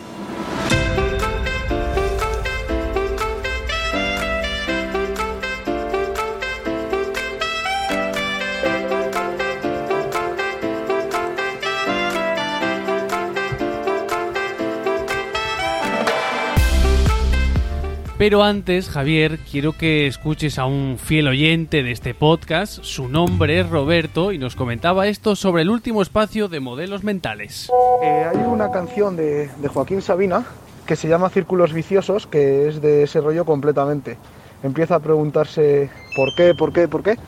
Pero 18.18 18.42
antes, 18.42 18.88
Javier, 18.88 19.38
quiero 19.50 19.72
que 19.72 20.06
escuches 20.06 20.58
a 20.58 20.64
un 20.64 20.96
fiel 20.98 21.28
oyente 21.28 21.82
de 21.82 21.92
este 21.92 22.14
podcast. 22.14 22.82
Su 22.82 23.08
nombre 23.08 23.60
es 23.60 23.68
Roberto 23.68 24.32
y 24.32 24.38
nos 24.38 24.56
comentaba 24.56 25.06
esto 25.06 25.36
sobre 25.36 25.60
el 25.62 25.68
último 25.68 26.00
espacio 26.00 26.48
de 26.48 26.60
modelos 26.60 27.04
mentales. 27.04 27.70
Eh, 28.02 28.26
hay 28.30 28.38
una 28.38 28.70
canción 28.70 29.16
de, 29.16 29.50
de 29.58 29.68
Joaquín 29.68 30.00
Sabina 30.00 30.46
que 30.86 30.96
se 30.96 31.08
llama 31.08 31.28
Círculos 31.28 31.74
Viciosos, 31.74 32.26
que 32.26 32.68
es 32.68 32.80
de 32.80 33.02
ese 33.02 33.20
rollo 33.20 33.44
completamente. 33.44 34.16
Empieza 34.62 34.94
a 34.94 35.00
preguntarse 35.00 35.90
por 36.16 36.34
qué, 36.34 36.54
por 36.54 36.72
qué, 36.72 36.88
por 36.88 37.02
qué, 37.02 37.18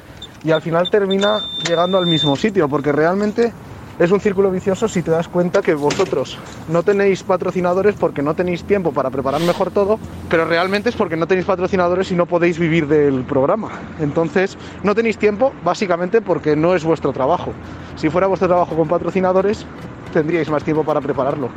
y 0.43 0.53
al 0.53 0.63
final 0.63 0.89
termina 0.91 1.41
llegando 1.69 1.99
al 1.99 2.07
mismo 2.07 2.35
sitio, 2.35 2.67
porque 2.67 2.93
realmente 2.93 3.53
es 3.99 4.13
un 4.13 4.21
círculo 4.21 4.51
vicioso 4.51 4.87
si 4.87 5.03
te 5.03 5.11
das 5.11 5.27
cuenta 5.27 5.61
que 5.61 5.75
vosotros 5.75 6.39
no 6.69 6.83
tenéis 6.85 7.25
patrocinadores 7.25 7.97
porque 7.97 8.23
no 8.23 8.35
tenéis 8.35 8.63
tiempo 8.63 8.93
para 8.93 9.11
preparar 9.11 9.41
mejor 9.41 9.73
todo, 9.73 9.99
pero 10.31 10.45
realmente 10.45 10.91
es 10.91 10.97
porque 10.97 11.17
no 11.17 11.27
tenéis 11.27 11.47
patrocinadores 11.47 12.13
y 12.13 12.15
no 12.15 12.27
podéis 12.27 12.59
vivir 12.59 12.87
del 12.87 13.25
programa. 13.25 13.71
Entonces, 13.99 14.57
no 14.85 14.95
tenéis 14.95 15.19
tiempo 15.19 15.53
básicamente 15.65 16.21
porque 16.21 16.55
no 16.55 16.77
es 16.77 16.85
vuestro 16.85 17.13
trabajo. 17.13 17.53
Si 17.97 18.09
fuera 18.09 18.29
vuestro 18.29 18.47
trabajo 18.47 18.77
con 18.77 18.87
patrocinadores, 18.87 19.67
tendríais 20.13 20.49
más 20.49 20.63
tiempo 20.63 20.85
para 20.85 21.01
prepararlo. 21.01 21.49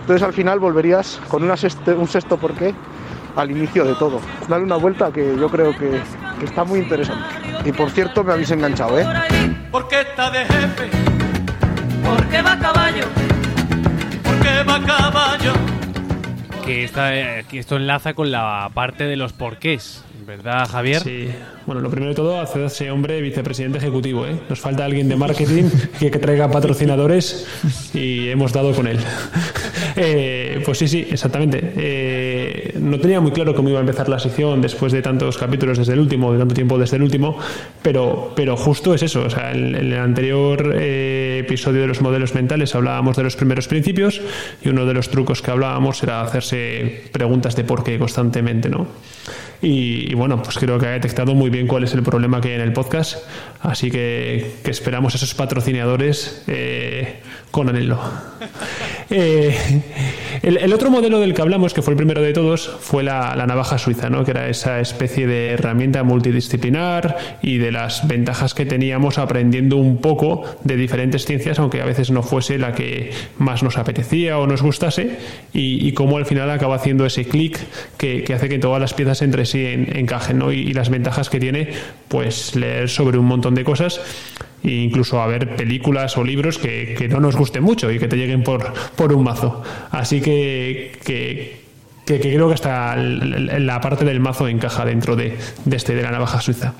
Entonces, 0.00 0.22
al 0.22 0.32
final 0.32 0.60
volverías 0.60 1.20
con 1.28 1.42
un 1.42 1.56
sexto 1.56 2.36
porqué 2.36 2.72
al 3.34 3.50
inicio 3.50 3.84
de 3.84 3.94
todo. 3.94 4.20
Dale 4.48 4.62
una 4.62 4.76
vuelta 4.76 5.10
que 5.12 5.36
yo 5.36 5.48
creo 5.48 5.72
que, 5.72 6.00
que 6.38 6.44
está 6.44 6.62
muy 6.62 6.78
interesante. 6.78 7.24
Y 7.64 7.72
por 7.72 7.90
cierto, 7.90 8.22
me 8.22 8.32
habéis 8.32 8.50
enganchado, 8.52 8.98
¿eh? 8.98 9.06
Porque 9.72 10.00
está 10.00 10.30
de 10.30 10.44
jefe 10.44 11.09
porque 12.04 12.42
va 12.42 12.52
a 12.52 12.58
caballo, 12.58 13.06
porque 14.22 14.62
va 14.62 14.76
a 14.76 14.82
caballo. 14.82 15.52
Que, 16.64 16.84
está, 16.84 17.16
eh, 17.16 17.44
que 17.48 17.58
esto 17.58 17.76
enlaza 17.76 18.14
con 18.14 18.30
la 18.30 18.70
parte 18.74 19.04
de 19.04 19.16
los 19.16 19.32
porqués, 19.32 20.04
¿verdad, 20.30 20.68
Javier? 20.68 21.02
Sí. 21.02 21.28
Bueno, 21.66 21.80
lo 21.80 21.90
primero 21.90 22.10
de 22.10 22.14
todo, 22.14 22.40
hacer 22.40 22.62
ese 22.62 22.88
hombre 22.88 23.20
vicepresidente 23.20 23.78
ejecutivo. 23.78 24.26
¿eh? 24.26 24.38
Nos 24.48 24.60
falta 24.60 24.84
alguien 24.84 25.08
de 25.08 25.16
marketing 25.16 25.64
que, 25.98 26.10
traiga 26.10 26.48
patrocinadores 26.48 27.48
y 27.94 28.28
hemos 28.28 28.52
dado 28.52 28.72
con 28.72 28.86
él. 28.86 28.98
Eh, 29.96 30.62
pues 30.64 30.78
sí, 30.78 30.86
sí, 30.86 31.08
exactamente. 31.10 31.72
Eh, 31.76 32.74
no 32.78 33.00
tenía 33.00 33.20
muy 33.20 33.32
claro 33.32 33.56
cómo 33.56 33.68
iba 33.70 33.78
a 33.78 33.80
empezar 33.80 34.08
la 34.08 34.20
sección 34.20 34.62
después 34.62 34.92
de 34.92 35.02
tantos 35.02 35.36
capítulos 35.36 35.78
desde 35.78 35.94
el 35.94 35.98
último, 35.98 36.32
de 36.32 36.38
tanto 36.38 36.54
tiempo 36.54 36.78
desde 36.78 36.96
el 36.96 37.02
último, 37.02 37.36
pero, 37.82 38.32
pero 38.36 38.56
justo 38.56 38.94
es 38.94 39.02
eso. 39.02 39.22
O 39.22 39.30
sea, 39.30 39.50
en, 39.50 39.74
el 39.74 39.92
anterior 39.94 40.74
episodio 40.76 41.80
de 41.80 41.88
los 41.88 42.00
modelos 42.00 42.34
mentales 42.36 42.74
hablábamos 42.76 43.16
de 43.16 43.24
los 43.24 43.34
primeros 43.34 43.66
principios 43.66 44.22
y 44.62 44.68
uno 44.68 44.86
de 44.86 44.94
los 44.94 45.10
trucos 45.10 45.42
que 45.42 45.50
hablábamos 45.50 46.02
era 46.04 46.22
hacerse 46.22 47.02
preguntas 47.10 47.56
de 47.56 47.64
por 47.64 47.82
qué 47.82 47.98
constantemente, 47.98 48.70
¿no? 48.70 48.86
Y, 49.62 50.14
bueno, 50.14 50.42
pues 50.42 50.56
creo 50.58 50.78
que 50.78 50.86
ha 50.86 50.90
detectado 50.90 51.34
muy 51.34 51.50
bien 51.50 51.66
cuál 51.66 51.84
es 51.84 51.92
el 51.92 52.02
problema 52.02 52.40
que 52.40 52.48
hay 52.48 52.54
en 52.54 52.60
el 52.62 52.72
podcast. 52.72 53.18
Así 53.60 53.90
que, 53.90 54.52
esperamos 54.64 55.14
esos 55.14 55.34
patrocinadores 55.34 56.44
eh, 56.46 57.20
con 57.50 57.68
anhelo. 57.68 57.98
Eh, 59.12 59.52
el, 60.42 60.72
otro 60.72 60.88
modelo 60.88 61.18
del 61.18 61.34
que 61.34 61.42
hablamos, 61.42 61.74
que 61.74 61.82
fue 61.82 61.94
el 61.94 61.96
primero 61.96 62.22
de 62.22 62.32
todos, 62.32 62.70
fue 62.80 63.02
la, 63.02 63.34
navaja 63.46 63.76
suiza, 63.76 64.08
¿no? 64.08 64.24
que 64.24 64.30
era 64.30 64.48
esa 64.48 64.78
especie 64.78 65.26
de 65.26 65.50
herramienta 65.50 66.04
multidisciplinar 66.04 67.18
y 67.42 67.58
de 67.58 67.72
las 67.72 68.06
ventajas 68.06 68.54
que 68.54 68.66
teníamos 68.66 69.18
aprendiendo 69.18 69.78
un 69.78 69.98
poco 69.98 70.44
de 70.62 70.76
diferentes 70.76 71.24
ciencias, 71.24 71.58
aunque 71.58 71.82
a 71.82 71.84
veces 71.84 72.12
no 72.12 72.22
fuese 72.22 72.56
la 72.56 72.72
que 72.72 73.10
más 73.38 73.64
nos 73.64 73.78
apetecía 73.78 74.38
o 74.38 74.46
nos 74.46 74.62
gustase, 74.62 75.18
y, 75.52 75.90
cómo 75.92 76.16
al 76.16 76.24
final 76.24 76.48
acaba 76.50 76.76
haciendo 76.76 77.04
ese 77.04 77.24
clic 77.24 77.58
que, 77.96 78.24
hace 78.32 78.48
que 78.48 78.60
todas 78.60 78.80
las 78.80 78.94
piezas 78.94 79.22
entre 79.22 79.44
sí 79.44 79.66
encajen, 79.66 80.38
¿no? 80.38 80.52
y, 80.52 80.72
las 80.72 80.88
ventajas 80.88 81.28
que 81.28 81.40
tiene, 81.40 81.70
pues 82.06 82.54
leer 82.54 82.88
sobre 82.88 83.18
un 83.18 83.26
montón 83.26 83.56
de 83.56 83.64
cosas 83.64 84.00
e 84.62 84.70
incluso 84.70 85.20
a 85.20 85.26
ver 85.26 85.56
películas 85.56 86.16
o 86.16 86.24
libros 86.24 86.58
que, 86.58 86.94
que, 86.96 87.08
no 87.08 87.20
nos 87.20 87.36
gusten 87.36 87.62
mucho 87.62 87.90
y 87.90 87.98
que 87.98 88.08
te 88.08 88.16
lleguen 88.16 88.42
por, 88.42 88.72
por 88.96 89.12
un 89.12 89.24
mazo. 89.24 89.62
Así 89.90 90.20
que, 90.20 90.98
que, 91.04 91.60
que, 92.04 92.20
creo 92.20 92.48
que 92.48 92.54
hasta 92.54 92.96
la 92.96 93.80
parte 93.80 94.04
del 94.04 94.20
mazo 94.20 94.48
encaja 94.48 94.84
dentro 94.84 95.16
de, 95.16 95.36
de 95.64 95.76
este 95.76 95.94
de 95.94 96.02
la 96.02 96.10
navaja 96.10 96.40
suiza. 96.40 96.74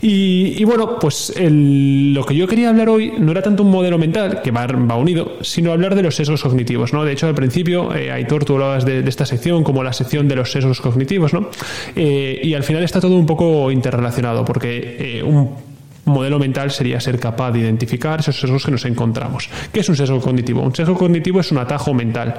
Y, 0.00 0.62
bueno, 0.64 0.98
pues 0.98 1.32
lo 1.38 2.24
que 2.24 2.34
yo 2.34 2.46
quería 2.46 2.68
hablar 2.68 2.88
hoy 2.88 3.14
no 3.18 3.32
era 3.32 3.42
tanto 3.42 3.64
un 3.64 3.70
modelo 3.70 3.98
mental, 3.98 4.42
que 4.42 4.50
va, 4.50 4.66
va 4.66 4.96
unido, 4.96 5.38
sino 5.40 5.72
hablar 5.72 5.94
de 5.94 6.02
los 6.02 6.14
sesgos 6.14 6.42
cognitivos. 6.42 6.92
¿no? 6.92 7.04
De 7.04 7.12
hecho, 7.12 7.26
al 7.26 7.34
principio, 7.34 7.94
eh, 7.94 8.12
Aitor, 8.12 8.44
tú 8.44 8.54
hablabas 8.54 8.84
de, 8.84 9.00
esta 9.08 9.26
sección 9.26 9.64
como 9.64 9.82
la 9.82 9.92
sección 9.92 10.28
de 10.28 10.36
los 10.36 10.52
sesgos 10.52 10.80
cognitivos, 10.80 11.32
¿no? 11.32 11.50
Eh, 11.96 12.40
y 12.42 12.54
al 12.54 12.62
final 12.62 12.84
está 12.84 13.00
todo 13.00 13.16
un 13.16 13.26
poco 13.26 13.70
interrelacionado, 13.72 14.44
porque 14.44 15.18
eh, 15.18 15.22
un 15.22 15.67
modelo 16.08 16.38
mental 16.38 16.70
sería 16.70 17.00
ser 17.00 17.18
capaz 17.18 17.52
de 17.52 17.60
identificar 17.60 18.20
esos 18.20 18.38
sesgos 18.40 18.64
que 18.64 18.70
nos 18.70 18.84
encontramos. 18.84 19.48
¿Qué 19.72 19.80
es 19.80 19.88
un 19.88 19.96
sesgo 19.96 20.20
cognitivo? 20.20 20.62
Un 20.62 20.74
sesgo 20.74 20.96
cognitivo 20.96 21.40
es 21.40 21.52
un 21.52 21.58
atajo 21.58 21.94
mental. 21.94 22.34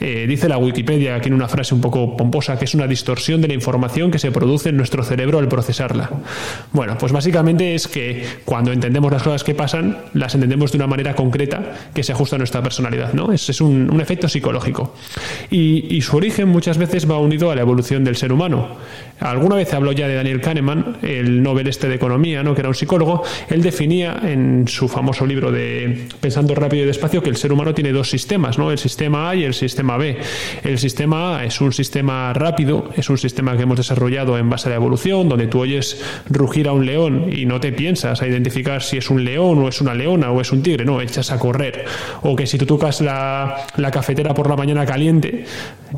Eh, 0.00 0.26
dice 0.28 0.48
la 0.48 0.58
Wikipedia 0.58 1.16
aquí 1.16 1.28
en 1.28 1.34
una 1.34 1.48
frase 1.48 1.74
un 1.74 1.80
poco 1.80 2.16
pomposa 2.16 2.58
que 2.58 2.64
es 2.64 2.74
una 2.74 2.86
distorsión 2.86 3.40
de 3.40 3.48
la 3.48 3.54
información 3.54 4.10
que 4.10 4.18
se 4.18 4.30
produce 4.30 4.70
en 4.70 4.76
nuestro 4.76 5.02
cerebro 5.02 5.38
al 5.38 5.48
procesarla. 5.48 6.10
Bueno, 6.72 6.96
pues 6.98 7.12
básicamente 7.12 7.74
es 7.74 7.88
que 7.88 8.24
cuando 8.44 8.72
entendemos 8.72 9.12
las 9.12 9.22
cosas 9.22 9.44
que 9.44 9.54
pasan, 9.54 9.98
las 10.14 10.34
entendemos 10.34 10.72
de 10.72 10.78
una 10.78 10.86
manera 10.86 11.14
concreta 11.14 11.90
que 11.94 12.02
se 12.02 12.12
ajusta 12.12 12.36
a 12.36 12.38
nuestra 12.38 12.62
personalidad. 12.62 13.12
¿no? 13.12 13.32
Es, 13.32 13.60
un, 13.60 14.00
efecto 14.00 14.28
psicológico. 14.28 14.94
Y, 15.50 15.94
y 15.94 16.00
su 16.00 16.16
origen 16.16 16.48
muchas 16.48 16.78
veces 16.78 17.08
va 17.08 17.18
unido 17.18 17.50
a 17.50 17.54
la 17.54 17.60
evolución 17.60 18.04
del 18.04 18.16
ser 18.16 18.32
humano. 18.32 18.76
Alguna 19.20 19.56
vez 19.56 19.72
habló 19.72 19.92
ya 19.92 20.08
de 20.08 20.14
Daniel 20.16 20.40
Kahneman, 20.40 20.96
el 21.02 21.42
Nobel 21.42 21.68
este 21.68 21.88
de 21.88 21.94
Economía, 21.94 22.42
¿no? 22.42 22.54
que 22.54 22.60
era 22.60 22.68
un 22.68 22.74
psicólogo 22.74 23.11
él 23.48 23.62
definía 23.62 24.20
en 24.22 24.66
su 24.68 24.88
famoso 24.88 25.26
libro 25.26 25.50
de 25.50 26.06
Pensando 26.20 26.54
rápido 26.54 26.84
y 26.84 26.86
despacio 26.86 27.22
que 27.22 27.30
el 27.30 27.36
ser 27.36 27.52
humano 27.52 27.74
tiene 27.74 27.92
dos 27.92 28.08
sistemas, 28.08 28.58
¿no? 28.58 28.70
El 28.70 28.78
sistema 28.78 29.30
A 29.30 29.36
y 29.36 29.44
el 29.44 29.54
sistema 29.54 29.96
B. 29.96 30.18
El 30.64 30.78
sistema 30.78 31.38
A 31.38 31.44
es 31.44 31.60
un 31.60 31.72
sistema 31.72 32.32
rápido, 32.32 32.90
es 32.96 33.10
un 33.10 33.18
sistema 33.18 33.56
que 33.56 33.62
hemos 33.62 33.76
desarrollado 33.76 34.38
en 34.38 34.48
base 34.48 34.68
a 34.68 34.70
la 34.70 34.76
evolución, 34.76 35.28
donde 35.28 35.46
tú 35.46 35.60
oyes 35.60 36.02
rugir 36.28 36.68
a 36.68 36.72
un 36.72 36.86
león 36.86 37.26
y 37.32 37.46
no 37.46 37.60
te 37.60 37.72
piensas 37.72 38.22
a 38.22 38.26
identificar 38.26 38.82
si 38.82 38.96
es 38.96 39.10
un 39.10 39.24
león 39.24 39.58
o 39.58 39.68
es 39.68 39.80
una 39.80 39.94
leona 39.94 40.30
o 40.30 40.40
es 40.40 40.52
un 40.52 40.62
tigre, 40.62 40.84
no, 40.84 41.00
echas 41.00 41.30
a 41.30 41.38
correr. 41.38 41.84
O 42.22 42.36
que 42.36 42.46
si 42.46 42.58
tú 42.58 42.66
tocas 42.66 43.00
la, 43.00 43.66
cafetera 43.92 44.32
por 44.32 44.48
la 44.48 44.56
mañana 44.56 44.86
caliente, 44.86 45.44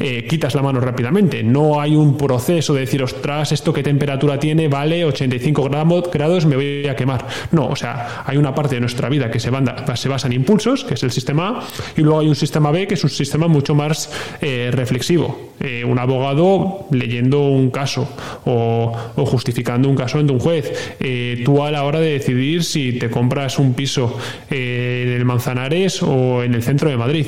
eh, 0.01 0.27
quitas 0.29 0.55
la 0.55 0.63
mano 0.63 0.81
rápidamente. 0.81 1.43
No 1.43 1.81
hay 1.81 1.95
un 1.95 2.17
proceso 2.17 2.75
de 2.75 2.81
decir, 2.81 3.03
ostras, 3.03 3.53
esto 3.53 3.73
qué 3.73 3.83
temperatura 3.83 4.39
tiene, 4.39 4.69
vale, 4.69 5.05
85 5.05 5.69
grados, 6.13 6.47
me 6.47 6.57
voy 6.57 6.87
a 6.89 6.97
quemar. 7.05 7.27
No, 7.53 7.69
o 7.69 7.77
sea, 7.77 8.23
hay 8.25 8.37
una 8.37 8.55
parte 8.55 8.77
de 8.77 8.81
nuestra 8.81 9.09
vida 9.09 9.31
que 9.31 9.39
se, 9.39 9.51
se 9.95 10.09
basa 10.09 10.27
en 10.27 10.33
impulsos, 10.33 10.85
que 10.85 10.95
es 10.95 11.03
el 11.03 11.11
sistema 11.11 11.49
A, 11.49 11.63
y 11.97 12.01
luego 12.01 12.21
hay 12.21 12.29
un 12.29 12.35
sistema 12.35 12.71
B, 12.71 12.87
que 12.87 12.95
es 12.95 13.05
un 13.05 13.11
sistema 13.11 13.47
mucho 13.47 13.75
más 13.75 14.11
eh, 14.41 14.71
reflexivo. 14.73 15.53
Eh, 15.61 15.85
un 15.85 15.99
abogado 15.99 16.87
leyendo 16.91 17.43
un 17.43 17.71
caso 17.71 18.09
o, 18.45 18.93
justificando 19.25 19.89
un 19.89 19.95
caso 19.95 20.19
ante 20.19 20.33
un 20.33 20.41
juez. 20.41 20.97
tú 21.45 21.63
a 21.63 21.71
la 21.71 21.85
hora 21.85 22.01
de 22.01 22.13
decidir 22.13 22.65
si 22.65 22.93
te 22.99 23.09
compras 23.11 23.59
un 23.59 23.75
piso 23.75 24.17
en 24.51 24.94
el 25.15 25.25
Manzanares 25.25 26.03
o 26.03 26.43
en 26.43 26.55
el 26.55 26.63
centro 26.63 26.91
de 26.91 26.97
Madrid. 26.97 27.27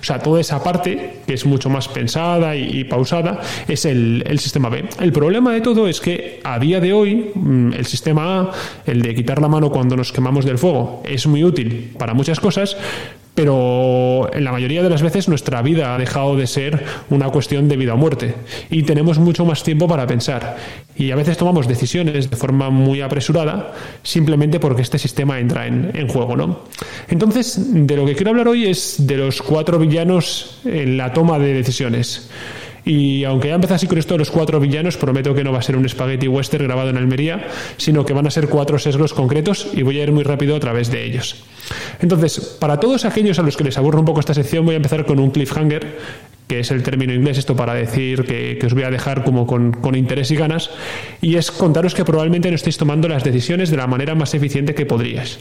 O 0.00 0.04
sea, 0.04 0.18
toda 0.18 0.40
esa 0.40 0.62
parte, 0.62 1.18
que 1.26 1.34
es 1.34 1.46
mucho 1.46 1.70
más 1.70 1.88
pensada 1.88 2.56
y, 2.56 2.84
pausada, 2.84 3.40
es 3.68 3.84
el, 3.84 4.24
sistema 4.38 4.68
B. 4.68 4.84
El 5.00 5.12
problema 5.12 5.52
de 5.52 5.60
todo 5.60 5.88
es 5.88 6.00
que 6.00 6.40
a 6.44 6.58
día 6.58 6.80
de 6.80 6.92
hoy 6.92 7.30
mm, 7.34 7.72
el 7.72 7.86
sistema 7.86 8.40
A, 8.40 8.50
el 8.86 9.02
de 9.02 9.14
quitar 9.14 9.40
la 9.40 9.48
mano 9.48 9.70
cuando 9.70 9.96
nos 9.96 10.12
quemamos 10.12 10.44
del 10.44 10.58
fuego, 10.58 11.02
es 11.04 11.26
muy 11.26 11.44
útil 11.44 11.92
para 11.98 12.14
muchas 12.14 12.40
cosas, 12.40 12.76
pero 13.36 14.30
en 14.32 14.42
la 14.44 14.50
mayoría 14.50 14.82
de 14.82 14.88
las 14.88 15.02
veces 15.02 15.28
nuestra 15.28 15.60
vida 15.62 15.94
ha 15.94 15.98
dejado 15.98 16.36
de 16.36 16.46
ser 16.46 16.84
una 17.10 17.28
cuestión 17.28 17.68
de 17.68 17.76
vida 17.76 17.94
o 17.94 17.96
muerte 17.96 18.34
y 18.70 18.82
tenemos 18.82 19.18
mucho 19.18 19.44
más 19.44 19.62
tiempo 19.62 19.86
para 19.86 20.06
pensar 20.06 20.56
y 20.96 21.10
a 21.10 21.16
veces 21.16 21.36
tomamos 21.36 21.68
decisiones 21.68 22.30
de 22.30 22.36
forma 22.36 22.70
muy 22.70 23.02
apresurada 23.02 23.74
simplemente 24.02 24.58
porque 24.58 24.80
este 24.80 24.98
sistema 24.98 25.38
entra 25.38 25.66
en, 25.66 26.08
juego. 26.08 26.34
¿no? 26.34 26.60
Entonces, 27.08 27.60
de 27.86 27.96
lo 27.96 28.06
que 28.06 28.14
quiero 28.14 28.30
hablar 28.30 28.48
hoy 28.48 28.66
es 28.66 29.06
de 29.06 29.18
los 29.18 29.42
cuatro 29.42 29.78
villanos 29.78 30.58
en 30.64 30.96
la 30.96 31.12
toma 31.12 31.38
de 31.38 31.52
decisiones. 31.52 32.30
Y 32.86 33.24
aunque 33.24 33.48
ya 33.48 33.56
empezado 33.56 33.74
así 33.74 33.88
con 33.88 33.98
esto 33.98 34.14
de 34.14 34.18
los 34.18 34.30
cuatro 34.30 34.60
villanos, 34.60 34.96
prometo 34.96 35.34
que 35.34 35.42
no 35.42 35.50
va 35.50 35.58
a 35.58 35.62
ser 35.62 35.76
un 35.76 35.88
spaghetti 35.88 36.28
western 36.28 36.66
grabado 36.66 36.90
en 36.90 36.96
Almería, 36.96 37.48
sino 37.76 38.06
que 38.06 38.12
van 38.12 38.28
a 38.28 38.30
ser 38.30 38.48
cuatro 38.48 38.78
sesgos 38.78 39.12
concretos 39.12 39.66
y 39.74 39.82
voy 39.82 39.98
a 39.98 40.04
ir 40.04 40.12
muy 40.12 40.22
rápido 40.22 40.54
a 40.54 40.60
través 40.60 40.88
de 40.92 41.04
ellos. 41.04 41.44
Entonces, 42.00 42.38
para 42.60 42.78
todos 42.78 43.04
aquellos 43.04 43.40
a 43.40 43.42
los 43.42 43.56
que 43.56 43.64
les 43.64 43.76
aburre 43.76 43.98
un 43.98 44.04
poco 44.04 44.20
esta 44.20 44.34
sección, 44.34 44.64
voy 44.64 44.74
a 44.74 44.76
empezar 44.76 45.04
con 45.04 45.18
un 45.18 45.32
cliffhanger, 45.32 45.98
que 46.46 46.60
es 46.60 46.70
el 46.70 46.84
término 46.84 47.12
inglés, 47.12 47.38
esto 47.38 47.56
para 47.56 47.74
decir 47.74 48.22
que, 48.22 48.56
os 48.64 48.72
voy 48.72 48.84
a 48.84 48.90
dejar 48.92 49.24
como 49.24 49.48
con, 49.48 49.96
interés 49.96 50.30
y 50.30 50.36
ganas, 50.36 50.70
y 51.20 51.34
es 51.34 51.50
contaros 51.50 51.92
que 51.92 52.04
probablemente 52.04 52.50
no 52.50 52.54
estéis 52.54 52.76
tomando 52.76 53.08
las 53.08 53.24
decisiones 53.24 53.68
de 53.68 53.78
la 53.78 53.88
manera 53.88 54.14
más 54.14 54.32
eficiente 54.34 54.76
que 54.76 54.86
podríais. 54.86 55.40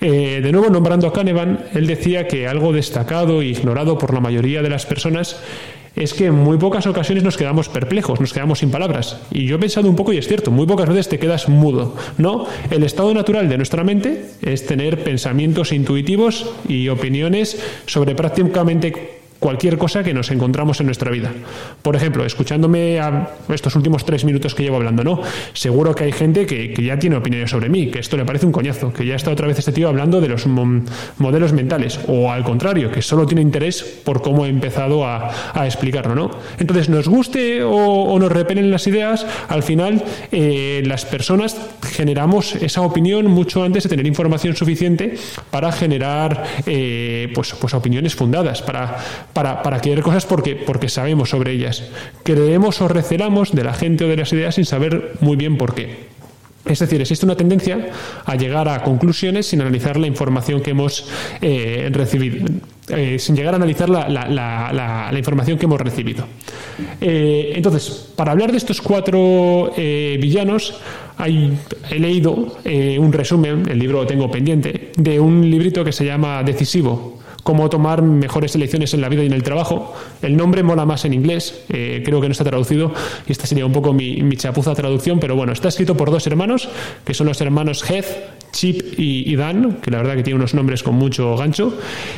Eh, 0.00 0.40
de 0.42 0.50
nuevo, 0.50 0.70
nombrando 0.70 1.06
a 1.06 1.12
Kahneman, 1.12 1.66
él 1.74 1.86
decía 1.86 2.26
que 2.26 2.48
algo 2.48 2.72
destacado 2.72 3.42
e 3.42 3.48
ignorado 3.48 3.98
por 3.98 4.14
la 4.14 4.20
mayoría 4.20 4.62
de 4.62 4.70
las 4.70 4.86
personas 4.86 5.36
es 5.96 6.14
que 6.14 6.26
en 6.26 6.34
muy 6.34 6.56
pocas 6.58 6.86
ocasiones 6.86 7.24
nos 7.24 7.36
quedamos 7.36 7.68
perplejos, 7.68 8.20
nos 8.20 8.32
quedamos 8.32 8.60
sin 8.60 8.70
palabras. 8.70 9.18
Y 9.30 9.46
yo 9.46 9.56
he 9.56 9.58
pensado 9.58 9.88
un 9.88 9.96
poco 9.96 10.12
y 10.12 10.18
es 10.18 10.28
cierto, 10.28 10.50
muy 10.50 10.66
pocas 10.66 10.88
veces 10.88 11.08
te 11.08 11.18
quedas 11.18 11.48
mudo, 11.48 11.96
¿no? 12.18 12.46
El 12.70 12.82
estado 12.82 13.12
natural 13.14 13.48
de 13.48 13.56
nuestra 13.56 13.84
mente 13.84 14.30
es 14.42 14.66
tener 14.66 15.02
pensamientos 15.02 15.72
intuitivos 15.72 16.50
y 16.68 16.88
opiniones 16.88 17.60
sobre 17.86 18.14
prácticamente 18.14 19.19
cualquier 19.40 19.78
cosa 19.78 20.04
que 20.04 20.14
nos 20.14 20.30
encontramos 20.30 20.78
en 20.80 20.86
nuestra 20.86 21.10
vida. 21.10 21.32
Por 21.82 21.96
ejemplo, 21.96 22.24
escuchándome 22.24 23.00
estos 23.48 23.74
últimos 23.74 24.04
tres 24.04 24.24
minutos 24.24 24.54
que 24.54 24.62
llevo 24.62 24.76
hablando, 24.76 25.02
¿no? 25.02 25.20
Seguro 25.54 25.94
que 25.94 26.04
hay 26.04 26.12
gente 26.12 26.46
que, 26.46 26.74
ya 26.80 26.98
tiene 26.98 27.16
opiniones 27.16 27.50
sobre 27.50 27.68
mí, 27.68 27.90
que 27.90 27.98
esto 27.98 28.16
le 28.16 28.24
parece 28.24 28.46
un 28.46 28.52
coñazo, 28.52 28.92
que 28.92 29.04
ya 29.04 29.16
está 29.16 29.30
otra 29.30 29.46
vez 29.46 29.58
este 29.58 29.72
tío 29.72 29.88
hablando 29.88 30.20
de 30.20 30.28
los 30.28 30.46
modelos 30.46 31.52
mentales, 31.52 31.98
o 32.06 32.30
al 32.30 32.44
contrario, 32.44 32.92
que 32.92 33.02
solo 33.02 33.26
tiene 33.26 33.40
interés 33.40 33.82
por 33.82 34.20
cómo 34.22 34.44
he 34.44 34.48
empezado 34.48 35.06
a, 35.06 35.30
explicarlo, 35.64 36.14
¿no? 36.14 36.30
Entonces, 36.58 36.88
nos 36.88 37.08
guste 37.08 37.62
o, 37.62 38.18
nos 38.18 38.30
repelen 38.30 38.70
las 38.70 38.86
ideas, 38.86 39.26
al 39.48 39.62
final 39.62 40.02
eh, 40.32 40.82
las 40.84 41.06
personas 41.06 41.56
generamos 41.82 42.54
esa 42.56 42.82
opinión 42.82 43.26
mucho 43.26 43.62
antes 43.62 43.84
de 43.84 43.88
tener 43.88 44.06
información 44.06 44.54
suficiente 44.54 45.14
para 45.50 45.72
generar 45.72 46.44
eh, 46.66 47.30
pues, 47.34 47.54
pues 47.54 47.72
opiniones 47.74 48.14
fundadas, 48.14 48.62
para 48.62 48.98
para, 49.32 49.62
para 49.62 49.80
querer 49.80 50.02
cosas 50.02 50.26
porque, 50.26 50.56
porque 50.56 50.88
sabemos 50.88 51.30
sobre 51.30 51.52
ellas. 51.52 51.84
Creemos 52.22 52.80
o 52.80 52.88
recelamos 52.88 53.52
de 53.52 53.64
la 53.64 53.74
gente 53.74 54.04
o 54.04 54.08
de 54.08 54.16
las 54.16 54.32
ideas 54.32 54.54
sin 54.54 54.64
saber 54.64 55.12
muy 55.20 55.36
bien 55.36 55.56
por 55.56 55.74
qué. 55.74 56.10
Es 56.64 56.78
decir, 56.78 57.00
existe 57.00 57.24
una 57.24 57.36
tendencia 57.36 57.88
a 58.26 58.36
llegar 58.36 58.68
a 58.68 58.82
conclusiones 58.82 59.46
sin 59.46 59.62
analizar 59.62 59.96
la 59.96 60.06
información 60.06 60.60
que 60.60 60.70
hemos 60.70 61.08
eh, 61.40 61.88
recibido, 61.90 62.46
eh, 62.88 63.18
sin 63.18 63.34
llegar 63.34 63.54
a 63.54 63.56
analizar 63.56 63.88
la, 63.88 64.08
la, 64.08 65.18
información 65.18 65.58
que 65.58 65.64
hemos 65.64 65.80
recibido. 65.80 66.26
Eh, 67.00 67.52
entonces, 67.56 68.10
para 68.14 68.32
hablar 68.32 68.50
de 68.50 68.58
estos 68.58 68.82
cuatro 68.82 69.72
villanos, 69.74 70.74
he 71.26 71.98
leído 71.98 72.56
un 72.64 73.12
resumen, 73.12 73.64
el 73.68 73.78
libro 73.78 74.02
lo 74.02 74.06
tengo 74.06 74.30
pendiente, 74.30 74.92
de 74.96 75.20
un 75.20 75.50
librito 75.50 75.84
que 75.84 75.92
se 75.92 76.04
llama 76.04 76.42
Decisivo, 76.42 77.20
cómo 77.42 77.68
tomar 77.68 78.02
mejores 78.02 78.54
elecciones 78.54 78.94
en 78.94 79.00
la 79.00 79.08
vida 79.08 79.22
y 79.22 79.26
en 79.26 79.32
el 79.32 79.42
trabajo. 79.42 79.94
El 80.22 80.36
nombre 80.36 80.62
mola 80.62 80.84
más 80.84 81.04
en 81.04 81.14
inglés, 81.14 81.62
eh, 81.68 82.02
creo 82.04 82.20
que 82.20 82.28
no 82.28 82.32
está 82.32 82.44
traducido 82.44 82.92
y 83.26 83.32
esta 83.32 83.46
sería 83.46 83.66
un 83.66 83.72
poco 83.72 83.92
mi, 83.92 84.36
chapuza 84.36 84.74
traducción, 84.74 85.18
pero 85.20 85.36
bueno, 85.36 85.52
está 85.52 85.68
escrito 85.68 85.96
por 85.96 86.10
dos 86.10 86.26
hermanos, 86.26 86.68
que 87.04 87.14
son 87.14 87.26
los 87.26 87.40
hermanos 87.40 87.82
Heath, 87.88 88.06
Chip 88.52 88.98
y, 88.98 89.34
Dan, 89.36 89.78
que 89.82 89.90
la 89.90 89.98
verdad 89.98 90.16
que 90.16 90.22
tiene 90.22 90.36
unos 90.36 90.54
nombres 90.54 90.82
con 90.82 90.94
mucho 90.94 91.36
gancho. 91.36 91.76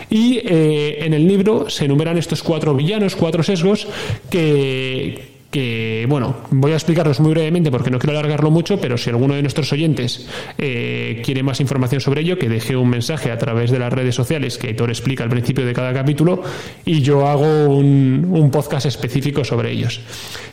Y 0.09 0.39
eh, 0.45 1.05
en 1.05 1.15
el 1.15 1.27
libro 1.27 1.69
se 1.69 1.85
enumeran 1.85 2.17
estos 2.19 2.43
cuatro 2.43 2.75
villanos, 2.75 3.17
cuatro 3.17 3.43
sesgos 3.43 3.87
que, 4.31 5.32
que, 5.53 6.07
bueno, 6.09 6.35
voy 6.51 6.73
a 6.73 6.77
explicarlos 6.77 7.21
muy 7.21 7.33
brevemente 7.33 7.71
porque 7.71 7.91
no 7.91 7.99
quiero 7.99 8.19
alargarlo 8.19 8.51
mucho, 8.51 8.81
pero 8.81 8.97
si 8.97 9.11
alguno 9.11 9.35
de 9.35 9.43
nuestros 9.43 9.71
oyentes 9.73 10.27
eh, 10.57 11.21
quiere 11.23 11.43
más 11.43 11.61
información 11.61 12.01
sobre 12.01 12.23
ello, 12.23 12.39
que 12.39 12.49
deje 12.49 12.75
un 12.75 12.89
mensaje 12.89 13.31
a 13.31 13.37
través 13.37 13.71
de 13.71 13.79
las 13.79 13.93
redes 13.93 14.15
sociales 14.15 14.57
que 14.57 14.71
Héctor 14.71 14.89
explica 14.89 15.25
al 15.25 15.31
principio 15.31 15.67
de 15.67 15.75
cada 15.75 15.93
capítulo 15.93 16.43
y 16.87 17.03
yo 17.03 17.29
hago 17.29 17.69
un, 17.69 18.27
un 18.31 18.51
podcast 18.51 18.87
específico 18.87 19.45
sobre 19.45 19.71
ellos. 19.73 20.01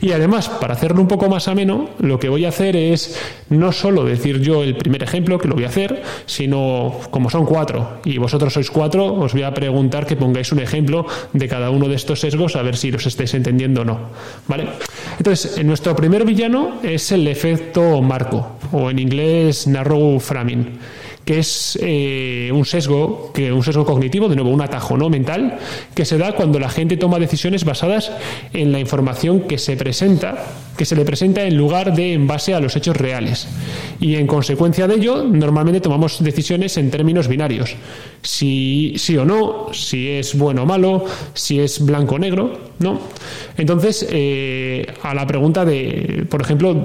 Y 0.02 0.12
además, 0.12 0.50
para 0.50 0.74
hacerlo 0.74 1.02
un 1.02 1.08
poco 1.08 1.30
más 1.30 1.48
ameno, 1.48 1.90
lo 2.00 2.20
que 2.20 2.28
voy 2.28 2.44
a 2.44 2.50
hacer 2.50 2.76
es 2.76 3.18
no 3.50 3.72
solo 3.72 4.04
decir 4.04 4.42
yo 4.42 4.64
el 4.64 4.76
primer 4.76 5.02
ejemplo, 5.02 5.40
que 5.40 5.48
lo 5.48 5.56
voy 5.56 5.64
a 5.64 5.70
hacer, 5.70 6.04
sino 6.26 7.00
como 7.10 7.30
son 7.30 7.46
cuatro 7.46 8.02
y 8.04 8.18
vosotros 8.18 8.52
sois 8.54 8.70
cuatro, 8.70 9.14
os 9.14 9.32
voy 9.32 9.44
a 9.44 9.54
preguntar 9.54 10.06
que 10.06 10.18
pongáis 10.18 10.52
un 10.52 10.60
ejemplo 10.60 11.06
de 11.32 11.48
cada 11.48 11.70
uno 11.70 11.88
de 11.88 11.96
estos 11.96 12.20
sesgos 12.20 12.58
a 12.58 12.64
ver 12.64 12.76
si 12.76 12.92
los 12.92 13.06
estáis 13.06 13.34
entendiendo 13.34 13.82
o 13.82 13.86
no. 13.86 14.00
¿Vale? 14.48 14.68
Entonces, 15.18 15.64
nuestro 15.64 15.96
primer 15.96 16.26
villano 16.26 16.80
es 16.84 17.12
el 17.12 17.28
efecto 17.28 18.02
marco, 18.02 18.58
o 18.72 18.90
en 18.90 19.00
inglés 19.00 19.68
narrow 19.68 20.20
framing 20.20 20.80
que 21.30 21.38
es 21.38 21.78
eh, 21.80 22.50
un 22.52 22.66
sesgo, 22.66 23.30
que 23.36 23.54
un 23.54 23.64
sesgo 23.64 23.86
cognitivo, 23.86 24.30
de 24.30 24.36
nuevo 24.36 24.50
un 24.50 24.64
atajo 24.64 24.98
no 24.98 25.12
mental, 25.12 25.60
que 25.94 26.04
se 26.04 26.18
da 26.18 26.32
cuando 26.32 26.58
la 26.58 26.70
gente 26.70 26.98
toma 26.98 27.20
decisiones 27.20 27.66
basadas 27.66 28.12
en 28.52 28.72
la 28.72 28.80
información 28.80 29.42
que 29.42 29.60
se 29.60 29.78
presenta, 29.78 30.44
que 30.76 30.86
se 30.86 30.96
le 30.96 31.06
presenta 31.06 31.44
en 31.44 31.56
lugar 31.56 31.94
de 31.94 32.14
en 32.14 32.26
base 32.26 32.56
a 32.56 32.60
los 32.60 32.76
hechos 32.76 32.98
reales. 32.98 33.48
Y 34.00 34.16
en 34.16 34.26
consecuencia 34.26 34.88
de 34.88 34.96
ello, 34.96 35.24
normalmente 35.24 35.82
tomamos 35.82 36.24
decisiones 36.24 36.78
en 36.78 36.90
términos 36.90 37.28
binarios. 37.28 37.76
Si 38.24 38.96
sí 38.98 39.16
o 39.16 39.24
no, 39.24 39.68
si 39.72 40.10
es 40.10 40.36
bueno 40.36 40.64
o 40.64 40.66
malo, 40.66 41.06
si 41.36 41.60
es 41.60 41.86
blanco 41.86 42.16
o 42.16 42.18
negro, 42.18 42.72
¿no? 42.80 43.00
Entonces, 43.56 44.04
eh, 44.10 44.84
a 45.04 45.14
la 45.14 45.28
pregunta 45.28 45.64
de, 45.64 46.26
por 46.28 46.42
ejemplo, 46.42 46.82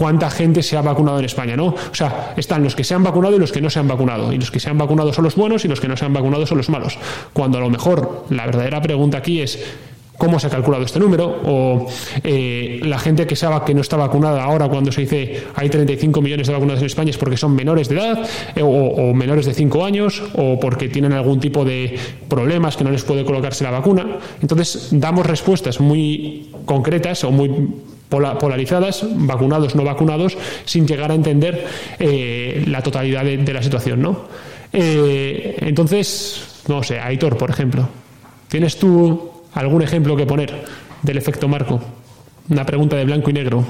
cuánta 0.00 0.30
gente 0.30 0.62
se 0.62 0.78
ha 0.78 0.80
vacunado 0.80 1.18
en 1.18 1.26
España, 1.26 1.58
¿no? 1.58 1.66
O 1.66 1.94
sea, 1.94 2.32
están 2.34 2.64
los 2.64 2.74
que 2.74 2.84
se 2.84 2.94
han 2.94 3.02
vacunado 3.02 3.36
y 3.36 3.38
los 3.38 3.52
que 3.52 3.60
no 3.60 3.68
se 3.68 3.80
han 3.80 3.86
vacunado. 3.86 4.32
Y 4.32 4.38
los 4.38 4.50
que 4.50 4.58
se 4.58 4.70
han 4.70 4.78
vacunado 4.78 5.12
son 5.12 5.24
los 5.24 5.36
buenos 5.36 5.66
y 5.66 5.68
los 5.68 5.78
que 5.78 5.88
no 5.88 5.96
se 5.98 6.06
han 6.06 6.14
vacunado 6.14 6.46
son 6.46 6.56
los 6.56 6.70
malos. 6.70 6.96
Cuando 7.34 7.58
a 7.58 7.60
lo 7.60 7.68
mejor 7.68 8.24
la 8.30 8.46
verdadera 8.46 8.80
pregunta 8.80 9.18
aquí 9.18 9.42
es 9.42 9.62
cómo 10.16 10.40
se 10.40 10.46
ha 10.46 10.50
calculado 10.50 10.84
este 10.84 10.98
número 10.98 11.42
o 11.44 11.86
eh, 12.24 12.80
la 12.82 12.98
gente 12.98 13.26
que 13.26 13.36
sabe 13.36 13.62
que 13.66 13.74
no 13.74 13.82
está 13.82 13.98
vacunada 13.98 14.42
ahora 14.42 14.70
cuando 14.70 14.90
se 14.90 15.02
dice 15.02 15.44
hay 15.54 15.68
35 15.68 16.22
millones 16.22 16.46
de 16.46 16.54
vacunados 16.54 16.80
en 16.80 16.86
España 16.86 17.10
es 17.10 17.18
porque 17.18 17.36
son 17.36 17.54
menores 17.54 17.90
de 17.90 17.96
edad 17.96 18.26
eh, 18.56 18.62
o, 18.62 18.68
o, 18.68 19.12
menores 19.12 19.44
de 19.44 19.52
5 19.52 19.84
años 19.84 20.22
o 20.34 20.58
porque 20.58 20.88
tienen 20.88 21.12
algún 21.12 21.40
tipo 21.40 21.62
de 21.62 21.98
problemas 22.26 22.74
que 22.78 22.84
no 22.84 22.90
les 22.90 23.04
puede 23.04 23.22
colocarse 23.26 23.64
la 23.64 23.70
vacuna. 23.70 24.18
Entonces 24.40 24.88
damos 24.92 25.26
respuestas 25.26 25.78
muy 25.78 26.48
concretas 26.64 27.22
o 27.24 27.30
muy 27.30 27.50
polarizadas, 28.10 29.06
vacunados, 29.08 29.74
no 29.74 29.84
vacunados, 29.84 30.36
sin 30.64 30.86
llegar 30.86 31.10
a 31.10 31.14
entender 31.14 31.66
eh, 31.98 32.64
la 32.66 32.82
totalidad 32.82 33.24
de, 33.24 33.52
la 33.52 33.62
situación, 33.62 34.02
¿no? 34.02 34.26
Eh, 34.72 35.56
entonces, 35.60 36.62
no 36.68 36.82
sé, 36.82 37.00
Aitor, 37.00 37.38
por 37.38 37.50
ejemplo, 37.50 37.88
¿tienes 38.48 38.76
tú 38.76 39.30
algún 39.54 39.82
ejemplo 39.82 40.16
que 40.16 40.26
poner 40.26 40.64
del 41.02 41.16
efecto 41.16 41.48
marco? 41.48 41.80
Una 42.48 42.66
pregunta 42.66 42.96
de 42.96 43.04
blanco 43.04 43.30
y 43.30 43.32
negro. 43.32 43.64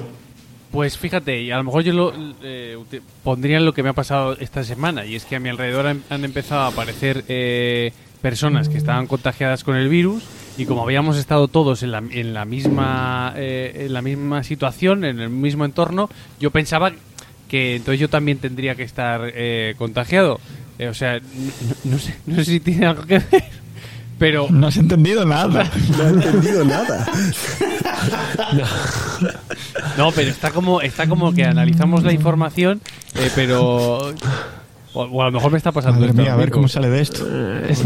Pues 0.70 0.96
fíjate, 0.96 1.42
y 1.42 1.50
a 1.50 1.56
lo 1.56 1.64
mejor 1.64 1.82
yo 1.82 1.92
lo 1.92 2.12
eh, 2.42 2.78
pondría 3.24 3.58
lo 3.60 3.74
que 3.74 3.82
me 3.82 3.88
ha 3.88 3.92
pasado 3.92 4.36
esta 4.38 4.62
semana, 4.62 5.04
y 5.04 5.16
es 5.16 5.24
que 5.24 5.36
a 5.36 5.40
mi 5.40 5.48
alrededor 5.48 5.86
han, 5.86 6.02
han 6.08 6.24
empezado 6.24 6.62
a 6.62 6.66
aparecer 6.68 7.24
eh, 7.28 7.92
personas 8.22 8.68
que 8.68 8.78
estaban 8.78 9.06
contagiadas 9.06 9.64
con 9.64 9.76
el 9.76 9.88
virus, 9.88 10.22
y 10.60 10.66
como 10.66 10.82
habíamos 10.82 11.16
estado 11.16 11.48
todos 11.48 11.82
en 11.82 11.90
la, 11.92 12.02
en 12.10 12.34
la 12.34 12.44
misma 12.44 13.32
eh, 13.36 13.86
en 13.86 13.92
la 13.94 14.02
misma 14.02 14.42
situación, 14.42 15.04
en 15.04 15.18
el 15.18 15.30
mismo 15.30 15.64
entorno, 15.64 16.10
yo 16.38 16.50
pensaba 16.50 16.92
que 17.48 17.76
entonces 17.76 17.98
yo 17.98 18.10
también 18.10 18.36
tendría 18.38 18.74
que 18.74 18.82
estar 18.82 19.22
eh, 19.34 19.74
contagiado. 19.78 20.38
Eh, 20.78 20.88
o 20.88 20.94
sea, 20.94 21.18
no, 21.18 21.92
no 21.92 21.98
sé, 21.98 22.14
no 22.26 22.36
sé 22.36 22.44
si 22.44 22.60
tiene 22.60 22.86
algo 22.86 23.04
que 23.04 23.20
ver, 23.20 23.44
pero 24.18 24.48
No 24.50 24.66
has 24.66 24.76
entendido 24.76 25.24
nada. 25.24 25.70
No 25.96 26.04
he 26.04 26.10
entendido 26.10 26.62
nada. 26.62 27.06
No, 29.96 30.12
pero 30.12 30.30
está 30.30 30.50
como, 30.50 30.82
está 30.82 31.06
como 31.06 31.32
que 31.32 31.44
analizamos 31.44 32.02
la 32.04 32.12
información, 32.12 32.82
eh, 33.14 33.30
pero. 33.34 34.14
O, 34.92 35.02
o 35.02 35.22
a 35.22 35.26
lo 35.26 35.32
mejor 35.32 35.52
me 35.52 35.58
está 35.58 35.70
pasando 35.72 35.98
Madre 36.00 36.10
esto. 36.10 36.22
mía, 36.22 36.32
a 36.32 36.36
ver 36.36 36.50
cómo 36.50 36.66
sale 36.68 36.88
de 36.90 37.00
esto. 37.00 37.26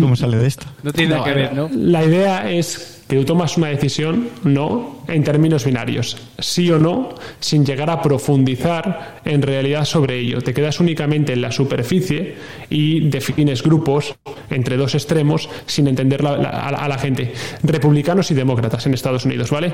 Cómo 0.01 0.17
sale 0.17 0.39
de 0.39 0.47
esto. 0.47 0.67
No 0.83 0.93
tiene 0.93 1.15
nada 1.15 1.25
que 1.25 1.33
ver, 1.35 1.53
¿no? 1.55 1.69
La 1.75 2.05
idea 2.05 2.51
es 2.51 2.94
que 3.09 3.17
tú 3.17 3.25
tomas 3.25 3.57
una 3.59 3.69
decisión, 3.69 4.29
no, 4.45 5.03
en 5.09 5.23
términos 5.25 5.65
binarios, 5.67 6.17
sí 6.39 6.71
o 6.71 6.79
no, 6.79 7.11
sin 7.41 7.65
llegar 7.67 7.91
a 7.91 8.01
profundizar 8.01 9.21
en 9.25 9.43
realidad 9.43 9.85
sobre 9.85 10.19
ello. 10.19 10.41
Te 10.41 10.55
quedas 10.55 10.81
únicamente 10.81 11.33
en 11.35 11.43
la 11.43 11.53
superficie 11.53 12.37
y 12.71 13.01
defines 13.09 13.63
grupos 13.63 14.15
entre 14.51 14.77
dos 14.77 14.95
extremos 14.95 15.49
sin 15.67 15.87
entender 15.89 16.23
la- 16.23 16.37
la- 16.39 16.49
a, 16.51 16.89
la, 16.89 16.99
gente. 16.99 17.33
Republicanos 17.63 18.31
y 18.31 18.35
demócratas 18.35 18.87
en 18.87 18.95
Estados 18.95 19.25
Unidos, 19.25 19.51
¿vale? 19.51 19.73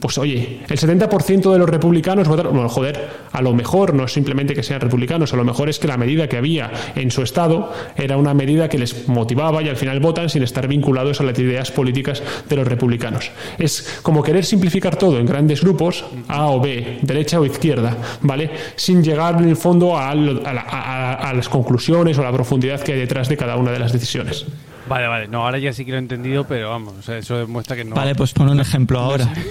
Pues 0.00 0.18
oye, 0.18 0.58
el 0.68 0.78
70% 0.78 1.50
de 1.52 1.58
los 1.58 1.68
republicanos 1.68 2.28
votaron, 2.28 2.52
bueno, 2.52 2.68
joder, 2.68 3.08
a 3.32 3.40
lo 3.40 3.54
mejor 3.54 3.94
no 3.94 4.04
es 4.04 4.12
simplemente 4.12 4.52
que 4.54 4.62
sean 4.62 4.80
republicanos, 4.80 5.32
a 5.32 5.36
lo 5.36 5.44
mejor 5.44 5.70
es 5.70 5.78
que 5.78 5.86
la 5.86 5.96
medida 5.96 6.28
que 6.28 6.36
había 6.36 6.70
en 6.94 7.10
su 7.10 7.22
estado 7.22 7.72
era 7.96 8.16
una 8.18 8.34
medida 8.34 8.68
que 8.68 8.76
les 8.78 9.08
motivaba 9.08 9.62
y 9.62 9.68
al 9.68 9.76
final 9.76 10.00
votan 10.00 10.28
sin 10.28 10.42
estar 10.42 10.68
vinculados 10.68 11.20
a 11.20 11.24
las 11.24 11.38
ideas 11.38 11.70
políticas 11.70 12.22
de 12.50 12.56
los 12.56 12.63
republicanos. 12.68 13.30
Es 13.58 14.00
como 14.02 14.22
querer 14.22 14.44
simplificar 14.44 14.96
todo 14.96 15.18
en 15.18 15.26
grandes 15.26 15.60
grupos, 15.62 16.04
A 16.28 16.46
o 16.48 16.60
B, 16.60 16.98
derecha 17.02 17.40
o 17.40 17.44
izquierda, 17.44 17.96
¿vale? 18.22 18.50
Sin 18.76 19.02
llegar 19.02 19.40
en 19.40 19.48
el 19.48 19.56
fondo 19.56 19.96
a, 19.96 20.10
a- 20.10 21.12
a 21.14 21.32
las 21.34 21.48
conclusiones 21.48 22.18
o 22.18 22.22
a 22.22 22.24
la 22.24 22.32
profundidad 22.32 22.80
que 22.80 22.92
hay 22.92 22.98
detrás 22.98 23.28
de 23.28 23.36
cada 23.36 23.56
una 23.56 23.70
de 23.72 23.78
las 23.78 23.92
decisiones. 23.92 24.46
Vale, 24.86 25.06
vale. 25.06 25.28
No, 25.28 25.44
ahora 25.44 25.58
ya 25.58 25.72
sí 25.72 25.84
que 25.84 25.92
lo 25.92 25.96
he 25.96 26.00
entendido, 26.00 26.44
pero 26.44 26.70
vamos, 26.70 26.94
o 26.98 27.02
sea, 27.02 27.18
eso 27.18 27.38
demuestra 27.38 27.76
que 27.76 27.84
no. 27.84 27.94
Vale, 27.94 28.14
pues 28.14 28.32
pon 28.32 28.48
un 28.48 28.60
ejemplo 28.60 28.98
ahora. 28.98 29.32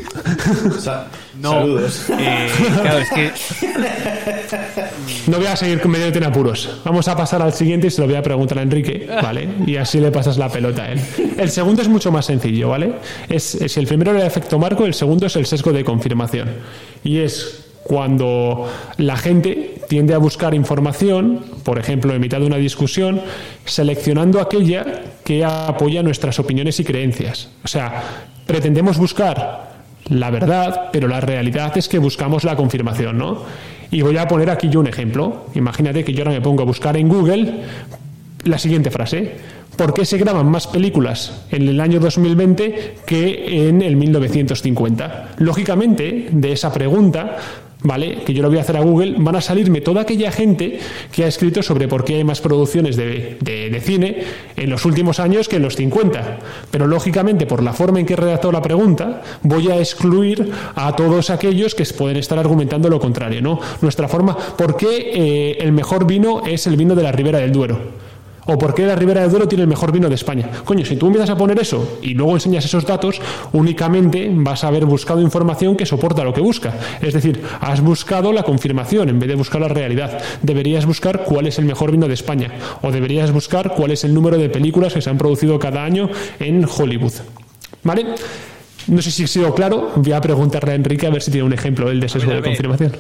No. 1.40 1.52
Saludos. 1.52 2.06
Eh, 2.18 2.50
claro, 2.82 3.00
es 3.00 3.10
que. 3.10 3.32
No 5.28 5.38
voy 5.38 5.48
a 5.48 5.56
seguir 5.56 5.78
metiéndote 5.86 6.18
en 6.20 6.24
apuros. 6.26 6.82
Vamos 6.86 7.08
a 7.08 7.16
pasar 7.16 7.42
al 7.42 7.54
siguiente 7.54 7.88
y 7.88 7.90
se 7.90 8.02
lo 8.02 8.08
voy 8.08 8.16
a 8.16 8.22
preguntar 8.22 8.60
a 8.60 8.62
Enrique, 8.62 9.08
¿vale? 9.22 9.48
Y 9.66 9.76
así 9.78 10.00
le 10.00 10.12
pasas 10.12 10.38
la 10.38 10.50
pelota 10.50 10.84
a 10.84 10.92
él. 10.92 11.02
El 11.38 11.50
segundo 11.50 11.82
es 11.82 11.88
mucho 11.88 12.12
más 12.12 12.26
sencillo, 12.26 12.70
¿vale? 12.70 12.94
Es, 13.30 13.58
si 13.68 13.80
el 13.80 13.88
primero 13.88 14.12
era 14.12 14.22
el 14.22 14.28
efecto 14.28 14.60
marco, 14.60 14.86
el 14.86 14.94
segundo 14.94 15.26
es 15.26 15.36
el 15.36 15.46
sesgo 15.46 15.72
de 15.74 15.84
confirmación. 15.84 16.50
Y 17.04 17.20
es 17.20 17.63
cuando 17.84 18.70
la 18.98 19.18
gente 19.18 19.76
tiende 19.90 20.14
a 20.14 20.18
buscar 20.18 20.54
información, 20.54 21.42
por 21.64 21.78
ejemplo, 21.78 22.14
en 22.14 22.22
mitad 22.22 22.40
de 22.40 22.46
una 22.46 22.58
discusión, 22.58 23.22
seleccionando 23.66 24.40
aquella 24.40 25.04
que 25.24 25.44
apoya 25.46 26.02
nuestras 26.04 26.40
opiniones 26.40 26.80
y 26.80 26.84
creencias. 26.84 27.50
O 27.64 27.68
sea, 27.68 28.04
pretendemos 28.46 28.98
buscar 28.98 29.74
la 30.10 30.30
verdad, 30.30 30.90
pero 30.92 31.08
la 31.08 31.22
realidad 31.22 31.78
es 31.78 31.88
que 31.88 32.00
buscamos 32.00 32.44
la 32.44 32.56
confirmación, 32.56 33.18
¿no? 33.18 33.44
Y 33.92 34.02
voy 34.02 34.18
a 34.18 34.28
poner 34.28 34.50
aquí 34.50 34.70
yo 34.70 34.80
un 34.80 34.88
ejemplo. 34.88 35.46
Imagínate 35.54 36.04
que 36.04 36.14
yo 36.14 36.22
ahora 36.22 36.32
me 36.32 36.42
pongo 36.42 36.64
a 36.64 36.66
buscar 36.66 36.98
en 36.98 37.08
Google 37.08 37.62
la 38.44 38.58
siguiente 38.58 38.92
frase. 38.92 39.36
¿Por 39.78 39.94
qué 39.94 40.06
se 40.06 40.18
graban 40.18 40.50
más 40.50 40.68
películas 40.68 41.46
en 41.50 41.68
el 41.68 41.80
año 41.80 42.00
2020 42.00 42.96
que 43.06 43.68
en 43.70 43.82
el 43.82 43.96
1950? 43.96 45.32
Lógicamente, 45.38 46.30
de 46.32 46.52
esa 46.52 46.72
pregunta, 46.72 47.38
¿vale? 47.84 48.20
Que 48.26 48.34
yo 48.34 48.42
lo 48.42 48.50
voy 48.50 48.58
a 48.58 48.62
hacer 48.62 48.78
a 48.78 48.82
Google, 48.82 49.16
van 49.18 49.36
a 49.36 49.42
salirme 49.42 49.82
toda 49.82 50.02
aquella 50.02 50.32
gente 50.32 50.80
que 51.12 51.24
ha 51.26 51.28
escrito 51.28 51.62
sobre 51.62 51.88
por 51.88 52.04
qué 52.04 52.16
hay 52.16 52.24
más 52.24 52.42
producciones 52.42 52.96
de, 52.96 53.38
de- 53.40 53.82
cine 53.84 54.24
en 54.56 54.70
los 54.70 54.86
últimos 54.86 55.20
años 55.20 55.50
que 55.50 55.58
en 55.58 55.62
los 55.64 55.76
50. 55.76 56.40
Pero 56.72 56.88
lógicamente, 56.88 57.46
por 57.46 57.62
la 57.62 57.74
forma 57.74 58.00
en 58.00 58.06
que 58.06 58.14
he 58.14 58.16
redactado 58.16 58.52
la 58.52 58.62
pregunta, 58.62 59.22
voy 59.42 59.70
a 59.70 59.78
excluir 59.78 60.50
a 60.76 60.96
todos 60.96 61.30
aquellos 61.30 61.76
que 61.76 61.84
pueden 61.86 62.18
estar 62.18 62.40
argumentando 62.40 62.90
lo 62.90 63.00
contrario, 63.00 63.42
¿no? 63.42 63.60
Nuestra 63.82 64.08
forma, 64.08 64.38
¿por 64.38 64.78
qué 64.78 65.12
eh, 65.14 65.58
el 65.60 65.74
mejor 65.74 66.08
vino 66.08 66.44
es 66.46 66.66
el 66.66 66.78
vino 66.78 66.96
de 66.96 67.04
la 67.04 67.12
Ribera 67.12 67.40
del 67.40 67.52
Duero? 67.52 68.04
¿O 68.46 68.58
por 68.58 68.74
qué 68.74 68.86
la 68.86 68.96
Ribera 68.96 69.22
del 69.22 69.30
Duero 69.30 69.48
tiene 69.48 69.64
el 69.64 69.68
mejor 69.68 69.92
vino 69.92 70.10
de 70.10 70.16
España? 70.16 70.50
Coño, 70.66 70.86
si 70.86 70.96
tú 70.96 71.08
empiezas 71.08 71.30
a 71.30 71.38
poner 71.38 71.60
eso 71.60 72.00
y 72.02 72.14
luego 72.14 72.34
enseñas 72.34 72.66
esos 72.66 72.86
datos, 72.86 73.22
únicamente 73.54 74.30
vas 74.32 74.64
a 74.64 74.68
haber 74.68 74.86
buscado 74.86 75.22
información 75.22 75.76
que 75.76 75.86
soporta 75.86 76.24
lo 76.24 76.34
que 76.34 76.42
busca. 76.42 76.74
Es 77.02 77.14
decir, 77.14 77.42
has 77.62 77.82
buscado 77.82 78.34
la 78.34 78.44
confirmación 78.44 79.10
en 79.10 79.20
vez 79.20 79.30
de 79.30 79.36
buscar 79.36 79.62
la 79.62 79.68
realidad. 79.68 80.22
Deberías 80.42 80.86
buscar 80.86 81.24
cuál 81.24 81.48
es 81.48 81.60
el 81.60 81.66
mejor 81.66 81.92
vino 81.92 82.08
de 82.08 82.14
España. 82.14 82.52
O 82.82 82.92
deberías 82.92 83.32
buscar 83.32 83.74
cuál 83.76 83.92
es 83.92 84.04
el 84.04 84.14
número 84.14 84.38
de 84.38 84.50
películas 84.50 84.94
que 84.94 85.02
se 85.02 85.10
han 85.10 85.18
producido 85.18 85.60
cada 85.60 85.84
año 85.84 86.10
en 86.40 86.66
Hollywood. 86.66 87.14
¿Vale? 87.84 88.06
No 88.88 89.02
sé 89.02 89.12
si 89.12 89.24
he 89.24 89.28
sido 89.28 89.54
claro. 89.54 89.92
Voy 89.96 90.12
a 90.12 90.22
preguntarle 90.22 90.74
a 90.74 90.76
Enrique 90.76 91.08
a 91.08 91.10
ver 91.10 91.22
si 91.22 91.32
tiene 91.32 91.46
un 91.46 91.54
ejemplo 91.54 91.88
del 91.88 92.00
de 92.00 92.10
sesgo 92.10 92.32
de 92.32 92.42
confirmación. 92.42 92.92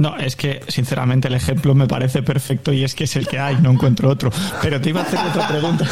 No, 0.00 0.16
es 0.16 0.34
que 0.34 0.62
sinceramente 0.66 1.28
el 1.28 1.34
ejemplo 1.34 1.74
me 1.74 1.86
parece 1.86 2.22
perfecto 2.22 2.72
y 2.72 2.84
es 2.84 2.94
que 2.94 3.04
es 3.04 3.16
el 3.16 3.28
que 3.28 3.38
hay, 3.38 3.56
no 3.60 3.70
encuentro 3.70 4.08
otro. 4.08 4.30
Pero 4.62 4.80
te 4.80 4.88
iba 4.88 5.02
a 5.02 5.04
hacer 5.04 5.18
otra 5.28 5.46
pregunta. 5.46 5.84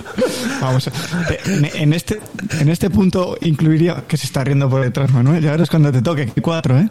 Vamos, 0.60 0.90
te- 1.28 1.80
en, 1.82 1.92
este, 1.92 2.18
en 2.58 2.68
este 2.68 2.90
punto 2.90 3.38
incluiría, 3.42 4.02
que 4.08 4.16
se 4.16 4.26
está 4.26 4.42
riendo 4.42 4.68
por 4.68 4.82
detrás, 4.82 5.12
Manuel, 5.12 5.40
ya 5.40 5.52
verás 5.52 5.70
cuando 5.70 5.92
te 5.92 6.02
toque, 6.02 6.26
que 6.26 6.42
cuatro, 6.42 6.76
¿eh? 6.78 6.88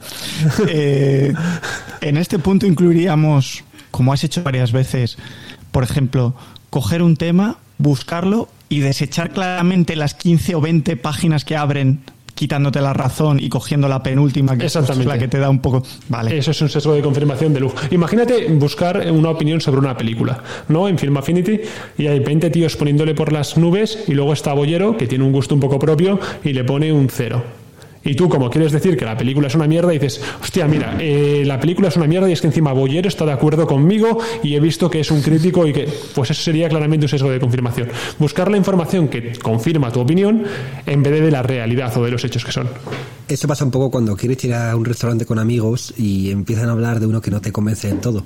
Eh, 0.69 1.33
En 1.99 2.15
este 2.15 2.39
punto 2.39 2.65
incluiríamos, 2.65 3.65
como 3.91 4.13
has 4.13 4.23
hecho 4.23 4.41
varias 4.41 4.71
veces, 4.71 5.17
por 5.71 5.83
ejemplo, 5.83 6.33
coger 6.69 7.01
un 7.01 7.17
tema, 7.17 7.57
buscarlo 7.77 8.47
y 8.69 8.79
desechar 8.79 9.31
claramente 9.31 9.97
las 9.97 10.13
15 10.13 10.55
o 10.55 10.61
20 10.61 10.95
páginas 10.95 11.43
que 11.43 11.57
abren 11.57 11.99
quitándote 12.43 12.81
la 12.81 12.91
razón 12.91 13.39
y 13.39 13.47
cogiendo 13.47 13.87
la 13.87 14.03
penúltima 14.03 14.57
que 14.57 14.65
es 14.65 14.75
la 14.75 15.17
que 15.17 15.29
te 15.29 15.39
da 15.39 15.49
un 15.49 15.59
poco 15.59 15.81
vale 16.09 16.37
Eso 16.37 16.51
es 16.51 16.61
un 16.61 16.67
sesgo 16.67 16.93
de 16.93 17.01
confirmación 17.01 17.53
de 17.53 17.61
luz. 17.61 17.71
Imagínate 17.91 18.49
buscar 18.49 19.09
una 19.11 19.29
opinión 19.29 19.61
sobre 19.61 19.79
una 19.79 19.95
película, 19.95 20.43
¿no? 20.67 20.89
En 20.89 20.97
Film 20.97 21.15
Affinity 21.15 21.61
y 21.97 22.07
hay 22.07 22.19
20 22.19 22.49
tíos 22.49 22.75
poniéndole 22.75 23.15
por 23.15 23.31
las 23.31 23.57
nubes 23.57 24.03
y 24.09 24.13
luego 24.13 24.33
está 24.33 24.51
Bollero, 24.51 24.97
que 24.97 25.07
tiene 25.07 25.23
un 25.23 25.31
gusto 25.31 25.55
un 25.55 25.61
poco 25.61 25.79
propio, 25.79 26.19
y 26.43 26.51
le 26.51 26.65
pone 26.65 26.91
un 26.91 27.07
cero. 27.07 27.62
Y 28.05 28.15
tú, 28.15 28.27
como 28.29 28.49
quieres 28.49 28.71
decir 28.71 28.97
que 28.97 29.05
la 29.05 29.17
película 29.17 29.47
es 29.47 29.55
una 29.55 29.67
mierda, 29.67 29.91
dices, 29.91 30.21
hostia, 30.41 30.67
mira, 30.67 30.97
eh, 30.99 31.43
la 31.45 31.59
película 31.59 31.87
es 31.87 31.95
una 31.95 32.07
mierda 32.07 32.29
y 32.29 32.33
es 32.33 32.41
que 32.41 32.47
encima 32.47 32.73
Bollero 32.73 33.07
está 33.07 33.25
de 33.25 33.31
acuerdo 33.31 33.65
conmigo 33.65 34.17
y 34.43 34.55
he 34.55 34.59
visto 34.59 34.89
que 34.89 34.99
es 34.99 35.11
un 35.11 35.21
crítico 35.21 35.65
y 35.65 35.73
que, 35.73 35.87
pues 36.13 36.31
eso 36.31 36.41
sería 36.41 36.67
claramente 36.69 37.05
un 37.05 37.09
sesgo 37.09 37.29
de 37.29 37.39
confirmación. 37.39 37.89
Buscar 38.19 38.51
la 38.51 38.57
información 38.57 39.07
que 39.07 39.33
confirma 39.39 39.91
tu 39.91 40.01
opinión 40.01 40.43
en 40.85 41.03
vez 41.03 41.21
de 41.21 41.31
la 41.31 41.43
realidad 41.43 41.95
o 41.97 42.03
de 42.03 42.11
los 42.11 42.23
hechos 42.23 42.43
que 42.43 42.51
son. 42.51 42.67
Eso 43.27 43.47
pasa 43.47 43.63
un 43.63 43.71
poco 43.71 43.89
cuando 43.89 44.17
quieres 44.17 44.43
ir 44.43 44.53
a 44.53 44.75
un 44.75 44.83
restaurante 44.83 45.25
con 45.25 45.39
amigos 45.39 45.93
y 45.97 46.29
empiezan 46.29 46.69
a 46.69 46.73
hablar 46.73 46.99
de 46.99 47.07
uno 47.07 47.21
que 47.21 47.31
no 47.31 47.41
te 47.41 47.51
convence 47.51 47.87
del 47.87 47.99
todo. 47.99 48.23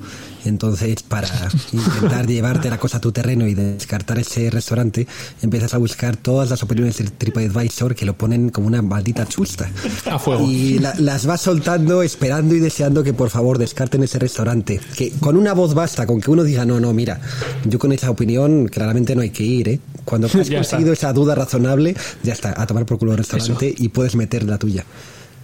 Entonces, 0.48 1.04
para 1.04 1.28
intentar 1.74 2.26
llevarte 2.28 2.70
la 2.70 2.80
cosa 2.80 2.98
a 2.98 3.02
tu 3.02 3.12
terreno 3.12 3.48
y 3.48 3.54
descartar 3.54 4.18
ese 4.20 4.50
restaurante, 4.50 5.08
empiezas 5.41 5.74
a 5.74 5.78
buscar 5.78 6.18
todas 6.18 6.50
las 6.50 6.64
opiniones 6.64 6.98
del 6.98 7.12
TripAdvisor 7.12 7.95
que 7.95 8.06
lo 8.06 8.18
ponen 8.18 8.50
como 8.50 8.68
una 8.68 8.82
maldita 8.82 9.26
chusta. 9.28 9.70
A 10.10 10.18
fuego. 10.20 10.45
Y 10.50 10.80
la- 10.80 10.95
las 10.98 11.26
vas 11.26 11.41
soltando, 11.41 12.02
esperando 12.04 12.56
y 12.56 12.60
deseando 12.60 13.04
que 13.04 13.14
por 13.14 13.30
favor 13.30 13.58
descarten 13.58 14.04
ese 14.04 14.20
restaurante. 14.20 14.80
Que 14.95 15.12
con 15.20 15.38
una 15.38 15.54
voz 15.54 15.74
basta, 15.74 16.06
con 16.06 16.22
que 16.22 16.32
uno 16.32 16.43
diga, 16.43 16.66
no, 16.66 16.80
no, 16.80 16.93
mira, 16.93 17.20
yo 17.66 17.78
con 17.80 17.91
esa 17.91 18.10
opinión 18.10 18.68
claramente 18.68 19.16
no 19.16 19.22
hay 19.22 19.30
que 19.32 19.43
ir, 19.43 19.70
¿eh? 19.70 19.80
Cuando 20.06 20.28
has 20.28 20.34
conseguido 20.34 20.93
está. 20.93 21.08
esa 21.08 21.14
duda 21.14 21.36
razonable, 21.36 21.95
ya 22.24 22.34
está, 22.34 22.54
a 22.62 22.66
tomar 22.66 22.86
por 22.86 22.98
culo 22.98 23.12
el 23.12 23.18
restaurante 23.18 23.74
y 23.78 23.89
puedes 23.89 24.16
meter 24.16 24.43
la 24.43 24.58
tuya. 24.58 24.86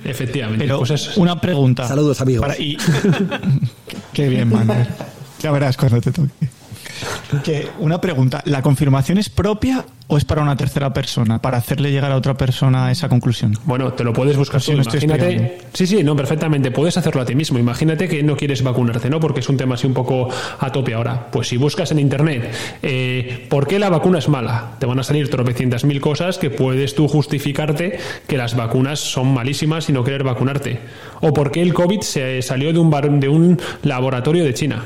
Efectivamente. 0.06 0.66
Pero 0.66 0.80
pues 0.80 0.92
es- 0.92 1.18
una 1.18 1.40
pregunta. 1.40 1.88
Saludos, 1.88 2.20
amigos. 2.22 2.46
Para- 2.48 2.60
y- 2.60 2.78
Qué 4.14 4.30
bien, 4.30 4.50
Manuel. 4.50 4.88
Ya 5.42 5.52
verás 5.52 5.78
cuando 5.78 6.00
te 6.02 6.12
toque. 6.12 6.30
Que 7.44 7.70
una 7.80 8.00
pregunta. 8.00 8.42
¿La 8.46 8.62
confirmación 8.62 9.18
es 9.18 9.30
propia 9.30 9.86
o 10.08 10.18
es 10.18 10.26
para 10.26 10.42
una 10.42 10.56
tercera 10.56 10.94
persona, 10.94 11.40
para 11.42 11.58
hacerle 11.58 11.92
llegar 11.92 12.12
a 12.12 12.16
otra 12.18 12.36
persona 12.36 12.92
esa 12.92 13.10
conclusión? 13.10 13.58
Bueno, 13.66 13.94
te 13.94 14.04
lo 14.04 14.14
puedes 14.14 14.38
buscar 14.38 14.62
tú. 14.62 14.72
Imagínate. 14.74 15.58
Sí, 15.74 15.88
sí, 15.88 16.04
no, 16.04 16.16
perfectamente. 16.16 16.72
Puedes 16.72 16.98
hacerlo 16.98 17.22
a 17.22 17.26
ti 17.26 17.36
mismo. 17.36 17.58
Imagínate 17.58 18.08
que 18.08 18.22
no 18.22 18.36
quieres 18.36 18.62
vacunarte, 18.64 19.10
¿no? 19.10 19.20
Porque 19.20 19.40
es 19.40 19.50
un 19.50 19.58
tema 19.58 19.76
así 19.76 19.88
un 19.88 19.94
poco 19.94 20.30
a 20.60 20.72
tope 20.72 20.94
ahora. 20.94 21.28
Pues 21.32 21.48
si 21.48 21.58
buscas 21.58 21.92
en 21.92 22.00
internet 22.00 22.52
eh, 22.82 23.48
por 23.50 23.68
qué 23.68 23.80
la 23.80 23.90
vacuna 23.90 24.20
es 24.20 24.30
mala, 24.30 24.72
te 24.80 24.86
van 24.86 25.00
a 25.00 25.04
salir 25.04 25.30
tropecientas 25.30 25.84
mil 25.86 26.02
cosas 26.02 26.38
que 26.38 26.50
puedes 26.50 26.96
tú 26.96 27.08
justificarte 27.08 27.98
que 28.28 28.38
las 28.38 28.56
vacunas 28.56 29.00
son 29.00 29.34
malísimas 29.34 29.90
y 29.90 29.94
no 29.94 30.04
querer 30.04 30.24
vacunarte. 30.24 30.80
O 31.22 31.34
por 31.34 31.52
qué 31.52 31.62
el 31.62 31.74
COVID 31.74 32.02
se 32.02 32.42
salió 32.42 32.74
de 32.74 32.80
un, 32.80 32.90
bar- 32.90 33.10
de 33.10 33.30
un 33.30 33.60
laboratorio 33.84 34.44
de 34.44 34.54
China. 34.54 34.84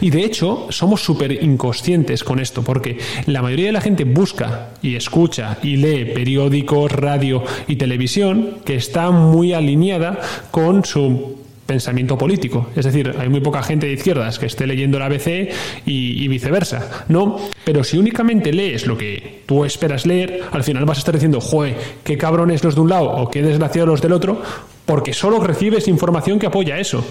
Y 0.00 0.10
de 0.10 0.24
hecho, 0.24 0.66
somos 0.70 1.02
súper 1.02 1.32
inconscientes 1.42 2.24
con 2.24 2.40
esto, 2.40 2.62
porque 2.62 2.98
la 3.26 3.42
mayoría 3.42 3.66
de 3.66 3.72
la 3.72 3.80
gente 3.80 4.04
busca 4.04 4.70
y 4.82 4.96
escucha 4.96 5.58
y 5.62 5.76
lee 5.76 6.12
periódicos, 6.14 6.90
radio 6.92 7.42
y 7.68 7.76
televisión 7.76 8.58
que 8.64 8.74
está 8.74 9.10
muy 9.10 9.52
alineada 9.52 10.18
con 10.50 10.84
su 10.84 11.42
pensamiento 11.66 12.18
político. 12.18 12.68
Es 12.76 12.84
decir, 12.84 13.14
hay 13.18 13.28
muy 13.28 13.40
poca 13.40 13.62
gente 13.62 13.86
de 13.86 13.94
izquierdas 13.94 14.38
que 14.38 14.46
esté 14.46 14.66
leyendo 14.66 14.98
la 14.98 15.06
ABC 15.06 15.50
y, 15.86 16.22
y 16.22 16.28
viceversa, 16.28 17.06
¿no? 17.08 17.38
Pero 17.64 17.84
si 17.84 17.96
únicamente 17.96 18.52
lees 18.52 18.86
lo 18.86 18.98
que 18.98 19.42
tú 19.46 19.64
esperas 19.64 20.04
leer, 20.04 20.42
al 20.50 20.64
final 20.64 20.84
vas 20.84 20.98
a 20.98 21.00
estar 21.00 21.14
diciendo, 21.14 21.40
joe, 21.40 21.74
qué 22.04 22.18
cabrones 22.18 22.64
los 22.64 22.74
de 22.74 22.80
un 22.80 22.90
lado 22.90 23.10
o 23.10 23.30
qué 23.30 23.42
desgraciados 23.42 23.88
los 23.88 24.02
del 24.02 24.12
otro, 24.12 24.42
porque 24.84 25.12
solo 25.14 25.40
recibes 25.40 25.88
información 25.88 26.38
que 26.38 26.46
apoya 26.46 26.78
eso. 26.78 27.04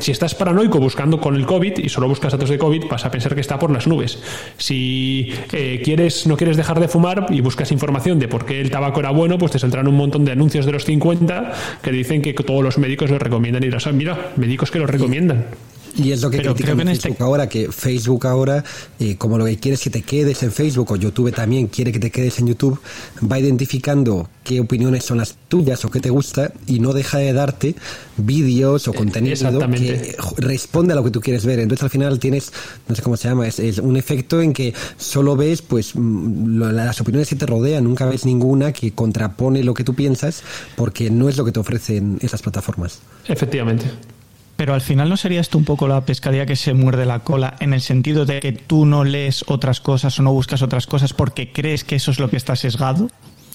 Si 0.06 0.12
estás 0.12 0.34
paranoico 0.34 0.78
buscando 0.78 1.20
con 1.20 1.34
el 1.34 1.46
COVID 1.46 1.78
y 1.78 1.88
solo 1.88 2.06
buscas 2.08 2.32
datos 2.32 2.48
de 2.50 2.58
COVID, 2.58 2.84
vas 2.88 3.04
a 3.04 3.10
pensar 3.10 3.34
que 3.34 3.40
está 3.40 3.58
por 3.58 3.70
las 3.70 3.86
nubes. 3.86 4.22
Si 4.56 5.32
eh, 5.52 5.80
quieres, 5.84 6.26
no 6.26 6.36
quieres 6.36 6.56
dejar 6.56 6.78
de 6.78 6.86
fumar 6.88 7.26
y 7.30 7.40
buscas 7.40 7.72
información 7.72 8.18
de 8.18 8.28
por 8.28 8.44
qué 8.46 8.60
el 8.60 8.70
tabaco 8.70 9.00
era 9.00 9.10
bueno, 9.10 9.38
pues 9.38 9.52
te 9.52 9.58
saldrán 9.58 9.88
un 9.88 9.96
montón 9.96 10.24
de 10.24 10.32
anuncios 10.32 10.64
de 10.66 10.72
los 10.72 10.84
50 10.84 11.52
que 11.82 11.90
dicen 11.90 12.22
que 12.22 12.34
todos 12.34 12.62
los 12.62 12.78
médicos 12.78 13.10
lo 13.10 13.18
recomiendan 13.18 13.64
y 13.64 13.68
"Ah, 13.68 13.92
mira, 13.92 14.32
médicos 14.36 14.70
que 14.70 14.78
lo 14.78 14.86
recomiendan. 14.86 15.46
Y 15.98 16.12
es 16.12 16.20
lo 16.22 16.28
que 16.30 16.36
Pero 16.38 16.54
critican 16.54 16.76
creo 16.76 16.84
que 16.86 16.90
en 16.92 16.96
Facebook 16.96 17.12
este- 17.14 17.24
ahora, 17.24 17.48
que 17.48 17.72
Facebook 17.72 18.26
ahora, 18.26 18.64
eh, 19.00 19.16
como 19.16 19.38
lo 19.38 19.46
que 19.46 19.56
quiere 19.56 19.76
es 19.76 19.80
que 19.82 19.90
te 19.90 20.02
quedes 20.02 20.42
en 20.42 20.52
Facebook, 20.52 20.90
o 20.92 20.96
YouTube 20.96 21.32
también 21.32 21.68
quiere 21.68 21.90
que 21.92 21.98
te 21.98 22.10
quedes 22.10 22.38
en 22.38 22.48
YouTube, 22.48 22.78
va 23.30 23.38
identificando 23.38 24.28
qué 24.44 24.60
opiniones 24.60 25.04
son 25.04 25.18
las 25.18 25.36
tuyas 25.48 25.84
o 25.84 25.90
qué 25.90 26.00
te 26.00 26.10
gusta 26.10 26.52
y 26.66 26.80
no 26.80 26.92
deja 26.92 27.18
de 27.18 27.32
darte 27.32 27.74
vídeos 28.16 28.88
o 28.88 28.92
contenido 28.92 29.32
exactamente. 29.32 30.16
que 30.16 30.16
responde 30.42 30.92
a 30.92 30.96
lo 30.96 31.04
que 31.04 31.10
tú 31.10 31.20
quieres 31.20 31.44
ver. 31.44 31.58
Entonces 31.60 31.82
al 31.82 31.90
final 31.90 32.18
tienes, 32.18 32.52
no 32.88 32.94
sé 32.94 33.02
cómo 33.02 33.16
se 33.16 33.28
llama, 33.28 33.46
es, 33.46 33.58
es 33.58 33.78
un 33.78 33.96
efecto 33.96 34.40
en 34.40 34.52
que 34.52 34.74
solo 34.98 35.36
ves 35.36 35.62
pues 35.62 35.92
mm, 35.94 36.58
lo- 36.58 36.72
las 36.72 37.00
opiniones 37.00 37.28
que 37.28 37.36
te 37.36 37.46
rodean, 37.46 37.84
nunca 37.84 38.06
ves 38.06 38.24
ninguna 38.24 38.72
que 38.72 38.92
contrapone 38.92 39.62
lo 39.64 39.74
que 39.74 39.84
tú 39.84 39.94
piensas 39.94 40.42
porque 40.76 41.10
no 41.10 41.28
es 41.28 41.36
lo 41.36 41.44
que 41.44 41.52
te 41.52 41.60
ofrecen 41.60 42.18
esas 42.20 42.42
plataformas. 42.42 43.00
Efectivamente. 43.26 43.86
Pero 44.56 44.72
al 44.74 44.80
final 44.80 45.08
no 45.10 45.16
sería 45.16 45.40
esto 45.40 45.58
un 45.58 45.64
poco 45.64 45.86
la 45.86 46.00
pescadilla 46.00 46.46
que 46.46 46.56
se 46.56 46.72
muerde 46.72 47.04
la 47.04 47.18
cola 47.20 47.56
en 47.60 47.74
el 47.74 47.80
sentido 47.82 48.24
de 48.24 48.40
que 48.40 48.52
tú 48.52 48.86
no 48.86 49.04
lees 49.04 49.44
otras 49.48 49.80
cosas 49.80 50.18
o 50.18 50.22
no 50.22 50.32
buscas 50.32 50.62
otras 50.62 50.86
cosas 50.86 51.12
porque 51.12 51.52
crees 51.52 51.84
que 51.84 51.96
eso 51.96 52.10
es 52.10 52.18
lo 52.18 52.30
que 52.30 52.36
está 52.38 52.56
sesgado. 52.56 53.10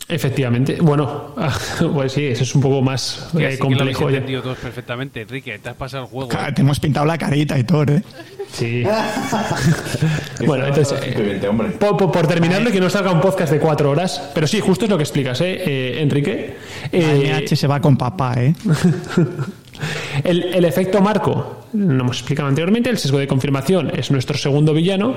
Efectivamente. 0.08 0.78
Bueno, 0.82 1.34
pues 1.93 2.12
sí, 2.12 2.26
eso 2.26 2.43
es 2.43 2.54
un 2.54 2.62
poco 2.62 2.82
más 2.82 3.30
Que 3.36 3.43
eh, 3.43 3.47
así 3.47 3.58
que 3.58 3.64
lo 3.64 3.70
complejo. 3.78 4.10
entendido 4.10 4.41
todos 4.41 4.58
perfectamente, 4.58 5.22
Enrique. 5.22 5.58
Te 5.58 5.70
has 5.70 5.76
pasado 5.76 6.04
el 6.04 6.10
juego. 6.10 6.28
Ca- 6.30 6.49
¿eh? 6.49 6.52
Te 6.54 6.62
hemos 6.62 6.80
pintado 6.80 7.06
la 7.06 7.18
carita 7.18 7.58
y 7.58 7.64
todo, 7.64 7.84
¿eh? 7.93 8.04
Sí. 8.52 8.84
bueno, 10.45 10.68
entonces, 10.68 10.99
eh, 11.02 11.39
por, 11.80 11.97
por- 11.97 12.12
por 12.12 12.28
terminarlo 12.28 12.70
y 12.70 12.74
que 12.74 12.80
no 12.82 12.89
salga 12.89 13.12
un 13.12 13.22
podcast 13.22 13.52
de 13.54 13.60
cuatro 13.60 13.89
horas, 13.89 14.22
pero 14.34 14.47
sí, 14.47 14.60
justo 14.60 14.86
es 14.86 14.91
lo 14.91 14.97
que 14.97 15.04
explicas, 15.04 15.39
¿eh, 15.41 15.64
eh, 15.66 16.02
Enrique? 16.02 16.58
Eh, 16.91 17.32
AMH 17.34 17.56
se 17.56 17.68
va 17.68 17.80
con 17.80 17.95
papá, 17.95 18.34
¿eh? 18.38 18.54
El, 20.23 20.65
efecto 20.65 21.01
marco, 21.01 21.65
lo 21.73 22.01
hemos 22.01 22.17
explicado 22.17 22.49
anteriormente, 22.49 22.89
el 22.89 22.97
sesgo 22.97 23.17
de 23.17 23.27
confirmación 23.27 23.91
es 23.95 24.11
nuestro 24.11 24.38
segundo 24.38 24.73
villano. 24.73 25.13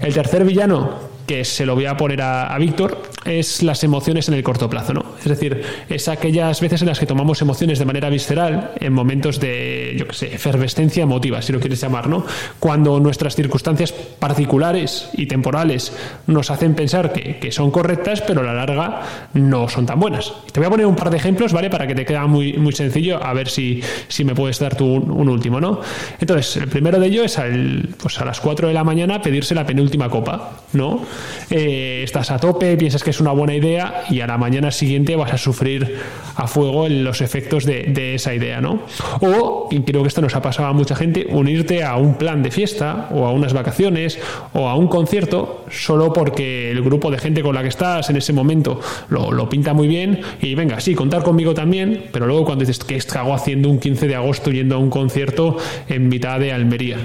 El 0.00 0.14
tercer 0.14 0.44
villano, 0.44 0.90
que 1.26 1.44
se 1.44 1.66
lo 1.66 1.74
voy 1.74 1.86
a 1.86 1.96
poner 1.96 2.22
a, 2.22 2.56
Víctor, 2.58 3.02
es 3.24 3.62
las 3.62 3.82
emociones 3.84 4.28
en 4.28 4.34
el 4.34 4.42
corto 4.42 4.70
plazo, 4.70 4.94
¿no? 4.94 5.04
Es 5.18 5.26
decir, 5.26 5.62
es 5.88 6.08
aquellas 6.08 6.60
veces 6.60 6.82
en 6.82 6.88
las 6.88 6.98
que 6.98 7.06
tomamos 7.06 7.42
emociones 7.42 7.78
de 7.78 7.84
manera 7.84 8.08
visceral 8.08 8.72
en 8.80 8.92
momentos 8.92 9.40
de, 9.40 9.94
yo 9.98 10.06
qué 10.06 10.14
sé, 10.14 10.34
efervescencia 10.34 11.02
emotiva, 11.02 11.42
si 11.42 11.52
lo 11.52 11.60
quieres 11.60 11.80
llamar, 11.80 12.08
¿no? 12.08 12.24
Cuando 12.58 12.98
nuestras 13.00 13.34
circunstancias 13.34 13.92
particulares 13.92 15.10
y 15.14 15.26
temporales 15.26 15.92
nos 16.26 16.50
hacen 16.50 16.74
pensar 16.74 17.12
que, 17.12 17.38
que 17.38 17.52
son 17.52 17.70
correctas, 17.70 18.22
pero 18.22 18.40
a 18.40 18.44
la 18.44 18.54
larga 18.54 19.02
no 19.34 19.68
son 19.68 19.86
tan 19.86 20.00
buenas. 20.00 20.32
Te 20.52 20.60
voy 20.60 20.66
a 20.66 20.70
poner 20.70 20.86
un 20.86 20.96
par 20.96 21.10
de 21.10 21.16
ejemplos, 21.16 21.52
¿vale? 21.52 21.70
Para 21.70 21.86
que 21.86 21.94
te 21.94 22.04
quede 22.04 22.16
muy, 22.26 22.54
muy 22.54 22.72
sencillo, 22.72 23.22
a 23.22 23.32
ver 23.32 23.48
si, 23.48 23.82
si 24.08 24.24
me 24.24 24.34
puedes 24.34 24.58
dar 24.58 24.76
tú 24.76 24.86
un, 24.86 25.28
último, 25.28 25.60
¿no? 25.60 25.80
Entonces, 26.20 26.56
el 26.56 26.68
primero 26.68 26.98
de 27.00 27.06
ellos 27.06 27.26
es 27.26 27.38
al, 27.38 27.88
pues 28.00 28.20
a 28.20 28.24
las 28.24 28.40
4 28.40 28.68
de 28.68 28.74
la 28.74 28.84
mañana 28.84 29.20
pedirse 29.20 29.54
la 29.54 29.66
penúltima 29.66 30.08
copa, 30.08 30.62
¿no? 30.72 31.04
Eh, 31.50 32.02
estás 32.04 32.30
a 32.30 32.38
tope, 32.38 32.76
piensas 32.76 33.02
que 33.02 33.10
es 33.10 33.20
una 33.20 33.32
buena 33.32 33.54
idea 33.54 34.04
y 34.10 34.20
a 34.20 34.26
la 34.26 34.38
mañana 34.38 34.70
siguiente 34.70 35.16
vas 35.16 35.32
a 35.32 35.38
sufrir 35.38 35.96
a 36.34 36.46
fuego 36.46 36.88
los 36.88 37.20
efectos 37.20 37.64
de, 37.64 38.14
esa 38.14 38.34
idea, 38.34 38.60
¿no? 38.60 38.82
O, 39.20 39.68
y 39.70 39.80
creo 39.80 40.02
que 40.02 40.08
esto 40.08 40.20
nos 40.20 40.34
ha 40.34 40.42
pasado 40.42 40.68
a 40.68 40.72
mucha 40.72 40.94
gente, 40.94 41.26
unirte 41.30 41.82
a 41.82 41.96
un 41.96 42.14
plan 42.14 42.42
de 42.42 42.50
fiesta 42.50 43.08
o 43.12 43.26
a 43.26 43.32
unas 43.32 43.52
vacaciones 43.52 44.18
o 44.52 44.68
a 44.68 44.74
un 44.74 44.88
concierto 44.88 45.64
solo 45.70 46.12
porque 46.12 46.70
el 46.70 46.82
grupo 46.82 47.10
de 47.10 47.18
gente 47.18 47.42
con 47.42 47.54
la 47.54 47.62
que 47.62 47.68
estás 47.68 48.10
en 48.10 48.16
ese 48.16 48.32
momento 48.32 48.80
lo, 49.08 49.32
lo 49.32 49.48
pinta 49.48 49.72
muy 49.74 49.88
bien 49.88 50.20
y 50.40 50.54
venga, 50.54 50.80
sí, 50.80 50.94
contar 50.94 51.22
conmigo 51.22 51.54
también, 51.54 52.04
pero 52.12 52.26
luego 52.26 52.44
cuando 52.44 52.64
dices 52.64 52.84
que 52.84 53.00
hago 53.18 53.34
haciendo 53.34 53.68
un 53.68 53.78
15 53.78 54.08
de 54.08 54.14
agosto 54.14 54.50
yendo 54.50 54.76
a 54.76 54.78
un 54.78 54.90
concierto 54.90 55.56
en 55.88 56.08
mitad 56.08 56.40
de 56.40 56.52
Almería 56.52 56.98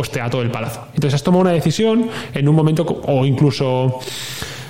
pues 0.00 0.10
te 0.10 0.18
da 0.18 0.30
todo 0.30 0.40
el 0.40 0.50
palazo. 0.50 0.86
Entonces 0.94 1.12
has 1.12 1.22
tomado 1.22 1.42
una 1.42 1.50
decisión 1.50 2.08
en 2.32 2.48
un 2.48 2.56
momento, 2.56 3.02
o 3.04 3.26
incluso 3.26 4.00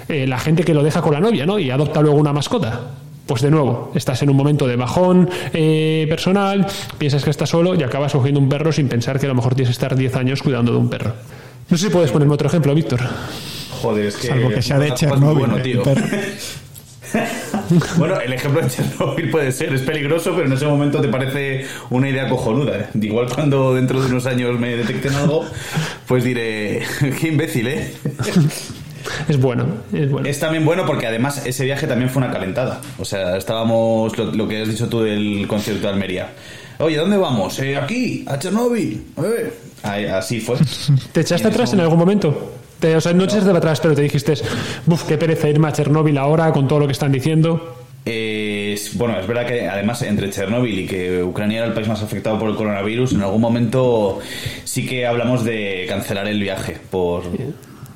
eh, 0.09 0.26
la 0.26 0.41
gente 0.41 0.64
que 0.64 0.74
lo 0.74 0.83
deja 0.83 1.01
con 1.03 1.12
la 1.12 1.20
novia, 1.20 1.47
¿no? 1.47 1.57
Y 1.57 1.70
adopta 1.70 2.01
luego 2.01 2.18
una 2.18 2.33
mascota. 2.33 2.81
Pues 3.26 3.41
de 3.41 3.49
nuevo, 3.49 3.93
estás 3.95 4.20
en 4.22 4.31
un 4.31 4.37
momento 4.37 4.66
de 4.66 4.74
bajón 4.74 5.31
eh, 5.53 6.05
personal, 6.09 6.66
piensas 6.99 7.22
que 7.22 7.31
estás 7.31 7.49
solo 7.49 7.76
y 7.76 7.85
acabas 7.85 8.11
cogiendo 8.11 8.41
un 8.41 8.49
perro 8.49 8.72
sin 8.72 8.89
pensar 8.89 9.20
que 9.20 9.26
a 9.26 9.28
lo 9.28 9.37
mejor 9.37 9.55
tienes 9.55 9.68
que 9.68 9.85
estar 9.85 9.95
10 9.95 10.16
años 10.16 10.43
cuidando 10.43 10.72
de 10.72 10.78
un 10.78 10.91
perro. 10.91 11.12
No 11.68 11.78
sé 11.78 11.87
si 11.87 11.93
puedes 11.93 12.11
ponerme 12.11 12.35
otro 12.35 12.49
ejemplo, 12.49 12.74
Víctor. 12.74 12.99
Joder, 13.83 14.07
es 14.07 14.16
que. 14.16 14.26
Salvo 14.26 14.49
que 14.49 14.62
sea 14.62 14.81
de 14.81 14.93
Chernobyl. 14.95 15.47
Bueno, 15.47 15.59
¿eh? 15.59 15.61
tío. 15.61 15.83
Bueno, 17.97 18.21
el 18.21 18.33
ejemplo 18.33 18.61
de 18.63 18.69
Chernobyl 18.69 19.31
puede 19.31 19.53
ser, 19.53 19.73
es 19.73 19.83
peligroso, 19.83 20.33
pero 20.35 20.47
en 20.47 20.53
ese 20.53 20.67
momento 20.67 21.01
te 21.01 21.09
parece 21.09 21.67
una 21.91 22.09
idea 22.09 22.29
cojonuda. 22.29 22.77
¿eh? 22.79 22.87
Igual 23.01 23.29
cuando 23.33 23.75
dentro 23.75 24.01
de 24.01 24.07
unos 24.09 24.27
años 24.27 24.59
me 24.59 24.77
detecten 24.77 25.15
algo, 25.15 25.45
pues 26.07 26.25
diré, 26.25 26.83
qué 27.21 27.29
imbécil, 27.29 27.69
¿eh? 27.69 27.93
Es 29.29 29.41
bueno, 29.41 29.67
es 29.93 30.11
bueno. 30.11 30.29
Es 30.29 30.39
también 30.41 30.65
bueno 30.65 30.85
porque 30.85 31.07
además 31.07 31.45
ese 31.47 31.65
viaje 31.65 31.87
también 31.87 32.11
fue 32.11 32.23
una 32.23 32.33
calentada. 32.33 32.81
O 32.99 33.05
sea, 33.05 33.37
estábamos, 33.37 34.17
lo, 34.19 34.27
lo 34.33 34.49
que 34.49 34.63
has 34.63 34.69
dicho 34.69 34.89
tú 34.89 35.03
del 35.03 35.47
concierto 35.49 35.87
de 35.87 35.93
Almería. 35.93 36.31
Oye, 36.79 36.97
¿dónde 36.97 37.17
vamos? 37.17 37.59
"Eh, 37.61 37.77
aquí, 37.77 38.25
a 38.27 38.39
Chernobyl. 38.39 39.03
Eh. 39.23 39.53
Ahí, 39.83 40.07
así 40.07 40.41
fue. 40.41 40.57
¿Te 41.13 41.21
echaste 41.21 41.49
atrás 41.49 41.73
en 41.73 41.81
algún 41.81 41.99
momento? 41.99 42.53
Te- 42.81 42.97
o 42.97 43.01
sea, 43.01 43.12
no 43.12 43.24
echaste 43.24 43.51
atrás, 43.51 43.81
pero 43.81 43.95
te 43.95 44.03
dijiste, 44.03 44.35
buf, 44.87 45.05
qué 45.05 45.16
pereza 45.18 45.49
irme 45.49 45.68
a 45.68 45.72
Chernóbil 45.72 46.16
ahora 46.18 46.51
con 46.53 46.66
todo 46.66 46.81
lo 46.81 46.87
que 46.87 46.93
están 46.93 47.12
diciendo. 47.12 47.76
Eh, 48.07 48.72
es- 48.74 48.97
bueno, 48.97 49.18
es 49.20 49.26
verdad 49.26 49.47
que 49.47 49.68
además 49.68 50.01
entre 50.03 50.31
Chernóbil 50.31 50.78
y 50.81 50.87
que 50.87 51.22
Ucrania 51.22 51.59
era 51.59 51.66
el 51.66 51.74
país 51.74 51.87
más 51.87 52.03
afectado 52.03 52.39
por 52.39 52.49
el 52.49 52.57
coronavirus, 52.57 53.12
en 53.12 53.22
algún 53.22 53.41
momento 53.43 54.18
sí 54.64 54.87
que 54.87 55.07
hablamos 55.07 55.45
de 55.45 55.85
cancelar 55.89 56.26
el 56.26 56.41
viaje 56.41 56.78
por... 56.91 57.24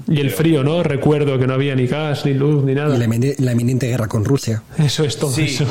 Y 0.07 0.21
el 0.21 0.31
frío, 0.31 0.63
¿no? 0.63 0.83
Recuerdo 0.83 1.39
que 1.39 1.47
no 1.47 1.55
había 1.55 1.75
ni 1.75 1.87
gas, 1.87 2.27
ni 2.27 2.35
luz, 2.35 2.63
ni 2.63 2.75
nada. 2.75 2.95
Y 2.95 2.99
la, 2.99 3.07
la 3.39 3.53
inminente 3.53 3.87
guerra 3.89 4.07
con 4.07 4.23
Rusia. 4.27 4.63
Eso 4.79 5.03
es 5.05 5.17
todo 5.19 5.33
Sí, 5.33 5.45
eso. 5.47 5.65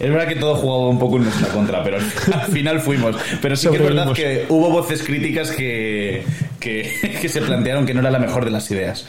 Es 0.00 0.10
verdad 0.10 0.28
que 0.28 0.36
todo 0.36 0.54
jugaba 0.56 0.88
un 0.88 0.98
poco 0.98 1.16
en 1.16 1.24
nuestra 1.24 1.48
contra, 1.48 1.82
pero 1.82 1.96
al 1.96 2.02
final, 2.02 2.40
al 2.46 2.52
final 2.52 2.80
fuimos. 2.80 3.16
Pero 3.42 3.56
sí 3.56 3.68
que 3.68 3.76
es 3.76 3.82
verdad 3.82 4.12
que 4.12 4.46
hubo 4.48 4.70
voces 4.70 5.02
críticas 5.02 5.50
que, 5.50 6.22
que, 6.60 7.18
que 7.22 7.28
se 7.28 7.40
plantearon 7.42 7.84
que 7.86 7.94
no 7.94 8.00
era 8.00 8.10
la 8.10 8.18
mejor 8.18 8.44
de 8.44 8.50
las 8.50 8.70
ideas. 8.70 9.06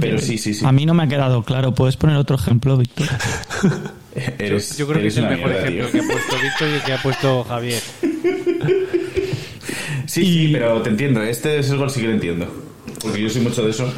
Pero 0.00 0.18
sí, 0.18 0.38
sí, 0.38 0.54
sí. 0.54 0.64
A 0.64 0.70
mí 0.70 0.86
no 0.86 0.94
me 0.94 1.02
ha 1.04 1.08
quedado 1.08 1.42
claro. 1.42 1.72
¿Puedes 1.74 1.96
poner 1.96 2.16
otro 2.16 2.36
ejemplo, 2.36 2.76
Víctor? 2.76 3.08
Eres- 4.38 4.76
Yo 4.76 4.86
creo 4.86 5.00
que 5.00 5.08
es 5.08 5.16
el 5.16 5.24
mejor 5.28 5.48
mierda, 5.50 5.66
ejemplo 5.68 5.88
tío. 5.88 5.92
que 5.92 5.98
ha 6.06 6.12
puesto 6.12 6.36
Víctor 6.42 6.68
y 6.68 6.72
el 6.74 6.82
que 6.82 6.92
ha 6.92 7.02
puesto 7.02 7.44
Javier. 7.44 7.82
Sí, 10.06 10.24
sí, 10.24 10.48
pero 10.52 10.80
te 10.82 10.90
entiendo. 10.90 11.22
Este 11.22 11.62
sesgo 11.62 11.88
sí 11.88 12.00
que 12.00 12.06
lo 12.08 12.12
entiendo. 12.14 12.46
Porque 13.02 13.20
yo 13.22 13.28
soy 13.28 13.42
mucho 13.42 13.62
de 13.64 13.70
eso. 13.70 13.92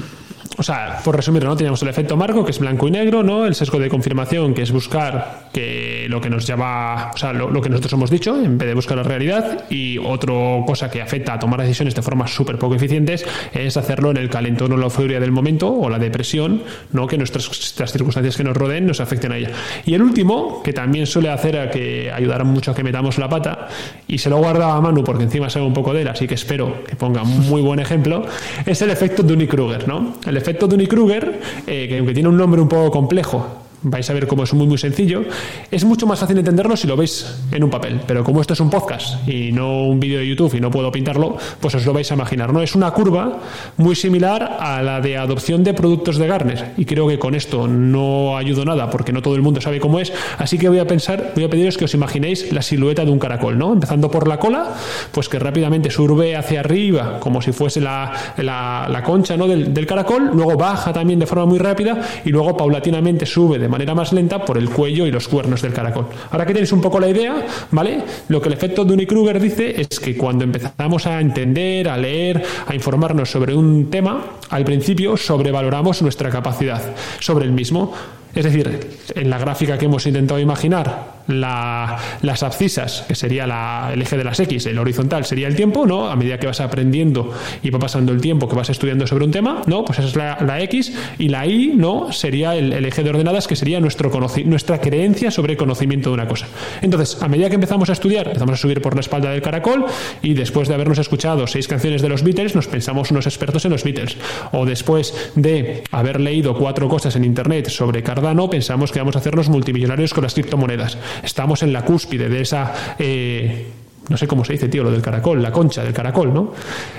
O 0.57 0.63
sea, 0.63 0.99
por 1.05 1.17
resumirlo, 1.17 1.49
¿no? 1.49 1.57
Teníamos 1.57 1.81
el 1.83 1.89
efecto 1.89 2.17
marco, 2.17 2.45
que 2.45 2.51
es 2.51 2.59
blanco 2.59 2.89
y 2.89 2.91
negro, 2.91 3.23
¿no? 3.23 3.47
El 3.47 3.55
sesgo 3.55 3.79
de 3.79 3.89
confirmación, 3.89 4.53
que 4.53 4.63
es 4.63 4.73
buscar 4.73 5.49
que 5.53 6.07
lo 6.09 6.21
que 6.21 6.29
nos 6.29 6.47
lleva, 6.47 7.13
o 7.15 7.17
sea, 7.17 7.33
lo, 7.33 7.61
que 7.61 7.71
nosotros 7.71 7.93
hemos 7.93 8.11
dicho, 8.11 8.37
en 8.37 8.59
vez 8.59 8.69
de 8.69 8.75
buscar 8.75 8.97
la 8.97 9.03
realidad. 9.03 9.65
Y 9.71 9.99
otra 9.99 10.35
cosa 10.67 10.91
que 10.91 11.01
afecta 11.01 11.35
a 11.35 11.39
tomar 11.39 11.61
decisiones 11.61 11.95
de 11.95 12.03
forma 12.03 12.27
súper 12.27 12.59
poco 12.59 12.75
eficientes 12.75 13.25
es 13.53 13.77
hacerlo 13.77 14.11
en 14.11 14.19
el 14.19 14.29
calentón 14.29 14.73
o 14.73 14.77
la 14.77 14.85
euforia 14.85 15.21
del 15.21 15.33
momento 15.33 15.73
o 15.73 15.89
la 15.89 15.99
depresión, 15.99 16.63
¿no? 16.93 17.07
Que 17.07 17.17
nuestras 17.17 17.49
circunstancias 17.91 18.37
que 18.37 18.45
nos 18.45 18.57
rodeen 18.57 18.87
nos 18.87 19.01
afecten 19.01 19.33
a 19.33 19.39
ella. 19.39 19.51
Y 19.87 19.95
el 19.95 20.03
último, 20.03 20.63
que 20.63 20.73
también 20.73 21.07
suele 21.07 21.31
hacer 21.31 21.59
a 21.59 21.71
que 21.71 22.11
ayudar 22.13 22.45
mucho 22.45 22.73
a 22.73 22.75
que 22.75 22.83
metamos 22.83 23.19
la 23.19 23.29
pata, 23.29 23.69
y 24.07 24.19
se 24.19 24.29
lo 24.29 24.39
guardaba 24.39 24.75
a 24.75 24.81
Manu 24.81 25.05
porque 25.05 25.25
encima 25.25 25.49
sabe 25.49 25.65
un 25.65 25.73
poco 25.73 25.95
de 25.95 26.03
él, 26.03 26.09
así 26.09 26.27
que 26.27 26.35
espero 26.35 26.85
que 26.85 26.97
ponga 26.97 27.25
muy 27.25 27.63
buen 27.63 27.81
ejemplo, 27.81 28.27
es 28.67 28.83
el 28.83 28.91
efecto 28.91 29.23
Dunning-Kruger, 29.23 29.89
¿no? 29.89 30.15
El 30.27 30.37
efecto 30.37 30.50
Dunning-Kruger, 30.59 31.41
eh, 31.67 32.03
que 32.05 32.15
tiene 32.15 32.29
un 32.29 32.37
nombre 32.37 32.61
un 32.61 32.69
poco 32.69 32.91
complejo, 32.91 33.45
vais 33.83 34.09
a 34.11 34.13
ver 34.13 34.27
cómo 34.27 34.45
es 34.45 34.53
muy 34.55 34.67
muy 34.67 34.79
sencillo. 34.79 35.25
Es 35.71 35.85
mucho 35.85 36.07
más 36.07 36.19
fácil 36.19 36.39
entenderlo 36.39 36.77
si 36.77 36.87
lo 36.87 36.97
veis 36.97 37.27
en 37.53 37.65
un 37.65 37.71
papel, 37.71 38.01
pero 38.07 38.25
como 38.25 38.41
esto 38.41 38.55
es 38.55 38.61
un 38.61 38.71
podcast 38.71 39.27
y 39.29 39.53
no 39.53 39.85
un 39.87 40.01
vídeo 40.01 40.19
de 40.19 40.29
YouTube 40.29 40.55
y 40.55 40.61
no 40.61 40.71
puedo 40.71 40.91
pintarlo, 40.93 41.37
pues 41.61 41.75
os 41.75 41.87
lo 41.87 41.93
vais 41.93 42.11
a 42.11 42.15
imaginar, 42.15 42.53
¿no? 42.53 42.63
Es 42.63 42.75
una 42.75 42.91
curva 42.91 43.39
muy 43.77 43.95
similar 43.95 44.59
a 44.61 44.83
la 44.83 45.01
de 45.01 45.17
adopción 45.17 45.65
de 45.65 45.75
productos 45.75 46.19
de 46.19 46.27
Garner 46.27 46.73
y 46.77 46.85
creo 46.85 47.09
que 47.09 47.19
con 47.19 47.35
esto 47.35 47.67
no 47.69 48.37
ayudo 48.37 48.65
nada 48.65 48.91
porque 48.91 49.13
no 49.13 49.23
todo 49.23 49.35
el 49.35 49.43
mundo 49.43 49.61
sabe 49.61 49.81
cómo 49.81 49.99
es, 49.99 50.13
así 50.39 50.59
que 50.59 50.69
voy 50.69 50.79
a 50.79 50.87
pensar, 50.87 51.33
voy 51.35 51.45
a 51.45 51.51
pediros 51.51 51.77
que 51.77 51.85
os 51.85 51.95
imaginéis 51.95 52.53
la 52.53 52.63
silueta 52.63 53.05
de 53.05 53.11
un 53.11 53.19
caracol, 53.19 53.59
¿no? 53.59 53.73
Empezando 53.73 54.11
por 54.11 54.29
la 54.29 54.39
cola, 54.39 54.75
pues 55.13 55.29
que 55.29 55.39
rápidamente 55.39 55.91
surbe 55.91 56.37
hacia 56.37 56.61
arriba 56.61 57.19
como 57.21 57.41
si 57.41 57.53
fuese 57.53 57.81
la, 57.81 58.13
la, 58.37 59.03
concha, 59.05 59.37
¿no? 59.37 59.49
Del, 59.49 59.73
del 59.73 59.87
caracol, 59.87 60.31
luego 60.35 60.57
baja 60.57 60.93
también 60.93 61.19
de 61.19 61.27
forma 61.27 61.47
muy 61.47 61.59
rápida 61.59 62.01
y 62.25 62.31
luego 62.31 62.57
paulatinamente 62.57 63.25
sube 63.25 63.59
de 63.59 63.70
manera 63.71 63.95
más 63.95 64.13
lenta 64.13 64.45
por 64.45 64.59
el 64.59 64.69
cuello 64.69 65.07
y 65.07 65.11
los 65.11 65.29
cuernos 65.29 65.63
del 65.63 65.73
caracol. 65.73 66.07
Ahora 66.31 66.45
que 66.45 66.53
tenéis 66.53 66.73
un 66.73 66.81
poco 66.81 67.01
la 67.01 67.09
idea, 67.09 67.47
¿vale? 67.71 68.03
Lo 68.29 68.41
que 68.41 68.49
el 68.49 68.55
efecto 68.55 68.85
Dunning-Kruger 68.85 69.41
dice 69.41 69.81
es 69.81 70.01
que 70.01 70.17
cuando 70.17 70.45
empezamos 70.45 71.07
a 71.07 71.21
entender, 71.21 71.89
a 71.89 71.97
leer, 71.97 72.43
a 72.67 72.75
informarnos 72.75 73.31
sobre 73.31 73.55
un 73.55 73.91
tema, 73.91 74.25
al 74.51 74.65
principio 74.65 75.17
sobrevaloramos 75.17 76.03
nuestra 76.03 76.31
capacidad 76.31 76.83
sobre 77.19 77.45
el 77.47 77.53
mismo. 77.53 77.93
Es 78.35 78.45
decir, 78.45 78.89
en 79.15 79.31
la 79.31 79.39
gráfica 79.39 79.77
que 79.77 79.87
hemos 79.87 80.07
intentado 80.07 80.39
imaginar, 80.39 81.20
la- 81.31 81.97
las 82.23 82.43
abscisas, 82.43 83.05
que 83.07 83.15
sería 83.15 83.47
la- 83.47 83.91
el 83.93 84.03
eje 84.03 84.17
de 84.17 84.25
las 84.25 84.41
X, 84.41 84.67
el 84.67 84.79
horizontal 84.79 85.25
sería 85.25 85.47
el 85.49 85.57
tiempo, 85.57 85.87
¿no? 85.87 86.09
A 86.11 86.17
medida 86.17 86.39
que 86.39 86.47
vas 86.47 86.61
aprendiendo 86.61 87.33
y 87.63 87.71
va 87.71 87.79
pasando 87.79 88.13
el 88.13 88.21
tiempo 88.21 88.49
que 88.49 88.57
vas 88.57 88.71
estudiando 88.71 89.07
sobre 89.07 89.25
un 89.25 89.31
tema, 89.31 89.63
¿no? 89.67 89.85
Pues 89.85 89.99
esa 89.99 90.09
es 90.09 90.17
la, 90.17 90.39
la 90.41 90.61
X 90.63 90.93
y 91.19 91.29
la 91.29 91.47
Y, 91.47 91.73
¿no? 91.77 92.13
Sería 92.13 92.55
el, 92.57 92.73
el 92.73 92.85
eje 92.85 93.03
de 93.03 93.11
ordenadas, 93.11 93.47
que 93.47 93.57
sería 93.57 93.81
nuestro 93.81 94.11
nuestra 94.45 94.81
creencia 94.81 95.31
sobre 95.31 95.53
el 95.53 95.57
conocimiento 95.59 96.11
de 96.11 96.15
una 96.15 96.27
cosa. 96.29 96.47
Entonces, 96.83 97.23
a 97.23 97.29
medida 97.29 97.49
que 97.49 97.55
empezamos 97.55 97.89
a 97.91 97.93
estudiar, 97.93 98.27
empezamos 98.27 98.55
a 98.55 98.57
subir 98.61 98.81
por 98.83 98.95
la 98.95 99.01
espalda 99.01 99.31
del 99.31 99.43
caracol 99.43 99.87
y 100.23 100.35
después 100.35 100.69
de 100.69 100.75
habernos 100.75 100.99
escuchado 100.99 101.47
seis 101.47 101.69
canciones 101.69 102.03
de 102.03 102.09
los 102.09 102.23
Beatles, 102.23 102.55
nos 102.55 102.67
pensamos 102.67 103.11
unos 103.11 103.27
expertos 103.27 103.65
en 103.65 103.73
los 103.73 103.85
Beatles. 103.85 104.17
O 104.53 104.67
después 104.67 105.15
de 105.35 105.85
haber 105.91 106.21
leído 106.21 106.55
cuatro 106.57 106.89
cosas 106.89 107.17
en 107.17 107.25
Internet 107.25 107.69
sobre 107.69 108.03
Cardano, 108.03 108.49
pensamos 108.51 108.93
que 108.93 108.99
vamos 108.99 109.17
a 109.17 109.21
hacernos 109.21 109.49
multimillonarios 109.49 110.13
con 110.15 110.25
las 110.25 110.35
criptomonedas. 110.35 110.99
Estamos 111.23 111.63
en 111.63 111.73
la 111.73 111.85
cúspide 111.85 112.29
de 112.29 112.41
esa... 112.41 112.95
eh, 112.99 113.67
no 114.11 114.17
sé 114.17 114.27
cómo 114.27 114.45
se 114.45 114.55
dice, 114.55 114.69
tío, 114.69 114.83
lo 114.83 114.91
del 114.91 115.03
caracol, 115.03 115.41
la 115.41 115.53
concha 115.53 115.85
del 115.85 115.93
caracol, 115.93 116.35
¿no? 116.35 116.53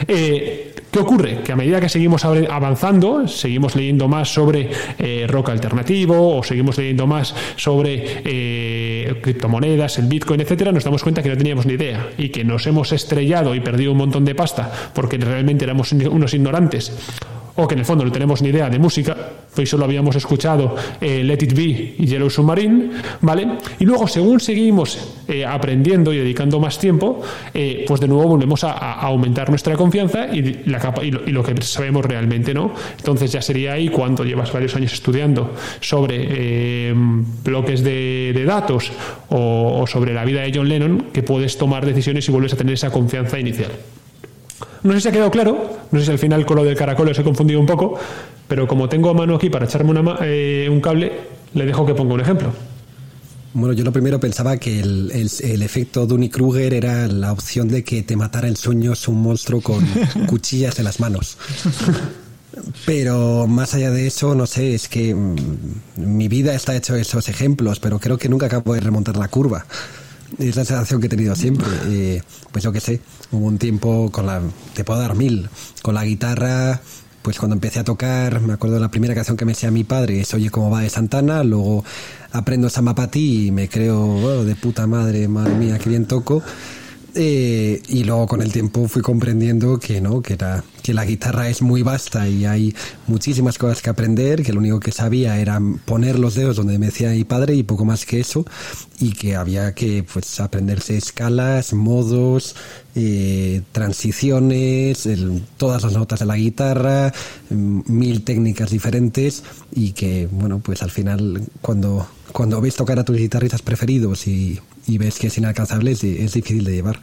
Eh, 0.08 0.74
¿Qué 0.90 1.00
ocurre? 1.00 1.42
Que 1.44 1.52
a 1.52 1.56
medida 1.58 1.80
que 1.80 1.90
seguimos 1.90 2.24
avanzando, 2.26 3.28
seguimos 3.28 3.76
leyendo 3.76 4.08
más 4.08 4.34
sobre 4.34 4.70
eh, 4.98 5.26
rock 5.28 5.50
alternativo 5.50 6.38
o 6.38 6.44
seguimos 6.44 6.78
leyendo 6.78 7.08
más 7.08 7.34
sobre 7.56 8.22
eh, 8.26 9.20
criptomonedas, 9.22 10.00
el 10.00 10.08
Bitcoin, 10.08 10.42
etcétera, 10.42 10.72
nos 10.72 10.84
damos 10.86 11.04
cuenta 11.04 11.22
que 11.22 11.30
no 11.30 11.38
teníamos 11.38 11.66
ni 11.66 11.74
idea 11.74 12.10
y 12.18 12.30
que 12.30 12.44
nos 12.44 12.66
hemos 12.68 12.92
estrellado 12.92 13.56
y 13.56 13.60
perdido 13.60 13.92
un 13.92 14.00
montón 14.00 14.26
de 14.26 14.36
pasta 14.36 14.72
porque 14.94 15.18
realmente 15.18 15.66
éramos 15.66 15.92
unos 15.92 16.34
ignorantes 16.34 16.92
o 17.56 17.68
que 17.68 17.74
en 17.76 17.80
el 17.80 17.86
fondo 17.86 18.04
no 18.06 18.12
tenemos 18.12 18.42
ni 18.42 18.50
idea 18.50 18.70
de 18.70 18.80
música, 18.80 19.16
hoy 19.58 19.66
solo 19.66 19.86
habíamos 19.86 20.16
escuchado 20.16 20.76
eh, 21.00 21.24
Let 21.24 21.40
It 21.42 21.54
Be 21.54 21.96
y 21.98 22.06
Yellow 22.06 22.30
Submarine, 22.30 22.90
¿vale? 23.22 23.48
Y 23.80 23.86
luego, 23.86 24.08
según 24.08 24.40
seguimos 24.40 24.98
eh, 25.28 25.46
aprendiendo 25.46 26.14
y 26.14 26.18
dedicando 26.18 26.60
más 26.60 26.78
tiempo, 26.78 27.22
eh, 27.54 27.86
pues 27.88 28.00
de 28.00 28.08
nuevo 28.08 28.28
volvemos 28.28 28.64
a, 28.64 28.72
aumentar 29.02 29.50
nuestra 29.50 29.76
confianza 29.76 30.28
y, 30.28 30.64
la 30.66 30.94
y, 31.02 31.12
lo, 31.12 31.44
que 31.44 31.62
sabemos 31.62 32.06
realmente, 32.06 32.54
¿no? 32.54 32.74
Entonces 32.98 33.32
ya 33.32 33.42
sería 33.42 33.74
ahí 33.74 33.90
cuando 33.90 34.24
llevas 34.24 34.52
varios 34.52 34.76
años 34.76 34.94
estudiando 34.94 35.54
sobre 35.80 36.28
eh, 36.30 36.94
bloques 37.44 37.84
de, 37.84 38.32
de 38.34 38.46
datos 38.46 38.92
o, 39.30 39.82
o 39.82 39.88
sobre 39.88 40.14
la 40.14 40.26
vida 40.26 40.42
de 40.42 40.52
John 40.54 40.68
Lennon 40.68 41.08
que 41.14 41.24
puedes 41.24 41.58
tomar 41.58 41.86
decisiones 41.86 42.28
y 42.28 42.32
vuelves 42.32 42.54
a 42.54 42.58
tener 42.58 42.74
esa 42.74 42.92
confianza 42.92 43.40
inicial. 43.40 43.72
No 44.84 44.94
sé 44.94 45.02
si 45.02 45.08
ha 45.10 45.12
quedado 45.12 45.32
claro, 45.32 45.78
no 45.92 46.00
sé 46.00 46.06
si 46.06 46.12
al 46.12 46.20
final 46.20 46.46
con 46.46 46.58
lo 46.58 46.64
del 46.64 46.76
caracol 46.76 47.10
os 47.10 47.20
he 47.20 47.24
confundido 47.24 47.60
un 47.60 47.66
poco, 47.66 47.98
pero 48.48 48.68
como 48.68 48.90
tengo 48.90 49.10
a 49.10 49.14
mano 49.14 49.36
aquí 49.36 49.50
para 49.50 49.66
echarme 49.66 49.92
una 49.92 50.18
eh, 50.22 50.68
un 50.72 50.82
cable, 50.82 51.12
le 51.54 51.66
dejo 51.66 51.86
que 51.86 51.94
ponga 51.94 52.14
un 52.16 52.22
ejemplo. 52.22 52.50
Bueno, 53.54 53.74
yo 53.74 53.84
lo 53.84 53.92
primero 53.92 54.18
pensaba 54.20 54.56
que 54.58 54.80
el, 54.80 55.12
el- 55.14 55.30
el 55.52 55.62
efecto 55.62 56.06
Dunning-Kruger 56.08 56.74
era 56.74 57.08
la 57.08 57.34
opción 57.34 57.68
de 57.68 57.84
que 57.84 58.02
te 58.02 58.16
matara 58.16 58.48
el 58.48 58.56
sueño 58.56 58.94
es 58.94 59.08
un 59.10 59.22
monstruo 59.22 59.60
con 59.62 59.86
cuchillas 60.28 60.80
en 60.80 60.86
las 60.86 61.00
manos. 61.02 61.38
Pero 62.86 63.48
más 63.48 63.74
allá 63.74 63.92
de 63.92 64.08
eso, 64.08 64.36
no 64.36 64.46
sé, 64.46 64.74
es 64.74 64.88
que 64.90 65.16
mm, 65.16 65.36
mi 65.98 66.28
vida 66.28 66.54
está 66.54 66.76
hecho 66.76 66.94
de 66.94 67.02
esos 67.02 67.30
ejemplos, 67.30 67.80
pero 67.80 68.00
creo 68.00 68.18
que 68.18 68.28
nunca 68.30 68.48
acabo 68.48 68.74
de 68.74 68.82
remontar 68.82 69.16
la 69.18 69.28
curva. 69.30 69.66
Es 70.40 70.56
la 70.56 70.66
sensación 70.66 71.00
que 71.02 71.08
he 71.08 71.10
tenido 71.10 71.36
siempre. 71.36 71.68
Eh, 71.88 72.22
pues 72.52 72.64
yo 72.64 72.72
qué 72.72 72.80
sé, 72.80 73.02
hubo 73.32 73.46
un 73.46 73.58
tiempo 73.58 74.10
con 74.12 74.26
la... 74.26 74.42
Te 74.74 74.84
puedo 74.84 75.00
dar 75.00 75.16
mil. 75.16 75.50
Con 75.82 75.96
la 75.96 76.06
guitarra, 76.06 76.82
pues 77.22 77.38
cuando 77.38 77.56
empecé 77.56 77.80
a 77.80 77.84
tocar, 77.84 78.40
me 78.42 78.54
acuerdo 78.54 78.76
de 78.76 78.82
la 78.82 78.90
primera 78.92 79.14
canción 79.14 79.38
que 79.38 79.46
me 79.46 79.52
decía 79.54 79.72
mi 79.72 79.84
padre, 79.84 80.22
es 80.22 80.34
Oye 80.34 80.50
cómo 80.50 80.70
va 80.70 80.82
de 80.82 80.90
Santana, 80.90 81.44
luego 81.44 81.84
aprendo 82.32 82.70
Samapati 82.70 83.48
y 83.48 83.52
me 83.52 83.68
creo 83.70 84.00
"Oh, 84.02 84.44
de 84.44 84.56
puta 84.56 84.88
madre, 84.88 85.28
madre 85.28 85.54
mía, 85.56 85.78
qué 85.78 85.90
bien 85.90 86.06
toco. 86.06 86.42
Eh, 87.14 87.82
y 87.90 88.04
luego 88.06 88.26
con 88.26 88.42
el 88.42 88.54
tiempo 88.54 88.88
fui 88.88 89.02
comprendiendo 89.02 89.78
que 89.80 90.00
no, 90.00 90.22
que 90.22 90.34
era 90.34 90.64
que 90.82 90.94
la 90.94 91.06
guitarra 91.06 91.50
es 91.50 91.62
muy 91.62 91.84
vasta 91.84 92.28
y 92.28 92.46
hay 92.46 92.74
muchísimas 93.08 93.58
cosas 93.58 93.82
que 93.82 93.90
aprender, 93.90 94.44
que 94.44 94.54
lo 94.54 94.60
único 94.60 94.80
que 94.80 94.92
sabía 94.92 95.38
era 95.40 95.60
poner 95.86 96.18
los 96.18 96.36
dedos 96.36 96.56
donde 96.56 96.80
me 96.80 96.88
decía 96.88 97.10
mi 97.10 97.26
padre 97.26 97.54
y 97.54 97.64
poco 97.64 97.84
más 97.84 98.06
que 98.06 98.22
eso, 98.22 98.46
y 99.00 99.12
que 99.12 99.36
había 99.36 99.74
que 99.74 100.06
pues 100.12 100.40
aprenderse 100.40 100.98
escalas, 100.98 101.74
modos, 101.74 102.56
eh, 102.96 103.62
transiciones, 103.74 105.08
todas 105.58 105.84
las 105.84 105.94
notas 105.94 106.20
de 106.20 106.26
la 106.26 106.38
guitarra, 106.38 107.14
mm, 107.50 107.82
mil 107.88 108.24
técnicas 108.24 108.70
diferentes 108.70 109.44
y 109.74 109.92
que 109.92 110.28
bueno 110.32 110.60
pues 110.60 110.82
al 110.82 110.92
final 110.92 111.44
cuando 111.62 112.08
cuando 112.32 112.62
ves 112.62 112.76
tocar 112.76 112.98
a 112.98 113.04
tus 113.04 113.18
guitarristas 113.18 113.62
preferidos 113.62 114.26
y, 114.28 114.60
y 114.88 114.98
ves 114.98 115.20
que 115.20 115.28
es 115.28 115.38
inalcanzable 115.38 115.92
es, 115.92 116.04
es 116.04 116.34
difícil 116.34 116.64
de 116.64 116.72
llevar 116.74 117.00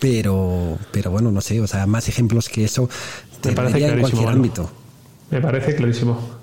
pero 0.00 0.78
pero 0.92 1.10
bueno 1.10 1.30
no 1.32 1.40
sé 1.40 1.60
o 1.60 1.66
sea 1.66 1.86
más 1.86 2.08
ejemplos 2.08 2.48
que 2.48 2.64
eso 2.64 2.88
te 3.40 3.52
parece 3.52 3.78
en 3.78 3.84
clarísimo. 3.84 4.10
cualquier 4.10 4.28
ámbito 4.28 4.70
Me 5.30 5.40
parece 5.40 5.74
clarísimo. 5.74 6.38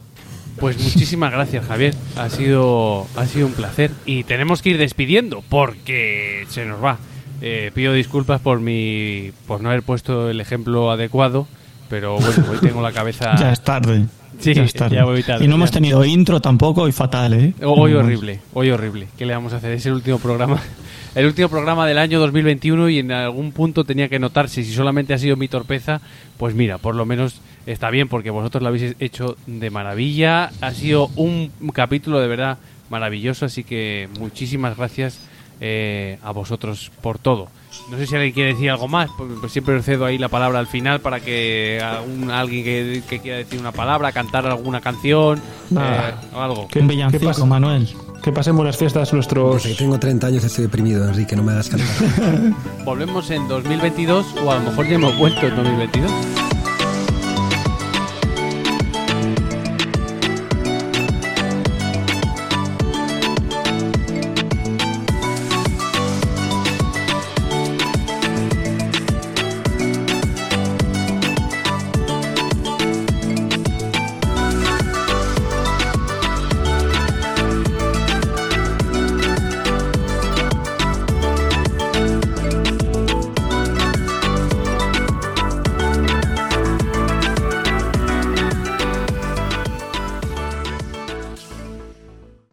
Pues 0.59 0.79
muchísimas 0.79 1.33
gracias, 1.33 1.65
Javier. 1.65 1.93
Ha 2.15 2.29
sido, 2.29 3.07
ha 3.17 3.25
sido 3.25 3.47
un 3.47 3.51
placer. 3.51 3.91
Y 4.05 4.23
tenemos 4.23 4.61
que 4.61 4.69
ir 4.69 4.77
despidiendo 4.77 5.43
porque 5.49 6.45
se 6.49 6.65
nos 6.65 6.81
va. 6.81 6.97
Eh, 7.41 7.71
pido 7.73 7.91
disculpas 7.91 8.39
por 8.39 8.61
mi, 8.61 9.33
por 9.47 9.59
no 9.59 9.67
haber 9.69 9.83
puesto 9.83 10.29
el 10.29 10.39
ejemplo 10.39 10.91
adecuado, 10.91 11.45
pero 11.89 12.17
bueno, 12.17 12.45
hoy 12.49 12.59
tengo 12.61 12.81
la 12.81 12.93
cabeza. 12.93 13.36
Ya 13.39 13.51
es 13.51 13.61
tarde. 13.61 14.05
Sí, 14.39 14.53
ya 14.53 14.63
es 14.63 14.73
tarde. 14.73 14.95
ya 14.95 15.05
voy 15.05 15.23
tarde, 15.23 15.45
Y 15.45 15.47
no 15.47 15.55
hemos 15.55 15.71
tenido 15.71 16.03
intro 16.05 16.39
tampoco 16.41 16.88
y 16.88 16.91
fatal, 16.91 17.33
¿eh? 17.33 17.53
Hoy 17.63 17.93
horrible, 17.93 18.41
hoy 18.53 18.69
horrible. 18.69 19.07
¿Qué 19.17 19.25
le 19.25 19.33
vamos 19.33 19.53
a 19.53 19.57
hacer? 19.57 19.71
Es 19.71 19.86
el 19.86 19.93
último 19.93 20.19
programa. 20.19 20.61
El 21.15 21.27
último 21.27 21.47
programa 21.47 21.88
del 21.88 21.97
año 21.97 22.19
2021 22.19 22.89
y 22.89 22.99
en 22.99 23.13
algún 23.13 23.53
punto 23.53 23.86
tenía 23.86 24.09
que 24.09 24.19
notarse 24.19 24.65
si 24.65 24.73
solamente 24.73 25.13
ha 25.13 25.17
sido 25.17 25.38
mi 25.38 25.47
torpeza, 25.47 26.01
pues 26.38 26.55
mira, 26.55 26.77
por 26.77 26.93
lo 26.93 27.05
menos 27.05 27.39
está 27.65 27.89
bien 27.89 28.09
porque 28.09 28.31
vosotros 28.31 28.61
lo 28.61 28.67
habéis 28.67 28.97
hecho 28.99 29.38
de 29.47 29.69
maravilla. 29.69 30.51
Ha 30.59 30.71
sido 30.71 31.09
un 31.15 31.53
capítulo 31.73 32.19
de 32.19 32.27
verdad 32.27 32.57
maravilloso, 32.89 33.45
así 33.45 33.63
que 33.63 34.09
muchísimas 34.19 34.75
gracias 34.75 35.21
eh, 35.61 36.17
a 36.21 36.31
vosotros 36.31 36.91
por 37.01 37.17
todo. 37.17 37.47
No 37.89 37.97
sé 37.97 38.07
si 38.07 38.15
alguien 38.15 38.34
quiere 38.34 38.53
decir 38.53 38.69
algo 38.69 38.88
más, 38.88 39.09
pues, 39.17 39.30
pues 39.39 39.51
siempre 39.51 39.82
cedo 39.84 40.05
ahí 40.05 40.17
la 40.17 40.28
palabra 40.30 40.59
al 40.59 40.67
final 40.67 41.01
para 41.01 41.19
que 41.19 41.80
algún- 41.84 42.32
alguien 42.32 42.63
que, 42.63 43.03
que 43.07 43.19
quiera 43.19 43.38
decir 43.38 43.59
una 43.59 43.71
palabra, 43.71 44.11
cantar 44.11 44.45
alguna 44.47 44.82
canción 44.82 45.39
Nada. 45.69 46.09
eh, 46.09 46.36
o 46.36 46.39
algo. 46.41 46.67
¿Qué- 46.67 46.86
qué 47.11 47.19
pasa? 47.19 47.45
Manuel. 47.45 47.88
Que 48.23 48.32
pasen 48.32 48.55
buenas 48.55 48.76
fiestas 48.76 49.13
nuestros... 49.13 49.55
Desde 49.61 49.69
que 49.69 49.84
tengo 49.84 49.99
30 49.99 50.26
años 50.28 50.43
estoy 50.43 50.63
deprimido 50.63 51.07
Enrique 51.07 51.36
no 51.36 51.43
me 51.43 51.51
hagas 51.51 51.69
cantar 51.69 51.88
volvemos 52.84 53.30
en 53.30 53.47
2022 53.47 54.26
o 54.43 54.51
a 54.51 54.55
lo 54.55 54.61
mejor 54.71 54.88
ya 54.88 54.95
hemos 54.95 55.15
vuelto 55.19 55.45
en 55.45 55.55
2022. 55.55 56.11